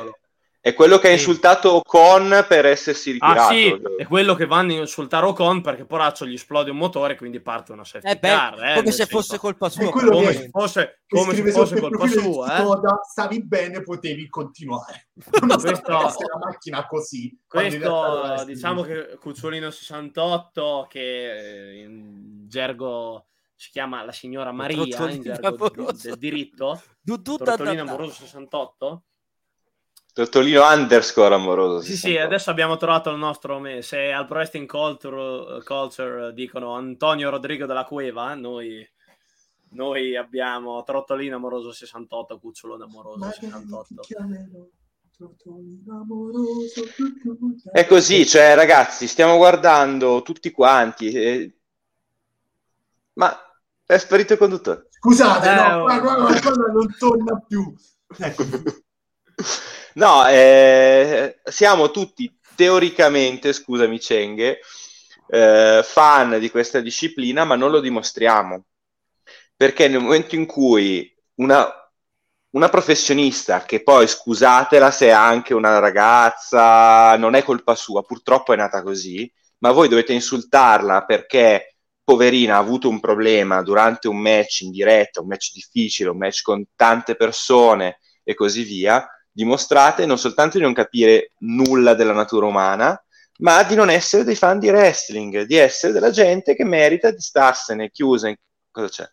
È 0.60 0.74
quello 0.74 0.98
che 0.98 1.08
ha 1.08 1.12
insultato 1.12 1.76
Ocon 1.76 2.44
per 2.48 2.66
essersi 2.66 3.12
ritirato. 3.12 3.40
Ah 3.40 3.48
sì, 3.48 3.80
è 3.96 4.06
quello 4.06 4.34
che 4.34 4.44
vanno 4.46 4.72
a 4.74 4.76
insultare 4.80 5.24
Ocon 5.26 5.60
perché 5.60 5.84
Poraccio 5.84 6.26
gli 6.26 6.34
esplode 6.34 6.70
un 6.70 6.76
motore 6.76 7.16
quindi 7.16 7.40
parte 7.40 7.72
una 7.72 7.84
safety 7.84 8.10
Eh 8.10 8.18
beh, 8.18 8.28
car. 8.28 8.64
eh, 8.64 8.74
come 8.74 8.90
se 8.90 8.96
senso- 9.04 9.16
fosse 9.16 9.38
colpa 9.38 9.68
sua. 9.68 9.90
Come 9.90 10.32
se 10.32 10.48
fosse, 10.50 11.02
come 11.08 11.34
se 11.34 11.50
fosse 11.52 11.80
colpa 11.80 12.06
sua. 12.08 12.58
Eh. 12.58 12.64
Stavi 13.08 13.44
bene, 13.44 13.82
potevi 13.82 14.28
continuare. 14.28 15.08
Non 15.40 15.58
Questo- 15.60 15.90
la 15.92 16.38
macchina 16.40 16.86
così. 16.86 17.38
Questo 17.46 18.42
diciamo 18.44 18.82
che 18.82 19.16
Cucciolino 19.20 19.70
68 19.70 20.86
che 20.88 21.70
eh, 21.70 21.82
in 21.82 22.46
gergo 22.48 23.26
si 23.54 23.70
chiama 23.70 24.04
la 24.04 24.12
signora 24.12 24.52
Maria 24.52 24.76
in 25.10 25.22
gergo 25.22 25.68
di- 25.70 25.84
del 26.02 26.16
diritto 26.18 26.80
Tortolino 27.04 27.82
amoroso 27.82 28.12
68 28.12 29.02
Tortolino 30.18 30.66
underscore 30.68 31.32
amoroso. 31.34 31.80
sì 31.80 31.92
sì 31.92 31.96
68. 32.08 32.24
adesso 32.26 32.50
abbiamo 32.50 32.76
trovato 32.76 33.10
il 33.10 33.18
nostro 33.18 33.60
me- 33.60 33.82
se 33.82 34.10
al 34.10 34.26
Pro 34.26 34.38
Wrestling 34.38 34.66
Culture, 34.66 35.62
Culture 35.62 36.32
dicono 36.32 36.74
Antonio 36.74 37.30
Rodrigo 37.30 37.66
della 37.66 37.84
Cueva 37.84 38.34
noi, 38.34 38.84
noi 39.70 40.16
abbiamo 40.16 40.82
Trottolino 40.82 41.36
amoroso 41.36 41.70
68 41.70 42.40
Cucciolone 42.40 42.82
amoroso 42.84 43.18
Magari 43.18 43.38
ti 43.38 43.44
68 43.46 44.00
chiamerò 44.00 44.66
Tortolino 45.16 46.00
amoroso, 46.00 46.82
tu, 46.96 47.16
tu, 47.16 47.36
tu. 47.36 47.54
È 47.72 47.86
così, 47.86 48.26
cioè 48.26 48.54
ragazzi, 48.56 49.06
stiamo 49.06 49.36
guardando 49.36 50.22
tutti 50.22 50.50
quanti. 50.50 51.10
eh, 51.12 51.56
Ma 53.14 53.36
è 53.84 53.98
sparito 53.98 54.32
il 54.32 54.38
conduttore. 54.38 54.88
Scusate, 54.90 55.48
Eh, 55.48 55.54
no, 55.54 55.76
oh. 55.80 55.82
qua, 55.84 56.00
qua, 56.00 56.14
qua 56.40 56.50
non 56.72 56.94
torna 56.98 57.44
più. 57.46 57.72
Ecco. 58.16 58.42
No, 59.94 60.26
eh, 60.28 61.40
siamo 61.44 61.90
tutti 61.90 62.32
teoricamente, 62.54 63.52
scusami 63.52 63.98
Cenghe, 63.98 64.60
eh, 65.28 65.80
fan 65.84 66.38
di 66.38 66.50
questa 66.50 66.80
disciplina, 66.80 67.44
ma 67.44 67.56
non 67.56 67.70
lo 67.70 67.80
dimostriamo. 67.80 68.64
Perché 69.56 69.88
nel 69.88 70.00
momento 70.00 70.36
in 70.36 70.46
cui 70.46 71.12
una, 71.36 71.68
una 72.50 72.68
professionista, 72.68 73.64
che 73.64 73.82
poi 73.82 74.06
scusatela 74.06 74.90
se 74.92 75.06
è 75.06 75.10
anche 75.10 75.52
una 75.54 75.78
ragazza, 75.80 77.16
non 77.16 77.34
è 77.34 77.42
colpa 77.42 77.74
sua, 77.74 78.02
purtroppo 78.02 78.52
è 78.52 78.56
nata 78.56 78.82
così, 78.82 79.30
ma 79.58 79.72
voi 79.72 79.88
dovete 79.88 80.12
insultarla 80.12 81.04
perché 81.04 81.78
poverina 82.04 82.54
ha 82.54 82.58
avuto 82.58 82.88
un 82.88 83.00
problema 83.00 83.62
durante 83.62 84.06
un 84.08 84.18
match 84.18 84.60
in 84.60 84.70
diretta, 84.70 85.20
un 85.20 85.26
match 85.26 85.52
difficile, 85.52 86.10
un 86.10 86.18
match 86.18 86.42
con 86.42 86.64
tante 86.76 87.16
persone 87.16 87.98
e 88.22 88.34
così 88.34 88.62
via, 88.62 89.06
dimostrate 89.38 90.04
non 90.04 90.18
soltanto 90.18 90.58
di 90.58 90.64
non 90.64 90.72
capire 90.72 91.30
nulla 91.42 91.94
della 91.94 92.12
natura 92.12 92.46
umana, 92.46 93.00
ma 93.38 93.62
di 93.62 93.76
non 93.76 93.88
essere 93.88 94.24
dei 94.24 94.34
fan 94.34 94.58
di 94.58 94.68
wrestling, 94.68 95.42
di 95.42 95.54
essere 95.54 95.92
della 95.92 96.10
gente 96.10 96.56
che 96.56 96.64
merita 96.64 97.12
di 97.12 97.20
starsene 97.20 97.90
chiusa 97.90 98.28
in... 98.28 98.34
Cosa 98.68 98.88
c'è? 98.88 99.08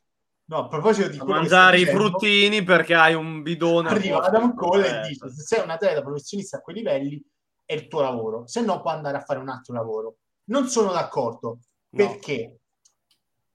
No, 0.46 0.58
a 0.58 0.68
proposito 0.68 1.10
di 1.10 1.20
a 1.20 1.24
mangiare 1.26 1.80
i 1.80 1.86
fruttini 1.86 2.64
perché 2.64 2.96
hai 2.96 3.14
un 3.14 3.44
bidone 3.44 3.90
Arriva. 3.90 4.24
Adam 4.24 4.56
Cole 4.56 4.88
Eh, 4.88 5.06
e 5.06 5.08
dice: 5.10 5.30
Se 5.30 5.42
sei 5.44 5.64
un 5.64 5.70
atleta 5.70 6.02
professionista 6.02 6.58
a 6.58 6.62
quei 6.62 6.78
livelli, 6.78 7.24
è 7.64 7.74
il 7.74 7.88
tuo 7.88 8.02
lavoro, 8.02 8.48
se 8.48 8.62
no 8.62 8.82
puoi 8.82 8.94
andare 8.94 9.18
a 9.18 9.22
fare 9.22 9.40
un 9.40 9.50
altro 9.50 9.74
lavoro. 9.74 10.18
Non 10.46 10.68
sono 10.68 10.92
d'accordo 10.92 11.60
perché 11.90 12.60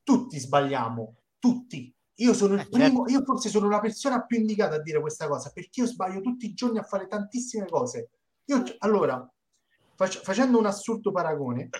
tutti 0.03 0.39
sbagliamo, 0.39 1.17
tutti. 1.39 1.93
Io 2.21 2.35
sono 2.35 2.55
il 2.55 2.61
Eh, 2.61 2.69
primo, 2.69 3.09
io 3.09 3.23
forse 3.25 3.49
sono 3.49 3.69
la 3.69 3.81
persona 3.81 4.23
più 4.25 4.39
indicata 4.39 4.77
a 4.77 4.81
dire 4.83 5.01
questa 5.01 5.27
cosa 5.27 5.51
perché 5.53 5.81
io 5.81 5.87
sbaglio 5.87 6.21
tutti 6.21 6.47
i 6.47 6.55
giorni 6.55 6.79
a 6.79 6.83
fare 6.83 7.07
tantissime 7.07 7.67
cose. 7.67 8.11
Io, 8.47 8.63
allora, 8.79 9.27
fac- 9.95 10.23
facendo 10.23 10.59
un 10.59 10.67
assurdo 10.67 11.13
paragone, 11.13 11.71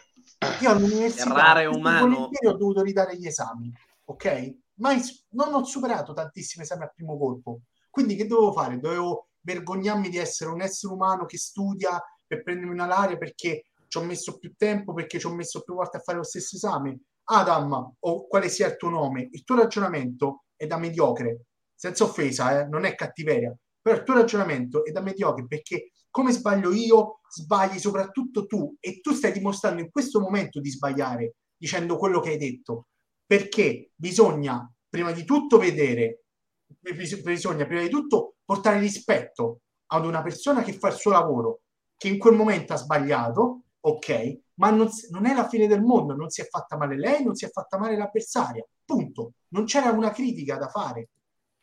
io 0.63 0.71
all'università 0.71 1.61
ho 1.69 2.57
dovuto 2.57 2.83
ridare 2.83 3.17
gli 3.19 3.27
esami, 3.27 3.71
ok? 4.07 4.55
Ma 4.77 4.93
is- 4.93 5.27
non 5.31 5.53
ho 5.53 5.63
superato 5.65 6.13
tantissimi 6.15 6.65
esami 6.65 6.83
al 6.85 6.93
primo 6.95 7.19
colpo. 7.19 7.61
Quindi 7.91 8.17
che 8.17 8.27
dovevo 8.27 8.53
fare? 8.53 8.79
Dovevo 8.79 9.29
vergognarmi 9.41 10.09
di 10.09 10.17
essere 10.17 10.51
un 10.51 10.63
essere 10.63 10.93
umano 10.93 11.27
che 11.27 11.37
studia 11.37 12.03
per 12.27 12.43
prendermi 12.43 12.73
una 12.73 12.87
laurea 12.87 13.17
perché 13.19 13.67
ci 13.89 13.99
ho 13.99 14.03
messo 14.03 14.39
più 14.39 14.55
tempo, 14.57 14.95
perché 14.95 15.19
ci 15.19 15.27
ho 15.27 15.35
messo 15.35 15.61
più 15.63 15.75
volte 15.75 15.99
a 15.99 16.01
fare 16.01 16.19
lo 16.19 16.25
stesso 16.25 16.57
esame. 16.57 17.01
Adam, 17.33 17.95
o 17.99 18.27
quale 18.27 18.49
sia 18.49 18.67
il 18.67 18.77
tuo 18.77 18.89
nome, 18.89 19.29
il 19.31 19.45
tuo 19.45 19.57
ragionamento 19.57 20.45
è 20.57 20.67
da 20.67 20.77
mediocre, 20.79 21.47
senza 21.75 22.05
offesa, 22.05 22.61
eh, 22.61 22.69
non 22.69 22.85
è 22.85 22.95
cattiveria, 22.95 23.57
però 23.81 23.97
il 23.97 24.03
tuo 24.03 24.15
ragionamento 24.15 24.85
è 24.85 24.91
da 24.91 25.01
mediocre 25.01 25.47
perché 25.47 25.93
come 26.11 26.33
sbaglio 26.33 26.73
io, 26.73 27.21
sbagli 27.31 27.79
soprattutto 27.79 28.47
tu. 28.47 28.77
E 28.81 29.01
tu 29.01 29.13
stai 29.13 29.33
dimostrando 29.33 29.81
in 29.81 29.91
questo 29.91 30.21
momento 30.21 30.61
di 30.61 30.71
sbagliare 30.71 31.37
dicendo 31.57 31.97
quello 31.97 32.21
che 32.21 32.31
hai 32.31 32.37
detto, 32.37 32.89
perché 33.25 33.93
bisogna 33.95 34.69
prima 34.89 35.13
di 35.13 35.25
tutto 35.25 35.59
vedere, 35.59 36.25
bis- 36.67 37.23
bisogna 37.23 37.65
prima 37.65 37.83
di 37.83 37.89
tutto 37.89 38.37
portare 38.45 38.81
rispetto 38.81 39.61
ad 39.93 40.05
una 40.05 40.23
persona 40.23 40.63
che 40.63 40.73
fa 40.73 40.89
il 40.89 40.95
suo 40.95 41.13
lavoro, 41.13 41.61
che 41.97 42.09
in 42.09 42.19
quel 42.19 42.35
momento 42.35 42.73
ha 42.73 42.77
sbagliato, 42.77 43.63
ok, 43.81 44.39
ma 44.61 44.71
non, 44.71 44.89
non 45.09 45.25
è 45.25 45.35
la 45.35 45.49
fine 45.49 45.67
del 45.67 45.83
mondo, 45.83 46.15
non 46.15 46.29
si 46.29 46.43
è 46.43 46.47
fatta 46.47 46.77
male 46.77 46.97
lei, 46.97 47.25
non 47.25 47.35
si 47.35 47.47
è 47.47 47.51
fatta 47.51 47.79
male 47.79 47.97
l'avversaria, 47.97 48.65
punto. 48.85 49.33
Non 49.49 49.65
c'era 49.65 49.91
una 49.91 50.11
critica 50.11 50.57
da 50.57 50.69
fare. 50.69 51.09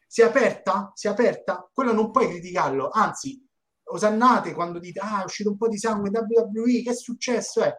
Si 0.08 0.22
è 0.22 0.26
aperta? 0.26 0.92
Si 0.96 1.06
è 1.06 1.12
aperta? 1.12 1.70
Quello 1.72 1.94
non 1.94 2.10
puoi 2.12 2.28
criticarlo, 2.28 2.90
anzi, 2.90 3.40
osannate 3.90 4.54
quando 4.54 4.80
dite, 4.80 5.00
ah, 5.00 5.22
è 5.22 5.26
uscito 5.26 5.52
un 5.52 5.58
po' 5.58 5.68
di 5.68 5.78
sangue 5.78 6.10
WWE, 6.10 6.82
che 6.82 6.90
è 6.90 6.96
successo? 6.96 7.64
Eh? 7.64 7.76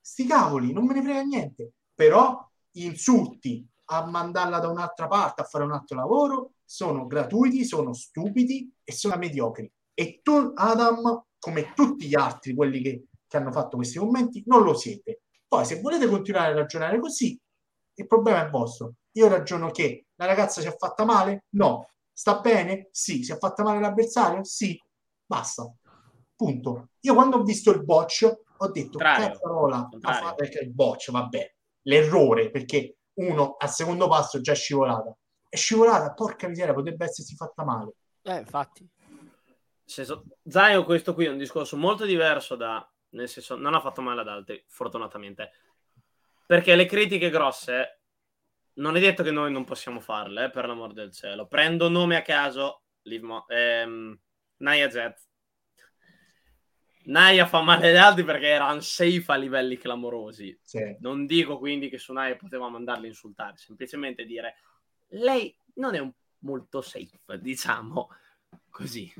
Sti 0.00 0.26
cavoli, 0.26 0.72
non 0.72 0.86
me 0.86 0.94
ne 0.94 1.02
frega 1.02 1.22
niente. 1.22 1.74
Però 1.94 2.44
insulti 2.72 3.66
a 3.90 4.06
mandarla 4.06 4.58
da 4.58 4.68
un'altra 4.68 5.06
parte 5.06 5.42
a 5.42 5.44
fare 5.44 5.64
un 5.64 5.72
altro 5.72 5.96
lavoro 5.96 6.52
sono 6.64 7.06
gratuiti, 7.06 7.64
sono 7.64 7.92
stupidi 7.92 8.70
e 8.82 8.92
sono 8.92 9.16
mediocri. 9.16 9.70
E 9.94 10.20
tu, 10.22 10.52
Adam, 10.54 11.26
come 11.38 11.72
tutti 11.74 12.08
gli 12.08 12.16
altri, 12.16 12.54
quelli 12.54 12.82
che, 12.82 13.04
che 13.28 13.36
hanno 13.36 13.52
fatto 13.52 13.76
questi 13.76 13.98
commenti, 13.98 14.42
non 14.46 14.62
lo 14.62 14.74
siete. 14.74 15.22
Poi, 15.46 15.64
se 15.64 15.80
volete 15.80 16.08
continuare 16.08 16.52
a 16.52 16.56
ragionare 16.56 16.98
così, 16.98 17.38
il 17.94 18.06
problema 18.06 18.46
è 18.46 18.50
vostro. 18.50 18.94
Io 19.12 19.28
ragiono 19.28 19.70
che 19.70 20.06
la 20.16 20.26
ragazza 20.26 20.60
si 20.60 20.66
è 20.66 20.76
fatta 20.76 21.04
male? 21.04 21.44
No. 21.50 21.88
Sta 22.12 22.40
bene? 22.40 22.88
Sì. 22.90 23.22
Si 23.22 23.32
è 23.32 23.38
fatta 23.38 23.62
male 23.62 23.80
l'avversario? 23.80 24.42
Sì. 24.44 24.80
Basta. 25.24 25.70
Punto. 26.34 26.88
Io 27.00 27.14
quando 27.14 27.36
ho 27.36 27.42
visto 27.42 27.70
il 27.70 27.84
botch 27.84 28.40
ho 28.60 28.70
detto, 28.70 28.98
cazzarola, 28.98 29.88
ha 30.00 30.12
fatto 30.12 30.34
perché 30.34 30.58
il 30.60 30.72
botch, 30.72 31.10
vabbè, 31.10 31.54
l'errore, 31.82 32.50
perché 32.50 32.96
uno 33.14 33.54
al 33.56 33.70
secondo 33.70 34.08
passo 34.08 34.38
è 34.38 34.40
già 34.40 34.54
scivolata. 34.54 35.16
È 35.48 35.56
scivolata, 35.56 36.12
porca 36.12 36.48
miseria, 36.48 36.74
potrebbe 36.74 37.04
essersi 37.04 37.34
fatta 37.36 37.64
male. 37.64 37.94
Eh, 38.22 38.38
infatti. 38.38 38.88
Senso, 39.84 40.24
Zion 40.46 40.84
questo 40.84 41.14
qui 41.14 41.26
è 41.26 41.30
un 41.30 41.38
discorso 41.38 41.76
molto 41.76 42.04
diverso 42.04 42.56
da 42.56 42.86
nel 43.10 43.28
senso 43.28 43.56
non 43.56 43.74
ha 43.74 43.80
fatto 43.80 44.00
male 44.00 44.20
ad 44.20 44.28
altri 44.28 44.62
fortunatamente. 44.66 45.52
Perché 46.46 46.74
le 46.74 46.86
critiche 46.86 47.30
grosse 47.30 48.00
non 48.74 48.96
è 48.96 49.00
detto 49.00 49.22
che 49.22 49.30
noi 49.30 49.52
non 49.52 49.64
possiamo 49.64 50.00
farle 50.00 50.46
eh, 50.46 50.50
per 50.50 50.66
l'amor 50.66 50.92
del 50.92 51.12
cielo. 51.12 51.46
Prendo 51.46 51.88
nome 51.88 52.16
a 52.16 52.22
caso 52.22 52.82
Liv 53.02 53.22
Mo- 53.22 53.46
ehm, 53.48 54.18
Naya 54.58 54.90
Z. 54.90 55.26
Naya 57.04 57.46
fa 57.46 57.62
male 57.62 57.88
agli 57.88 57.96
altri 57.96 58.24
perché 58.24 58.48
era 58.48 58.70
unsafe 58.70 59.24
a 59.28 59.36
livelli 59.36 59.78
clamorosi. 59.78 60.58
Sì. 60.62 60.96
non 61.00 61.26
dico 61.26 61.58
quindi 61.58 61.88
che 61.88 61.98
su 61.98 62.12
Naya 62.12 62.36
potevamo 62.36 62.72
mandarli 62.72 63.06
a 63.06 63.08
insultare 63.08 63.56
semplicemente 63.56 64.24
dire 64.26 64.56
lei 65.12 65.56
non 65.74 65.94
è 65.94 66.06
molto 66.40 66.82
safe 66.82 67.18
diciamo 67.40 68.10
così 68.68 69.10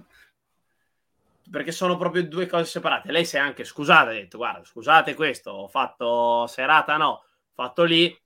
perché 1.50 1.72
sono 1.72 1.96
proprio 1.96 2.24
due 2.24 2.46
cose 2.46 2.64
separate. 2.64 3.12
Lei 3.12 3.24
si 3.24 3.36
è 3.36 3.38
anche 3.38 3.64
scusata, 3.64 4.10
ha 4.10 4.14
detto: 4.14 4.38
Guarda, 4.38 4.64
scusate 4.64 5.14
questo, 5.14 5.50
ho 5.50 5.68
fatto 5.68 6.46
serata, 6.46 6.96
no, 6.96 7.08
ho 7.08 7.22
fatto 7.54 7.84
lì. 7.84 8.16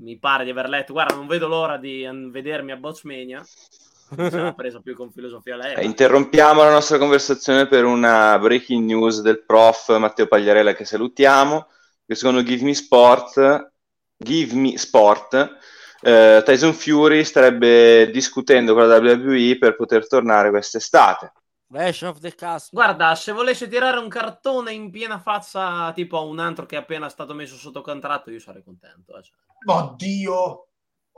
Mi 0.00 0.18
pare 0.18 0.44
di 0.44 0.50
aver 0.50 0.68
letto, 0.68 0.92
guarda, 0.92 1.14
non 1.14 1.26
vedo 1.26 1.48
l'ora 1.48 1.76
di 1.76 2.08
vedermi 2.30 2.70
a 2.70 2.76
Botsmania. 2.76 3.44
Se 3.44 4.30
l'ha 4.30 4.54
presa 4.54 4.80
più 4.80 4.94
con 4.94 5.10
filosofia 5.10 5.56
lei. 5.56 5.74
Eh, 5.74 5.84
interrompiamo 5.84 6.62
la 6.62 6.70
nostra 6.70 6.98
conversazione 6.98 7.66
per 7.66 7.84
una 7.84 8.38
breaking 8.38 8.84
news 8.84 9.20
del 9.20 9.44
prof 9.44 9.96
Matteo 9.98 10.28
Pagliarella 10.28 10.72
che 10.74 10.84
salutiamo, 10.84 11.66
che 12.06 12.14
secondo 12.14 12.42
Give 12.42 12.64
Me 12.64 12.74
Sport 12.74 13.72
Give 14.18 14.54
Me 14.56 14.76
Sport, 14.76 15.58
eh, 16.00 16.42
Tyson 16.44 16.74
Fury 16.74 17.24
starebbe 17.24 18.10
discutendo 18.10 18.74
con 18.74 18.88
la 18.88 18.96
WWE 18.96 19.56
per 19.58 19.76
poter 19.76 20.08
tornare 20.08 20.50
quest'estate. 20.50 21.32
Clash 21.68 22.02
of 22.02 22.18
the 22.20 22.34
Castle. 22.34 22.70
Guarda, 22.72 23.14
se 23.14 23.32
volesse 23.32 23.68
tirare 23.68 23.98
un 23.98 24.08
cartone 24.08 24.72
in 24.72 24.90
piena 24.90 25.18
faccia 25.18 25.92
tipo 25.92 26.16
a 26.16 26.22
un 26.22 26.38
altro 26.38 26.66
che 26.66 26.76
è 26.76 26.78
appena 26.78 27.08
stato 27.08 27.34
messo 27.34 27.56
sotto 27.56 27.82
contratto, 27.82 28.30
io 28.30 28.40
sarei 28.40 28.62
contento. 28.62 29.16
Eh, 29.16 29.22
cioè. 29.22 29.34
Oddio! 29.66 30.62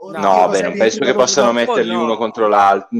No, 0.09 0.49
beh, 0.49 0.61
non 0.63 0.77
penso 0.77 0.99
che 0.99 1.13
possano 1.13 1.51
metterli 1.51 1.93
no. 1.93 2.03
uno 2.03 2.17
contro 2.17 2.47
l'altro. 2.47 2.97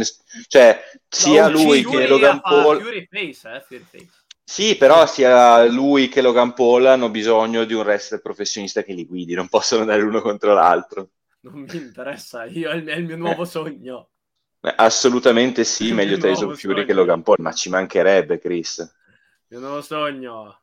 Cioè, 0.48 0.82
sia 1.08 1.48
no, 1.48 1.58
lui 1.58 1.84
che 1.84 2.08
Logan 2.08 2.40
Paul... 2.42 2.80
Fury 2.80 3.08
face, 3.10 3.56
eh, 3.56 3.62
Fury 3.62 3.86
face. 3.90 4.10
Sì, 4.44 4.76
però 4.76 5.06
sia 5.08 5.64
lui 5.66 6.10
che 6.10 6.22
Logan 6.22 6.54
Paul 6.54 6.86
hanno 6.86 7.10
bisogno 7.10 7.64
di 7.64 7.74
un 7.74 7.82
wrestler 7.82 8.22
professionista 8.22 8.84
che 8.84 8.94
li 8.94 9.06
guidi, 9.06 9.34
non 9.34 9.48
possono 9.48 9.82
andare 9.82 10.02
l'uno 10.02 10.22
contro 10.22 10.54
l'altro. 10.54 11.10
Non 11.42 11.62
mi 11.62 11.76
interessa, 11.76 12.46
io 12.46 12.70
è 12.70 12.76
il, 12.76 13.06
mio 13.06 13.18
nuovo 13.18 13.46
sogno. 13.46 14.11
Assolutamente 14.62 15.64
sì, 15.64 15.92
meglio 15.92 16.18
Tyson 16.18 16.56
Fury 16.56 16.74
sogno. 16.74 16.86
che 16.86 16.94
Logan 16.94 17.24
Paul, 17.24 17.38
ma 17.40 17.52
ci 17.52 17.70
mancherebbe, 17.70 18.38
Chris. 18.38 18.78
Il 19.48 19.58
mio 19.58 19.60
nuovo 19.60 19.82
sogno. 19.82 20.62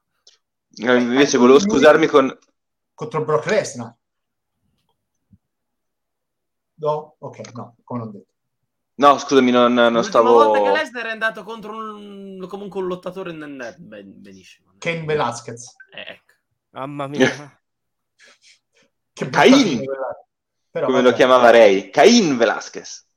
Eh, 0.77 0.97
invece 0.97 1.37
eh, 1.37 1.41
volevo 1.41 1.59
scusarmi 1.59 2.07
con... 2.07 2.37
Contro 2.95 3.25
Brock 3.25 3.47
Lesnar. 3.47 3.97
No? 6.75 7.16
Ok, 7.19 7.53
no, 7.53 7.77
come 7.83 7.99
non 8.01 8.12
detto. 8.12 8.33
No, 8.95 9.19
scusami, 9.19 9.51
non, 9.51 9.75
non 9.75 10.05
stavo... 10.05 10.33
volta 10.33 10.62
che 10.62 10.79
Lesnar 10.79 11.07
è 11.07 11.11
andato 11.11 11.43
contro 11.43 11.73
un, 11.73 12.45
comunque 12.49 12.81
un 12.81 12.87
lottatore 12.87 13.33
net, 13.33 13.79
ben, 13.79 14.20
benissimo. 14.20 14.75
Ken 14.79 15.05
Velasquez. 15.05 15.75
Eh, 15.93 16.12
ecco. 16.12 16.35
Mamma 16.70 17.09
mia. 17.09 17.29
che 19.12 19.29
Cain! 19.29 19.85
Come 20.70 20.87
vabbè. 20.87 21.03
lo 21.03 21.12
chiamava 21.12 21.51
Ray. 21.51 21.91
Cain 21.91 22.37
Velasquez. 22.37 23.07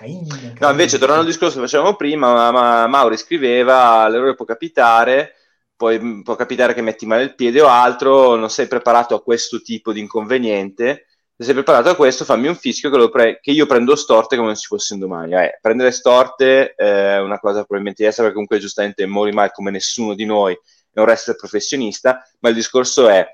Cain, 0.00 0.26
Cain. 0.26 0.56
No, 0.58 0.70
invece, 0.70 0.98
tornando 0.98 1.22
al 1.22 1.28
discorso 1.28 1.56
che 1.56 1.62
facevamo 1.62 1.94
prima, 1.94 2.32
ma, 2.32 2.50
ma, 2.50 2.86
Mauri 2.86 3.16
scriveva, 3.16 4.08
l'errore 4.08 4.34
può 4.34 4.46
capitare, 4.46 5.34
poi 5.76 6.22
può 6.22 6.34
capitare 6.36 6.72
che 6.72 6.82
metti 6.82 7.04
male 7.04 7.24
il 7.24 7.34
piede 7.34 7.60
o 7.60 7.68
altro, 7.68 8.36
non 8.36 8.48
sei 8.48 8.66
preparato 8.66 9.14
a 9.14 9.22
questo 9.22 9.60
tipo 9.60 9.92
di 9.92 10.00
inconveniente 10.00 11.04
se 11.40 11.46
sei 11.46 11.54
preparato 11.54 11.88
a 11.88 11.96
questo, 11.96 12.26
fammi 12.26 12.48
un 12.48 12.54
fischio 12.54 12.90
che, 12.90 13.08
pre- 13.08 13.40
che 13.40 13.50
io 13.50 13.64
prendo 13.64 13.96
storte 13.96 14.36
come 14.36 14.54
se 14.54 14.66
fosse 14.66 14.92
un 14.92 15.00
domani. 15.00 15.32
Eh, 15.36 15.58
prendere 15.62 15.90
storte 15.90 16.74
è 16.74 17.18
una 17.18 17.38
cosa 17.38 17.60
probabilmente 17.60 18.02
diversa 18.02 18.20
perché 18.20 18.34
comunque 18.34 18.58
giustamente 18.58 19.06
Mori 19.06 19.32
Mai 19.32 19.48
come 19.50 19.70
nessuno 19.70 20.12
di 20.12 20.26
noi 20.26 20.52
è 20.52 20.98
un 20.98 21.06
wrestler 21.06 21.36
professionista, 21.36 22.22
ma 22.40 22.50
il 22.50 22.54
discorso 22.54 23.08
è 23.08 23.26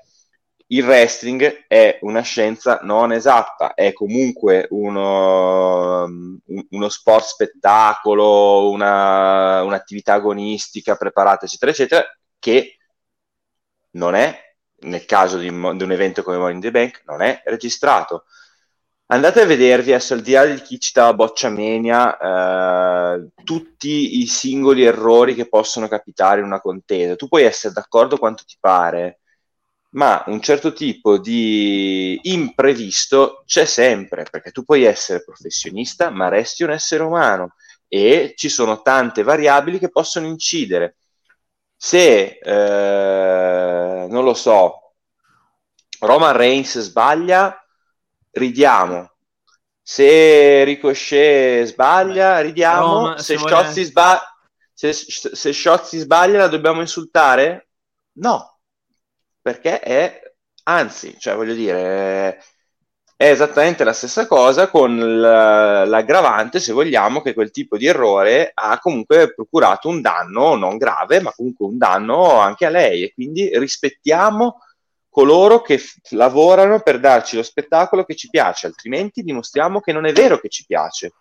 il 0.67 0.85
wrestling 0.85 1.65
è 1.67 1.99
una 2.01 2.21
scienza 2.21 2.79
non 2.83 3.11
esatta, 3.13 3.73
è 3.73 3.93
comunque 3.93 4.67
uno, 4.71 6.05
uno 6.69 6.89
sport 6.89 7.25
spettacolo, 7.25 8.69
una, 8.69 9.63
un'attività 9.63 10.15
agonistica 10.15 10.95
preparata, 10.95 11.45
eccetera, 11.45 11.71
eccetera, 11.71 12.05
che 12.39 12.77
non 13.91 14.15
è 14.15 14.45
nel 14.79 15.05
caso 15.05 15.37
di, 15.37 15.49
di, 15.49 15.83
un 15.83 15.91
evento 15.91 16.23
come 16.23 16.37
Money 16.37 16.55
in 16.55 16.61
the 16.61 16.71
Bank, 16.71 17.01
non 17.05 17.21
è 17.21 17.41
registrato. 17.45 18.25
Andate 19.09 19.41
a 19.41 19.45
vedervi, 19.45 19.93
adesso 19.93 20.13
al 20.13 20.21
di 20.21 20.33
là 20.33 20.45
di 20.45 20.61
chi 20.61 20.79
citava 20.79 21.13
Bocciamania, 21.13 23.15
eh, 23.15 23.29
tutti 23.43 24.19
i 24.19 24.27
singoli 24.27 24.83
errori 24.83 25.33
che 25.33 25.47
possono 25.47 25.87
capitare 25.87 26.41
in 26.41 26.45
una 26.45 26.59
contesa. 26.59 27.15
Tu 27.15 27.27
puoi 27.29 27.43
essere 27.43 27.73
d'accordo 27.73 28.17
quanto 28.17 28.43
ti 28.45 28.57
pare, 28.59 29.21
ma 29.97 30.23
un 30.27 30.39
certo 30.41 30.73
tipo 30.73 31.17
di 31.17 32.19
imprevisto 32.23 33.43
c'è 33.47 33.65
sempre, 33.65 34.25
perché 34.29 34.51
tu 34.51 34.63
puoi 34.63 34.83
essere 34.83 35.23
professionista, 35.23 36.11
ma 36.11 36.29
resti 36.29 36.63
un 36.63 36.69
essere 36.69 37.01
umano 37.03 37.55
e 37.87 38.33
ci 38.35 38.47
sono 38.47 38.81
tante 38.83 39.23
variabili 39.23 39.79
che 39.79 39.89
possono 39.89 40.27
incidere 40.27 40.97
se 41.75 42.39
eh, 42.41 44.07
non 44.09 44.23
lo 44.23 44.33
so, 44.35 44.93
Roman 45.99 46.35
Reigns 46.35 46.79
sbaglia, 46.79 47.59
ridiamo. 48.31 49.11
Se 49.81 50.63
Ricochet 50.63 51.65
sbaglia, 51.65 52.39
ridiamo. 52.41 52.93
Roma, 52.93 53.17
se, 53.17 53.37
Sciozzi 53.37 53.83
sba- 53.83 54.21
se, 54.73 54.93
se 54.93 55.51
Sciozzi 55.51 55.97
sbaglia, 55.99 56.39
la 56.39 56.47
dobbiamo 56.47 56.81
insultare? 56.81 57.69
No, 58.13 58.56
perché 59.47 59.79
è 59.79 60.21
anzi, 60.63 61.15
cioè 61.17 61.33
voglio 61.33 61.53
dire, 61.53 62.43
è 63.15 63.29
esattamente 63.29 63.85
la 63.85 63.93
stessa 63.93 64.27
cosa 64.27 64.67
con 64.67 64.97
l'aggravante, 64.97 66.59
se 66.59 66.73
vogliamo, 66.73 67.21
che 67.21 67.33
quel 67.33 67.49
tipo 67.51 67.77
di 67.77 67.85
errore 67.85 68.51
ha 68.53 68.77
comunque 68.79 69.33
procurato 69.33 69.87
un 69.87 70.01
danno 70.01 70.55
non 70.55 70.75
grave, 70.75 71.21
ma 71.21 71.31
comunque 71.31 71.65
un 71.65 71.77
danno 71.77 72.37
anche 72.39 72.65
a 72.65 72.69
lei. 72.69 73.03
E 73.03 73.13
quindi 73.13 73.49
rispettiamo 73.57 74.57
coloro 75.09 75.61
che 75.61 75.77
f- 75.77 75.95
lavorano 76.09 76.81
per 76.81 76.99
darci 76.99 77.37
lo 77.37 77.43
spettacolo 77.43 78.03
che 78.03 78.15
ci 78.15 78.27
piace, 78.29 78.67
altrimenti 78.67 79.23
dimostriamo 79.23 79.79
che 79.79 79.93
non 79.93 80.05
è 80.05 80.11
vero 80.11 80.39
che 80.39 80.49
ci 80.49 80.65
piace, 80.65 81.13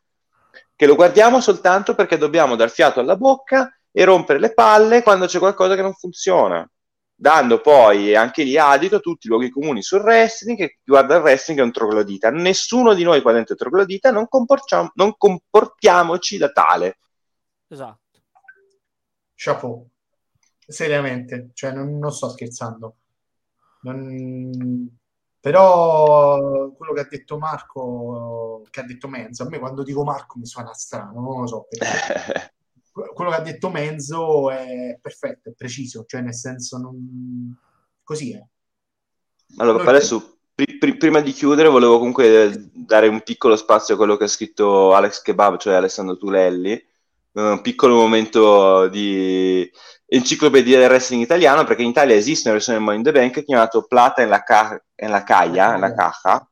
che 0.74 0.86
lo 0.86 0.96
guardiamo 0.96 1.40
soltanto 1.40 1.94
perché 1.94 2.18
dobbiamo 2.18 2.56
dar 2.56 2.70
fiato 2.70 2.98
alla 2.98 3.14
bocca 3.14 3.72
e 3.92 4.04
rompere 4.04 4.40
le 4.40 4.52
palle 4.52 5.04
quando 5.04 5.26
c'è 5.26 5.38
qualcosa 5.38 5.76
che 5.76 5.82
non 5.82 5.94
funziona 5.94 6.68
dando 7.18 7.60
poi 7.62 8.14
anche 8.14 8.42
lì 8.42 8.58
adito 8.58 8.96
a 8.96 9.00
tutti 9.00 9.26
i 9.26 9.30
luoghi 9.30 9.48
comuni 9.48 9.82
sul 9.82 10.02
wrestling 10.02 10.58
che 10.58 10.78
guarda 10.84 11.16
il 11.16 11.22
wrestling 11.22 11.60
è 11.60 11.62
un 11.62 11.72
troglodita. 11.72 12.30
Nessuno 12.30 12.92
di 12.94 13.02
noi 13.02 13.22
qua 13.22 13.32
dentro 13.32 13.54
è 13.54 13.58
troglodita, 13.58 14.10
non, 14.10 14.26
non 14.94 15.14
comportiamoci 15.16 16.36
da 16.36 16.50
tale. 16.50 16.98
Esatto. 17.68 18.20
Chapeau. 19.34 19.88
Seriamente, 20.68 21.50
cioè 21.54 21.72
non, 21.72 21.98
non 21.98 22.12
sto 22.12 22.28
scherzando. 22.28 22.96
Non... 23.82 24.88
Però 25.40 26.72
quello 26.72 26.92
che 26.92 27.00
ha 27.00 27.06
detto 27.08 27.38
Marco, 27.38 28.62
che 28.68 28.80
ha 28.80 28.84
detto 28.84 29.06
Menzo, 29.06 29.44
a 29.44 29.48
me 29.48 29.58
quando 29.60 29.84
dico 29.84 30.02
Marco 30.02 30.38
mi 30.38 30.46
suona 30.46 30.72
strano, 30.72 31.20
non 31.20 31.40
lo 31.42 31.46
so 31.46 31.66
perché. 31.68 32.52
quello 33.14 33.30
che 33.30 33.36
ha 33.36 33.40
detto 33.40 33.70
Menzo 33.70 34.50
è 34.50 34.98
perfetto, 35.00 35.50
è 35.50 35.52
preciso, 35.52 36.04
cioè 36.06 36.22
nel 36.22 36.34
senso 36.34 36.78
non... 36.78 37.54
così 38.02 38.32
è. 38.32 38.42
Allora, 39.58 39.78
Noi 39.78 39.88
adesso 39.88 40.38
pr- 40.54 40.78
pr- 40.78 40.96
prima 40.96 41.20
di 41.20 41.32
chiudere 41.32 41.68
volevo 41.68 41.98
comunque 41.98 42.70
dare 42.72 43.08
un 43.08 43.22
piccolo 43.22 43.56
spazio 43.56 43.94
a 43.94 43.96
quello 43.96 44.16
che 44.16 44.24
ha 44.24 44.28
scritto 44.28 44.94
Alex 44.94 45.20
Kebab, 45.20 45.58
cioè 45.58 45.74
Alessandro 45.74 46.16
Tulelli, 46.16 46.84
un 47.32 47.60
piccolo 47.60 47.96
momento 47.96 48.88
di 48.88 49.70
enciclopedia 50.06 50.78
del 50.78 50.88
wrestling 50.88 51.22
italiano, 51.22 51.64
perché 51.64 51.82
in 51.82 51.90
Italia 51.90 52.14
esiste 52.14 52.48
una 52.48 52.56
versione 52.56 52.78
del 52.78 52.86
Money 52.86 53.04
in 53.04 53.12
the 53.12 53.18
Bank 53.18 53.44
chiamato 53.44 53.86
Plata 53.86 54.22
en 54.22 54.30
la, 54.30 54.42
ca- 54.42 54.82
en 54.94 55.10
la 55.10 55.22
Caia, 55.22 55.74
en 55.74 55.80
la 55.80 55.94
Caja, 55.94 56.50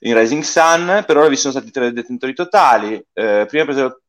in 0.00 0.18
Rising 0.18 0.42
Sun, 0.42 1.04
per 1.06 1.16
ora 1.16 1.28
vi 1.28 1.36
sono 1.36 1.52
stati 1.52 1.70
tre 1.70 1.92
detentori 1.92 2.34
totali, 2.34 2.94
eh, 3.12 3.46
prima 3.48 3.64
presero 3.64 4.02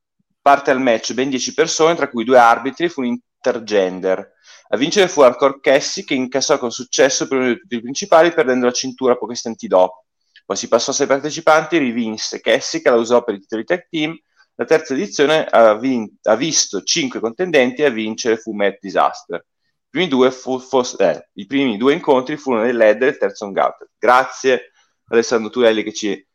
parte 0.46 0.70
al 0.70 0.80
match 0.80 1.14
ben 1.14 1.30
10 1.30 1.56
persone, 1.56 1.96
tra 1.96 2.08
cui 2.08 2.24
due 2.24 2.38
arbitri, 2.38 2.88
fu 2.88 3.02
un 3.02 3.08
intergender. 3.08 4.34
A 4.70 4.78
vincere 4.78 5.08
fu 5.08 5.22
Hardcore 5.22 5.60
Cassie 5.60 6.04
che 6.04 6.14
incassò 6.14 6.60
con 6.60 6.70
successo 6.70 7.24
il 7.24 7.30
primo 7.30 7.46
dei 7.46 7.60
titoli 7.60 7.82
principali 7.82 8.32
perdendo 8.32 8.68
la 8.68 8.72
cintura 8.72 9.16
pochi 9.18 9.32
istanti 9.34 9.66
dopo. 9.66 10.06
Poi 10.46 10.56
si 10.56 10.68
passò 10.68 10.92
a 10.92 10.94
sei 10.94 11.08
partecipanti, 11.08 11.80
rivinse 11.80 12.42
Cassie 12.42 12.80
che 12.80 12.92
la 12.92 12.96
usò 12.98 13.24
per 13.24 13.34
i 13.34 13.40
titoli 13.40 13.64
tag 13.64 13.88
team. 13.90 14.16
La 14.54 14.66
terza 14.66 14.94
edizione 14.94 15.46
ha, 15.46 15.74
vin- 15.74 16.16
ha 16.22 16.36
visto 16.36 16.84
cinque 16.84 17.20
contendenti 17.20 17.82
e 17.82 17.86
a 17.86 17.90
vincere 17.90 18.38
fu 18.38 18.54
Matt 18.54 18.78
Disaster. 18.80 19.40
I 19.40 19.88
primi 19.90 20.08
due, 20.08 20.30
fu- 20.30 20.60
fos- 20.60 20.96
eh, 21.00 21.28
i 21.34 21.48
primi 21.48 21.78
due 21.78 21.94
incontri 21.94 22.38
furono 22.38 22.66
nel 22.66 22.78
LED 22.78 23.02
e 23.02 23.08
il 23.08 23.18
terzo 23.18 23.46
un 23.46 23.52
gauntlet. 23.52 23.90
Grazie 23.98 24.72
Alessandro 25.08 25.50
Turelli 25.50 25.82
che 25.82 25.92
ci 25.92 26.28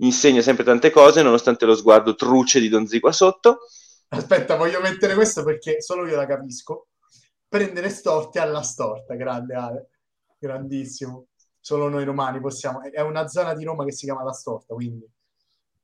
insegna 0.00 0.42
sempre 0.42 0.64
tante 0.64 0.90
cose, 0.90 1.22
nonostante 1.22 1.64
lo 1.64 1.74
sguardo 1.74 2.14
truce 2.14 2.60
di 2.60 2.68
Don 2.68 2.86
qua 3.00 3.12
sotto. 3.12 3.60
Aspetta, 4.08 4.56
voglio 4.56 4.80
mettere 4.80 5.14
questo 5.14 5.44
perché 5.44 5.80
solo 5.80 6.06
io 6.06 6.16
la 6.16 6.26
capisco. 6.26 6.88
Prendere 7.48 7.88
storte 7.90 8.38
alla 8.38 8.62
storta, 8.62 9.14
grande 9.14 9.54
Ale, 9.54 9.88
grandissimo. 10.38 11.26
Solo 11.58 11.88
noi 11.88 12.04
romani 12.04 12.40
possiamo. 12.40 12.82
È 12.82 13.00
una 13.00 13.26
zona 13.28 13.54
di 13.54 13.64
Roma 13.64 13.84
che 13.84 13.92
si 13.92 14.06
chiama 14.06 14.22
La 14.22 14.32
Storta, 14.32 14.74
quindi 14.74 15.06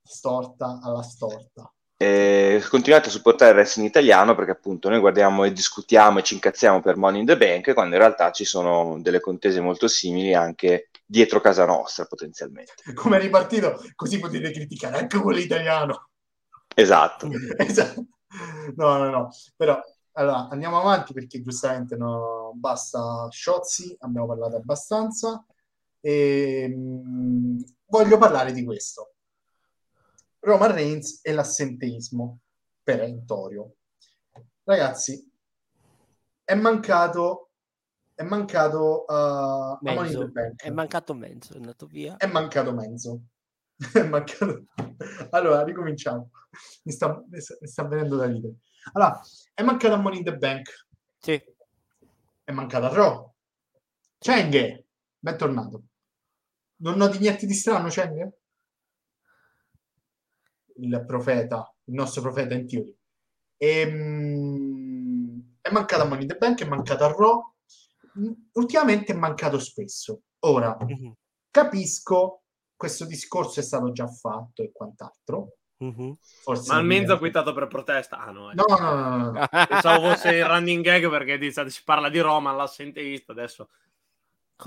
storta 0.02 0.80
alla 0.82 1.02
storta. 1.02 1.70
E 1.98 2.62
continuate 2.68 3.08
a 3.08 3.10
supportare 3.10 3.52
il 3.52 3.56
wrestling 3.56 3.88
italiano 3.88 4.34
perché 4.34 4.50
appunto 4.50 4.90
noi 4.90 4.98
guardiamo 4.98 5.44
e 5.44 5.52
discutiamo 5.52 6.18
e 6.18 6.22
ci 6.22 6.34
incazziamo 6.34 6.82
per 6.82 6.96
Money 6.96 7.20
in 7.20 7.26
the 7.26 7.38
Bank 7.38 7.72
quando 7.72 7.94
in 7.94 8.00
realtà 8.02 8.32
ci 8.32 8.44
sono 8.44 9.00
delle 9.00 9.18
contese 9.18 9.60
molto 9.60 9.88
simili 9.88 10.34
anche 10.34 10.90
dietro 11.06 11.40
casa 11.40 11.64
nostra 11.64 12.04
potenzialmente. 12.04 12.74
Come 12.92 13.16
è 13.16 13.20
ripartito, 13.20 13.82
così 13.94 14.18
potete 14.18 14.50
criticare 14.50 14.98
anche 14.98 15.18
quello 15.18 15.38
italiano. 15.38 16.10
Esatto. 16.74 17.30
esatto. 17.56 18.06
No, 18.76 18.98
no, 18.98 19.10
no. 19.10 19.30
Però 19.56 19.80
allora 20.12 20.48
andiamo 20.48 20.78
avanti 20.78 21.14
perché 21.14 21.40
giustamente 21.40 21.96
no, 21.96 22.52
basta 22.54 23.26
Sciozzi, 23.30 23.96
abbiamo 24.00 24.26
parlato 24.26 24.56
abbastanza. 24.56 25.42
E, 26.00 26.68
mh, 26.68 27.64
voglio 27.86 28.18
parlare 28.18 28.52
di 28.52 28.64
questo. 28.64 29.15
Roman 30.40 30.72
Reigns 30.72 31.20
e 31.22 31.32
l'assenteismo 31.32 32.40
perentorio. 32.82 33.74
Ragazzi, 34.64 35.30
è 36.44 36.54
mancato 36.54 37.46
è 38.16 38.22
mancato 38.22 39.04
uh, 39.06 39.78
Bank. 39.78 40.62
È 40.62 40.70
mancato 40.70 41.12
Menzo, 41.12 41.52
è 41.52 41.56
andato 41.56 41.86
via. 41.86 42.16
È 42.16 42.26
mancato 42.26 42.72
Menzo. 42.72 43.20
È 43.92 44.02
mancato... 44.02 44.64
Allora, 45.30 45.62
ricominciamo. 45.62 46.30
Mi 46.84 46.92
sta, 46.92 47.22
mi 47.28 47.38
sta, 47.38 47.84
venendo 47.84 48.16
da 48.16 48.24
ridere. 48.24 48.54
Allora, 48.92 49.20
è 49.52 49.62
mancato 49.62 49.92
a 49.92 49.98
Money 49.98 50.20
in 50.20 50.24
the 50.24 50.34
Bank. 50.34 50.86
Sì. 51.18 51.38
È 52.42 52.52
mancato 52.52 52.86
a 52.86 52.94
Raw. 52.94 53.34
Cheng, 54.16 54.84
bentornato. 55.18 55.82
Non 56.76 56.96
noti 56.96 57.18
niente 57.18 57.44
di 57.44 57.52
strano, 57.52 57.88
Cheng? 57.88 58.32
Il 60.78 61.04
profeta, 61.06 61.72
il 61.84 61.94
nostro 61.94 62.22
profeta 62.22 62.54
in 62.54 62.66
teoria. 62.66 62.92
Ehm, 63.58 65.54
è 65.60 65.70
mancato 65.70 66.02
a 66.02 66.06
Money 66.06 66.22
in 66.22 66.28
the 66.28 66.36
Bank, 66.36 66.62
è 66.62 66.66
mancato 66.68 67.04
a 67.04 67.12
Raw. 67.12 67.54
Ultimamente 68.52 69.12
è 69.12 69.16
mancato 69.16 69.58
spesso. 69.58 70.20
Ora, 70.40 70.76
Mhm, 70.80 71.12
capisco, 71.50 72.42
questo 72.76 73.04
discorso 73.06 73.60
è 73.60 73.62
stato 73.62 73.92
già 73.92 74.06
fatto 74.06 74.62
e 74.62 74.70
quant'altro. 74.72 75.54
mhm. 75.80 76.16
Forse 76.42 76.72
Ma 76.72 76.80
Menzo 76.80 77.12
ha 77.14 77.18
quittato 77.18 77.52
per 77.52 77.66
protesta. 77.66 78.18
Ah 78.18 78.30
no, 78.30 78.50
eh. 78.50 78.54
No, 78.54 78.64
no, 78.68 78.94
no, 79.06 79.30
no, 79.32 79.46
pensavo 79.48 80.08
fosse 80.10 80.34
il 80.34 80.44
running 80.44 80.82
gag 80.82 81.08
perché 81.10 81.38
di- 81.38 81.50
si 81.52 81.82
parla 81.84 82.08
di 82.08 82.20
Roma, 82.20 82.52
l'assenteista 82.52 83.32
adesso. 83.32 83.68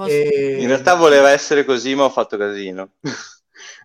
E- 0.06 0.57
In 0.60 0.68
realtà 0.68 0.95
voleva 0.95 1.30
essere 1.31 1.65
così, 1.65 1.95
ma 1.95 2.03
ho 2.03 2.10
fatto 2.10 2.38
casino. 2.38 2.91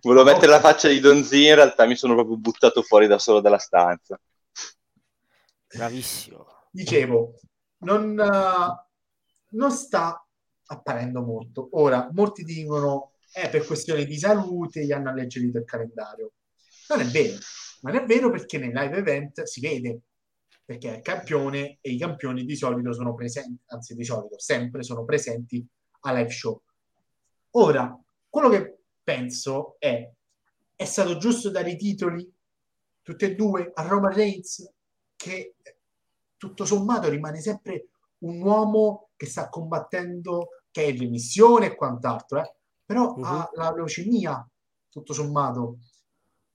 Volevo 0.01 0.23
mettere 0.23 0.51
la 0.51 0.59
faccia 0.59 0.87
di 0.87 0.99
Donzi, 0.99 1.45
in 1.45 1.55
realtà 1.55 1.85
mi 1.85 1.95
sono 1.95 2.13
proprio 2.13 2.37
buttato 2.37 2.81
fuori 2.81 3.07
da 3.07 3.19
solo 3.19 3.41
dalla 3.41 3.57
stanza. 3.57 4.19
Bravissimo. 5.67 6.45
dicevo, 6.71 7.39
non, 7.79 8.19
eh, 8.19 8.89
non 9.49 9.71
sta 9.71 10.25
apparendo 10.67 11.21
molto. 11.21 11.69
Ora, 11.73 12.09
molti 12.13 12.43
dicono, 12.43 13.13
è 13.31 13.49
per 13.49 13.65
questioni 13.65 14.05
di 14.05 14.17
salute, 14.17 14.85
gli 14.85 14.91
hanno 14.91 15.09
alleggerito 15.09 15.57
il 15.57 15.65
calendario. 15.65 16.31
Non 16.89 17.01
è 17.01 17.05
vero, 17.05 17.37
non 17.81 17.95
è 17.95 18.05
vero 18.05 18.29
perché 18.29 18.57
nei 18.57 18.71
live 18.71 18.97
event 18.97 19.43
si 19.43 19.59
vede, 19.59 20.01
perché 20.63 20.95
è 20.95 21.01
campione 21.01 21.79
e 21.81 21.91
i 21.91 21.97
campioni 21.97 22.45
di 22.45 22.55
solito 22.55 22.93
sono 22.93 23.13
presenti, 23.13 23.61
anzi 23.67 23.95
di 23.95 24.05
solito, 24.05 24.39
sempre 24.39 24.83
sono 24.83 25.03
presenti 25.03 25.65
a 26.01 26.13
live 26.13 26.31
show. 26.31 26.61
Ora, 27.51 27.97
quello 28.29 28.49
che 28.49 28.74
penso 29.05 29.75
è, 29.77 30.11
è 30.75 30.85
stato 30.85 31.17
giusto 31.17 31.51
dare 31.51 31.69
i 31.69 31.77
titoli, 31.77 32.29
tutti 33.01 33.25
e 33.25 33.35
due, 33.35 33.71
a 33.73 33.87
Roman 33.87 34.13
Reigns, 34.13 34.67
che 35.15 35.55
tutto 36.35 36.65
sommato 36.65 37.07
rimane 37.07 37.39
sempre 37.39 37.89
un 38.19 38.41
uomo 38.41 39.09
che 39.15 39.27
sta 39.27 39.47
combattendo, 39.47 40.49
che 40.71 40.83
è 40.83 40.87
in 40.87 40.97
remissione 40.97 41.67
e 41.67 41.75
quant'altro, 41.75 42.41
eh? 42.41 42.55
però 42.83 43.13
Mhm. 43.15 43.23
ha 43.23 43.49
la 43.53 43.71
leucemia, 43.73 44.49
tutto 44.89 45.13
sommato, 45.13 45.77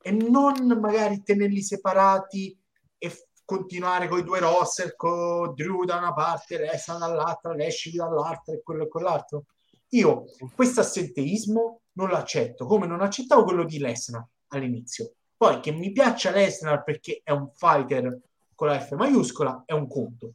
e 0.02 0.10
non 0.10 0.66
magari 0.81 1.22
tenerli 1.22 1.62
separati 1.62 2.59
e 2.98 3.28
continuare 3.44 4.09
con 4.09 4.18
i 4.18 4.24
due 4.24 4.40
roster, 4.40 4.97
con 4.97 5.55
Drew 5.55 5.85
da 5.85 5.97
una 5.97 6.12
parte, 6.12 6.59
Lesnar 6.59 6.98
dall'altra, 6.98 7.55
Lashley 7.55 7.94
dall'altra 7.94 8.55
e 8.55 8.62
quello 8.62 8.85
e 8.85 8.89
quell'altro. 8.89 9.44
Io 9.90 10.24
questo 10.55 10.81
assenteismo 10.81 11.81
non 12.01 12.10
l'accetto, 12.10 12.64
come 12.64 12.86
non 12.86 13.02
accettavo 13.02 13.44
quello 13.44 13.64
di 13.64 13.78
Lesnar 13.78 14.27
all'inizio. 14.48 15.12
Poi 15.36 15.60
che 15.60 15.70
mi 15.70 15.93
piaccia 15.93 16.31
Lesnar 16.31 16.82
perché 16.82 17.20
è 17.22 17.31
un 17.31 17.51
fighter 17.55 18.18
con 18.55 18.68
la 18.68 18.81
F 18.81 18.93
maiuscola 18.93 19.62
è 19.66 19.72
un 19.72 19.86
conto. 19.86 20.35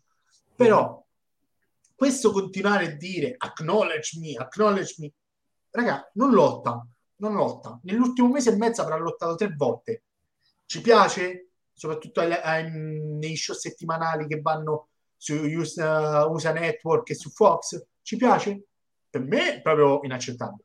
Però 0.56 1.04
questo 1.96 2.32
continuare 2.32 2.86
a 2.86 2.96
dire 2.96 3.36
acknowledge 3.38 4.20
me, 4.20 4.34
acknowledge 4.36 4.96
me, 5.00 5.12
raga, 5.72 6.10
non 6.14 6.32
lotta, 6.32 6.86
non 7.18 7.34
lotta. 7.34 7.80
Nell'ultimo 7.84 8.30
mese 8.30 8.52
e 8.52 8.58
mezzo 8.58 8.82
avrà 8.82 8.98
lottato 8.98 9.36
tre 9.36 9.54
volte. 9.56 10.04
Ci 10.66 10.82
piace? 10.82 11.50
Soprattutto 11.74 12.22
ai- 12.22 12.32
ai- 12.32 12.72
nei 12.72 13.36
show 13.36 13.56
settimanali 13.56 14.28
che 14.28 14.40
vanno 14.42 14.90
su 15.18 15.34
USA, 15.36 16.26
USA 16.28 16.52
Network 16.52 17.10
e 17.10 17.16
su 17.16 17.30
Fox. 17.30 17.84
Ci 18.02 18.18
piace? 18.18 18.66
Per 19.10 19.22
me 19.22 19.56
è 19.56 19.62
proprio 19.62 20.00
inaccettabile. 20.04 20.65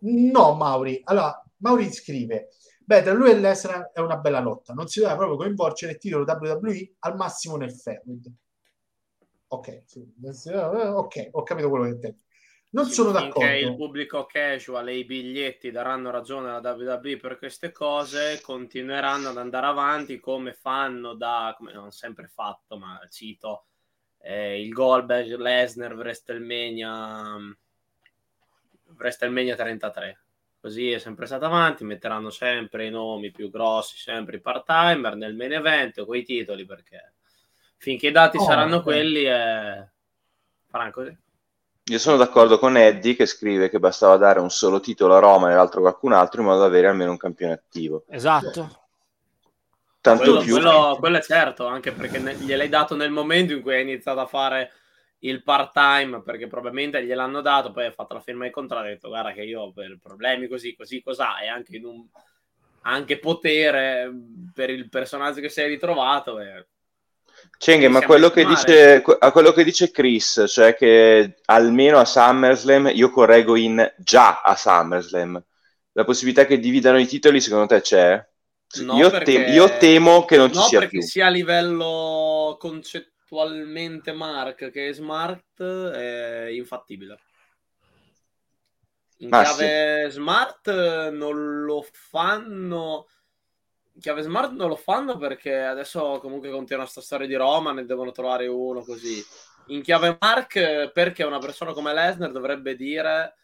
No, 0.00 0.54
Mauri. 0.54 1.00
Allora, 1.04 1.42
Mauri 1.58 1.92
scrive: 1.92 2.48
Beh, 2.84 3.02
tra 3.02 3.12
lui 3.12 3.30
e 3.30 3.38
Lesnar 3.38 3.90
è 3.92 4.00
una 4.00 4.16
bella 4.16 4.40
lotta. 4.40 4.72
Non 4.72 4.88
si 4.88 5.00
deve 5.00 5.16
proprio 5.16 5.36
coinvolgere 5.36 5.92
il 5.92 5.98
titolo 5.98 6.24
WWE 6.24 6.94
al 7.00 7.16
massimo 7.16 7.56
nel 7.56 7.72
feud. 7.72 8.32
Ok, 9.48 9.82
sì. 9.86 10.00
ok, 10.52 11.28
ho 11.32 11.42
capito 11.42 11.68
quello 11.68 11.84
che 11.84 11.90
intendi. 11.90 12.22
Non 12.72 12.86
Sì, 12.86 12.92
sono 12.92 13.12
finché 13.12 13.44
il 13.56 13.62
d'accordo. 13.64 13.76
pubblico 13.76 14.26
casual 14.26 14.88
e 14.88 14.98
i 14.98 15.04
biglietti 15.04 15.72
daranno 15.72 16.10
ragione 16.10 16.50
alla 16.50 16.72
WWE 16.72 17.16
per 17.16 17.36
queste 17.36 17.72
cose, 17.72 18.40
continueranno 18.40 19.30
ad 19.30 19.38
andare 19.38 19.66
avanti 19.66 20.20
come 20.20 20.52
fanno 20.52 21.14
da, 21.14 21.52
come 21.56 21.72
hanno 21.72 21.90
sempre 21.90 22.28
fatto, 22.28 22.78
ma 22.78 23.00
cito 23.10 23.66
eh, 24.20 24.60
il 24.62 24.68
Goldberg, 24.72 25.34
Lesnar, 25.36 25.94
WrestleMania, 25.94 27.38
WrestleMania 29.00 29.56
33. 29.56 30.18
Così 30.60 30.90
è 30.92 30.98
sempre 30.98 31.24
stato 31.26 31.46
avanti, 31.46 31.84
metteranno 31.84 32.28
sempre 32.30 32.86
i 32.86 32.90
nomi 32.90 33.30
più 33.30 33.50
grossi, 33.50 33.96
sempre 33.96 34.36
i 34.36 34.40
part-timer 34.40 35.16
nel 35.16 35.34
main 35.34 35.52
event 35.54 36.04
con 36.04 36.16
i 36.16 36.22
titoli 36.22 36.66
perché 36.66 37.14
finché 37.78 38.08
i 38.08 38.12
dati 38.12 38.36
Oh, 38.36 38.42
saranno 38.44 38.76
ok. 38.76 38.82
quelli 38.82 39.24
eh, 39.24 39.88
faranno 40.68 40.90
così. 40.90 41.16
Io 41.84 41.98
sono 41.98 42.18
d'accordo 42.18 42.58
con 42.58 42.76
Eddie 42.76 43.16
che 43.16 43.24
scrive 43.26 43.70
che 43.70 43.78
bastava 43.80 44.16
dare 44.18 44.38
un 44.38 44.50
solo 44.50 44.80
titolo 44.80 45.16
a 45.16 45.18
Roma 45.18 45.50
e 45.50 45.54
l'altro 45.54 45.78
a 45.80 45.82
qualcun 45.82 46.12
altro 46.12 46.40
in 46.42 46.46
modo 46.46 46.60
da 46.60 46.66
avere 46.66 46.88
almeno 46.88 47.10
un 47.10 47.16
campione 47.16 47.54
attivo. 47.54 48.04
Esatto. 48.08 48.84
Tanto 50.02 50.22
quello, 50.24 50.40
più 50.40 50.52
quello- 50.54 50.96
quello 50.98 51.16
è 51.18 51.22
certo, 51.22 51.66
anche 51.66 51.92
perché 51.92 52.18
ne- 52.18 52.34
gliel'hai 52.34 52.68
dato 52.68 52.94
nel 52.96 53.10
momento 53.10 53.52
in 53.52 53.60
cui 53.62 53.74
hai 53.74 53.82
iniziato 53.82 54.20
a 54.20 54.26
fare 54.26 54.72
il 55.20 55.42
part-time, 55.42 56.22
perché 56.22 56.46
probabilmente 56.46 57.04
gliel'hanno 57.04 57.40
dato, 57.40 57.72
poi 57.72 57.86
hai 57.86 57.92
fatto 57.92 58.14
la 58.14 58.20
firma 58.20 58.44
di 58.44 58.50
contratto 58.50 58.84
e 58.84 58.88
hai 58.88 58.94
detto 58.94 59.08
guarda 59.08 59.32
che 59.32 59.42
io 59.42 59.72
per 59.72 59.98
problemi 60.00 60.48
così, 60.48 60.74
così, 60.74 61.02
cos'ha, 61.02 61.40
e 61.40 61.48
anche 61.48 61.76
in 61.76 61.84
un 61.84 62.06
anche 62.82 63.18
potere 63.18 64.10
per 64.54 64.70
il 64.70 64.88
personaggio 64.88 65.40
che 65.40 65.50
sei 65.50 65.68
ritrovato. 65.68 66.40
eh. 66.40 66.66
Cenghe, 67.58 67.88
ma 67.88 68.00
quello 68.00 68.30
che, 68.30 68.44
dice, 68.46 69.02
a 69.18 69.30
quello 69.32 69.52
che 69.52 69.64
dice 69.64 69.90
Chris, 69.90 70.44
cioè 70.48 70.74
che 70.74 71.36
almeno 71.46 71.98
a 71.98 72.04
SummerSlam 72.04 72.90
io 72.94 73.10
correggo 73.10 73.56
in 73.56 73.94
già 73.98 74.40
a 74.40 74.56
SummerSlam, 74.56 75.42
la 75.92 76.04
possibilità 76.04 76.46
che 76.46 76.58
dividano 76.58 76.98
i 76.98 77.06
titoli 77.06 77.40
secondo 77.40 77.66
te 77.66 77.80
c'è? 77.82 78.26
No, 78.82 78.96
io, 78.96 79.10
perché- 79.10 79.44
te- 79.44 79.50
io 79.50 79.76
temo 79.78 80.24
che 80.24 80.36
non 80.36 80.50
ci 80.50 80.58
No, 80.58 80.68
sia 80.68 80.78
perché 80.78 80.98
più. 80.98 81.02
sia 81.02 81.26
a 81.26 81.30
livello 81.30 82.56
concettualmente 83.30 84.12
Mark 84.12 84.70
che 84.70 84.92
smart 84.92 85.62
è 85.62 86.48
infattibile. 86.50 87.18
In 89.18 89.28
Ma 89.28 89.42
chiave 89.42 90.10
smart 90.10 91.10
non 91.10 91.62
lo 91.64 91.86
fanno. 91.92 93.06
In 93.94 94.00
chiave 94.00 94.22
smart 94.22 94.52
non 94.52 94.68
lo 94.68 94.76
fanno 94.76 95.16
perché 95.16 95.54
adesso 95.60 96.18
comunque 96.20 96.50
continua 96.50 96.86
sta 96.86 97.00
storia 97.00 97.26
di 97.26 97.34
Roma, 97.34 97.72
ne 97.72 97.84
devono 97.84 98.10
trovare 98.10 98.46
uno 98.46 98.82
così. 98.82 99.22
In 99.66 99.82
chiave 99.82 100.16
Mark, 100.18 100.90
perché 100.90 101.22
una 101.22 101.38
persona 101.38 101.72
come 101.72 101.94
Lesnar 101.94 102.32
dovrebbe 102.32 102.74
dire 102.74 103.36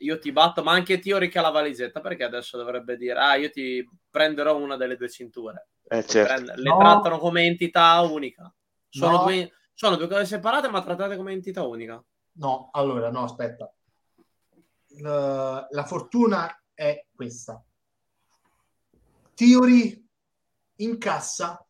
io 0.00 0.18
ti 0.18 0.30
batto, 0.30 0.62
ma 0.62 0.72
anche 0.72 1.00
che 1.00 1.38
ha 1.38 1.40
la 1.42 1.50
valigetta, 1.50 2.00
perché 2.00 2.22
adesso 2.22 2.56
dovrebbe 2.56 2.96
dire 2.96 3.18
ah, 3.18 3.34
io 3.34 3.50
ti 3.50 3.86
prenderò 4.08 4.56
una 4.56 4.76
delle 4.76 4.96
due 4.96 5.10
cinture. 5.10 5.68
Eh, 5.88 6.04
certo. 6.06 6.52
Le 6.54 6.70
No. 6.70 6.78
trattano 6.78 7.18
come 7.18 7.44
entità 7.44 8.00
unica. 8.02 8.52
Sono, 8.88 9.18
No. 9.18 9.22
due, 9.24 9.52
sono 9.74 9.96
due 9.96 10.08
cose 10.08 10.24
separate, 10.26 10.68
ma 10.68 10.82
trattate 10.82 11.16
come 11.16 11.32
entità 11.32 11.64
unica. 11.64 12.02
No, 12.32 12.68
allora, 12.72 13.10
no, 13.10 13.24
aspetta. 13.24 13.72
La, 15.00 15.66
la 15.70 15.84
fortuna 15.84 16.62
è 16.74 17.04
questa. 17.14 17.62
Theory 19.34 20.04
incassa 20.76 21.64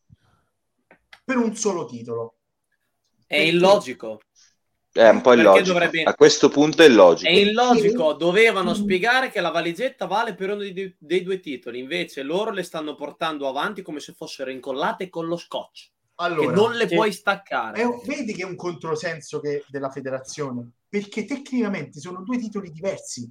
per 1.24 1.36
un 1.36 1.54
solo 1.54 1.84
titolo. 1.86 2.36
È 3.26 3.36
Perché? 3.36 3.44
illogico. 3.50 4.20
È 4.90 5.06
un 5.08 5.20
po' 5.20 5.34
illogico. 5.34 5.66
dovrebbe- 5.72 6.02
A 6.04 6.14
questo 6.14 6.48
punto 6.48 6.82
è 6.82 6.86
illogico. 6.86 7.28
È 7.28 7.32
illogico. 7.32 8.14
Dovevano 8.14 8.70
Mm. 8.70 8.74
spiegare 8.74 9.30
che 9.30 9.40
la 9.40 9.50
valigetta 9.50 10.06
vale 10.06 10.34
per 10.34 10.50
uno 10.50 10.58
dei, 10.60 10.96
dei 10.98 11.22
due 11.22 11.40
titoli. 11.40 11.78
Invece 11.78 12.22
loro 12.22 12.50
le 12.50 12.62
stanno 12.62 12.94
portando 12.94 13.46
avanti 13.48 13.82
come 13.82 14.00
se 14.00 14.14
fossero 14.14 14.50
incollate 14.50 15.08
con 15.10 15.26
lo 15.26 15.36
scotch. 15.36 15.90
Allora, 16.20 16.48
che 16.48 16.54
non 16.54 16.74
le 16.74 16.88
sì. 16.88 16.94
puoi 16.94 17.12
staccare. 17.12 17.80
è 17.82 17.86
vedi 18.04 18.34
che 18.34 18.42
è 18.42 18.46
un 18.46 18.56
controsenso 18.56 19.40
che- 19.40 19.64
della 19.68 19.90
federazione, 19.90 20.70
perché 20.88 21.24
tecnicamente 21.24 22.00
sono 22.00 22.22
due 22.22 22.38
titoli 22.38 22.70
diversi. 22.70 23.30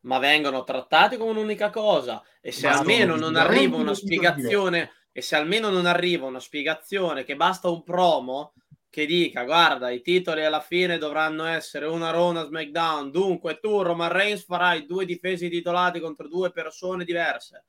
ma 0.00 0.18
vengono 0.18 0.64
trattati 0.64 1.16
come 1.16 1.30
un'unica 1.30 1.70
cosa 1.70 2.22
e 2.42 2.52
se 2.52 2.66
Ma 2.68 2.78
almeno 2.78 3.16
non 3.16 3.36
arriva 3.36 3.76
una 3.76 3.94
spiegazione 3.94 4.90
e 5.12 5.22
se 5.22 5.34
almeno 5.36 5.70
non 5.70 5.86
arriva 5.86 6.26
una 6.26 6.40
spiegazione 6.40 7.24
che 7.24 7.36
basta 7.36 7.70
un 7.70 7.82
promo 7.82 8.52
che 8.90 9.06
dica 9.06 9.44
guarda 9.44 9.90
i 9.90 10.02
titoli 10.02 10.44
alla 10.44 10.60
fine 10.60 10.98
dovranno 10.98 11.44
essere 11.46 11.86
una 11.86 12.10
Raw 12.10 12.28
una 12.28 12.44
SmackDown 12.44 13.10
dunque 13.10 13.58
tu 13.60 13.80
Roman 13.80 14.12
Reigns 14.12 14.44
farai 14.44 14.84
due 14.84 15.06
difesi 15.06 15.48
titolati 15.48 16.00
contro 16.00 16.28
due 16.28 16.52
persone 16.52 17.04
diverse 17.04 17.64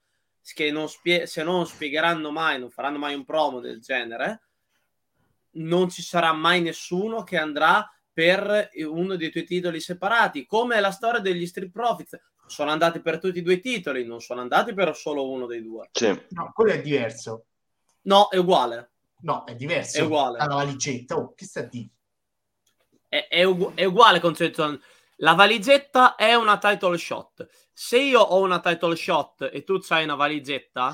che 0.54 0.72
non 0.72 0.88
spie- 0.88 1.26
se 1.26 1.44
non 1.44 1.66
spiegheranno 1.66 2.32
mai 2.32 2.60
non 2.60 2.70
faranno 2.70 2.98
mai 2.98 3.16
un 3.16 3.26
promo 3.26 3.60
del 3.60 3.82
genere 3.82 4.42
non 5.56 5.90
ci 5.90 6.02
sarà 6.02 6.34
mai 6.34 6.62
nessuno 6.62 7.24
che 7.24 7.38
andrà 7.38 7.90
per 8.12 8.70
uno 8.86 9.16
dei 9.18 9.30
tuoi 9.30 9.44
titoli 9.44 9.82
separati, 9.82 10.46
come 10.46 10.78
è 10.78 10.80
la 10.80 10.92
storia 10.92 11.20
degli 11.20 11.46
Street 11.46 11.72
Profits. 11.72 12.18
Sono 12.48 12.72
andati 12.72 13.02
per 13.02 13.20
tutti 13.20 13.40
i 13.40 13.42
due 13.42 13.60
titoli, 13.60 14.06
non 14.06 14.22
sono 14.22 14.40
andati 14.42 14.74
per 14.74 14.96
solo 14.96 15.30
uno 15.30 15.46
dei 15.46 15.62
due. 15.62 15.90
Sì. 15.92 16.08
No, 16.30 16.52
quello 16.54 16.72
è 16.72 16.82
diverso. 16.82 17.48
No, 18.04 18.30
è 18.30 18.38
uguale. 18.38 18.92
No, 19.22 19.44
è 19.46 19.56
diverso. 19.56 19.98
È 19.98 20.02
uguale. 20.02 20.38
La 20.38 20.46
valigetta, 20.46 21.18
oh, 21.18 21.34
che 21.34 21.46
sta 21.46 21.64
dire? 21.64 21.90
È, 23.10 23.28
è 23.30 23.44
ugu- 23.44 23.74
è 23.74 23.84
uguale 23.84 24.20
concetto. 24.20 24.80
La 25.20 25.34
valigetta 25.34 26.16
è 26.16 26.34
una 26.36 26.58
title 26.58 26.98
shot. 26.98 27.48
Se 27.72 27.98
io 27.98 28.20
ho 28.20 28.42
una 28.42 28.60
title 28.60 28.96
shot 28.98 29.50
e 29.52 29.64
tu 29.64 29.80
hai 29.90 30.04
una 30.04 30.16
valigetta, 30.16 30.94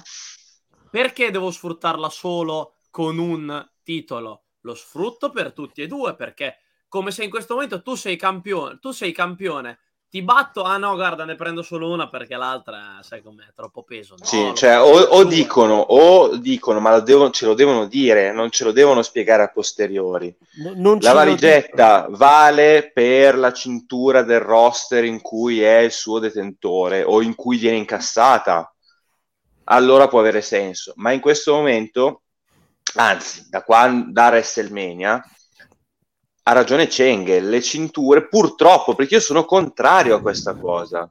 perché 0.92 1.32
devo 1.32 1.50
sfruttarla 1.50 2.10
solo 2.10 2.76
con 2.92 3.18
un 3.18 3.68
titolo? 3.82 4.44
Lo 4.62 4.76
sfrutto 4.76 5.32
per 5.32 5.54
tutti 5.54 5.82
e 5.82 5.88
due 5.88 6.16
perché 6.16 6.58
come 6.88 7.10
se 7.10 7.24
in 7.24 7.30
questo 7.32 7.56
momento 7.56 7.82
tu 7.82 7.96
sei 7.96 8.16
campione, 8.16 8.78
tu 8.80 8.92
sei 8.92 9.12
campione, 9.12 9.80
ti 10.12 10.22
batto, 10.22 10.64
ah 10.64 10.76
no, 10.76 10.96
guarda, 10.96 11.24
ne 11.24 11.36
prendo 11.36 11.62
solo 11.62 11.90
una 11.90 12.10
perché 12.10 12.36
l'altra, 12.36 13.00
sai 13.02 13.22
com'è, 13.22 13.46
è 13.46 13.54
troppo 13.56 13.84
peso. 13.84 14.16
No, 14.20 14.26
Sì, 14.26 14.52
cioè, 14.56 14.78
o, 14.78 14.92
o 14.92 15.24
dicono, 15.24 15.76
o 15.76 16.36
dicono, 16.36 16.82
ma 16.82 16.92
lo 16.92 17.00
devono- 17.00 17.30
ce 17.30 17.46
lo 17.46 17.54
devono 17.54 17.86
dire, 17.88 18.34
non 18.34 18.50
ce 18.50 18.66
lo 18.66 18.74
devono 18.74 19.04
spiegare 19.04 19.44
a 19.44 19.48
posteriori. 19.48 20.36
No- 20.58 20.98
La 21.00 21.14
valigetta 21.14 22.08
vale 22.10 22.92
per 22.94 23.38
la 23.38 23.54
cintura 23.54 24.22
del 24.24 24.42
roster 24.42 25.06
in 25.06 25.22
cui 25.22 25.62
è 25.62 25.78
il 25.78 25.92
suo 25.92 26.20
detentore 26.20 27.04
o 27.04 27.22
in 27.22 27.34
cui 27.34 27.58
viene 27.58 27.78
incassata. 27.78 28.70
Allora 29.66 30.10
può 30.10 30.20
avere 30.20 30.42
senso. 30.42 30.92
Ma 30.98 31.14
in 31.14 31.22
questo 31.22 31.54
momento, 31.54 32.24
anzi, 32.96 33.48
da, 33.50 33.64
quan- 33.64 34.12
da 34.12 34.28
WrestleMania, 34.28 35.24
ha 36.52 36.54
ragione 36.54 36.88
Cheng, 36.88 37.40
le 37.40 37.62
cinture, 37.62 38.28
purtroppo, 38.28 38.94
perché 38.94 39.16
io 39.16 39.20
sono 39.22 39.46
contrario 39.46 40.18
a 40.18 40.22
questa 40.22 40.54
cosa. 40.54 41.10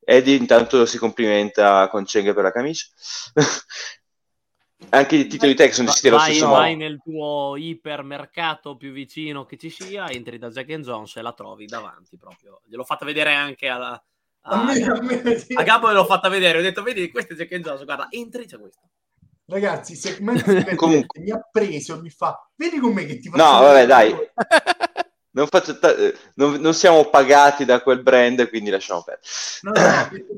Eddie 0.00 0.36
intanto 0.36 0.86
si 0.86 0.96
complimenta 0.98 1.88
con 1.88 2.04
Cheng 2.04 2.32
per 2.32 2.42
la 2.42 2.52
camicia. 2.52 2.86
Anche 4.90 5.16
i 5.16 5.26
titoli 5.26 5.54
tech 5.54 5.72
sono 5.72 5.86
gestiti 5.88 6.08
allo 6.08 6.16
vai, 6.16 6.30
stesso 6.30 6.48
vai 6.48 6.72
modo. 6.72 6.84
nel 6.84 7.00
tuo 7.02 7.56
ipermercato 7.56 8.76
più 8.76 8.92
vicino 8.92 9.44
che 9.44 9.56
ci 9.56 9.70
sia, 9.70 10.08
entri 10.10 10.38
da 10.38 10.48
Jack 10.48 10.70
and 10.70 10.84
Jones 10.84 11.16
e 11.16 11.22
la 11.22 11.32
trovi 11.32 11.66
davanti 11.66 12.16
proprio. 12.18 12.60
Gliel'ho 12.66 12.84
fatta 12.84 13.04
vedere 13.04 13.32
anche 13.32 13.68
alla, 13.68 13.92
a, 13.92 14.60
A 14.60 14.64
me- 14.64 14.82
a 14.82 15.00
me- 15.02 15.38
sì. 15.38 15.54
a 15.54 15.62
Gabbo 15.62 15.90
l'ho 15.90 16.04
fatta 16.04 16.28
vedere, 16.28 16.58
ho 16.58 16.62
detto 16.62 16.82
vedi 16.82 17.10
questo 17.10 17.32
è 17.32 17.36
Jack 17.36 17.52
and 17.52 17.64
Jones, 17.64 17.84
guarda, 17.84 18.08
entri 18.10 18.46
c'è 18.46 18.58
questo. 18.58 18.80
Ragazzi, 19.46 19.94
segmento 19.94 20.44
Comunque. 20.76 21.20
mi 21.20 21.30
ha 21.30 21.40
preso, 21.50 22.00
mi 22.00 22.10
fa, 22.10 22.48
vedi 22.56 22.78
con 22.78 22.92
me 22.92 23.04
che 23.04 23.18
ti 23.18 23.28
faccio 23.28 23.42
No, 23.42 23.60
vabbè, 23.60 23.86
dai. 23.86 24.10
tutto". 24.10 24.32
Non, 25.34 25.48
faccio 25.48 25.76
ta- 25.80 25.96
eh, 25.96 26.14
non- 26.36 26.60
non 26.60 26.74
siamo 26.74 27.06
pagati 27.10 27.64
da 27.64 27.82
quel 27.82 28.02
brand, 28.02 28.48
quindi 28.48 28.70
lasciamo 28.70 29.02
perdere. 29.02 29.26
No, 29.62 29.72
no, 29.72 29.80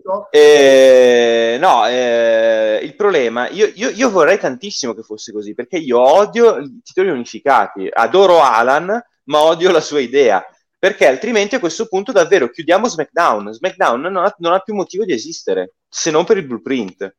no, 0.04 0.28
Eh, 0.32 1.58
no, 1.60 1.86
eh, 1.86 2.80
il 2.82 2.96
problema, 2.96 3.46
io, 3.50 3.70
io- 3.74 3.90
io 3.90 4.08
vorrei 4.10 4.38
tantissimo 4.38 4.94
che 4.94 5.02
fosse 5.02 5.32
così, 5.32 5.52
perché 5.52 5.76
io 5.76 6.00
odio 6.00 6.56
i 6.56 6.80
titoli 6.82 7.10
unificati, 7.10 7.86
adoro 7.92 8.40
Alan, 8.40 8.98
ma 9.24 9.42
odio 9.42 9.70
la 9.70 9.80
sua 9.82 10.00
idea, 10.00 10.42
perché 10.78 11.06
altrimenti 11.06 11.56
a 11.56 11.60
questo 11.60 11.88
punto 11.88 12.10
davvero 12.10 12.48
chiudiamo 12.48 12.88
SmackDown. 12.88 13.52
SmackDown 13.52 14.00
non 14.00 14.16
ha, 14.16 14.34
non 14.38 14.54
ha 14.54 14.60
più 14.60 14.74
motivo 14.74 15.04
di 15.04 15.12
esistere, 15.12 15.74
se 15.90 16.10
non 16.10 16.24
per 16.24 16.38
il 16.38 16.46
blueprint. 16.46 17.14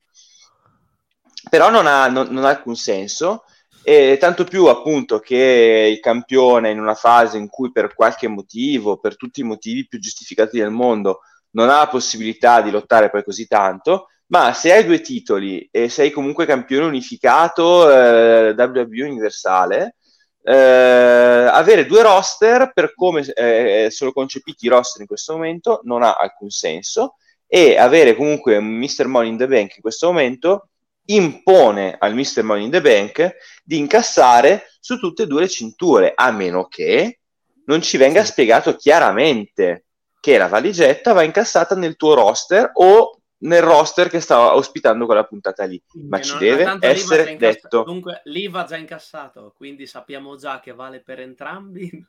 Però 1.50 1.70
non 1.70 1.88
ha, 1.88 2.08
non- 2.08 2.28
non 2.30 2.46
ha 2.46 2.50
alcun 2.50 2.76
senso, 2.76 3.44
e 3.84 4.18
tanto 4.20 4.44
più 4.44 4.66
appunto 4.66 5.20
che 5.20 5.90
il 5.94 6.00
campione 6.02 6.72
in 6.72 6.80
una 6.80 6.94
fase 6.94 7.38
in 7.38 7.48
cui 7.48 7.72
per 7.72 7.94
qualche 7.96 8.28
motivo, 8.28 8.98
per 8.98 9.16
tutti 9.16 9.40
i 9.40 9.44
motivi 9.44 9.88
più 9.88 10.00
giustificati 10.00 10.58
del 10.58 10.72
mondo, 10.72 11.22
non 11.52 11.70
ha 11.70 11.78
la 11.78 11.88
possibilità 11.88 12.62
di 12.62 12.70
lottare 12.70 13.10
poi 13.10 13.24
così 13.24 13.48
tanto, 13.48 14.08
ma 14.28 14.54
se 14.54 14.74
hai 14.74 14.86
due 14.86 15.00
titoli 15.00 15.68
e 15.72 15.88
sei 15.90 16.12
comunque 16.12 16.46
campione 16.46 16.86
unificato 16.86 17.90
eh, 17.90 18.50
WWE 18.58 19.04
universale, 19.04 19.96
eh, 20.44 20.54
avere 20.54 21.86
due 21.86 22.02
roster 22.02 22.72
per 22.74 22.94
come 22.94 23.22
eh, 23.22 23.88
sono 23.90 24.12
concepiti 24.12 24.66
i 24.66 24.70
roster 24.70 25.02
in 25.02 25.08
questo 25.08 25.34
momento 25.34 25.82
non 25.84 26.04
ha 26.04 26.14
alcun 26.14 26.50
senso 26.50 27.16
e 27.48 27.78
avere 27.78 28.16
comunque 28.16 28.58
un 28.58 28.66
Mr. 28.66 29.08
Money 29.08 29.30
in 29.30 29.38
the 29.38 29.48
Bank 29.48 29.76
in 29.76 29.82
questo 29.82 30.08
momento 30.08 30.70
impone 31.10 31.96
al 31.98 32.14
Mr. 32.16 32.44
Money 32.44 32.66
in 32.66 32.72
the 32.72 32.82
Bank 32.82 33.36
di 33.64 33.78
incassare 33.78 34.72
su 34.80 34.98
tutte 34.98 35.24
e 35.24 35.28
due 35.28 35.42
le 35.42 35.48
cinture, 35.50 36.14
a 36.16 36.32
meno 36.32 36.68
che 36.68 37.20
non 37.66 37.82
ci 37.82 37.98
venga 37.98 38.24
spiegato 38.24 38.76
chiaramente 38.76 39.86
che 40.20 40.38
la 40.38 40.48
valigetta 40.48 41.14
va 41.14 41.24
incassata 41.24 41.76
nel 41.76 41.96
tuo 41.96 42.14
roster 42.14 42.72
o 42.74 43.20
nel 43.40 43.62
roster 43.62 44.10
che 44.10 44.20
sta 44.20 44.56
ospitando 44.56 45.06
quella 45.06 45.24
puntata 45.26 45.64
lì. 45.66 45.82
Ma 46.10 46.20
ci 46.22 46.32
non- 46.32 46.40
deve 46.40 46.78
essere 46.82 47.32
incassa- 47.32 47.38
detto. 47.62 47.84
Dunque, 47.84 48.22
l'IVA 48.26 48.64
già 48.64 48.78
incassato, 48.78 49.54
quindi 49.56 49.86
sappiamo 49.86 50.36
già 50.38 50.60
che 50.60 50.74
vale 50.74 51.02
per 51.02 51.20
entrambi. 51.20 52.06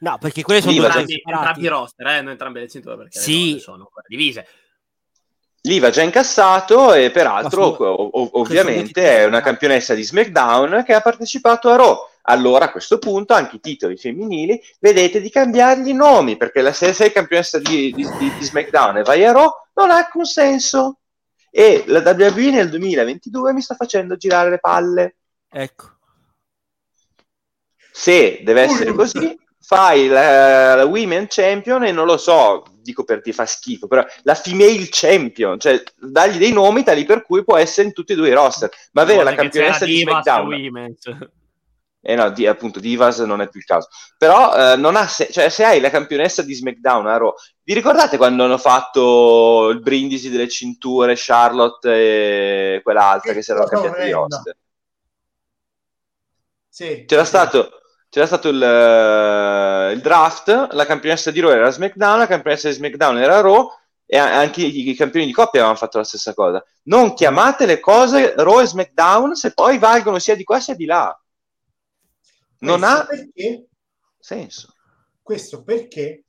No, 0.00 0.16
perché 0.18 0.42
quelle 0.42 0.60
sono 0.60 0.72
Lì 0.72 0.78
va 0.78 0.86
entrambi, 0.86 1.22
entrambi 1.24 1.62
i 1.64 1.68
roster, 1.68 2.06
eh, 2.06 2.20
non 2.22 2.30
entrambe 2.30 2.60
le 2.60 2.68
cinture 2.68 2.96
perché 2.96 3.18
Sì. 3.18 3.54
le 3.54 3.58
sono 3.58 3.90
divise. 4.06 4.46
L'IVA 5.68 5.90
già 5.90 6.00
incassato 6.02 6.94
e 6.94 7.10
peraltro 7.10 7.70
Ma 7.70 7.76
su- 7.76 7.82
o- 7.82 7.92
o- 8.10 8.28
questo 8.30 8.38
ovviamente 8.38 9.02
è 9.18 9.24
una 9.26 9.42
campionessa 9.42 9.92
di 9.94 10.02
SmackDown 10.02 10.82
che 10.86 10.94
ha 10.94 11.00
partecipato 11.02 11.68
a 11.68 11.76
Raw. 11.76 11.96
Allora 12.22 12.66
a 12.66 12.70
questo 12.70 12.98
punto 12.98 13.34
anche 13.34 13.56
i 13.56 13.60
titoli 13.60 13.96
femminili 13.96 14.60
vedete 14.80 15.20
di 15.20 15.30
cambiargli 15.30 15.88
i 15.88 15.94
nomi 15.94 16.36
perché 16.38 16.62
la, 16.62 16.72
se 16.72 16.92
sei 16.94 17.12
campionessa 17.12 17.58
di, 17.58 17.92
di- 17.92 18.08
di- 18.18 18.32
di 18.38 18.44
SmackDown 18.44 18.96
e 18.98 19.02
vai 19.02 19.24
a 19.26 19.32
Raw 19.32 19.50
non 19.74 19.90
ha 19.90 19.96
alcun 19.96 20.24
senso. 20.24 20.98
E 21.50 21.84
la 21.86 22.00
WWE 22.00 22.50
nel 22.50 22.68
2022 22.70 23.52
mi 23.52 23.60
sta 23.60 23.74
facendo 23.74 24.16
girare 24.16 24.48
le 24.50 24.58
palle. 24.58 25.16
Ecco. 25.50 25.84
Se 27.90 28.40
deve 28.44 28.62
essere 28.62 28.92
così, 28.92 29.38
fai 29.68 30.08
la, 30.08 30.76
la 30.76 30.84
Women 30.86 31.26
Champion 31.28 31.84
e 31.84 31.92
non 31.92 32.06
lo 32.06 32.16
so, 32.16 32.64
dico 32.80 33.04
per 33.04 33.20
ti 33.20 33.34
fa 33.34 33.44
schifo, 33.44 33.86
però 33.86 34.02
la 34.22 34.34
Female 34.34 34.86
Champion, 34.88 35.60
cioè 35.60 35.82
dagli 35.94 36.38
dei 36.38 36.52
nomi 36.52 36.82
tali 36.82 37.04
per 37.04 37.22
cui 37.22 37.44
può 37.44 37.58
essere 37.58 37.88
in 37.88 37.92
tutti 37.92 38.12
e 38.12 38.16
due 38.16 38.30
i 38.30 38.32
roster, 38.32 38.70
ma 38.92 39.02
avere 39.02 39.22
la 39.22 39.34
campionessa 39.34 39.84
di 39.84 40.00
e 40.00 40.00
SmackDown 40.00 40.96
eh 42.00 42.14
no, 42.14 42.30
di, 42.30 42.46
appunto 42.46 42.80
Divas 42.80 43.18
non 43.18 43.42
è 43.42 43.48
più 43.50 43.60
il 43.60 43.66
caso. 43.66 43.88
Però 44.16 44.72
eh, 44.72 44.76
non 44.76 44.96
ha 44.96 45.06
se- 45.06 45.28
cioè, 45.30 45.50
se 45.50 45.64
hai 45.64 45.80
la 45.80 45.90
campionessa 45.90 46.40
di 46.40 46.54
SmackDown 46.54 47.06
a 47.06 47.18
Raw, 47.18 47.34
vi 47.64 47.74
ricordate 47.74 48.16
quando 48.16 48.44
hanno 48.44 48.56
fatto 48.56 49.68
il 49.68 49.80
brindisi 49.80 50.30
delle 50.30 50.48
cinture 50.48 51.12
Charlotte 51.14 51.90
e 52.76 52.80
quell'altra 52.82 53.34
che 53.34 53.42
si 53.42 53.52
Che 53.52 53.58
cosa 53.58 53.68
cambiate 53.68 54.04
di 54.06 54.12
orrenda. 54.12 54.36
roster? 54.36 54.56
Sì. 56.70 57.04
C'era 57.06 57.24
stato, 57.24 57.77
c'era 58.10 58.26
stato 58.26 58.48
il, 58.48 58.62
eh, 58.62 59.92
il 59.92 60.00
draft, 60.00 60.68
la 60.72 60.86
campionessa 60.86 61.30
di 61.30 61.40
Raw 61.40 61.50
era 61.50 61.70
SmackDown, 61.70 62.18
la 62.18 62.26
campionessa 62.26 62.68
di 62.68 62.74
SmackDown 62.74 63.18
era 63.18 63.40
Raw 63.40 63.70
e 64.06 64.16
anche 64.16 64.62
i, 64.62 64.88
i 64.88 64.94
campioni 64.94 65.26
di 65.26 65.32
coppia 65.32 65.60
avevano 65.60 65.78
fatto 65.78 65.98
la 65.98 66.04
stessa 66.04 66.32
cosa. 66.34 66.64
Non 66.84 67.14
chiamate 67.14 67.66
le 67.66 67.80
cose 67.80 68.34
Raw 68.36 68.60
e 68.60 68.66
SmackDown 68.66 69.34
se 69.34 69.52
poi 69.52 69.78
valgono 69.78 70.18
sia 70.18 70.34
di 70.34 70.44
qua 70.44 70.58
sia 70.60 70.74
di 70.74 70.86
là. 70.86 71.18
Non 72.60 72.80
Questo 72.80 72.96
ha 72.96 73.06
perché? 73.06 73.66
senso. 74.18 74.74
Questo 75.22 75.62
perché? 75.62 76.24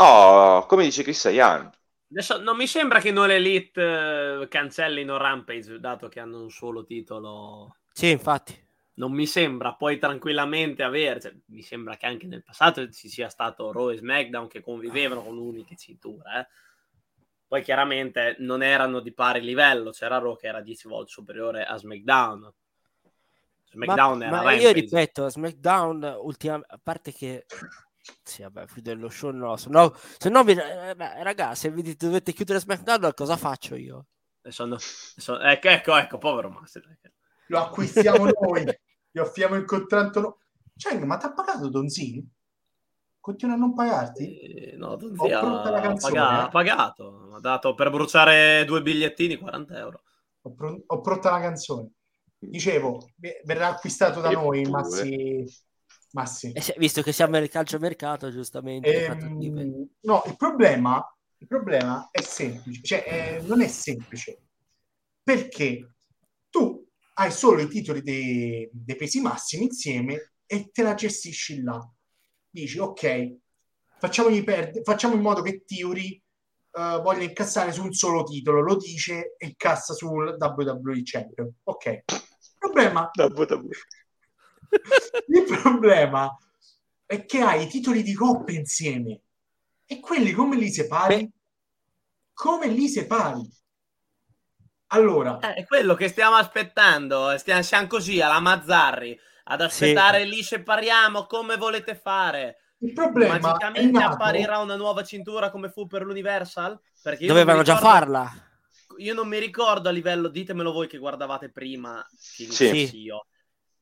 Oh, 0.00 0.66
come 0.66 0.84
dice 0.84 1.02
Chris 1.02 1.24
Ian. 1.24 1.70
Adesso 2.10 2.40
non 2.40 2.56
mi 2.56 2.66
sembra 2.66 3.00
che 3.00 3.12
non 3.12 3.30
Elite 3.30 4.40
eh, 4.42 4.48
cancellino 4.48 5.16
Rampage, 5.18 5.78
dato 5.78 6.08
che 6.08 6.20
hanno 6.20 6.40
un 6.40 6.50
solo 6.50 6.84
titolo. 6.84 7.76
Sì, 7.92 8.10
infatti. 8.10 8.67
Non 8.98 9.12
mi 9.12 9.26
sembra, 9.26 9.74
puoi 9.74 9.98
tranquillamente 9.98 10.82
avere. 10.82 11.20
cioè, 11.20 11.32
mi 11.46 11.62
sembra 11.62 11.96
che 11.96 12.06
anche 12.06 12.26
nel 12.26 12.42
passato 12.42 12.88
ci 12.90 13.08
sia 13.08 13.28
stato 13.28 13.70
Raw 13.72 13.90
e 13.90 13.96
SmackDown 13.96 14.48
che 14.48 14.60
convivevano 14.60 15.22
con 15.22 15.38
uniche 15.38 15.76
cinture. 15.76 16.40
eh. 16.40 16.46
Poi 17.46 17.62
chiaramente 17.62 18.36
non 18.40 18.62
erano 18.62 19.00
di 19.00 19.12
pari 19.12 19.40
livello, 19.40 19.90
c'era 19.90 20.18
Raw 20.18 20.36
che 20.36 20.48
era 20.48 20.60
10 20.60 20.88
volte 20.88 21.10
superiore 21.12 21.64
a 21.64 21.76
SmackDown. 21.76 22.52
SmackDown 23.70 24.18
ma, 24.18 24.24
era 24.26 24.42
ma 24.42 24.52
io 24.52 24.72
ripeto, 24.72 25.28
SmackDown, 25.28 26.16
ultima, 26.20 26.60
a 26.66 26.80
parte 26.82 27.12
che 27.12 27.46
sì, 28.22 28.42
vabbè, 28.42 28.66
chiudere 28.66 28.98
lo 28.98 29.08
show 29.08 29.30
no, 29.30 29.56
se 29.56 29.68
no, 29.70 29.94
se 30.18 30.28
no 30.28 30.42
vi- 30.42 30.52
eh, 30.52 30.94
beh, 30.94 31.22
raga, 31.22 31.54
se 31.54 31.70
vi 31.70 31.94
dovete 31.94 32.32
chiudere 32.32 32.58
SmackDown, 32.60 33.12
cosa 33.14 33.36
faccio 33.36 33.74
io? 33.76 34.06
Sono- 34.48 34.76
sono- 34.78 35.40
ecco, 35.40 35.68
ecco, 35.68 35.96
ecco, 35.96 36.18
povero 36.18 36.48
Master. 36.50 36.98
Lo 37.46 37.60
acquistiamo 37.60 38.26
noi, 38.26 38.64
gli 39.10 39.18
offriamo 39.18 39.54
il 39.56 39.64
contratto. 39.64 40.20
no- 40.20 40.38
Cioè, 40.76 40.98
ma 41.04 41.16
ti 41.16 41.26
ha 41.26 41.32
pagato 41.32 41.68
Donzini? 41.68 42.26
Continua 43.20 43.56
a 43.56 43.58
non 43.58 43.74
pagarti? 43.74 44.38
Eh, 44.38 44.76
no, 44.76 44.96
Don 44.96 45.12
Ho 45.16 45.26
Zia 45.26 45.40
pronta 45.40 45.70
la 45.70 45.82
ha 45.82 45.94
paga- 45.94 46.42
ha 46.44 46.48
pagato, 46.48 47.30
ha 47.34 47.40
dato 47.40 47.74
per 47.74 47.90
bruciare 47.90 48.64
due 48.64 48.80
bigliettini 48.80 49.36
40 49.36 49.76
euro. 49.78 50.02
Ho, 50.42 50.52
pro- 50.52 50.82
ho 50.86 51.00
pronta 51.00 51.30
la 51.30 51.40
canzone. 51.40 51.90
Dicevo, 52.38 53.10
ve- 53.16 53.42
verrà 53.44 53.68
acquistato 53.68 54.20
da 54.20 54.30
noi 54.30 54.60
Eppure. 54.60 54.70
Massi. 54.82 55.44
Massi. 56.12 56.52
Eh, 56.52 56.60
se- 56.62 56.74
visto 56.78 57.02
che 57.02 57.12
siamo 57.12 57.32
nel 57.32 57.48
calciomercato, 57.50 58.30
giustamente. 58.30 59.04
Ehm, 59.06 59.88
no, 60.02 60.22
il 60.26 60.36
problema, 60.36 61.04
il 61.38 61.46
problema 61.46 62.08
è 62.10 62.20
semplice, 62.22 62.80
cioè 62.82 63.04
eh, 63.06 63.42
non 63.46 63.60
è 63.60 63.66
semplice 63.66 64.40
perché 65.22 65.96
hai 67.20 67.32
solo 67.32 67.60
i 67.60 67.68
titoli 67.68 68.02
dei, 68.02 68.68
dei 68.72 68.96
pesi 68.96 69.20
massimi 69.20 69.64
insieme 69.64 70.34
e 70.46 70.70
te 70.72 70.82
la 70.82 70.94
gestisci 70.94 71.62
là. 71.62 71.78
Dici, 72.48 72.78
ok, 72.78 73.36
facciamogli 73.98 74.44
perdere, 74.44 74.84
facciamo 74.84 75.14
in 75.14 75.20
modo 75.20 75.42
che 75.42 75.64
Theory 75.64 76.14
eh, 76.14 77.00
voglia 77.02 77.24
incassare 77.24 77.72
su 77.72 77.82
un 77.82 77.92
solo 77.92 78.22
titolo, 78.22 78.62
lo 78.62 78.76
dice 78.76 79.34
e 79.36 79.46
incassa 79.46 79.94
sul 79.94 80.36
WWE 80.38 81.00
Champion. 81.02 81.52
Ok. 81.64 81.86
Il 81.86 82.56
problema 82.58 83.10
il 85.28 85.60
problema 85.60 86.36
è 87.04 87.24
che 87.24 87.40
hai 87.40 87.64
i 87.64 87.68
titoli 87.68 88.02
di 88.02 88.14
coppia 88.14 88.58
insieme 88.58 89.22
e 89.86 89.98
quelli 89.98 90.32
come 90.32 90.56
li 90.56 90.70
separi? 90.70 91.28
Come 92.32 92.68
li 92.68 92.88
separi? 92.88 93.48
Allora, 94.88 95.38
Eh, 95.40 95.54
è 95.54 95.66
quello 95.66 95.94
che 95.94 96.08
stiamo 96.08 96.36
aspettando. 96.36 97.36
Stiamo, 97.36 97.62
siamo 97.62 97.86
così 97.86 98.20
alla 98.20 98.40
Mazzarri 98.40 99.18
ad 99.44 99.60
aspettare 99.60 100.24
lì 100.24 100.42
separiamo 100.42 101.26
come 101.26 101.56
volete 101.56 101.94
fare. 101.94 102.58
il 102.80 102.92
problema 102.92 103.36
è 103.36 103.40
Magicamente 103.40 103.90
nato, 103.98 104.12
apparirà 104.14 104.58
una 104.58 104.76
nuova 104.76 105.02
cintura 105.02 105.50
come 105.50 105.68
fu 105.70 105.86
per 105.86 106.02
l'Universal? 106.04 106.78
Perché 107.02 107.26
Dovevano 107.26 107.58
mi 107.58 107.64
già 107.64 107.74
ricordo- 107.74 107.94
farla. 107.96 108.32
Io 108.98 109.14
non 109.14 109.28
mi 109.28 109.38
ricordo 109.38 109.88
a 109.88 109.92
livello, 109.92 110.28
ditemelo 110.28 110.72
voi 110.72 110.86
che 110.86 110.98
guardavate 110.98 111.50
prima, 111.50 112.04
che 112.36 112.46
Sì. 112.50 113.00
io. 113.02 113.26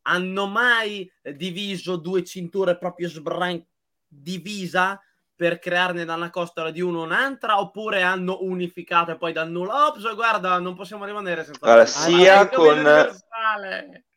Hanno 0.02 0.46
mai 0.46 1.10
diviso 1.22 1.96
due 1.96 2.22
cinture 2.24 2.76
proprio 2.78 3.08
sbran 3.08 3.62
divisa 4.06 5.00
per 5.36 5.58
crearne 5.58 6.04
da 6.04 6.14
una 6.14 6.30
costola 6.30 6.70
di 6.70 6.80
uno 6.80 7.02
un'altra 7.02 7.60
oppure 7.60 8.02
hanno 8.02 8.38
unificato 8.40 9.10
e 9.12 9.16
poi 9.16 9.32
dal 9.32 9.50
nulla? 9.50 9.88
Ops 9.88 10.14
guarda 10.14 10.58
non 10.58 10.74
possiamo 10.74 11.04
rimanere 11.04 11.44
senza 11.44 11.66
Allora, 11.66 11.86
sia 11.86 12.40
Ah, 12.40 12.48
con- 12.48 13.22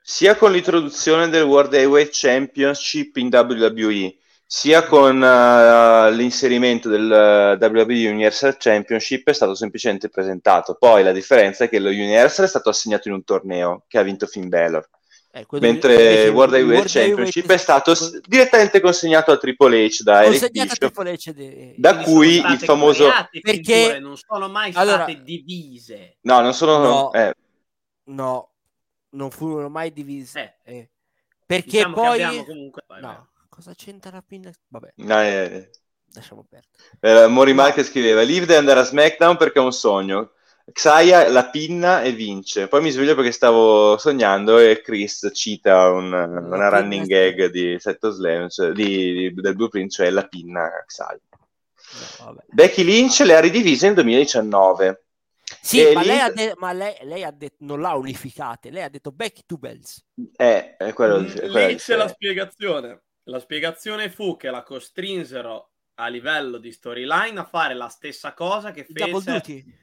sia 0.02 0.36
con 0.36 0.52
l'introduzione 0.52 1.30
del 1.30 1.44
World 1.44 1.74
Heavyweight 1.74 2.10
Championship 2.12 3.16
in 3.18 3.30
WWE, 3.32 4.16
sia 4.46 4.84
con 4.86 5.22
eh, 5.24 6.12
l'inserimento 6.14 6.90
del 6.90 7.12
eh, 7.12 7.64
WWE 7.64 8.10
Universal 8.10 8.58
Championship 8.58 9.30
è 9.30 9.34
stato 9.34 9.54
semplicemente 9.56 10.10
presentato. 10.10 10.76
Poi 10.80 11.04
la 11.04 11.12
differenza 11.12 11.66
è 11.66 11.70
che 11.70 11.80
lo 11.80 11.90
Universal 11.90 12.46
è 12.46 12.48
stato 12.48 12.70
assegnato 12.70 13.08
in 13.08 13.14
un 13.16 13.24
torneo 13.24 13.84
che 13.88 14.00
ha 14.00 14.02
vinto 14.04 14.26
Finn 14.26 14.48
Balor, 14.48 14.88
Eh, 15.32 15.46
mentre 15.60 16.24
il 16.24 16.30
World 16.32 16.56
Heavyweight 16.56 16.56
World 16.56 16.56
Heavyweight 16.56 16.90
Championship 16.92 17.52
è 17.52 17.58
stato 17.58 17.94
s- 17.94 18.20
direttamente 18.22 18.80
consegnato 18.82 19.32
a 19.32 19.38
Triple 19.38 19.86
H 19.86 20.02
da 20.02 20.24
Eric 20.24 20.78
Triple 20.78 21.12
H 21.14 21.32
de- 21.34 21.76
da 21.78 21.98
cui 21.98 22.38
il 22.38 22.58
famoso... 22.60 23.06
create 23.08 23.40
Perché- 23.40 24.00
non 24.00 24.18
sono 24.18 24.50
mai 24.50 24.72
Allora- 24.74 25.04
state 25.04 25.22
divise 25.22 26.18
No, 26.22 26.40
non 26.42 26.54
sono... 26.56 26.80
No. 26.80 27.14
eh, 27.14 27.34
No, 28.06 28.50
non 29.12 29.30
furono 29.30 29.70
mai 29.70 29.94
divisi. 29.94 30.40
Eh. 30.40 30.54
eh. 30.64 30.90
Perché 31.46 31.70
Diciamo 31.78 31.94
poi... 31.94 32.44
comunque 32.46 32.84
vai. 32.88 33.02
No, 33.02 33.30
cosa 33.50 33.74
c'entra 33.76 34.10
la 34.12 34.24
pinna? 34.26 34.52
Vabbè, 34.68 34.94
no, 34.96 35.22
eh, 35.22 35.70
lasciamo 36.14 36.44
perdere. 36.50 37.26
eh, 37.26 37.28
Mori 37.28 37.54
Marquez 37.54 37.88
scriveva 37.88 38.22
Liv 38.24 38.42
deve 38.46 38.58
andare 38.58 38.80
a 38.80 38.84
SmackDown 38.84 39.38
perché 39.38 39.60
è 39.60 39.62
un 39.62 39.72
sogno. 39.74 40.32
Xaya 40.72 41.30
la 41.30 41.50
pinna 41.50 42.02
e 42.02 42.12
vince. 42.12 42.68
Poi 42.68 42.82
mi 42.82 42.90
sveglio 42.92 43.16
perché 43.16 43.32
stavo 43.32 43.98
sognando 43.98 44.58
e 44.58 44.82
Chris 44.82 45.30
cita 45.34 45.90
un- 45.90 46.12
una 46.14 46.70
running 46.70 47.06
gag 47.06 47.46
di 47.48 47.78
Setto 47.80 48.12
Slam, 48.12 48.50
cioè 48.50 48.72
di- 48.72 49.14
di- 49.14 49.34
del 49.34 49.56
Blueprint, 49.56 49.92
cioè 49.92 50.10
la 50.10 50.28
pinna 50.28 50.70
Xaya. 50.86 51.20
No, 52.20 52.26
vabbè. 52.26 52.44
Becky 52.48 52.84
Lynch 52.84 53.20
le 53.22 53.36
ha 53.36 53.40
ridivise 53.40 53.86
nel 53.88 53.96
2019. 53.96 55.04
Sì, 55.62 55.82
E 55.82 55.94
ma, 55.94 56.02
lì- 56.02 56.08
lei 56.08 56.20
ha, 56.20 56.32
de- 56.32 56.54
ma 56.58 56.72
lei, 56.72 56.96
lei 57.02 57.24
ha 57.24 57.32
detto 57.32 57.58
non 57.60 57.82
l'ha 57.82 57.94
unificate, 57.96 58.70
lei 58.70 58.84
ha 58.84 58.90
detto 58.90 59.12
back 59.12 59.46
to 59.48 59.58
bells. 59.58 60.06
Eh, 60.36 60.76
è 60.78 60.94
quello 60.94 61.20
di- 61.20 61.32
è 61.34 61.50
quella 61.50 61.68
Lì 61.68 61.76
c'è 61.76 61.96
la 61.96 62.08
spiegazione. 62.08 63.02
La 63.24 63.40
spiegazione 63.40 64.10
fu 64.10 64.38
che 64.38 64.50
la 64.52 64.64
costrinsero 64.64 65.72
a 65.96 66.08
livello 66.08 66.58
di 66.58 66.72
storyline 66.72 67.40
a 67.40 67.44
fare 67.44 67.74
la 67.74 67.88
stessa 67.90 68.34
cosa 68.34 68.72
che 68.72 68.86
Double 68.88 69.20
fece 69.22 69.32
duty. 69.32 69.76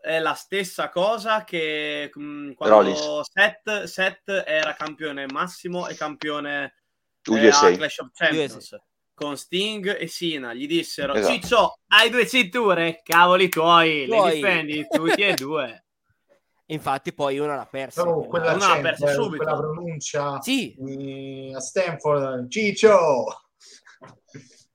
È 0.00 0.18
la 0.18 0.34
stessa 0.34 0.88
cosa 0.88 1.44
che 1.44 2.10
mh, 2.12 2.54
Rollins. 2.58 3.00
quando 3.00 3.22
Seth, 3.24 3.82
Seth 3.84 4.42
era 4.46 4.74
campione 4.74 5.26
massimo 5.26 5.86
e 5.88 5.94
campione 5.94 6.74
eh, 7.22 7.30
USA. 7.30 7.66
a 7.68 7.72
Clash 7.72 7.98
of 7.98 8.10
Champions 8.12 8.76
con 9.14 9.36
Sting 9.36 9.96
e 9.98 10.06
Sina 10.08 10.52
gli 10.54 10.66
dissero 10.66 11.14
Esatto. 11.14 11.32
Ciccio 11.32 11.78
hai 11.88 12.10
due 12.10 12.26
cinture 12.26 13.00
cavoli 13.04 13.48
tuoi 13.48 14.06
le 14.06 14.32
difendi 14.32 14.86
tutti 14.90 15.22
e 15.22 15.34
due 15.34 15.78
Infatti 16.68 17.12
poi 17.12 17.38
una 17.38 17.56
l'ha 17.56 17.66
persa. 17.66 18.02
oh, 18.02 18.26
quella, 18.26 18.54
Una 18.54 18.76
l'ha 18.76 18.80
persa 18.80 19.06
subito. 19.12 19.44
quella 19.44 19.56
pronuncia 19.58 20.40
Sì, 20.40 20.74
eh, 20.74 21.54
a 21.54 21.60
Stanford, 21.60 22.48
Ciccio! 22.48 23.26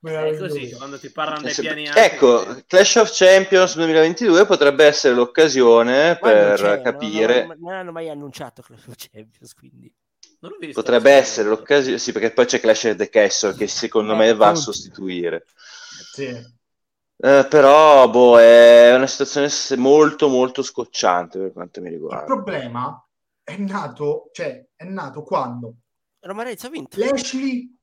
È 0.01 0.37
così 0.37 0.71
quando 0.75 0.97
ti 0.97 1.11
parlano 1.11 1.41
dei 1.41 1.53
piani 1.53 1.87
alti 1.87 1.99
Ecco, 1.99 2.63
Clash 2.67 2.95
of 2.95 3.11
Champions 3.13 3.75
2022 3.75 4.45
potrebbe 4.45 4.85
essere 4.85 5.13
l'occasione 5.13 6.11
ma 6.11 6.15
per 6.19 6.81
capire. 6.81 7.45
Non, 7.45 7.57
non 7.59 7.73
hanno 7.73 7.91
mai 7.91 8.09
annunciato 8.09 8.61
Clash 8.61 8.87
of 8.87 8.95
Champions, 8.95 9.53
quindi. 9.53 9.93
visto 10.59 10.81
Potrebbe 10.81 11.11
essere 11.11 11.49
l'occasione, 11.49 11.97
sì, 11.97 12.11
perché 12.11 12.31
poi 12.31 12.45
c'è 12.45 12.59
Clash 12.59 12.83
of 12.85 12.95
the 12.95 13.09
Castle 13.09 13.53
che 13.55 13.67
secondo 13.67 14.15
me 14.15 14.33
va 14.33 14.49
a 14.49 14.55
sostituire. 14.55 15.45
Sì. 16.13 16.27
Eh, 17.21 17.45
però, 17.49 18.09
boh, 18.09 18.39
è 18.39 18.95
una 18.95 19.07
situazione 19.07 19.49
molto, 19.81 20.29
molto 20.29 20.63
scocciante 20.63 21.37
per 21.37 21.51
quanto 21.51 21.81
mi 21.81 21.87
Il 21.87 21.93
riguarda. 21.95 22.23
problema 22.23 23.05
è 23.43 23.57
nato, 23.57 24.29
cioè, 24.31 24.65
è 24.75 24.85
nato 24.85 25.23
quando 25.23 25.73
Roman 26.21 26.45
Reigns 26.45 26.63
ha 26.63 26.69
vinto. 26.69 26.97
Lashley 26.97 27.75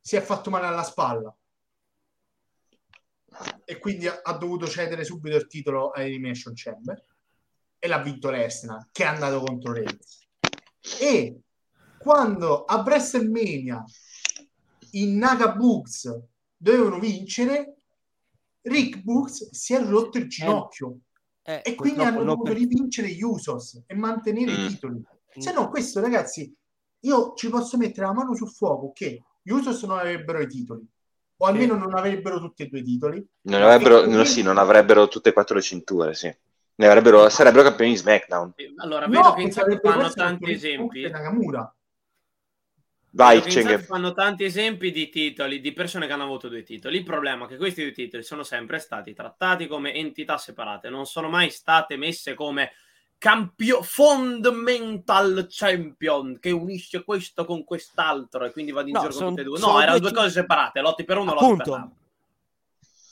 si 0.00 0.16
è 0.16 0.20
fatto 0.20 0.48
male 0.50 0.66
alla 0.66 0.82
spalla 0.82 1.34
e 3.64 3.78
quindi 3.78 4.06
ha, 4.06 4.32
dovuto 4.38 4.66
cedere 4.66 5.04
subito 5.04 5.36
il 5.36 5.46
titolo 5.46 5.90
a 5.90 6.02
Elimination 6.02 6.52
Chamber. 6.54 7.02
E 7.78 7.88
l'ha 7.88 7.98
vinto 7.98 8.30
Lesnar 8.30 8.88
che 8.92 9.02
è 9.02 9.06
andato 9.06 9.40
contro 9.40 9.72
Reigns 9.72 10.22
e 11.00 11.40
quando 11.98 12.64
a 12.64 12.82
WrestleMania 12.84 13.84
i 14.92 15.06
Naga 15.16 15.52
Books 15.52 16.20
dovevano 16.56 16.98
vincere 16.98 17.76
Rick 18.62 19.02
Books 19.02 19.50
si 19.50 19.74
è 19.74 19.82
rotto 19.84 20.18
il 20.18 20.28
ginocchio. 20.28 20.98
Eh, 21.42 21.60
e 21.64 21.74
quindi 21.74 22.02
hanno 22.02 22.22
dovuto 22.22 22.52
per- 22.52 22.56
rivincere 22.56 23.08
gli 23.08 23.22
Usos 23.22 23.82
e 23.86 23.94
mantenere 23.94 24.52
Mm. 24.56 24.64
i 24.64 24.68
titoli. 24.68 25.02
Se 25.36 25.52
no 25.52 25.68
questo 25.68 26.00
ragazzi 26.00 26.54
io 27.00 27.34
ci 27.34 27.48
posso 27.48 27.76
mettere 27.76 28.06
la 28.06 28.12
mano 28.12 28.34
sul 28.36 28.50
fuoco 28.50 28.92
che 28.92 29.24
gli 29.42 29.50
Usos 29.50 29.82
non 29.82 29.98
avrebbero 29.98 30.40
i 30.40 30.46
titoli 30.46 30.86
o 31.42 31.46
almeno 31.46 31.74
non 31.74 31.94
avrebbero 31.94 32.38
tutti 32.38 32.62
e 32.62 32.68
due 32.68 32.78
i 32.78 32.82
titoli 32.84 33.26
Non 33.42 33.62
avrebbero, 33.62 34.06
no, 34.06 34.24
sì, 34.24 34.42
non 34.42 34.58
avrebbero 34.58 35.08
tutte 35.08 35.30
e 35.30 35.32
quattro 35.32 35.56
le 35.56 35.62
cinture, 35.62 36.14
sì. 36.14 36.34
Ne 36.74 36.86
avrebbero, 36.86 37.28
sarebbero 37.28 37.64
campioni 37.64 37.90
di 37.90 37.96
SmackDown. 37.96 38.54
allora 38.76 39.06
no, 39.06 39.12
vedo 39.12 39.34
che 39.34 39.42
in 39.42 39.52
fanno 39.52 40.10
tanti 40.10 40.50
esempi 40.50 41.08
Nakamura 41.10 41.74
Vai, 43.14 43.42
fanno 43.80 44.14
tanti 44.14 44.44
esempi 44.44 44.90
di 44.90 45.10
titoli, 45.10 45.60
di 45.60 45.74
persone 45.74 46.06
che 46.06 46.14
hanno 46.14 46.22
avuto 46.22 46.48
due 46.48 46.62
titoli. 46.62 46.96
Il 46.96 47.04
problema 47.04 47.44
è 47.44 47.48
che 47.48 47.58
questi 47.58 47.82
due 47.82 47.92
titoli 47.92 48.22
sono 48.22 48.42
sempre 48.42 48.78
stati 48.78 49.12
trattati 49.12 49.66
come 49.66 49.92
entità 49.92 50.38
separate, 50.38 50.88
non 50.88 51.04
sono 51.04 51.28
mai 51.28 51.50
state 51.50 51.96
messe 51.96 52.32
come 52.32 52.72
campio- 53.22 53.82
fundamental 53.84 55.46
champion 55.48 56.38
che 56.40 56.50
unisce 56.50 57.04
questo 57.04 57.44
con 57.44 57.62
quest'altro 57.62 58.44
e 58.44 58.50
quindi 58.50 58.72
va 58.72 58.80
in 58.80 58.90
No, 58.90 58.98
giro 58.98 59.10
con 59.12 59.18
son- 59.20 59.28
tutte 59.28 59.40
e 59.42 59.44
due. 59.44 59.58
No, 59.60 59.80
erano 59.80 60.00
due 60.00 60.08
ti- 60.08 60.14
cose 60.16 60.30
separate, 60.30 60.80
lotti 60.80 61.04
per 61.04 61.18
uno, 61.18 61.32
lotti 61.32 61.44
Appunto. 61.44 61.62
per 61.62 61.72
l'altro. 61.72 61.96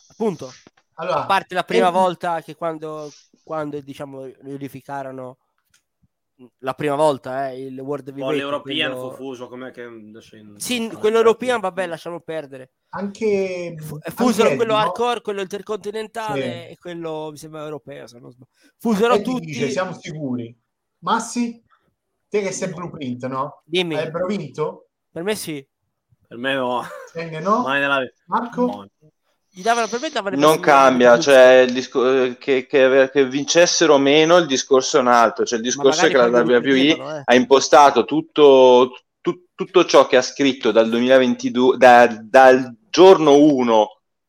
Appunto. 0.08 0.52
allora 0.94 1.22
A 1.22 1.26
parte 1.26 1.54
la 1.54 1.62
prima 1.62 1.88
e- 1.88 1.92
volta 1.92 2.42
che 2.42 2.56
quando, 2.56 3.08
quando 3.44 3.80
diciamo 3.80 4.24
riunificarono 4.42 5.36
la 6.58 6.74
prima 6.74 6.94
volta, 6.94 7.50
eh, 7.50 7.66
il 7.66 7.78
World 7.80 8.04
Poi 8.04 8.12
Heavyweight. 8.20 8.38
l'European 8.42 8.92
quello- 8.92 9.10
fu 9.10 9.16
fuso, 9.16 9.48
com'è 9.48 9.70
che 9.70 9.86
Sì, 10.56 10.88
quello 10.88 11.18
European, 11.18 11.60
vabbè, 11.60 11.86
lasciamo 11.86 12.20
perdere. 12.20 12.72
Anche 12.90 13.74
anche 13.78 14.10
Fusero 14.12 14.46
Eddie, 14.48 14.56
quello 14.56 14.72
no? 14.72 14.78
hardcore, 14.78 15.20
quello 15.20 15.40
intercontinentale 15.42 16.40
Sì. 16.42 16.48
e 16.72 16.76
quello 16.80 17.28
mi 17.30 17.36
sembra 17.36 17.62
europeo. 17.64 18.06
Se 18.06 18.18
non 18.18 18.30
sbaglio. 18.30 18.50
Fusero 18.78 19.14
Eddie 19.14 19.24
tutti. 19.24 19.46
dice, 19.46 19.70
siamo 19.70 19.92
sicuri. 19.92 20.56
Massi, 21.00 21.62
te 22.28 22.40
che 22.42 22.52
sei 22.52 22.72
blueprint, 22.72 23.26
no? 23.26 23.62
Dimmi, 23.64 23.94
Avrebbero 23.96 24.26
vinto? 24.26 24.88
per 25.10 25.22
me 25.22 25.34
sì. 25.34 25.66
Per 26.28 26.38
me 26.38 26.54
no, 26.54 26.82
no? 27.40 27.62
mai 27.62 27.80
nella. 27.80 28.00
Marco? 28.26 28.66
No. 28.66 28.88
Gli 29.52 29.62
davano, 29.62 29.88
per 29.88 30.00
me 30.00 30.10
davano 30.10 30.36
Non 30.36 30.60
cambia, 30.60 31.18
cioè 31.18 31.64
il 31.66 31.72
disco- 31.72 32.22
eh, 32.22 32.38
che, 32.38 32.66
che- 32.66 33.10
che 33.12 33.26
vincessero 33.26 33.94
o 33.94 33.98
meno 33.98 34.36
il 34.36 34.46
discorso 34.46 34.96
è 34.98 35.00
un 35.00 35.08
altro, 35.08 35.44
cioè 35.44 35.58
il 35.58 35.64
discorso 35.64 36.06
è 36.06 36.08
che 36.08 36.16
la 36.16 36.26
WWE 36.26 36.86
eh. 37.18 37.22
ha 37.24 37.34
impostato 37.34 38.04
tutto, 38.04 38.92
tu- 39.20 39.46
tutto 39.54 39.84
ciò 39.84 40.06
che 40.06 40.16
ha 40.16 40.22
scritto 40.22 40.70
dal 40.70 40.88
2022, 40.88 41.76
da- 41.76 42.06
dal 42.06 42.76
giorno 42.88 43.36
1 43.38 43.88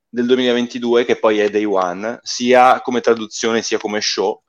del 0.10 0.26
2022, 0.26 1.06
che 1.06 1.18
poi 1.18 1.40
è 1.40 1.50
Day 1.52 1.66
One, 1.66 2.20
sia 2.24 2.82
come 2.82 3.00
traduzione 3.00 3.62
sia 3.62 3.78
come 3.78 4.02
show, 4.02 4.42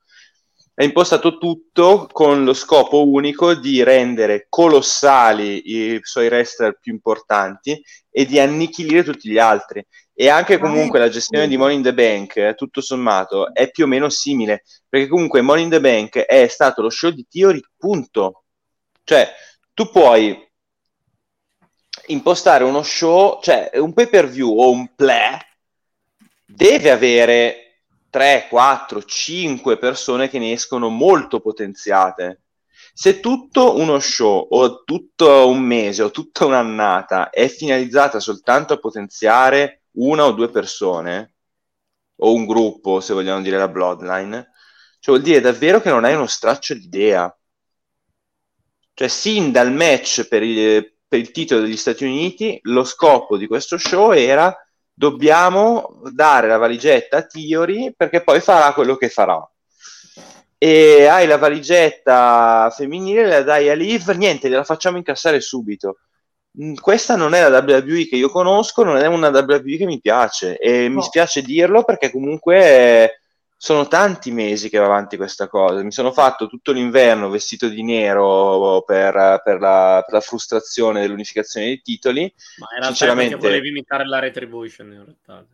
è 0.75 0.83
impostato 0.83 1.37
tutto 1.37 2.07
con 2.11 2.43
lo 2.43 2.53
scopo 2.55 3.07
unico 3.07 3.53
di 3.53 3.83
rendere 3.83 4.47
colossali 4.49 5.61
i 5.65 5.99
suoi 6.01 6.25
wrestler 6.25 6.79
più 6.81 6.91
importanti 6.93 7.79
e 8.09 8.25
di 8.25 8.39
annichilire 8.39 9.03
tutti 9.03 9.29
gli 9.29 9.37
altri. 9.37 9.85
E 10.15 10.29
anche 10.29 10.59
comunque 10.59 10.99
la 10.99 11.09
gestione 11.09 11.47
di 11.47 11.57
Money 11.57 11.77
in 11.77 11.81
the 11.81 11.93
Bank, 11.93 12.35
eh, 12.37 12.53
tutto 12.55 12.81
sommato, 12.81 13.53
è 13.53 13.71
più 13.71 13.85
o 13.85 13.87
meno 13.87 14.09
simile, 14.09 14.63
perché 14.87 15.07
comunque 15.07 15.41
Money 15.41 15.63
in 15.63 15.69
the 15.69 15.81
Bank 15.81 16.17
è 16.19 16.47
stato 16.47 16.81
lo 16.83 16.89
show 16.89 17.09
di 17.09 17.25
Theory, 17.27 17.61
punto. 17.77 18.43
Cioè, 19.03 19.33
tu 19.73 19.89
puoi 19.89 20.39
impostare 22.07 22.63
uno 22.63 22.83
show, 22.83 23.41
cioè 23.41 23.71
un 23.75 23.93
pay 23.93 24.07
per 24.07 24.27
view 24.27 24.55
o 24.55 24.69
un 24.69 24.93
play, 24.95 25.37
deve 26.45 26.91
avere 26.91 27.63
3, 28.09 28.47
4, 28.49 29.03
5 29.03 29.77
persone 29.77 30.29
che 30.29 30.37
ne 30.37 30.51
escono 30.51 30.89
molto 30.89 31.39
potenziate. 31.39 32.41
Se 32.93 33.19
tutto 33.19 33.79
uno 33.79 33.99
show 33.99 34.45
o 34.51 34.83
tutto 34.83 35.47
un 35.47 35.59
mese 35.61 36.03
o 36.03 36.11
tutta 36.11 36.45
un'annata 36.45 37.31
è 37.31 37.47
finalizzata 37.47 38.19
soltanto 38.19 38.73
a 38.73 38.77
potenziare 38.77 39.82
una 39.93 40.25
o 40.25 40.31
due 40.31 40.49
persone, 40.49 41.35
o 42.17 42.33
un 42.33 42.45
gruppo, 42.45 42.99
se 42.99 43.13
vogliamo 43.13 43.41
dire 43.41 43.57
la 43.57 43.67
bloodline, 43.67 44.51
cioè 44.99 45.15
vuol 45.15 45.21
dire 45.21 45.41
davvero 45.41 45.81
che 45.81 45.89
non 45.89 46.05
hai 46.05 46.13
uno 46.15 46.27
straccio 46.27 46.73
di 46.73 46.85
idea. 46.85 47.37
Cioè, 48.93 49.07
sin 49.07 49.51
dal 49.51 49.73
match 49.73 50.27
per 50.27 50.43
il, 50.43 50.95
per 51.07 51.19
il 51.19 51.31
titolo 51.31 51.61
degli 51.61 51.77
Stati 51.77 52.05
Uniti, 52.05 52.59
lo 52.63 52.83
scopo 52.83 53.37
di 53.37 53.47
questo 53.47 53.77
show 53.77 54.11
era 54.11 54.55
dobbiamo 54.93 56.01
dare 56.11 56.47
la 56.47 56.57
valigetta 56.57 57.17
a 57.17 57.25
Theory 57.25 57.93
perché 57.95 58.21
poi 58.23 58.39
farà 58.39 58.71
quello 58.73 58.95
che 58.95 59.09
farà. 59.09 59.45
E 60.57 61.05
hai 61.07 61.27
la 61.27 61.37
valigetta 61.37 62.69
femminile, 62.73 63.27
la 63.27 63.41
dai 63.41 63.69
a 63.69 63.73
Liv, 63.73 64.07
niente, 64.11 64.47
gliela 64.47 64.63
facciamo 64.63 64.97
incassare 64.97 65.41
subito. 65.41 65.97
Mm, 66.61 66.75
Questa 66.75 67.15
non 67.15 67.33
è 67.33 67.47
la 67.49 67.59
WWE 67.65 68.07
che 68.07 68.15
io 68.15 68.29
conosco, 68.29 68.83
non 68.83 68.97
è 68.97 69.07
una 69.07 69.29
WWE 69.29 69.77
che 69.77 69.85
mi 69.85 69.99
piace 69.99 70.57
e 70.57 70.87
mi 70.89 70.95
No. 70.95 71.01
spiace 71.01 71.41
dirlo 71.41 71.83
perché 71.83 72.11
comunque 72.11 73.19
sono 73.57 73.87
tanti 73.87 74.29
mesi 74.31 74.69
che 74.69 74.77
va 74.77 74.85
avanti 74.85 75.15
questa 75.17 75.47
cosa. 75.47 75.81
Mi 75.81 75.91
sono 75.91 76.11
fatto 76.11 76.47
tutto 76.47 76.71
l'inverno 76.73 77.29
vestito 77.29 77.69
di 77.69 77.81
nero 77.81 78.83
per, 78.85 79.41
per 79.43 79.59
la, 79.61 80.03
per 80.05 80.13
la 80.13 80.19
frustrazione 80.21 80.99
dell'unificazione 81.01 81.67
dei 81.67 81.81
titoli 81.81 82.31
Ma 82.57 82.67
è 82.77 82.83
Sinceramente- 82.83 83.35
volevi 83.37 83.69
imitare 83.69 84.05
la 84.05 84.19
Retribution 84.19 84.87
in 84.91 85.03
realtà. 85.05 85.45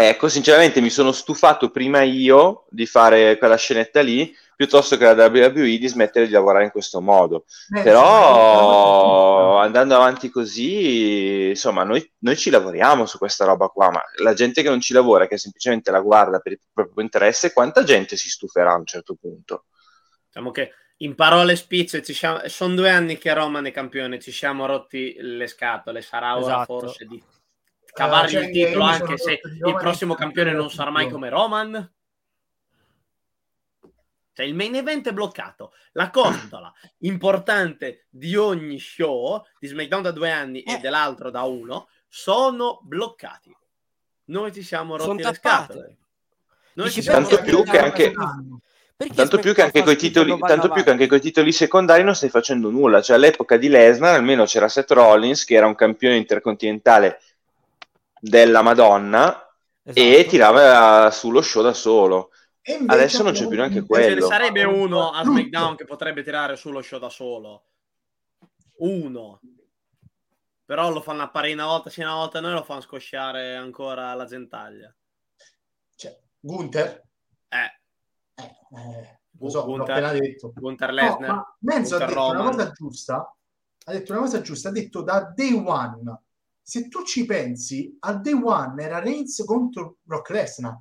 Ecco, 0.00 0.28
sinceramente 0.28 0.80
mi 0.80 0.90
sono 0.90 1.12
stufato 1.12 1.70
prima 1.70 2.02
io 2.02 2.64
di 2.70 2.86
fare 2.86 3.36
quella 3.36 3.56
scenetta 3.56 4.00
lì, 4.00 4.34
piuttosto 4.58 4.96
che 4.96 5.04
la 5.04 5.26
WWE 5.26 5.78
di 5.78 5.86
smettere 5.86 6.26
di 6.26 6.32
lavorare 6.32 6.64
in 6.64 6.72
questo 6.72 7.00
modo. 7.00 7.44
Eh, 7.76 7.80
Però 7.80 9.58
andando 9.58 9.94
avanti 9.94 10.30
così, 10.30 11.50
insomma, 11.50 11.84
noi, 11.84 12.04
noi 12.18 12.36
ci 12.36 12.50
lavoriamo 12.50 13.06
su 13.06 13.18
questa 13.18 13.44
roba 13.44 13.68
qua, 13.68 13.92
ma 13.92 14.02
la 14.16 14.34
gente 14.34 14.62
che 14.62 14.68
non 14.68 14.80
ci 14.80 14.92
lavora, 14.92 15.28
che 15.28 15.38
semplicemente 15.38 15.92
la 15.92 16.00
guarda 16.00 16.40
per 16.40 16.52
il 16.52 16.58
proprio 16.72 17.04
interesse, 17.04 17.52
quanta 17.52 17.84
gente 17.84 18.16
si 18.16 18.28
stuferà 18.28 18.72
a 18.72 18.78
un 18.78 18.84
certo 18.84 19.14
punto? 19.14 19.66
Diciamo 20.26 20.50
che 20.50 20.72
in 20.96 21.14
parole 21.14 21.54
spicce 21.54 22.02
ci 22.02 22.12
siamo... 22.12 22.40
sono 22.46 22.74
due 22.74 22.90
anni 22.90 23.16
che 23.16 23.32
Roman 23.32 23.64
è 23.66 23.70
campione, 23.70 24.18
ci 24.18 24.32
siamo 24.32 24.66
rotti 24.66 25.14
le 25.20 25.46
scatole, 25.46 26.02
sarà 26.02 26.36
ora 26.36 26.46
Esatto. 26.46 26.80
forse 26.80 27.04
di 27.04 27.22
cavargli 27.92 28.32
cioè, 28.32 28.44
il 28.44 28.50
titolo 28.50 28.82
anche 28.82 29.18
se 29.18 29.40
il 29.40 29.76
prossimo 29.78 30.16
campione 30.16 30.50
non 30.50 30.68
sarà 30.68 30.90
mai 30.90 31.08
come 31.08 31.28
Roman. 31.28 31.92
Cioè 34.38 34.46
il 34.46 34.54
main 34.54 34.72
event 34.76 35.08
è 35.08 35.12
bloccato. 35.12 35.72
La 35.94 36.10
costola 36.10 36.72
importante 36.98 38.06
di 38.08 38.36
ogni 38.36 38.78
show, 38.78 39.44
di 39.58 39.66
SmackDown 39.66 40.02
da 40.02 40.12
due 40.12 40.30
anni 40.30 40.60
e 40.62 40.74
Eh. 40.74 40.78
dell'altro 40.78 41.28
da 41.32 41.42
uno, 41.42 41.88
sono 42.06 42.78
bloccati. 42.84 43.52
Noi 44.26 44.52
ci 44.52 44.62
siamo 44.62 44.92
rotti 44.92 45.02
Sono 45.06 45.16
le 45.16 45.22
tappate. 45.24 45.64
scatole. 45.72 45.96
Noi 46.74 46.90
ci 46.92 47.02
siamo 47.02 47.26
Tanto 47.26 47.42
più 47.42 47.64
che 47.64 47.78
anche- 47.80 48.12
Tanto 49.14 49.38
più, 49.38 49.52
che 49.54 49.62
anche 49.62 49.82
coi 49.82 49.96
titoli, 49.96 50.38
tanto 50.38 50.68
più 50.70 50.84
che 50.84 50.90
anche 50.90 51.06
coi 51.08 51.20
titoli 51.20 51.50
secondari 51.50 52.04
non 52.04 52.14
stai 52.14 52.28
facendo 52.30 52.70
nulla. 52.70 53.00
Cioè, 53.02 53.16
all'epoca 53.16 53.56
di 53.56 53.68
Lesnar 53.68 54.14
almeno 54.14 54.44
c'era 54.44 54.68
Seth 54.68 54.90
Rollins, 54.92 55.44
che 55.44 55.54
era 55.54 55.66
un 55.66 55.74
campione 55.74 56.16
intercontinentale 56.16 57.20
della 58.20 58.62
Madonna, 58.62 59.48
e 59.82 60.10
Esatto. 60.12 60.28
tirava 60.30 61.10
sullo 61.10 61.42
show 61.42 61.62
da 61.62 61.72
solo. 61.72 62.30
E 62.68 62.84
Adesso 62.86 63.22
non 63.22 63.32
c'è 63.32 63.46
più 63.48 63.56
neanche 63.56 63.78
invece 63.78 64.02
Ce 64.02 64.08
ne 64.08 64.12
quello. 64.16 64.26
sarebbe 64.26 64.64
uno 64.64 65.10
a. 65.10 65.22
SmackDown 65.24 65.74
che 65.74 65.86
potrebbe 65.86 66.22
tirare 66.22 66.54
sullo 66.56 66.82
show 66.82 66.98
da 66.98 67.08
solo. 67.08 67.64
Uno. 68.80 69.40
Però 70.66 70.90
lo 70.90 71.00
fanno 71.00 71.22
apparire 71.22 71.54
una 71.54 71.64
volta, 71.64 71.88
sì, 71.88 72.02
una 72.02 72.14
volta 72.14 72.40
noi 72.40 72.52
lo 72.52 72.62
fanno 72.62 72.82
scosciare 72.82 73.56
ancora 73.56 74.12
la 74.12 74.26
gentaglia. 74.26 74.94
Cioè, 75.94 76.20
Gunther? 76.38 77.02
Eh, 77.48 77.80
Eh, 78.34 78.42
eh, 78.44 79.20
lo 79.40 79.48
so, 79.48 79.60
l'ho 79.60 79.64
Gunther- 79.76 79.90
appena 80.04 80.12
detto. 80.12 80.52
Gunther 80.54 80.88
No, 80.90 80.94
Lesnar. 80.94 81.30
ma 81.30 81.56
Menzo 81.60 81.96
ha 81.96 81.98
detto 82.00 82.12
una 82.12 82.32
Roman. 82.36 82.46
cosa 82.50 82.70
giusta. 82.72 83.36
Ha 83.86 83.92
detto 83.92 84.12
una 84.12 84.20
cosa 84.20 84.40
giusta. 84.42 84.68
Ha 84.68 84.72
detto 84.72 85.00
da 85.02 85.32
day 85.34 85.54
one. 85.54 86.20
Se 86.60 86.86
tu 86.88 87.02
ci 87.04 87.24
pensi, 87.24 87.96
al 88.00 88.20
day 88.20 88.34
one 88.34 88.82
era 88.82 88.98
Reigns 88.98 89.42
contro 89.46 89.96
Brock 90.02 90.28
Lesnar. 90.28 90.78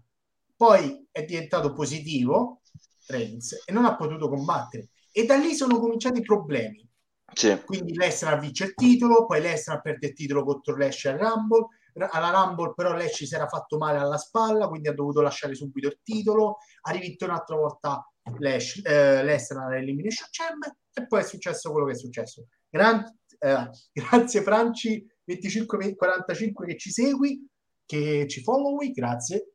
Poi 0.57 1.07
è 1.11 1.23
diventato 1.23 1.71
positivo 1.71 2.61
Reigns 3.07 3.63
e 3.65 3.71
non 3.71 3.85
ha 3.85 3.95
potuto 3.95 4.27
combattere. 4.27 4.89
E 5.11 5.25
da 5.25 5.35
lì 5.35 5.53
sono 5.53 5.79
cominciati 5.79 6.19
i 6.19 6.23
problemi. 6.23 6.85
Sì. 7.31 7.61
Quindi 7.63 7.93
Lesnar 7.93 8.39
vince 8.39 8.65
il 8.65 8.73
titolo, 8.73 9.25
poi 9.25 9.41
Lesnar 9.41 9.81
perde 9.81 10.07
il 10.07 10.13
titolo 10.13 10.43
contro 10.43 10.75
Lash 10.75 11.05
al 11.05 11.17
Rumble. 11.17 11.67
Alla 12.09 12.29
Rumble 12.29 12.73
però 12.75 12.93
Lash 12.93 13.23
si 13.23 13.33
era 13.33 13.47
fatto 13.47 13.77
male 13.77 13.99
alla 13.99 14.17
spalla, 14.17 14.67
quindi 14.67 14.87
ha 14.87 14.93
dovuto 14.93 15.21
lasciare 15.21 15.55
subito 15.55 15.87
il 15.87 15.99
titolo. 16.03 16.57
Ha 16.81 16.91
rivinto 16.91 17.25
un'altra 17.25 17.55
volta 17.55 18.11
Lash, 18.39 18.81
eh, 18.83 19.23
Lesnar 19.23 19.71
all'Elimination 19.71 20.27
Chamber 20.31 20.75
e 20.93 21.07
poi 21.07 21.21
è 21.21 21.23
successo 21.23 21.71
quello 21.71 21.85
che 21.85 21.93
è 21.93 21.97
successo. 21.97 22.47
Gran- 22.69 23.03
eh, 23.39 23.69
grazie 23.93 24.41
Franci 24.41 25.05
2545 25.23 26.65
che 26.65 26.77
ci 26.77 26.91
segui, 26.91 27.45
che 27.85 28.25
ci 28.27 28.41
followi, 28.41 28.91
grazie. 28.91 29.53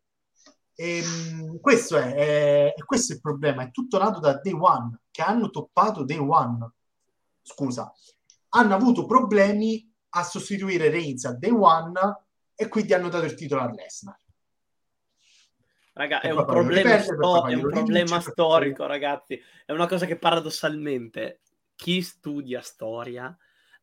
Ehm, 0.74 1.60
questo 1.60 1.96
è, 1.96 2.14
è- 2.14 2.74
è 2.74 2.84
questo 2.84 3.12
il 3.12 3.20
problema, 3.20 3.62
è 3.64 3.70
tutto 3.70 3.98
nato 3.98 4.20
da 4.20 4.38
Day 4.40 4.52
One, 4.52 5.00
che 5.10 5.22
hanno 5.22 5.50
toppato 5.50 6.04
Day 6.04 6.18
One. 6.18 6.70
Scusa, 7.42 7.92
hanno 8.50 8.74
avuto 8.74 9.04
problemi 9.06 9.90
a 10.10 10.22
sostituire 10.22 10.90
Reigns 10.90 11.24
a 11.24 11.34
Day 11.34 11.50
One 11.50 11.92
e 12.54 12.68
quindi 12.68 12.94
hanno 12.94 13.08
dato 13.08 13.24
il 13.24 13.34
titolo 13.34 13.62
a 13.62 13.70
Lesnar. 13.70 14.18
Raga, 15.94 16.20
E 16.22 16.28
è 16.28 16.30
un 16.32 16.44
problema, 16.44 16.96
ripete, 16.96 17.02
sto- 17.02 17.46
è 17.46 17.54
un 17.54 17.68
problema 17.68 18.20
storico, 18.20 18.86
ragazzi. 18.86 19.40
È 19.66 19.72
una 19.72 19.86
cosa 19.86 20.06
che 20.06 20.16
paradossalmente 20.16 21.40
chi 21.74 22.00
studia 22.00 22.62
storia 22.62 23.36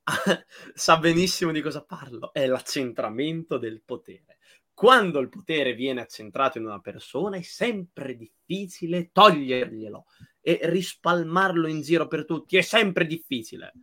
sa 0.74 0.98
benissimo 0.98 1.52
di 1.52 1.62
cosa 1.62 1.84
parlo. 1.84 2.34
È 2.34 2.46
l'accentramento 2.48 3.58
del 3.58 3.82
potere. 3.84 4.38
Quando 4.80 5.20
il 5.20 5.28
potere 5.28 5.74
viene 5.74 6.00
accentrato 6.00 6.58
in 6.58 6.64
una 6.64 6.80
persona 6.80 7.36
è 7.36 7.42
sempre 7.42 8.16
difficile 8.16 9.10
toglierglielo 9.12 10.06
e 10.40 10.58
rispalmarlo 10.64 11.68
in 11.68 11.82
giro 11.82 12.08
per 12.08 12.24
tutti. 12.24 12.56
È 12.56 12.62
sempre 12.62 13.06
difficile. 13.06 13.74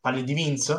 Parli 0.00 0.24
di 0.24 0.32
Vince? 0.32 0.72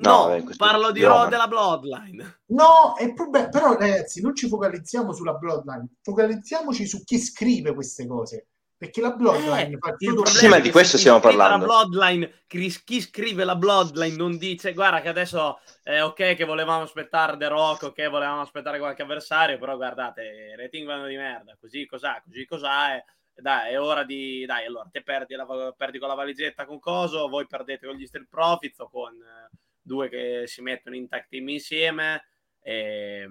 No, 0.00 0.26
No, 0.26 0.34
eh, 0.34 0.42
questo- 0.42 0.64
parlo 0.64 0.90
di. 0.90 1.04
Raw 1.04 1.28
della 1.28 1.46
Bloodline. 1.46 2.40
No, 2.46 2.96
è 2.96 3.14
prob- 3.14 3.50
però 3.50 3.74
ragazzi, 3.76 4.20
non 4.20 4.34
ci 4.34 4.48
focalizziamo 4.48 5.12
sulla 5.12 5.34
bloodline, 5.34 5.86
focalizziamoci 6.02 6.88
su 6.88 7.04
chi 7.04 7.20
scrive 7.20 7.72
queste 7.72 8.04
cose. 8.04 8.48
Perché 8.78 9.00
la 9.00 9.10
Bloodline 9.10 9.74
Eh, 9.74 9.78
fa 9.78 9.92
problema 9.96 10.26
Sì, 10.26 10.46
ma 10.46 10.60
di 10.60 10.70
questo 10.70 10.98
stiamo 10.98 11.18
parlando. 11.18 11.66
La 11.66 11.84
Bloodline, 11.84 12.44
chi, 12.46 12.70
scrive 13.00 13.42
la 13.42 13.56
Bloodline 13.56 14.14
non 14.14 14.38
dice 14.38 14.72
guarda 14.72 15.00
che 15.00 15.08
adesso 15.08 15.60
è 15.82 16.00
ok 16.00 16.36
che 16.36 16.44
volevamo 16.44 16.84
aspettare 16.84 17.36
The 17.36 17.48
Rock, 17.48 17.82
ok 17.82 18.08
volevamo 18.08 18.40
aspettare 18.40 18.78
qualche 18.78 19.02
avversario, 19.02 19.58
però 19.58 19.76
guardate, 19.76 20.54
rating 20.56 20.86
vanno 20.86 21.08
di 21.08 21.16
merda, 21.16 21.56
così 21.60 21.86
cos'ha, 21.86 22.22
così 22.24 22.46
cos'ha, 22.46 22.94
e, 22.94 23.04
dai, 23.34 23.72
è 23.72 23.80
ora 23.80 24.04
di, 24.04 24.46
dai, 24.46 24.66
allora 24.66 24.88
te 24.90 25.02
perdi, 25.02 25.34
la, 25.34 25.74
perdi 25.76 25.98
con 25.98 26.06
la 26.06 26.14
valigetta 26.14 26.64
con 26.64 26.78
Coso, 26.78 27.26
voi 27.26 27.48
perdete 27.48 27.84
con 27.84 27.96
gli 27.96 28.06
Street 28.06 28.28
Profits 28.30 28.78
o 28.78 28.88
con 28.88 29.12
eh, 29.14 29.50
due 29.82 30.08
che 30.08 30.44
si 30.46 30.62
mettono 30.62 30.94
in 30.94 31.08
tag 31.08 31.26
team 31.28 31.48
insieme, 31.48 32.26
e, 32.60 33.28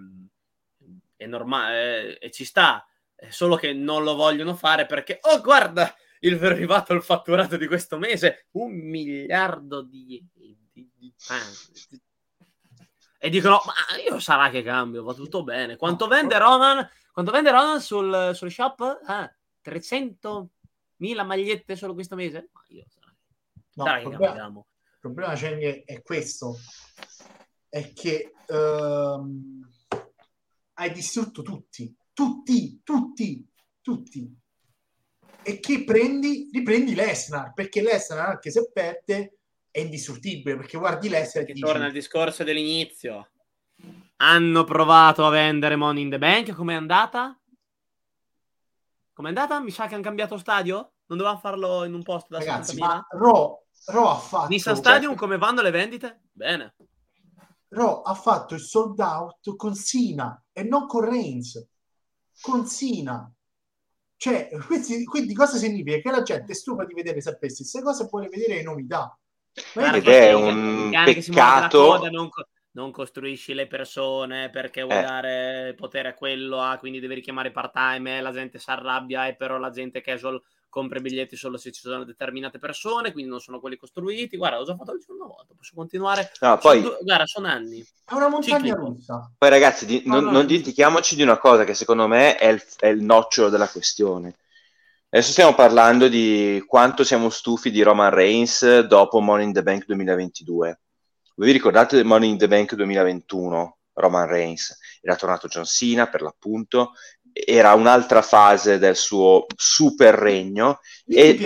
è 1.15 1.25
normale, 1.25 2.17
e 2.19 2.31
ci 2.31 2.43
sta, 2.43 2.85
solo 3.29 3.55
che 3.55 3.73
non 3.73 4.03
lo 4.03 4.15
vogliono 4.15 4.55
fare 4.55 4.85
perché, 4.85 5.19
oh 5.21 5.41
guarda, 5.41 5.93
il 6.21 6.37
vero 6.37 6.53
arrivato 6.53 6.93
al 6.93 7.03
fatturato 7.03 7.57
di 7.57 7.67
questo 7.67 7.97
mese, 7.97 8.47
un 8.51 8.71
miliardo 8.73 9.81
di, 9.81 10.25
di, 10.33 10.57
di 10.71 11.13
pound. 11.27 12.01
E 13.19 13.29
dicono, 13.29 13.61
ma 13.65 13.73
io 14.07 14.19
sarà 14.19 14.49
che 14.49 14.61
cambio, 14.61 15.03
va 15.03 15.13
tutto 15.13 15.43
bene. 15.43 15.75
Quanto 15.75 16.07
vende 16.07 16.37
Ronan? 16.37 16.87
Quanto 17.11 17.31
vende 17.31 17.49
Ronan 17.51 17.81
sul, 17.81 18.31
sul 18.33 18.51
shop? 18.51 18.99
Ah, 19.05 19.31
300.000 19.63 21.25
magliette 21.25 21.75
solo 21.75 21.93
questo 21.93 22.15
mese? 22.15 22.49
Ma 22.51 22.63
io 22.67 22.85
sarà, 22.87 23.13
No, 23.73 23.83
sarà 23.85 23.97
che 23.97 24.03
problema, 24.03 24.25
cambiamo. 24.25 24.67
il 24.93 24.99
problema 24.99 25.35
Cenghe, 25.35 25.83
è 25.83 26.01
questo, 26.01 26.57
è 27.69 27.91
che 27.93 28.33
ehm, 28.47 29.69
hai 30.73 30.91
distrutto 30.91 31.41
tutti, 31.41 31.95
tutti, 32.17 32.81
tutti, 32.83 33.47
tutti. 33.79 34.35
E 35.43 35.59
che 35.59 35.83
prendi? 35.83 36.49
Riprendi 36.51 36.95
Lesnar, 36.95 37.53
perché 37.53 37.83
Lesnar 37.83 38.29
anche 38.29 38.49
se 38.49 38.71
perde 38.73 39.37
è 39.69 39.81
indistruttibile, 39.81 40.57
perché 40.57 40.79
guardi 40.79 41.09
Lesnar 41.09 41.43
e 41.43 41.45
Che 41.45 41.53
dici, 41.53 41.63
torna 41.63 41.85
al 41.85 41.91
discorso 41.91 42.43
dell'inizio. 42.43 43.29
Hanno 44.15 44.63
provato 44.63 45.27
a 45.27 45.29
vendere 45.29 45.75
Money 45.75 46.01
in 46.01 46.09
the 46.09 46.17
Bank, 46.17 46.53
com'è 46.53 46.73
andata? 46.73 47.39
Com'è 49.13 49.27
andata? 49.27 49.59
Mi 49.59 49.69
sa 49.69 49.85
che 49.85 49.93
hanno 49.93 50.03
cambiato 50.03 50.39
stadio? 50.39 50.93
Non 51.05 51.19
dovevamo 51.19 51.39
farlo 51.39 51.83
in 51.83 51.93
un 51.93 52.01
posto 52.01 52.29
da 52.31 52.39
ragazzi, 52.39 52.75
70.000? 52.77 52.79
ma 52.79 53.07
Raw, 53.11 53.63
Raw 53.85 54.05
ha 54.07 54.15
fatto... 54.17 54.47
Nissan 54.47 54.75
Stadium 54.75 55.13
come 55.13 55.37
vanno 55.37 55.61
le 55.61 55.69
vendite? 55.69 56.21
Bene. 56.31 56.73
Raw 57.67 58.01
ha 58.01 58.15
fatto 58.15 58.55
il 58.55 58.61
sold 58.61 58.99
out 58.99 59.55
con 59.55 59.75
Sina 59.75 60.43
e 60.51 60.63
non 60.63 60.87
con 60.87 61.07
Reigns 61.07 61.75
con 62.41 62.65
Sina 62.65 63.31
cioè 64.19 64.49
questi, 64.65 65.03
quindi 65.05 65.33
cosa 65.35 65.57
significa? 65.57 65.99
che 65.99 66.09
la 66.15 66.23
gente 66.23 66.51
è 66.51 66.55
stufa 66.55 66.85
di 66.85 66.93
vedere 66.93 67.21
sempre 67.21 67.47
le 67.47 67.53
stesse 67.53 67.81
cose 67.83 68.03
e 68.03 68.07
vuole 68.09 68.29
vedere 68.29 68.55
le 68.55 68.63
novità 68.63 69.17
Ma 69.75 69.93
Ed 69.95 70.07
è 70.07 70.29
il- 70.29 70.35
un 70.35 70.91
peccato. 71.03 71.79
coda 71.85 72.09
non, 72.09 72.29
co- 72.29 72.47
non 72.71 72.91
costruisci 72.91 73.53
le 73.53 73.67
persone 73.67 74.49
perché 74.49 74.83
vuoi 74.83 74.97
Eh. 74.97 75.01
dare 75.01 75.73
potere 75.75 76.09
a 76.09 76.13
quello, 76.13 76.61
ah, 76.61 76.77
quindi 76.77 76.99
devi 76.99 77.15
richiamare 77.15 77.51
part-time, 77.51 78.17
eh, 78.17 78.21
la 78.21 78.31
gente 78.31 78.59
si 78.59 78.69
arrabbia 78.69 79.27
e 79.27 79.35
però 79.35 79.57
la 79.57 79.69
gente 79.71 80.01
casual 80.01 80.39
compra 80.77 80.99
i 80.99 81.01
biglietti 81.01 81.35
solo 81.35 81.57
se 81.57 81.71
ci 81.71 81.81
sono 81.81 82.03
determinate 82.03 82.59
persone, 82.59 83.11
quindi 83.11 83.31
non 83.31 83.39
sono 83.39 83.59
quelli 83.59 83.77
costruiti. 83.77 84.37
Guarda, 84.37 84.59
ho 84.59 84.63
già 84.63 84.75
fatto 84.75 84.91
una 85.07 85.25
volta, 85.25 85.53
posso 85.57 85.71
continuare. 85.75 86.31
No, 86.41 86.57
poi, 86.59 86.81
Sono 86.81 86.93
due- 86.93 87.03
guarda, 87.03 87.25
sono 87.25 87.47
anni. 87.47 87.79
è 87.81 88.13
una 88.13 88.27
montagna 88.29 88.57
Ciclico. 88.57 88.77
russa 88.85 89.31
poi 89.37 89.49
ragazzi, 89.49 89.85
di- 89.87 90.03
No, 90.05 90.15
non, 90.15 90.23
no, 90.25 90.31
non 90.31 90.41
no. 90.41 90.47
dimentichiamoci 90.47 91.15
di 91.15 91.23
una 91.23 91.37
cosa 91.39 91.63
che 91.63 91.73
secondo 91.73 92.05
me 92.07 92.35
è 92.37 92.47
il, 92.49 92.63
è 92.77 92.87
il 92.87 93.01
nocciolo 93.01 93.49
della 93.49 93.67
questione. 93.67 94.35
Adesso 95.09 95.31
stiamo 95.31 95.55
parlando 95.55 96.07
di 96.09 96.63
quanto 96.67 97.03
siamo 97.03 97.29
stufi 97.29 97.71
di 97.71 97.81
Roman 97.81 98.09
Reigns 98.11 98.81
dopo 98.81 99.19
Money 99.19 99.45
in 99.47 99.53
the 99.53 99.63
Bank 99.63 99.85
2022. 99.85 100.79
Voi 101.35 101.47
vi 101.47 101.53
ricordate 101.53 101.95
del 101.95 102.05
Money 102.05 102.29
in 102.29 102.37
the 102.37 102.47
Bank 102.47 102.75
2021? 102.75 103.77
Roman 103.93 104.27
Reigns 104.27 104.77
era 105.01 105.15
tornato 105.15 105.47
John 105.47 105.65
Cena 105.65 106.07
per 106.07 106.21
l'appunto, 106.21 106.91
era 107.45 107.73
un'altra 107.73 108.21
fase 108.21 108.77
del 108.79 108.95
suo 108.95 109.45
super 109.55 110.13
regno. 110.15 110.79
E- 111.05 111.37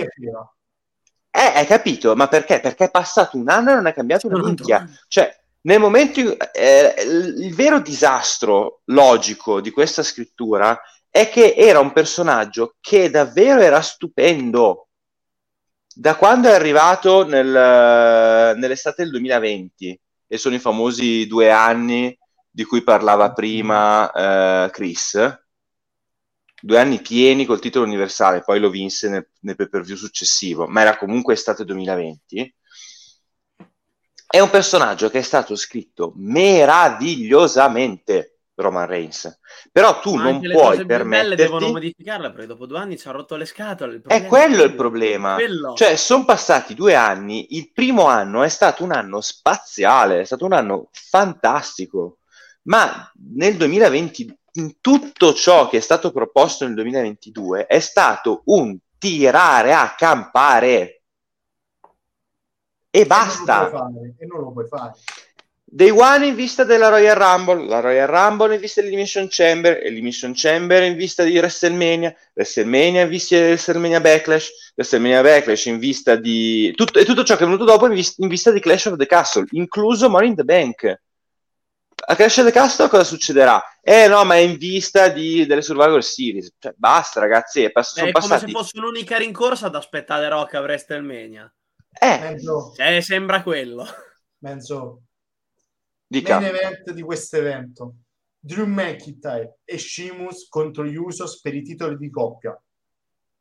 Eh, 1.34 1.40
hai 1.56 1.66
capito? 1.66 2.14
Ma 2.14 2.28
perché? 2.28 2.60
Perché 2.60 2.84
è 2.84 2.90
passato 2.90 3.36
un 3.38 3.48
anno 3.48 3.70
e 3.70 3.74
non 3.74 3.86
è 3.86 3.94
cambiato 3.94 4.26
una 4.26 4.38
minchia. 4.38 4.84
Cioè, 5.08 5.34
nel 5.62 5.80
momento 5.80 6.20
in- 6.20 6.36
eh, 6.52 6.94
il 7.02 7.44
il 7.44 7.54
vero 7.54 7.80
disastro 7.80 8.82
logico 8.86 9.60
di 9.60 9.70
questa 9.70 10.02
scrittura 10.02 10.78
è 11.08 11.28
che 11.30 11.54
era 11.56 11.80
un 11.80 11.92
personaggio 11.92 12.76
che 12.80 13.08
davvero 13.10 13.60
era 13.60 13.80
stupendo. 13.80 14.88
Da 15.94 16.16
quando 16.16 16.48
è 16.48 16.52
arrivato 16.54 17.26
nel- 17.26 18.56
nell'estate 18.56 19.02
del 19.02 19.10
2020, 19.10 19.98
e 20.26 20.38
sono 20.38 20.54
i 20.54 20.58
famosi 20.58 21.26
due 21.26 21.50
anni 21.50 22.16
di 22.50 22.64
cui 22.64 22.82
parlava 22.82 23.32
prima 23.32 24.10
eh, 24.66 24.70
Chris, 24.70 25.41
due 26.62 26.78
anni 26.78 27.00
pieni 27.00 27.44
col 27.44 27.60
titolo 27.60 27.84
universale, 27.84 28.42
poi 28.42 28.60
lo 28.60 28.70
vinse 28.70 29.08
nel, 29.08 29.28
nel 29.40 29.56
pay 29.56 29.68
per 29.68 29.82
view 29.82 29.96
successivo, 29.96 30.68
ma 30.68 30.82
era 30.82 30.96
comunque 30.96 31.34
estate 31.34 31.64
2020. 31.64 32.54
È 34.26 34.38
un 34.40 34.48
personaggio 34.48 35.10
che 35.10 35.18
è 35.18 35.22
stato 35.22 35.56
scritto 35.56 36.14
meravigliosamente 36.16 38.38
Roman 38.54 38.86
Reigns, 38.86 39.40
però 39.70 40.00
tu 40.00 40.14
Ma 40.14 40.30
non 40.30 40.40
puoi 40.40 40.54
cose 40.54 40.86
più 40.86 40.86
belle 40.86 41.34
devono 41.34 41.34
permetterti. 41.34 41.72
modificarla 41.72 42.30
perché 42.30 42.46
dopo 42.46 42.64
due 42.66 42.78
anni 42.78 42.96
ci 42.96 43.08
ha 43.08 43.10
rotto 43.10 43.36
le 43.36 43.44
scatole. 43.44 44.00
È 44.06 44.24
quello 44.26 44.62
il 44.62 44.74
problema. 44.74 45.34
Quello. 45.34 45.74
Cioè, 45.74 45.96
sono 45.96 46.24
passati 46.24 46.74
due 46.74 46.94
anni. 46.94 47.56
Il 47.56 47.72
primo 47.72 48.06
anno 48.06 48.42
è 48.42 48.48
stato 48.48 48.84
un 48.84 48.92
anno 48.92 49.20
spaziale, 49.20 50.20
è 50.20 50.24
stato 50.24 50.44
un 50.44 50.52
anno 50.52 50.88
fantastico. 50.92 52.18
Ma 52.62 53.10
nel 53.34 53.56
2020, 53.56 54.22
in 54.22 54.34
tutto 54.80 55.34
ciò 55.34 55.68
che 55.68 55.78
è 55.78 55.80
stato 55.80 56.12
proposto 56.12 56.64
nel 56.64 56.74
2022 56.74 57.66
è 57.66 57.80
stato 57.80 58.42
un 58.46 58.76
tirare 58.98 59.72
a 59.72 59.94
campare. 59.96 61.02
E 62.90 63.00
E 63.00 63.06
basta. 63.06 63.70
non 63.70 63.70
lo 63.70 63.70
puoi 63.70 63.80
fare, 63.80 64.14
e 64.18 64.26
non 64.26 64.40
lo 64.40 64.52
puoi 64.52 64.66
fare. 64.68 64.92
Day 65.74 65.88
One 65.88 66.26
in 66.26 66.34
vista 66.34 66.64
della 66.64 66.90
Royal 66.90 67.16
Rumble, 67.16 67.66
la 67.66 67.80
Royal 67.80 68.06
Rumble 68.06 68.54
in 68.54 68.60
vista 68.60 68.82
dell'Elimination 68.82 69.28
Chamber, 69.30 69.80
Elimination 69.82 70.32
Chamber 70.34 70.82
in 70.82 70.96
vista 70.96 71.24
di 71.24 71.38
WrestleMania, 71.38 72.14
WrestleMania 72.34 73.00
in 73.00 73.08
vista 73.08 73.36
di 73.36 73.42
WrestleMania 73.42 74.00
Backlash, 74.02 74.72
WrestleMania 74.76 75.22
Backlash 75.22 75.64
in 75.64 75.78
vista 75.78 76.14
di... 76.16 76.70
Tutto, 76.76 76.98
e 76.98 77.06
tutto 77.06 77.24
ciò 77.24 77.36
che 77.36 77.44
è 77.44 77.46
venuto 77.46 77.64
dopo 77.64 77.86
in, 77.86 77.94
vis- 77.94 78.16
in 78.18 78.28
vista 78.28 78.50
di 78.50 78.60
Clash 78.60 78.84
of 78.84 78.96
the 78.98 79.06
Castle, 79.06 79.46
incluso 79.52 80.10
Money 80.10 80.28
in 80.28 80.34
the 80.34 80.44
Bank. 80.44 81.00
A 82.04 82.16
Clash 82.16 82.38
of 82.38 82.46
the 82.46 82.52
Castle 82.52 82.88
cosa 82.88 83.04
succederà? 83.04 83.62
Eh 83.80 84.08
no, 84.08 84.24
ma 84.24 84.34
è 84.34 84.38
in 84.38 84.56
vista 84.56 85.08
di, 85.08 85.46
delle 85.46 85.62
Survivor 85.62 86.02
Series. 86.02 86.52
Cioè, 86.58 86.74
basta 86.76 87.20
ragazzi, 87.20 87.62
è 87.62 87.70
pass- 87.70 87.96
È 87.96 88.00
come 88.00 88.12
passati... 88.12 88.46
se 88.46 88.52
fosse 88.52 88.78
un'unica 88.78 89.16
rincorsa 89.18 89.66
ad 89.66 89.76
aspettare 89.76 90.28
Rock 90.28 90.54
a 90.54 90.60
WrestleMania. 90.60 91.52
Eh, 92.00 92.18
Mezzo, 92.20 92.72
Cioè, 92.74 93.00
sembra 93.00 93.42
quello. 93.42 93.86
mezzo 94.38 95.02
dica. 96.06 96.40
main 96.40 96.54
event 96.54 96.90
di 96.90 97.02
questo 97.02 97.36
evento 97.36 97.94
Drew 98.38 98.66
McIntyre 98.66 99.58
e 99.64 99.78
Sheamus 99.78 100.48
contro 100.48 100.84
gli 100.84 100.96
Usos 100.96 101.40
per 101.40 101.54
i 101.54 101.62
titoli 101.62 101.96
di 101.96 102.10
coppia 102.10 102.60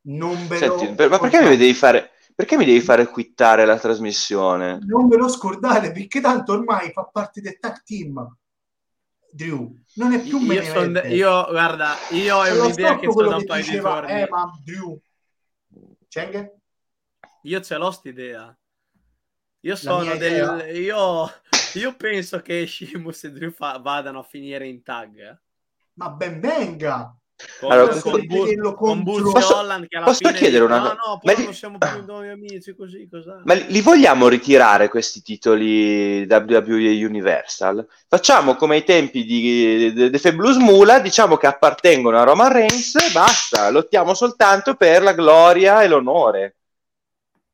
non 0.04 0.48
ve 0.48 0.68
lo 0.68 0.78
Senti, 0.78 0.94
per- 0.96 1.10
ma 1.10 1.20
perché 1.20 1.42
mi 1.42 1.58
devi 1.58 1.74
fare... 1.74 2.12
Perché 2.34 2.58
mi 2.58 2.66
devi 2.66 2.82
fare 2.82 3.08
quittare 3.08 3.66
la 3.66 3.78
trasmissione? 3.78 4.80
non 4.86 5.08
ve 5.08 5.18
lo 5.18 5.28
scordate 5.28 5.92
perché 5.92 6.22
tanto 6.22 6.54
ormai 6.54 6.92
fa 6.92 7.04
parte 7.06 7.42
del 7.42 7.60
tag 7.60 7.84
team 7.84 8.38
Drew 9.32 9.74
non 9.96 10.14
è 10.14 10.22
più 10.22 10.38
un 10.38 10.46
Io, 10.52 10.64
son- 10.64 11.02
io, 11.06 11.46
guarda, 11.50 11.96
io 12.12 12.54
lo 12.54 12.64
un'idea 12.66 12.98
che 12.98 13.08
da 13.08 13.36
un 13.38 13.46
paio 13.46 13.64
di 13.64 13.70
diceva, 13.70 13.90
giorni. 14.02 14.22
eh 14.22 14.28
ma 14.30 14.52
Drew 14.64 15.02
Cheng? 16.08 16.52
Io 17.44 17.62
ce 17.62 17.78
l'ho 17.78 17.92
st'idea. 17.92 18.56
Io 19.62 19.76
sono 19.76 20.16
del... 20.16 20.76
Io, 20.76 21.30
io 21.76 21.96
penso 21.96 22.42
che 22.42 22.66
Shimus 22.68 23.24
e 23.26 23.32
Drew 23.32 23.52
fa- 23.52 23.78
vadano 23.80 24.20
a 24.20 24.24
finire 24.24 24.68
in 24.68 24.82
tag. 24.84 25.40
ma 25.96 26.10
ben 26.10 26.40
venga 26.40 27.16
Con, 27.60 27.72
Allora, 27.72 27.96
con, 28.00 28.26
Bu- 28.26 28.74
con 28.74 29.04
Buzz 29.04 29.32
Posso- 29.32 29.56
Holland 29.58 29.88
che 29.88 29.98
alla 29.98 30.06
posso 30.06 30.28
fine 30.28 30.34
chiedere 30.38 30.64
una 30.64 30.78
"Ah, 30.78 30.82
cosa? 30.82 30.94
no, 30.94 31.20
Ma 31.24 31.34
però 31.34 31.48
li- 31.48 31.54
siamo 31.54 31.78
più 32.02 32.04
noi 32.06 32.30
amici, 32.30 32.76
così, 32.76 33.08
cos'è? 33.10 33.36
Ma 33.44 33.54
li, 33.54 33.66
li 33.68 33.82
vogliamo 33.82 34.28
ritirare 34.28 34.88
questi 34.90 35.22
titoli 35.22 36.26
WWE 36.30 37.06
Universal? 37.06 37.86
Facciamo 38.08 38.56
come 38.56 38.76
ai 38.76 38.84
tempi 38.84 39.24
di 39.24 40.10
The 40.12 40.34
Blues 40.34 40.58
Mula, 40.58 41.00
diciamo 41.00 41.38
che 41.38 41.48
appartengono 41.48 42.18
a 42.20 42.24
Roman 42.24 42.52
Reigns 42.52 42.96
e 42.96 43.12
basta, 43.12 43.70
lottiamo 43.70 44.14
soltanto 44.14 44.76
per 44.76 45.02
la 45.04 45.14
gloria 45.14 45.82
e 45.84 45.88
l'onore. 45.88 46.56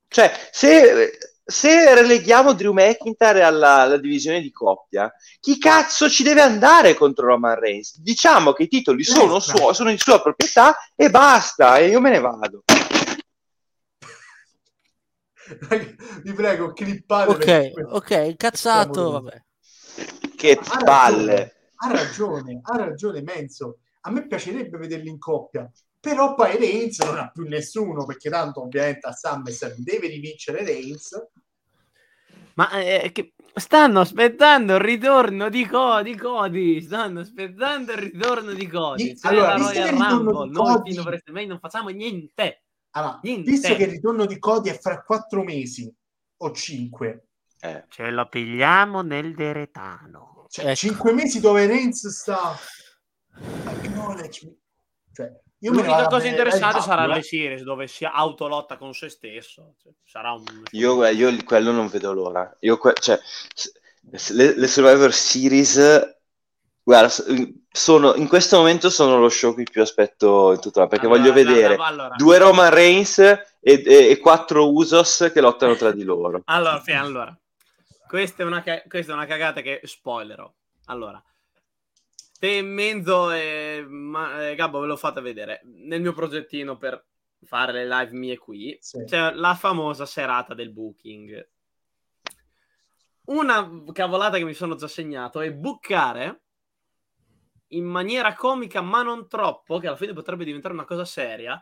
Cioè, 0.09 0.31
se, 0.51 1.17
se 1.49 1.95
releghiamo 1.95 2.51
Drew 2.53 2.73
McIntyre 2.73 3.41
alla, 3.41 3.75
alla 3.81 3.97
divisione 3.97 4.41
di 4.41 4.51
coppia, 4.51 5.11
chi 5.39 5.57
cazzo 5.57 6.09
ci 6.09 6.21
deve 6.23 6.41
andare 6.41 6.93
contro 6.93 7.27
Roman 7.27 7.57
Reigns? 7.57 7.99
Diciamo 8.01 8.51
che 8.51 8.63
i 8.63 8.67
titoli 8.67 9.03
sono, 9.03 9.35
Lesnar. 9.35 9.57
suo- 9.57 9.73
sono 9.73 9.89
di 9.89 9.97
sua 9.97 10.21
proprietà 10.21 10.75
e 10.93 11.09
basta, 11.09 11.77
e 11.77 11.87
io 11.87 12.01
me 12.01 12.09
ne 12.09 12.19
vado. 12.19 12.63
Vi 16.23 16.33
prego, 16.33 16.73
clippate. 16.73 17.31
Ok, 17.31 17.93
ok, 17.93 18.11
incazzato, 18.25 19.11
vabbè. 19.11 19.41
Che 20.35 20.59
Ha 20.61 20.77
palle. 20.83 21.33
ragione, 21.33 21.55
ha 21.75 21.87
ragione, 21.91 22.59
ha 22.61 22.77
ragione 22.77 23.21
Menzo. 23.21 23.77
A 24.01 24.11
me 24.11 24.27
piacerebbe 24.27 24.77
vederli 24.77 25.07
in 25.09 25.17
coppia, 25.17 25.69
però 25.99 26.35
poi 26.35 26.57
Reigns 26.57 26.99
non 26.99 27.17
ha 27.17 27.29
più 27.29 27.43
nessuno, 27.47 28.05
perché 28.05 28.29
tanto 28.29 28.61
ovviamente 28.63 29.07
a 29.07 29.11
SummerSlam 29.11 29.75
deve 29.77 30.07
rivincere 30.07 30.63
Reigns. 30.63 31.11
Ma 32.55 32.69
eh, 32.71 33.11
che- 33.11 33.33
stanno 33.53 33.99
aspettando 33.99 34.75
il 34.75 34.79
ritorno 34.81 35.49
di 35.49 35.65
Cody, 35.67 36.15
Cody. 36.15 36.81
Stanno 36.81 37.19
aspettando 37.21 37.91
il 37.91 37.97
ritorno 37.99 38.51
di 38.53 38.67
Cody. 38.67 39.13
C'è 39.15 39.27
allora, 39.27 39.55
visto 39.55 39.71
che 39.73 39.79
il 39.79 39.85
ritorno 39.89 40.31
Rumble. 40.31 40.47
di 40.47 40.53
Noi 40.53 40.73
Cody- 40.75 40.89
fino 40.89 41.01
a 41.01 41.05
WrestleMania 41.05 41.47
non 41.49 41.59
facciamo 41.59 41.89
niente. 41.89 42.61
Allora, 42.91 43.19
Niente. 43.21 43.51
visto 43.51 43.75
che 43.75 43.83
il 43.83 43.89
ritorno 43.91 44.25
di 44.25 44.39
Cody 44.39 44.69
è 44.69 44.79
fra 44.79 45.01
quattro 45.03 45.43
mesi 45.43 45.91
o 46.37 46.51
cinque, 46.51 47.27
Eh, 47.59 47.85
Ce 47.89 48.09
lo 48.11 48.27
pigliamo 48.27 49.01
nel 49.01 49.33
deretano. 49.35 50.45
cioè 50.49 50.65
Ecco. 50.65 50.75
cinque 50.75 51.13
mesi 51.13 51.39
dove 51.39 51.65
Reigns 51.67 52.07
sta 52.07 52.55
acknowledge 53.65 54.45
me. 54.45 54.55
Cioè, 55.13 55.31
io 55.59 55.71
L'unica 55.71 56.05
cosa 56.05 56.17
vedere 56.17 56.29
interessante 56.29 56.81
sarà 56.81 57.01
fatto, 57.03 57.13
le 57.13 57.23
series 57.23 57.63
dove 57.63 57.87
si 57.87 58.05
autolotta 58.05 58.77
con 58.77 58.93
se 58.93 59.09
stesso. 59.09 59.73
Cioè, 59.81 59.91
sarà 60.03 60.31
un... 60.33 60.43
io, 60.71 61.05
io 61.07 61.43
quello 61.43 61.71
non 61.71 61.87
vedo 61.87 62.13
l'ora. 62.13 62.55
Io 62.61 62.77
que- 62.77 62.93
cioè, 62.99 63.19
le, 64.29 64.55
le 64.55 64.67
Survivor 64.67 65.13
Series, 65.13 66.17
guarda, 66.83 67.09
sono, 67.71 68.15
in 68.15 68.27
questo 68.27 68.57
momento 68.57 68.89
sono 68.89 69.17
lo 69.17 69.29
show 69.29 69.55
che 69.55 69.63
più 69.63 69.81
aspetto 69.81 70.53
in 70.53 70.59
tutta 70.59 70.81
la 70.81 70.87
perché 70.87 71.05
Allora, 71.05 71.21
voglio 71.21 71.33
vedere 71.33 71.73
allora, 71.73 71.85
allora. 71.85 72.15
due 72.15 72.37
Roman 72.37 72.69
Reigns 72.69 73.19
e, 73.19 73.43
e- 73.61 74.09
e 74.09 74.17
quattro 74.19 74.71
Usos 74.71 75.29
che 75.33 75.41
lottano 75.41 75.75
tra 75.75 75.91
di 75.91 76.03
loro. 76.03 76.41
Allora, 76.45 76.79
sì, 76.81 76.91
allora. 76.91 77.37
Questa 78.07 78.43
è, 78.43 78.45
una 78.45 78.61
ca- 78.63 78.83
questa 78.87 79.11
è 79.11 79.15
una 79.15 79.25
cagata 79.25 79.61
che 79.61 79.81
spoilerò. 79.83 80.49
Allora, 80.85 81.21
te 82.39 82.61
Menzo 82.61 83.31
e 83.31 83.85
ma- 83.87 84.49
eh, 84.49 84.55
Gabbo 84.55 84.79
ve 84.79 84.87
l'ho 84.87 84.95
fatta 84.97 85.21
vedere. 85.21 85.61
Nel 85.63 86.01
mio 86.01 86.13
progettino 86.13 86.77
per 86.77 87.05
fare 87.43 87.71
le 87.71 87.87
live 87.87 88.11
mie 88.17 88.37
qui 88.37 88.77
Sì. 88.79 89.03
c'è 89.05 89.31
la 89.33 89.53
famosa 89.55 90.05
serata 90.05 90.53
del 90.53 90.71
booking. 90.71 91.49
Una 93.25 93.83
cavolata 93.91 94.37
che 94.37 94.45
mi 94.45 94.53
sono 94.53 94.75
già 94.75 94.87
segnato 94.87 95.41
è 95.41 95.51
buccare 95.51 96.41
in 97.71 97.83
maniera 97.83 98.33
comica, 98.33 98.79
ma 98.81 99.01
non 99.03 99.27
troppo, 99.27 99.79
che 99.79 99.87
alla 99.87 99.97
fine 99.97 100.13
potrebbe 100.13 100.45
diventare 100.45 100.73
una 100.73 100.85
cosa 100.85 101.03
seria, 101.03 101.61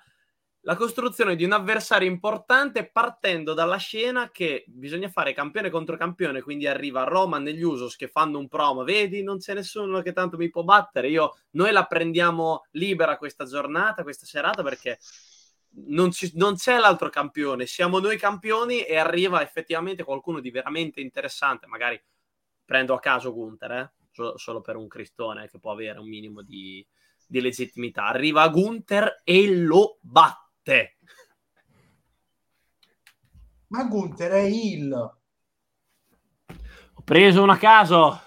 la 0.66 0.76
costruzione 0.76 1.36
di 1.36 1.44
un 1.44 1.52
avversario 1.52 2.10
importante 2.10 2.90
partendo 2.90 3.54
dalla 3.54 3.78
scena 3.78 4.32
che 4.32 4.64
bisogna 4.68 5.10
fare 5.10 5.32
campione 5.32 5.70
contro 5.70 5.96
campione, 5.96 6.42
quindi 6.42 6.66
arriva 6.66 7.04
Roman 7.04 7.44
negli 7.44 7.62
Usos 7.62 7.96
che 7.96 8.08
fanno 8.08 8.40
un 8.40 8.48
promo, 8.48 8.84
vedi 8.84 9.22
non 9.22 9.38
c'è 9.38 9.54
nessuno 9.54 10.02
che 10.02 10.12
tanto 10.12 10.38
mi 10.38 10.50
può 10.50 10.64
battere, 10.64 11.10
io, 11.10 11.38
noi 11.52 11.72
la 11.72 11.86
prendiamo 11.86 12.66
libera 12.72 13.18
questa 13.18 13.46
giornata, 13.46 14.02
questa 14.02 14.26
serata 14.26 14.64
perché 14.64 14.98
non, 15.88 16.12
ci- 16.12 16.32
non 16.34 16.56
c'è 16.56 16.80
l'altro 16.80 17.10
campione, 17.10 17.68
siamo 17.68 18.00
noi 18.00 18.18
campioni 18.18 18.82
e 18.82 18.98
arriva 18.98 19.44
effettivamente 19.44 20.04
qualcuno 20.04 20.40
di 20.40 20.50
veramente 20.50 21.00
interessante, 21.00 21.68
magari 21.68 22.02
prendo 22.66 22.96
a 22.96 23.00
caso 23.00 23.32
Gunther, 23.32 23.72
eh, 23.72 23.92
so- 24.12 24.36
solo 24.40 24.62
per 24.62 24.78
un 24.78 24.88
cristone 24.88 25.48
che 25.48 25.60
può 25.60 25.72
avere 25.74 26.00
un 26.00 26.08
minimo 26.08 26.42
di, 26.42 26.84
di 27.28 27.40
legittimità, 27.40 28.06
arriva 28.06 28.48
Gunther 28.50 29.22
e 29.24 29.48
lo 29.48 30.00
batte. 30.02 30.45
Ma 33.68 33.84
Gunther 33.86 34.32
è 34.32 34.40
il 34.42 34.92
Ho 34.94 37.02
preso 37.04 37.42
una 37.44 37.54
a 37.54 37.58
caso. 37.58 38.20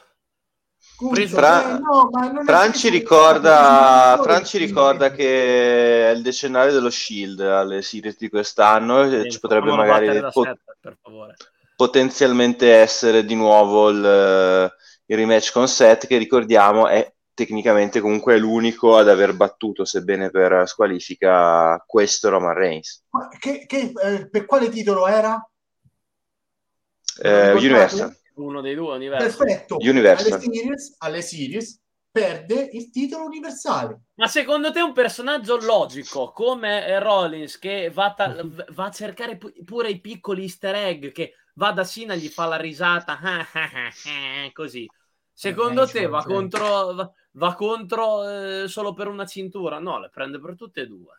Gunther, 0.97 1.29
Fra- 1.29 1.77
eh, 1.77 1.79
no, 1.81 2.09
ma 2.11 2.27
non 2.31 2.43
è 2.43 2.45
Fran 2.45 2.71
preso- 2.71 2.79
ci 2.79 2.89
ricorda, 2.91 4.15
non 4.17 4.21
è 4.21 4.23
Fran 4.23 4.45
ci 4.45 4.57
il- 4.57 4.67
ricorda 4.67 5.11
che 5.13 6.11
è 6.11 6.13
il 6.13 6.23
decennale 6.23 6.73
dello 6.73 6.91
Shield 6.91 7.41
alle 7.41 7.83
series 7.83 8.17
di 8.17 8.29
quest'anno 8.29 9.03
e 9.03 9.31
ci 9.31 9.39
potrebbe 9.41 9.71
magari 9.75 10.21
po- 10.33 10.45
favore. 11.03 11.35
potenzialmente 11.77 12.73
essere 12.73 13.25
di 13.25 13.35
nuovo 13.37 13.91
il, 13.91 14.75
il 15.07 15.17
rematch 15.17 15.53
con 15.53 15.69
Seth 15.69 16.07
che 16.09 16.17
ricordiamo 16.19 16.87
è 16.89 17.13
tecnicamente 17.45 18.01
comunque 18.01 18.37
l'unico 18.39 18.97
ad 18.97 19.09
aver 19.09 19.35
battuto 19.35 19.85
sebbene 19.85 20.31
per 20.31 20.67
squalifica 20.67 21.83
questo 21.87 22.29
Roman 22.31 22.55
Reigns 22.55 23.05
Ma 23.11 23.29
che- 23.39 23.65
che, 23.67 23.93
eh, 24.03 24.29
per 24.29 24.45
quale 24.45 24.69
titolo 24.71 25.07
era? 25.07 25.41
Eh? 27.23 27.53
Universal 27.55 28.15
Uno 28.35 28.61
dei 28.61 28.75
due 28.75 28.95
universi. 28.95 29.37
Perfetto. 29.37 29.77
Universal. 29.77 30.33
Alle 30.33 30.41
series, 30.53 30.95
alle 30.99 31.23
series 31.23 31.81
perde 32.11 32.69
il 32.73 32.91
titolo 32.91 33.25
universale. 33.25 34.01
Ma 34.15 34.27
secondo 34.29 34.71
te 34.73 34.81
un 34.81 34.93
personaggio 34.93 35.57
logico 35.59 36.33
come 36.33 36.87
eh, 36.87 36.99
Rollins 37.01 37.59
che 37.59 37.91
va, 37.91 38.13
ta- 38.15 38.37
va 38.71 38.85
a 38.85 38.91
cercare 38.91 39.37
pu- 39.37 39.53
pure 39.65 39.91
i 39.91 40.01
piccoli 40.01 40.43
easter 40.43 40.75
egg 40.75 41.13
che 41.13 41.35
va 41.55 41.73
da 41.73 41.85
Sina 41.85 42.15
gli 42.15 42.29
fa 42.29 42.47
la 42.47 42.57
risata 42.57 43.19
così 44.53 44.89
secondo 45.33 45.83
Eh, 45.83 45.87
te 45.87 46.01
cioè, 46.01 46.09
va 46.09 46.23
cioè. 46.23 46.33
contro, 46.33 47.15
va, 47.39 47.55
contro 47.55 48.29
eh, 48.29 48.69
solo 48.69 48.93
per 48.93 49.07
una 49.07 49.25
cintura? 49.25 49.79
No, 49.79 49.99
le 49.99 50.11
prende 50.13 50.39
per 50.39 50.57
tutte 50.57 50.83
e 50.83 50.87
due. 50.87 51.17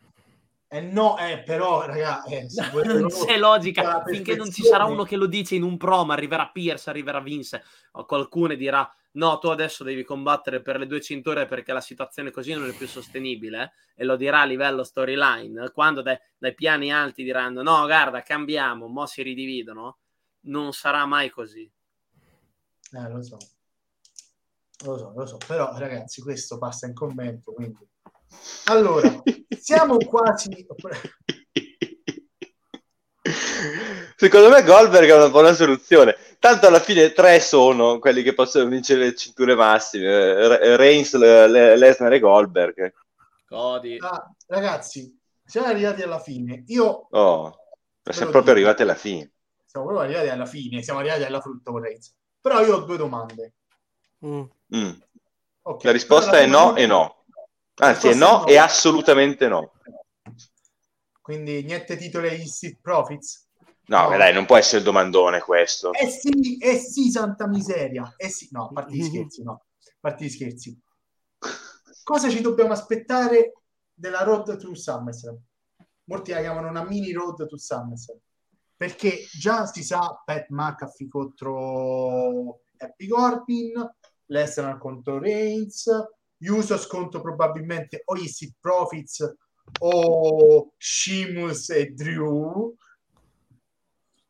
Eh 0.72 0.82
no, 0.82 1.18
eh, 1.18 1.42
però, 1.42 1.84
raga, 1.84 2.22
eh, 2.22 2.46
non 2.84 3.08
c'è 3.08 3.36
logica 3.38 4.04
finché 4.06 4.36
non 4.36 4.52
ci 4.52 4.62
sarà 4.62 4.84
uno 4.84 5.02
che 5.02 5.16
lo 5.16 5.26
dice 5.26 5.56
in 5.56 5.64
un 5.64 5.76
promo 5.76 6.12
arriverà 6.12 6.48
Pierce 6.52 6.88
arriverà 6.88 7.18
Vince 7.18 7.64
o 7.92 8.04
qualcuno 8.04 8.54
dirà 8.54 8.88
no 9.12 9.38
tu 9.40 9.48
adesso 9.48 9.82
devi 9.82 10.04
combattere 10.04 10.62
per 10.62 10.78
le 10.78 10.86
due 10.86 11.00
cinture 11.00 11.46
perché 11.46 11.72
la 11.72 11.80
situazione 11.80 12.30
così 12.30 12.52
non 12.52 12.68
è 12.68 12.72
più 12.72 12.86
sostenibile 12.86 13.72
e 13.96 14.04
lo 14.04 14.14
dirà 14.14 14.42
a 14.42 14.44
livello 14.44 14.84
storyline 14.84 15.72
quando 15.72 16.02
dai, 16.02 16.16
dai 16.38 16.54
piani 16.54 16.92
alti 16.92 17.24
diranno 17.24 17.62
no 17.62 17.84
guarda 17.86 18.22
cambiamo 18.22 18.86
mo 18.86 19.06
si 19.06 19.22
ridividono 19.22 19.98
non 20.42 20.72
sarà 20.72 21.04
mai 21.04 21.30
così 21.30 21.68
Eh, 22.92 23.08
lo 23.08 23.22
so. 23.22 23.38
Lo 24.84 24.96
so, 24.96 25.12
lo 25.14 25.26
so, 25.26 25.36
però 25.46 25.76
ragazzi, 25.76 26.22
questo 26.22 26.58
passa 26.58 26.86
in 26.86 26.94
commento, 26.94 27.52
quindi... 27.52 27.86
Allora, 28.66 29.22
siamo 29.58 29.96
quasi... 29.98 30.66
Secondo 34.16 34.50
me 34.50 34.62
Goldberg 34.62 35.08
è 35.08 35.14
una 35.14 35.30
buona 35.30 35.52
soluzione. 35.54 36.16
Tanto 36.38 36.66
alla 36.66 36.80
fine 36.80 37.12
tre 37.12 37.40
sono 37.40 37.98
quelli 37.98 38.22
che 38.22 38.34
possono 38.34 38.68
vincere 38.68 39.00
le 39.00 39.14
cinture 39.14 39.54
massime: 39.54 40.46
Re- 40.46 40.76
Reigns, 40.76 41.14
Le- 41.14 41.46
Le- 41.48 41.76
Lesnar 41.76 42.12
e 42.12 42.18
Goldberg. 42.18 42.92
Cody 43.46 43.96
Ah, 43.98 44.30
ragazzi, 44.46 45.18
siamo 45.44 45.68
arrivati 45.68 46.02
alla 46.02 46.18
fine. 46.18 46.64
Io... 46.66 47.08
Oh, 47.10 47.54
siamo 48.10 48.30
proprio 48.30 48.52
arrivati 48.52 48.82
alla 48.82 48.94
fine. 48.94 49.32
Siamo 49.64 49.86
proprio 49.86 50.06
arrivati 50.06 50.28
alla 50.28 50.46
fine, 50.46 50.82
siamo 50.82 50.98
arrivati 51.00 51.22
alla 51.24 51.40
frutta 51.40 51.70
con 51.70 51.80
Reigns. 51.80 52.14
Però 52.40 52.60
io 52.60 52.76
ho 52.76 52.80
due 52.80 52.96
domande. 52.96 53.54
Mm. 54.24 54.44
Mm. 54.76 54.90
Ok, 55.62 55.84
La 55.84 55.92
risposta 55.92 56.30
però 56.32 56.42
è 56.42 56.46
no 56.46 56.76
e 56.76 56.86
no. 56.86 57.24
Anzi, 57.76 58.08
è 58.08 58.14
no 58.14 58.46
e 58.46 58.56
assolutamente 58.56 59.48
no. 59.48 59.72
Quindi 61.20 61.62
niente 61.62 61.96
titoli 61.96 62.46
Street 62.46 62.78
Profits? 62.80 63.48
No, 63.86 64.08
No. 64.08 64.16
dai, 64.16 64.32
non 64.32 64.46
può 64.46 64.56
essere 64.56 64.78
il 64.78 64.84
domandone 64.84 65.40
questo. 65.40 65.92
Eh 65.92 66.08
sì, 66.08 66.58
eh 66.58 66.78
sì, 66.78 67.10
santa 67.10 67.48
miseria. 67.48 68.14
Eh 68.16 68.28
sì, 68.28 68.48
no, 68.52 68.66
a 68.66 68.72
parte 68.72 68.94
gli 68.94 69.02
scherzi, 69.02 69.42
no. 69.42 69.52
A 69.52 69.96
parte 70.00 70.24
gli 70.24 70.28
scherzi. 70.30 70.80
Cosa 72.02 72.28
ci 72.28 72.40
dobbiamo 72.40 72.72
aspettare 72.72 73.52
della 73.92 74.22
Road 74.22 74.56
to 74.58 74.74
SummerSlam? 74.74 75.38
Molti 76.04 76.30
la 76.32 76.40
chiamano 76.40 76.68
una 76.68 76.84
mini 76.84 77.12
Road 77.12 77.46
to 77.46 77.56
SummerSlam. 77.56 78.18
Perché 78.76 79.26
già 79.32 79.66
si 79.66 79.82
sa 79.84 80.22
Pat 80.24 80.46
McAfee 80.48 81.08
contro 81.08 82.60
Happy 82.78 83.06
Corbin, 83.08 83.72
Lesnar 84.30 84.78
contro 84.78 85.18
Reigns, 85.18 85.88
Usos 86.38 86.86
contro 86.86 87.20
probabilmente 87.20 88.02
o 88.04 88.16
gli 88.16 88.26
Street 88.26 88.54
Profits 88.58 89.34
o 89.80 90.72
Sheamus 90.78 91.70
e 91.70 91.90
Drew. 91.90 92.74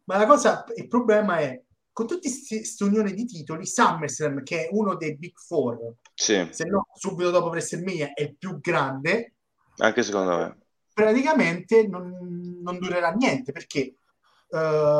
Ma 0.05 0.16
la 0.16 0.27
cosa, 0.27 0.64
il 0.74 0.89
problema 0.89 1.39
è 1.39 1.62
con 1.93 2.06
tutti 2.06 2.28
questi 2.28 2.82
unione 2.82 3.12
di 3.12 3.24
titoli, 3.27 3.66
SummerSlam, 3.66 4.43
che 4.43 4.64
è 4.64 4.68
uno 4.72 4.97
dei 4.97 5.16
Big 5.16 5.36
Four, 5.39 5.94
Sì, 6.14 6.48
se 6.51 6.64
no 6.64 6.86
subito 6.94 7.31
dopo 7.31 7.48
WrestleMania 7.48 8.12
è 8.14 8.22
il 8.22 8.36
più 8.36 8.59
grande, 8.59 9.35
anche 9.77 10.02
secondo 10.02 10.36
me. 10.36 10.59
praticamente 10.93 11.86
non, 11.86 12.59
non 12.62 12.78
durerà 12.78 13.10
niente 13.12 13.52
perché 13.52 13.94
eh, 14.51 14.98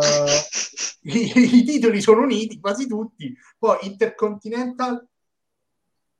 i, 1.03 1.59
i 1.59 1.65
titoli 1.65 2.01
sono 2.01 2.23
uniti 2.23 2.59
quasi 2.59 2.87
tutti, 2.87 3.35
poi 3.59 3.79
Intercontinental 3.83 5.07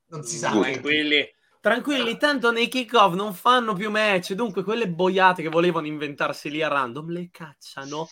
non 0.07 0.23
si 0.23 0.37
sa. 0.37 0.51
Tranquilli 0.51 1.25
tranquilli 1.61 2.17
tanto 2.17 2.51
nei 2.51 2.67
kick 2.67 2.91
off 2.93 3.13
non 3.13 3.35
fanno 3.35 3.73
più 3.73 3.91
match 3.91 4.33
dunque 4.33 4.63
quelle 4.63 4.89
boiate 4.89 5.43
che 5.43 5.49
volevano 5.49 5.85
inventarsi 5.85 6.49
lì 6.49 6.63
a 6.63 6.67
random 6.67 7.11
le 7.11 7.29
cacciano 7.31 8.07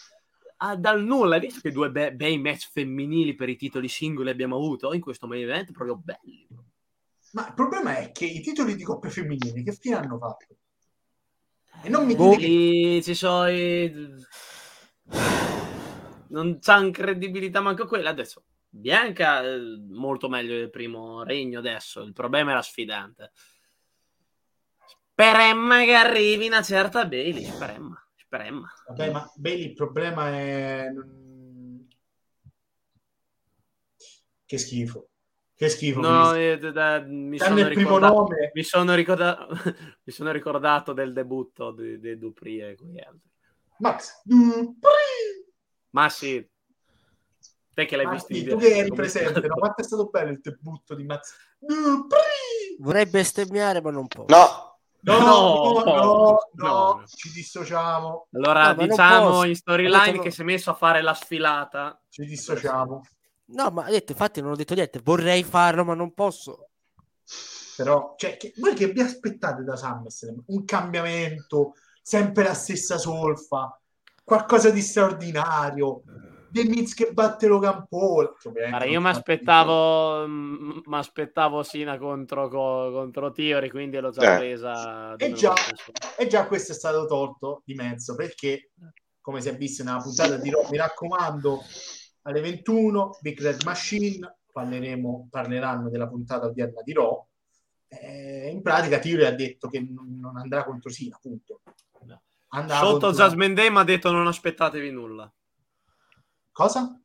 ah, 0.57 0.75
dal 0.75 1.03
nulla. 1.03 1.35
Hai 1.35 1.41
visto 1.41 1.59
che 1.61 1.71
due 1.71 1.89
be- 1.89 2.13
bei 2.13 2.37
match 2.37 2.69
femminili 2.71 3.35
per 3.35 3.49
i 3.49 3.55
titoli 3.55 3.87
singoli 3.87 4.29
abbiamo 4.29 4.55
avuto 4.55 4.93
in 4.93 5.01
questo 5.01 5.27
main 5.27 5.43
event? 5.43 5.71
Proprio 5.71 5.97
belli. 5.97 6.47
Ma 7.31 7.47
il 7.47 7.53
problema 7.53 7.97
è 7.97 8.11
che 8.11 8.25
i 8.25 8.41
titoli 8.41 8.75
di 8.75 8.83
coppe 8.83 9.09
femminili 9.09 9.63
che 9.63 9.73
fine 9.73 9.95
hanno 9.95 10.17
fatto? 10.17 10.45
E 11.83 11.89
non 11.89 12.05
mi 12.05 12.15
Boh, 12.15 12.35
dite 12.35 12.45
che... 12.45 13.01
ci 13.03 13.13
sono 13.13 13.49
i... 13.49 14.15
Non 16.27 16.59
c'ha 16.59 16.91
credibilità 16.91 17.61
manco 17.61 17.85
quella. 17.85 18.09
Adesso 18.09 18.43
Bianca 18.69 19.41
eh, 19.41 19.59
molto 19.89 20.29
meglio 20.29 20.55
del 20.55 20.69
primo 20.69 21.23
regno 21.23 21.59
adesso. 21.59 22.01
Il 22.01 22.13
problema 22.13 22.51
è 22.51 22.53
la 22.53 22.61
sfidante. 22.61 23.31
Speremma 25.11 25.83
che 25.83 25.93
arrivi 25.93 26.47
una 26.47 26.61
certa 26.61 27.05
Bailey. 27.05 27.45
Speremma. 27.45 28.07
Speremma. 28.15 28.71
Vabbè, 28.87 29.11
ma 29.11 29.31
Bailey 29.35 29.65
il 29.65 29.73
problema 29.73 30.29
è... 30.29 30.87
Che 34.45 34.57
schifo. 34.57 35.09
Che 35.55 35.67
schifo. 35.67 35.99
No, 35.99 36.31
Chris. 36.31 36.63
eh, 36.63 36.71
da- 36.71 37.03
mi, 37.05 37.37
sono 37.37 37.67
ricordato, 37.67 38.27
mi, 38.53 38.63
sono 38.63 38.95
ricordato, 38.95 39.47
mi 40.05 40.13
sono 40.13 40.31
ricordato 40.31 40.93
del 40.93 41.11
debutto 41.11 41.71
di, 41.71 41.99
di 41.99 42.17
Dupri 42.17 42.59
e 42.59 42.75
quegli 42.75 42.99
altri. 42.99 43.29
Max. 43.79 44.21
Dupri. 44.23 44.89
Ma 45.91 46.09
sì, 46.09 46.47
te 47.73 47.85
che 47.85 47.95
l'hai 47.95 48.05
Ma 48.05 48.11
visto 48.13 48.33
sì, 48.33 48.45
tu 48.45 48.57
che 48.57 48.77
eri 48.77 48.91
presente, 48.93 49.47
no? 49.47 49.55
quanto 49.55 49.81
è 49.81 49.83
stato 49.83 50.05
bello 50.07 50.31
il 50.31 50.39
debutto 50.41 50.95
di 50.95 51.03
Max 51.03 51.33
Dupri. 51.57 52.19
Vorrei 52.79 53.05
bestemmiare, 53.07 53.81
ma 53.81 53.91
non 53.91 54.07
posso. 54.07 54.25
No, 54.29 54.67
No, 55.01 55.17
no, 55.19 55.83
No, 55.85 56.37
no, 56.53 57.03
ci 57.07 57.31
dissociamo, 57.31 58.27
Allora, 58.33 58.73
diciamo 58.73 59.45
in 59.45 59.55
storyline 59.55 60.19
che 60.19 60.29
si 60.29 60.41
è 60.41 60.43
messo 60.43 60.71
a 60.71 60.73
fare 60.73 61.01
la 61.01 61.13
sfilata. 61.13 62.01
ci 62.09 62.25
dissociamo. 62.25 63.01
No, 63.51 63.69
ma 63.71 63.85
ha 63.85 63.89
detto, 63.89 64.11
infatti 64.11 64.41
non 64.41 64.51
ho 64.51 64.55
detto 64.55 64.73
niente. 64.73 64.99
Vorrei 65.01 65.43
farlo, 65.43 65.83
ma 65.85 65.93
non 65.95 66.13
posso. 66.13 66.67
Però, 67.77 68.13
cioè, 68.17 68.35
che, 68.37 68.53
voi 68.57 68.75
che 68.75 68.87
vi 68.87 68.99
aspettate 69.01 69.63
da 69.63 69.75
SummerSlam? 69.77 70.43
Un 70.47 70.65
cambiamento, 70.65 71.75
sempre 72.09 72.43
la 72.43 72.55
stessa 72.55 72.97
solfa, 72.97 73.79
qualcosa 74.23 74.71
di 74.71 74.81
straordinario, 74.81 76.01
The 76.51 76.63
Miz 76.63 76.95
che 76.95 77.11
batte 77.11 77.45
Logan 77.45 77.85
Paul. 77.87 78.35
Guarda, 78.41 78.85
io 78.85 78.99
mi 78.99 79.09
aspettavo, 79.09 80.25
mi 80.27 80.81
aspettavo 80.89 81.61
Sina 81.61 81.99
contro, 81.99 82.49
co- 82.49 82.89
contro 82.91 83.31
Theory, 83.31 83.69
quindi 83.69 83.99
l'ho 83.99 84.09
già 84.09 84.33
Eh. 84.33 84.37
presa. 84.37 85.15
E 85.17 85.33
già, 85.33 85.53
e 86.17 86.25
già 86.25 86.47
questo 86.47 86.71
è 86.71 86.75
stato 86.75 87.05
tolto 87.05 87.61
di 87.63 87.75
mezzo 87.75 88.15
perché, 88.15 88.71
come 89.21 89.39
si 89.41 89.49
è 89.49 89.55
visto 89.55 89.83
nella 89.83 89.99
puntata 90.01 90.37
di 90.37 90.49
Raw, 90.49 90.67
mi 90.71 90.77
raccomando, 90.77 91.61
alle 92.23 92.41
21, 92.41 93.19
Big 93.21 93.39
Red 93.39 93.61
Machine, 93.65 94.37
parleremo, 94.51 95.27
parleranno 95.29 95.89
della 95.89 96.07
puntata 96.07 96.47
odierna 96.47 96.81
di 96.81 96.93
Raw. 96.93 97.27
Eh, 97.91 98.49
in 98.51 98.61
pratica, 98.61 98.99
Theory 98.99 99.25
ha 99.25 99.31
detto 99.31 99.67
che 99.67 99.79
non 99.81 100.19
non 100.19 100.37
andrà 100.37 100.63
contro 100.63 100.89
Sina, 100.91 101.15
appunto. 101.15 101.61
Sotto 102.49 102.89
contro- 102.91 103.11
Jasmine 103.11 103.67
ha 103.67 103.83
detto 103.83 104.11
non 104.11 104.27
aspettatevi 104.27 104.91
nulla. 104.91 105.31
Cosa? 106.51 106.99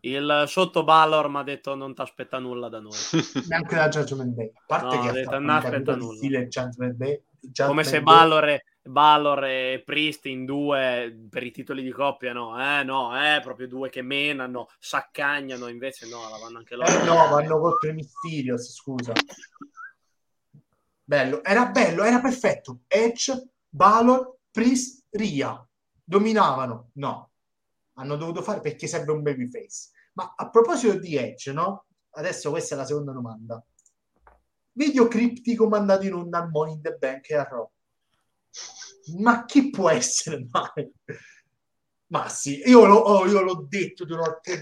Il 0.00 0.44
sotto 0.46 0.84
Balor 0.84 1.28
mi 1.28 1.38
ha 1.38 1.42
detto 1.42 1.74
non 1.74 1.94
ti 1.94 2.00
aspetta 2.00 2.38
nulla 2.38 2.68
da 2.68 2.80
noi. 2.80 2.92
Neanche 3.48 3.74
da 3.74 3.88
Judgment 3.88 4.34
Day. 4.34 4.50
A 4.54 4.62
parte 4.66 4.96
No, 4.96 5.02
che 5.02 5.08
ha 5.08 5.12
detto, 5.12 5.38
non 5.38 5.50
aspetta 5.50 5.96
nulla. 5.96 6.16
stile 6.16 6.48
Judgment 6.48 6.94
Day. 6.96 7.22
Judgment 7.40 7.68
Come 7.68 7.84
se. 7.84 8.02
Balor 8.02 8.48
e, 8.48 8.64
Balor 8.82 9.44
e 9.44 9.82
Priest 9.84 10.26
in 10.26 10.44
due 10.44 11.26
per 11.28 11.42
i 11.42 11.50
titoli 11.50 11.82
di 11.82 11.90
coppia, 11.90 12.32
no, 12.32 12.58
eh, 12.60 12.82
no, 12.84 13.14
eh, 13.16 13.40
proprio 13.42 13.68
due 13.68 13.88
che 13.90 14.02
menano, 14.02 14.68
saccagnano, 14.78 15.68
invece 15.68 16.08
no, 16.08 16.28
la 16.30 16.38
vanno 16.38 16.58
anche 16.58 16.76
loro. 16.76 16.88
Eh 16.90 17.04
no, 17.04 17.14
vanno 17.28 17.58
contro 17.60 17.90
i 17.90 17.94
Mysterios, 17.94 18.74
scusa. 18.74 19.12
Bello, 21.08 21.44
era 21.44 21.66
bello, 21.66 22.02
era 22.02 22.20
perfetto. 22.20 22.80
Edge, 22.88 23.50
Balor, 23.68 24.38
Priest, 24.50 25.04
Ria. 25.10 25.64
Dominavano? 26.02 26.90
No. 26.94 27.30
Hanno 27.94 28.16
dovuto 28.16 28.42
fare 28.42 28.60
perché 28.60 28.88
serve 28.88 29.12
un 29.12 29.22
babyface. 29.22 29.90
Ma 30.14 30.34
a 30.36 30.50
proposito 30.50 30.98
di 30.98 31.14
Edge, 31.14 31.52
no? 31.52 31.84
Adesso 32.10 32.50
questa 32.50 32.74
è 32.74 32.78
la 32.78 32.86
seconda 32.86 33.12
domanda. 33.12 33.64
Video 34.72 35.06
criptico 35.06 35.68
mandato 35.68 36.06
in 36.06 36.14
onda 36.14 36.38
al 36.38 36.50
Money 36.50 36.74
in 36.74 36.82
the 36.82 36.96
Bank 36.98 37.30
e 37.30 37.36
a 37.36 37.44
Raw. 37.44 37.70
Ma 39.18 39.44
chi 39.44 39.70
può 39.70 39.88
essere 39.88 40.44
mai? 40.50 40.92
Ma 42.08 42.28
sì, 42.28 42.62
io, 42.66 42.84
l'ho- 42.84 42.94
oh, 42.94 43.26
io 43.26 43.40
l'ho 43.40 43.66
detto 43.68 44.04
durante 44.04 44.60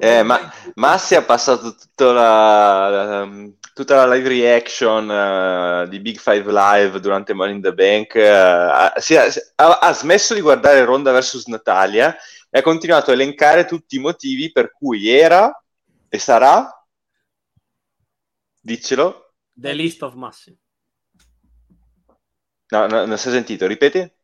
Eh, 0.00 0.22
ma-. 0.22 0.50
Massi 0.76 1.14
ha 1.14 1.22
passato 1.22 1.74
tutta 1.74 2.12
la, 2.12 2.88
la- 2.88 3.50
tutta 3.74 3.96
la 4.06 4.14
live 4.14 4.28
reaction 4.28 5.10
eh, 5.10 5.88
di 5.90 6.00
Big 6.00 6.18
Five 6.18 6.50
Live 6.50 7.00
durante 7.00 7.34
Money 7.34 7.56
in 7.56 7.60
the 7.60 7.74
Bank. 7.74 8.14
ha, 8.16 8.94
si 8.96 9.12
è- 9.12 9.28
ha- 9.56 9.78
ha 9.78 9.92
smesso 9.92 10.32
di 10.32 10.40
guardare 10.40 10.84
Ronda 10.84 11.12
vs 11.12 11.46
Natalia 11.48 12.16
e 12.48 12.58
ha 12.60 12.62
continuato 12.62 13.10
a 13.10 13.14
elencare 13.14 13.66
tutti 13.66 13.96
i 13.96 14.00
motivi 14.00 14.50
per 14.50 14.72
cui 14.72 15.06
era 15.08 15.52
e 16.08 16.18
sarà. 16.18 16.70
Diccelo. 18.62 19.34
The 19.54 19.74
list 19.74 20.02
of 20.02 20.14
Massi. 20.14 20.56
No, 22.70 22.86
no, 22.86 23.04
non 23.04 23.18
si 23.18 23.28
è 23.28 23.30
sentito, 23.32 23.66
ripeti? 23.66 24.15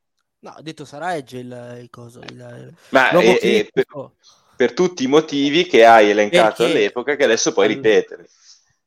No, 0.42 0.50
ha 0.50 0.62
detto 0.62 0.84
sarà 0.84 1.14
Edge 1.16 1.38
il, 1.38 1.78
il 1.80 1.88
coso. 1.90 2.20
Il, 2.20 2.74
Ma 2.90 3.12
l'uomo 3.12 3.38
e- 3.38 3.38
e 3.40 3.70
per, 3.72 3.84
criptico. 3.84 4.16
per 4.56 4.72
tutti 4.74 5.04
i 5.04 5.06
motivi 5.06 5.64
che 5.66 5.84
hai 5.84 6.10
elencato 6.10 6.64
Perché? 6.64 6.64
all'epoca, 6.64 7.16
che 7.16 7.24
adesso 7.24 7.52
puoi 7.52 7.66
Allora. 7.66 7.80
ripetere. 7.80 8.28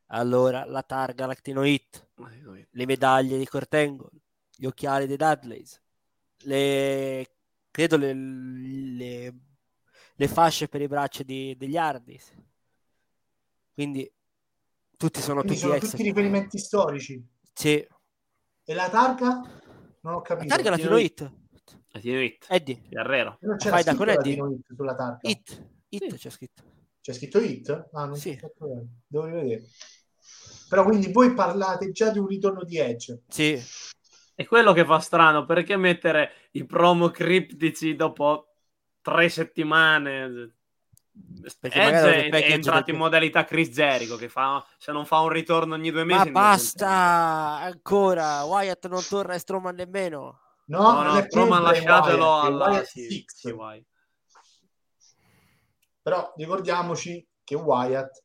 Allora, 0.08 0.66
la 0.66 0.84
targa 0.84 1.26
Lactino 1.26 1.64
Hit, 1.64 2.08
le 2.72 2.86
medaglie 2.86 3.38
di 3.38 3.46
Cortengo, 3.46 4.10
gli 4.56 4.66
occhiali 4.66 5.08
dei 5.08 5.18
Dudleys, 5.18 5.82
le, 6.44 7.28
credo 7.72 7.98
le, 7.98 8.14
le, 8.14 9.34
le 10.16 10.28
fasce 10.28 10.68
per 10.68 10.82
i 10.82 10.88
braccia 10.88 11.24
di- 11.24 11.56
degli 11.58 11.78
Hardys. 11.78 12.34
Quindi 13.74 14.10
tutti 14.98 15.22
sono 15.22 15.42
Quindi 15.42 15.58
tutti 15.60 15.68
sono 15.68 15.74
ex. 15.76 15.90
tutti 15.90 16.04
riferimenti 16.04 16.58
storici. 16.60 17.22
Sì. 17.54 17.86
E 18.68 18.74
la 18.74 18.90
targa? 18.90 19.42
Non 20.02 20.14
ho 20.14 20.22
capito. 20.22 20.48
La 20.48 20.56
targa 20.56 20.70
Latino 20.70 20.98
Hit. 20.98 21.32
Latino 21.96 22.22
Hit. 22.22 22.46
Eddie. 22.50 22.82
Guerrero. 22.90 23.38
Non 23.42 23.56
c'era 23.58 23.76
Fai 23.76 23.84
da 23.84 23.92
scritto 23.94 24.06
con 24.06 24.14
Eddie? 24.14 24.34
Hit 24.34 24.74
sulla 24.76 24.96
targa. 24.96 25.20
Hit. 25.22 25.68
Hit 25.90 26.10
Sì. 26.12 26.18
c'è 26.18 26.30
scritto. 26.30 26.62
C'è 27.00 27.14
scritto 27.14 27.40
Hit? 27.40 27.90
Ah, 27.94 28.06
non 28.06 28.18
Sì. 28.18 28.38
Devo 29.08 29.26
rivedere. 29.26 29.64
Però 30.68 30.84
quindi 30.84 31.12
voi 31.12 31.34
parlate 31.34 31.92
già 31.92 32.10
di 32.10 32.20
un 32.20 32.28
ritorno 32.28 32.64
di 32.64 32.78
Edge. 32.78 33.22
Sì. 33.30 33.62
È 34.34 34.46
quello 34.46 34.74
che 34.74 34.84
fa 34.84 35.00
strano, 35.00 35.46
perché 35.46 35.78
mettere 35.78 36.32
i 36.52 36.66
promo 36.66 37.10
criptici 37.12 37.96
dopo 37.96 38.56
tre 39.02 39.30
settimane? 39.30 40.54
Perché 41.62 41.80
Edge 41.82 42.28
è, 42.28 42.30
è 42.30 42.52
entrato 42.52 42.86
del- 42.88 42.96
in 42.96 43.00
modalità 43.00 43.46
Chris 43.46 43.70
Jericho, 43.70 44.18
che 44.18 44.28
fa, 44.28 44.66
se 44.78 44.92
non 44.92 45.06
fa 45.06 45.20
un 45.20 45.30
ritorno 45.30 45.76
ogni 45.76 45.92
due 45.92 46.04
mesi... 46.04 46.26
Ma 46.26 46.32
basta! 46.32 46.90
Ancora! 47.62 48.44
Wyatt 48.44 48.88
non 48.88 49.02
torna 49.08 49.34
e 49.36 49.40
Strowman 49.40 49.76
nemmeno. 49.76 50.40
No, 50.66 51.04
No, 51.04 51.14
no, 51.14 51.28
Roman 51.30 51.62
lasciatelo 51.62 52.40
alla... 52.40 52.84
Sì. 52.84 53.26
Però 56.02 56.34
ricordiamoci 56.36 57.28
che 57.44 57.56
Wyatt 57.56 58.24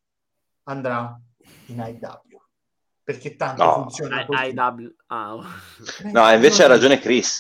andrà 0.64 1.18
in 1.66 1.78
IW. 1.78 2.38
Perché 3.02 3.36
tanto 3.36 3.64
No. 3.64 3.72
funziona 3.72 4.24
così. 4.24 4.48
IW. 4.48 4.94
Ah, 5.06 5.34
oh. 5.34 5.44
No, 6.12 6.30
invece 6.32 6.64
ha 6.64 6.68
ragione 6.68 6.98
Chris. 6.98 7.36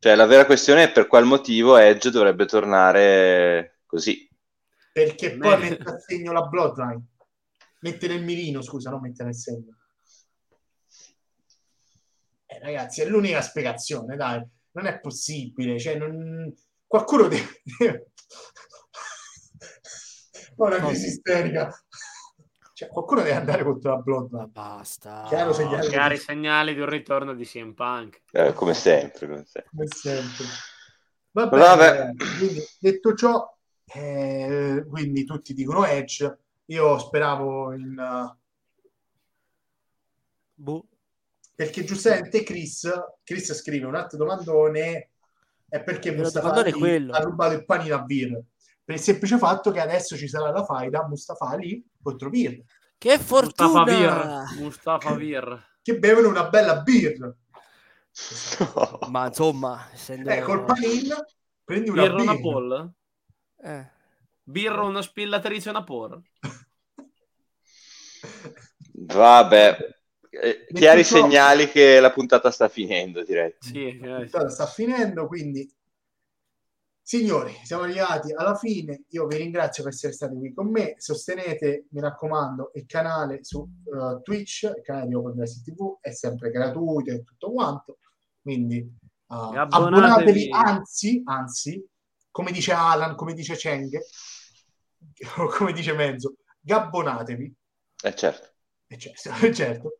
Cioè, 0.00 0.14
la 0.14 0.26
vera 0.26 0.46
questione 0.46 0.84
è 0.84 0.92
per 0.92 1.08
qual 1.08 1.24
motivo 1.24 1.76
Edge 1.76 2.10
dovrebbe 2.10 2.46
tornare 2.46 3.80
così. 3.86 4.28
Perché 4.92 5.36
poi 5.36 5.58
mette 5.58 5.90
a 5.90 5.98
segno 5.98 6.32
la 6.32 6.42
bloodline. 6.42 7.04
Mette 7.80 8.06
nel 8.08 8.22
mirino, 8.24 8.62
scusa, 8.62 8.90
non 8.90 9.00
mette 9.00 9.24
nel 9.24 9.34
segno. 9.34 9.77
Ragazzi, 12.60 13.00
è 13.02 13.06
l'unica 13.06 13.40
spiegazione, 13.42 14.16
dai. 14.16 14.42
Non 14.72 14.86
è 14.86 14.98
possibile. 15.00 15.78
Cioè, 15.78 15.96
non... 15.96 16.52
Qualcuno 16.86 17.28
deve... 17.28 18.10
Poi 20.56 20.66
una 20.74 20.86
crisi 20.86 21.06
isterica. 21.06 21.72
Cioè, 22.72 22.88
qualcuno 22.88 23.22
deve 23.22 23.34
andare 23.34 23.62
contro 23.64 23.90
la 23.90 23.96
Ma 23.96 24.02
bloodline. 24.02 24.46
basta. 24.48 25.24
Chiaro 25.28 25.52
segnale. 25.52 25.88
Chiari 25.88 26.16
segnali 26.16 26.74
di 26.74 26.80
un 26.80 26.88
ritorno 26.88 27.34
di 27.34 27.44
CM 27.44 27.72
Punk. 27.74 28.22
Eh, 28.30 28.52
come 28.52 28.74
sempre. 28.74 29.26
come 29.26 29.44
sempre. 29.44 29.70
come 29.70 29.86
sempre. 29.88 30.44
Va 31.32 31.46
bene, 31.48 31.62
Vabbè. 31.62 31.88
ragazzi. 31.88 32.36
Quindi, 32.38 32.64
detto 32.78 33.14
ciò, 33.14 33.56
eh, 33.84 34.84
quindi 34.88 35.24
tutti 35.24 35.54
dicono 35.54 35.84
Edge. 35.84 36.38
Io 36.66 36.98
speravo 36.98 37.72
in... 37.72 37.96
uh, 37.98 38.36
Boh. 40.54 40.86
Perché 41.58 41.82
giustamente 41.82 42.44
Chris, 42.44 42.88
Chris 43.24 43.52
scrive 43.52 43.84
un 43.84 43.96
altro 43.96 44.16
domandone 44.16 45.08
è 45.68 45.82
perché 45.82 46.12
Mustafa 46.12 46.52
Ali 46.52 47.10
ha 47.10 47.18
rubato 47.18 47.54
il 47.54 47.64
panino 47.64 47.96
a 47.96 47.98
Beer 47.98 48.40
per 48.84 48.94
il 48.94 49.00
semplice 49.00 49.38
fatto 49.38 49.72
che 49.72 49.80
adesso 49.80 50.16
ci 50.16 50.28
sarà 50.28 50.52
la 50.52 50.64
faida 50.64 51.04
Mustafa 51.08 51.46
Ali 51.46 51.84
contro 52.00 52.30
Beer 52.30 52.62
Che 52.96 53.16
Mustafa 53.16 53.84
fortuna! 53.84 53.84
Vir. 53.84 54.62
Mustafa 54.62 55.14
Vir. 55.16 55.66
che 55.82 55.98
bevono 55.98 56.28
una 56.28 56.48
bella 56.48 56.80
beer 56.80 57.34
Ma 59.10 59.26
insomma, 59.26 59.88
essendo... 59.92 60.30
eh, 60.30 60.42
col 60.42 60.62
panino 60.62 61.24
prendi 61.64 61.90
una 61.90 62.02
Birra 62.02 62.14
beer 62.14 62.28
una 62.28 62.40
poll? 62.40 62.92
Eh, 63.64 63.90
Birra 64.44 64.82
una 64.82 65.02
spillatrice 65.02 65.70
una 65.70 65.82
por? 65.82 66.22
Vabbè, 68.92 69.97
eh, 70.40 70.66
chiari 70.72 71.04
segnali 71.04 71.68
che 71.68 72.00
la 72.00 72.12
puntata 72.12 72.50
sta 72.50 72.68
finendo, 72.68 73.24
direi. 73.24 73.54
Sì, 73.58 73.98
La 73.98 74.18
puntata 74.18 74.48
sta 74.48 74.66
finendo, 74.66 75.26
quindi 75.26 75.68
signori, 77.02 77.58
siamo 77.64 77.84
arrivati 77.84 78.32
alla 78.32 78.54
fine. 78.54 79.04
Io 79.08 79.26
vi 79.26 79.36
ringrazio 79.36 79.82
per 79.82 79.92
essere 79.92 80.12
stati 80.12 80.36
qui 80.36 80.52
con 80.52 80.70
me. 80.70 80.94
Sostenete, 80.98 81.86
mi 81.90 82.00
raccomando, 82.00 82.70
il 82.74 82.86
canale 82.86 83.42
su 83.42 83.66
eh, 83.84 84.20
Twitch, 84.22 84.64
il 84.64 84.82
canale 84.82 85.08
di 85.08 85.14
Open 85.14 85.30
University 85.30 85.72
TV 85.72 85.98
è 86.00 86.12
sempre 86.12 86.50
gratuito 86.50 87.10
e 87.10 87.22
tutto 87.22 87.52
quanto. 87.52 87.98
Quindi 88.40 88.76
eh, 88.76 88.94
Abbonatevi. 89.26 89.74
abbonatevi, 89.74 90.48
anzi, 90.50 91.22
anzi, 91.24 91.86
come 92.30 92.52
dice 92.52 92.72
Alan, 92.72 93.14
come 93.16 93.34
dice 93.34 93.56
Cheng, 93.56 93.98
o 95.38 95.46
come 95.48 95.72
dice 95.72 95.94
Mezzo, 95.94 96.34
gabbonatevi. 96.60 97.54
Eh 98.04 98.14
certo. 98.14 98.48
Eh, 98.86 98.98
certo, 98.98 99.30
certo. 99.52 99.96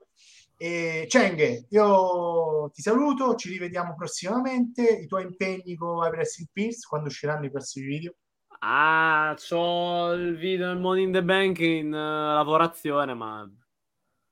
E 0.60 1.06
Cheng, 1.08 1.66
io 1.70 2.68
ti 2.74 2.82
saluto, 2.82 3.36
ci 3.36 3.48
rivediamo 3.48 3.94
prossimamente. 3.94 4.88
I 4.88 5.06
tuoi 5.06 5.22
impegni 5.22 5.76
con 5.76 6.04
Everest 6.04 6.40
in 6.40 6.46
Pierce 6.52 6.84
quando 6.88 7.06
usciranno 7.06 7.46
i 7.46 7.50
prossimi 7.50 7.86
video? 7.86 8.16
Ah, 8.58 9.36
c'ho 9.38 10.12
il 10.14 10.36
video 10.36 10.66
del 10.66 10.78
Money 10.78 11.04
in 11.04 11.12
the 11.12 11.22
Bank 11.22 11.60
in 11.60 11.94
eh, 11.94 12.34
lavorazione, 12.34 13.14
ma 13.14 13.48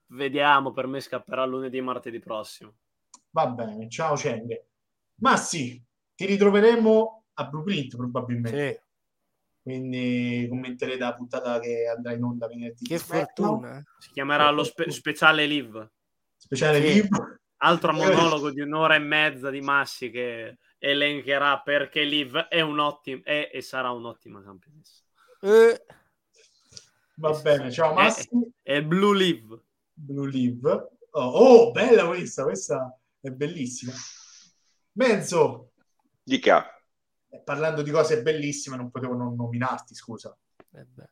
vediamo, 0.08 0.72
per 0.72 0.88
me 0.88 0.98
scapperà 0.98 1.44
lunedì 1.44 1.76
e 1.76 1.82
martedì 1.82 2.18
prossimo. 2.18 2.74
Va 3.30 3.46
bene, 3.46 3.88
ciao 3.88 4.16
Cheng. 4.16 4.64
Ma 5.20 5.36
sì, 5.36 5.80
ti 6.16 6.26
ritroveremo 6.26 7.24
a 7.34 7.44
Blueprint 7.46 7.94
probabilmente. 7.94 8.72
sì. 8.72 8.84
Quindi 9.62 10.46
commenterete 10.48 10.98
la 10.98 11.14
puntata 11.14 11.60
che 11.60 11.86
andrà 11.86 12.12
in 12.12 12.22
onda 12.24 12.48
venerdì. 12.48 12.84
Che 12.84 12.98
fortuna. 12.98 13.80
Si 13.98 14.10
chiamerà 14.10 14.50
lo 14.50 14.64
spe- 14.64 14.90
speciale 14.90 15.46
live. 15.46 15.90
Speciale 16.36 16.80
Sì. 16.80 16.94
libro. 16.94 17.38
Altro 17.58 17.92
monologo 17.92 18.50
di 18.50 18.60
un'ora 18.60 18.94
e 18.94 18.98
mezza 19.00 19.50
di 19.50 19.60
Massi 19.60 20.10
che 20.10 20.58
elencherà 20.78 21.60
perché 21.60 22.02
Liv 22.04 22.36
è 22.36 22.60
un 22.60 22.78
ottimo 22.78 23.22
è 23.24 23.50
e 23.52 23.62
sarà 23.62 23.90
un'ottima 23.90 24.42
campionessa. 24.42 25.02
Eh, 25.40 25.84
Va 27.18 27.30
bene, 27.40 27.70
ciao 27.72 27.94
Massi. 27.94 28.28
È 28.62 28.74
il 28.74 28.84
Blue 28.84 29.16
Liv. 29.16 29.58
Blue 29.92 30.28
Live. 30.28 30.68
Oh, 31.12 31.22
oh, 31.22 31.70
bella 31.70 32.04
questa, 32.06 32.42
questa 32.42 32.98
è 33.20 33.30
bellissima. 33.30 33.92
Mezzo, 34.92 35.72
Dica. 36.22 36.66
eh, 37.30 37.38
parlando 37.40 37.80
di 37.80 37.90
cose 37.90 38.20
bellissime, 38.22 38.76
non 38.76 38.90
potevo 38.90 39.14
non 39.14 39.34
nominarti, 39.34 39.94
scusa. 39.94 40.36
eh 40.72 40.84
beh. 40.84 41.10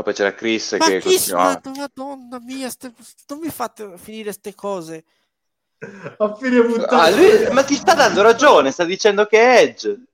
Ma 0.00 0.02
poi 0.02 0.14
c'era 0.14 0.32
Chris 0.34 0.72
Ma 0.72 0.86
che 0.86 0.98
chi 0.98 1.08
continuava. 1.10 1.60
Madonna 1.76 2.40
mia, 2.40 2.70
ste- 2.70 2.94
non 3.28 3.38
mi 3.38 3.50
fate 3.50 3.98
finire 3.98 4.32
ste 4.32 4.54
cose. 4.54 5.04
A 6.16 6.34
fine 6.36 6.62
puntata. 6.64 7.02
Ah, 7.02 7.10
lui- 7.10 7.52
ma 7.52 7.62
ti 7.64 7.74
sta 7.74 7.92
dando 7.94 8.22
ragione, 8.22 8.70
sta 8.70 8.84
dicendo 8.84 9.26
che 9.26 9.38
è 9.38 9.62
Edge. 9.62 10.04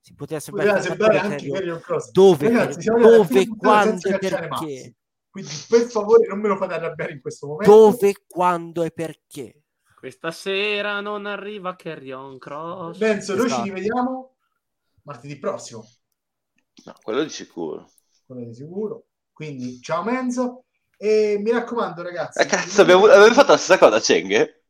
Si 0.00 0.14
poteva 0.14 0.40
sembrare, 0.40 1.18
anche. 1.18 1.50
Carrion 1.50 1.80
Cross. 1.80 2.12
Dove, 2.12 2.48
Ragazzi, 2.50 2.88
dove, 2.88 3.46
quando 3.58 4.08
e 4.08 4.18
perché? 4.18 4.94
Quindi 5.28 5.52
per 5.68 5.82
favore 5.82 6.26
non 6.28 6.40
me 6.40 6.48
lo 6.48 6.56
fate 6.56 6.74
arrabbiare 6.74 7.12
in 7.12 7.20
questo 7.20 7.46
momento. 7.46 7.70
Dove, 7.70 8.14
quando 8.26 8.84
e 8.84 8.90
perché? 8.90 9.64
Questa 9.98 10.30
sera 10.30 11.00
non 11.00 11.26
arriva 11.26 11.76
Carrion 11.76 12.38
Cross. 12.38 12.96
Benzo, 12.96 13.32
noi 13.34 13.40
ci 13.48 13.52
Esatto. 13.52 13.64
rivediamo 13.64 14.36
martedì 15.02 15.38
prossimo, 15.38 15.86
No, 16.84 16.94
quello 17.02 17.22
di 17.22 17.28
sicuro. 17.30 17.90
quello 18.26 18.44
di 18.46 18.54
sicuro. 18.54 19.06
Quindi 19.36 19.82
ciao 19.82 20.02
Menzo 20.02 20.64
e 20.96 21.36
mi 21.38 21.50
raccomando 21.50 22.02
ragazzi. 22.02 22.40
Eh, 22.40 22.46
cazzo, 22.46 22.80
abbiamo, 22.80 23.04
abbiamo 23.04 23.34
fatto 23.34 23.50
la 23.50 23.58
stessa 23.58 23.76
cosa, 23.76 24.00
Cheng? 24.00 24.62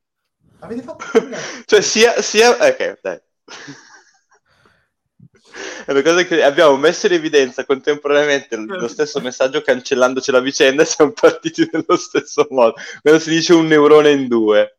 Avete 0.59 0.82
fatto 0.82 1.05
cioè, 1.66 1.80
sia... 1.80 2.20
sia... 2.20 2.51
Ok, 2.51 2.98
dai. 3.01 3.20
È 5.86 5.93
una 5.93 6.02
cosa 6.02 6.24
che 6.24 6.43
abbiamo 6.43 6.76
messo 6.76 7.06
in 7.06 7.12
evidenza 7.12 7.64
contemporaneamente 7.64 8.56
lo 8.56 8.88
stesso 8.88 9.20
messaggio 9.20 9.62
cancellandoci 9.62 10.32
la 10.32 10.40
vicenda 10.40 10.82
e 10.82 10.84
siamo 10.84 11.12
partiti 11.12 11.66
nello 11.70 11.97
stesso 11.97 12.48
modo. 12.51 12.74
Quando 13.01 13.20
si 13.20 13.30
dice 13.30 13.55
un 13.55 13.68
neurone 13.68 14.10
in 14.10 14.26
due. 14.26 14.78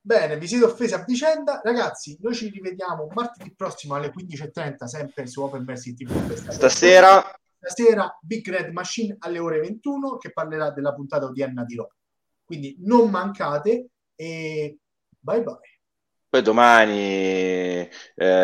Bene, 0.00 0.38
vi 0.38 0.48
siete 0.48 0.64
offesi 0.64 0.94
a 0.94 1.04
vicenda. 1.06 1.60
Ragazzi, 1.62 2.16
noi 2.22 2.34
ci 2.34 2.48
rivediamo 2.48 3.08
martedì 3.12 3.52
prossimo 3.54 3.94
alle 3.94 4.10
15.30 4.10 4.86
sempre 4.86 5.26
su 5.26 5.42
Open 5.42 5.64
Mercy 5.64 5.92
TV. 5.92 6.50
Stasera 6.50 7.22
Stasera 7.64 8.18
Big 8.20 8.48
Red 8.48 8.72
Machine 8.72 9.14
alle 9.20 9.38
ore 9.38 9.60
21 9.60 10.16
che 10.16 10.32
parlerà 10.32 10.72
della 10.72 10.92
puntata 10.92 11.26
odierna 11.26 11.64
di 11.64 11.76
Raw. 11.76 11.88
Quindi 12.42 12.76
non 12.80 13.08
mancate 13.08 13.90
e 14.16 14.78
bye 15.20 15.42
bye. 15.44 15.60
Poi 16.28 16.42
domani 16.42 16.98
eh, 16.98 17.88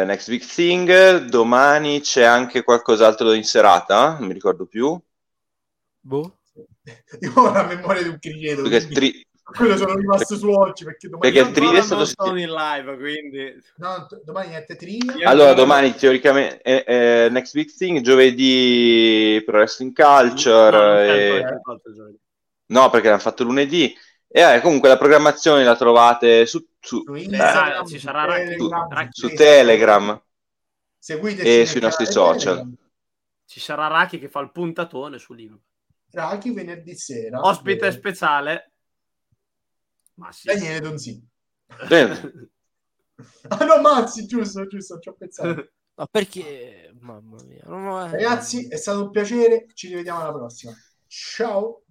Next 0.05 0.29
Big 0.29 0.45
Thing, 0.45 1.25
domani 1.25 2.01
c'è 2.01 2.23
anche 2.23 2.63
qualcos'altro 2.63 3.33
in 3.33 3.45
serata, 3.45 4.19
non 4.19 4.29
mi 4.29 4.35
ricordo 4.35 4.67
più. 4.67 5.01
Boh. 6.01 6.39
Io 7.21 7.33
ho 7.35 7.51
la 7.51 7.65
memoria 7.65 8.03
di 8.03 8.09
un 8.11 8.19
criceto. 8.21 8.69
Tri- 8.89 9.27
Quello 9.51 9.77
sono 9.79 9.95
rimasto 9.95 10.37
su 10.37 10.49
oggi 10.51 10.85
perché 10.85 11.09
domani, 11.09 11.33
Perché 11.33 11.39
il 11.39 11.47
no, 11.47 11.53
tri- 11.53 11.65
Ancora 11.65 11.81
è 11.81 11.85
stato 11.85 12.05
sono 12.05 12.39
in 12.39 12.51
live, 12.51 12.97
quindi... 12.97 13.63
no, 13.77 14.07
t- 14.07 14.23
domani 14.23 14.49
niente 14.49 14.77
trivia. 14.77 15.15
Io- 15.15 15.29
Allora, 15.29 15.55
domani 15.55 15.95
teoricamente 15.95 16.61
eh, 16.63 16.85
eh, 16.87 17.29
Next 17.31 17.55
Big 17.55 17.71
Thing, 17.73 18.01
giovedì 18.01 19.43
Pro 19.47 19.57
Wrestling 19.59 19.93
Culture. 19.95 20.77
No, 20.77 20.99
e-. 20.99 21.61
No, 22.67 22.91
perché 22.91 23.09
l'hanno 23.09 23.21
fatto 23.21 23.45
lunedì. 23.45 23.95
E 24.31 24.43
eh, 24.43 24.61
comunque 24.61 24.91
la 24.91 24.99
programmazione 24.99 25.65
la 25.65 25.77
trovate 25.77 26.45
su, 26.45 26.63
su- 26.79 27.03
Su 27.03 27.15
Eh, 27.15 27.23
Instagram, 27.23 27.87
ci 27.87 27.99
su 27.99 28.09
Telegram. 29.29 29.37
Telegram. 29.37 30.23
Seguiteci 30.99 31.61
e 31.61 31.65
sui 31.67 31.81
nostri 31.81 32.05
social. 32.05 32.57
Telegram. 32.57 32.75
Ci 33.47 33.61
sarà 33.61 33.87
Raki 33.87 34.19
che 34.19 34.29
fa 34.29 34.41
il 34.41 34.53
puntatone 34.53 35.19
su 35.19 35.33
Liv. 35.33 35.57
Raki 36.11 36.53
venerdì 36.53 36.95
sera. 36.95 37.41
Ospite 37.41 37.87
Eh, 37.87 37.93
speciale. 37.93 38.73
Ma 40.19 40.31
sì. 40.33 40.47
Daniele 40.49 40.81
Donzini. 40.81 41.27
Bene. 41.89 42.33
Ah 43.51 43.65
no, 43.65 43.81
Mazzi, 43.81 44.27
giusto, 44.27 44.67
giusto, 44.67 44.99
ci 45.01 45.09
ho 45.09 45.15
pensato. 45.15 45.71
Ma 45.97 46.07
perché? 46.07 46.93
Mamma 47.01 47.43
mia. 47.43 47.63
non- 47.67 48.11
Ragazzi, 48.11 48.69
è 48.69 48.77
stato 48.77 49.03
un 49.05 49.11
piacere, 49.11 49.67
ci 49.75 49.89
rivediamo 49.89 50.21
alla 50.21 50.33
prossima. 50.33 50.73
Ciao. 51.07 51.83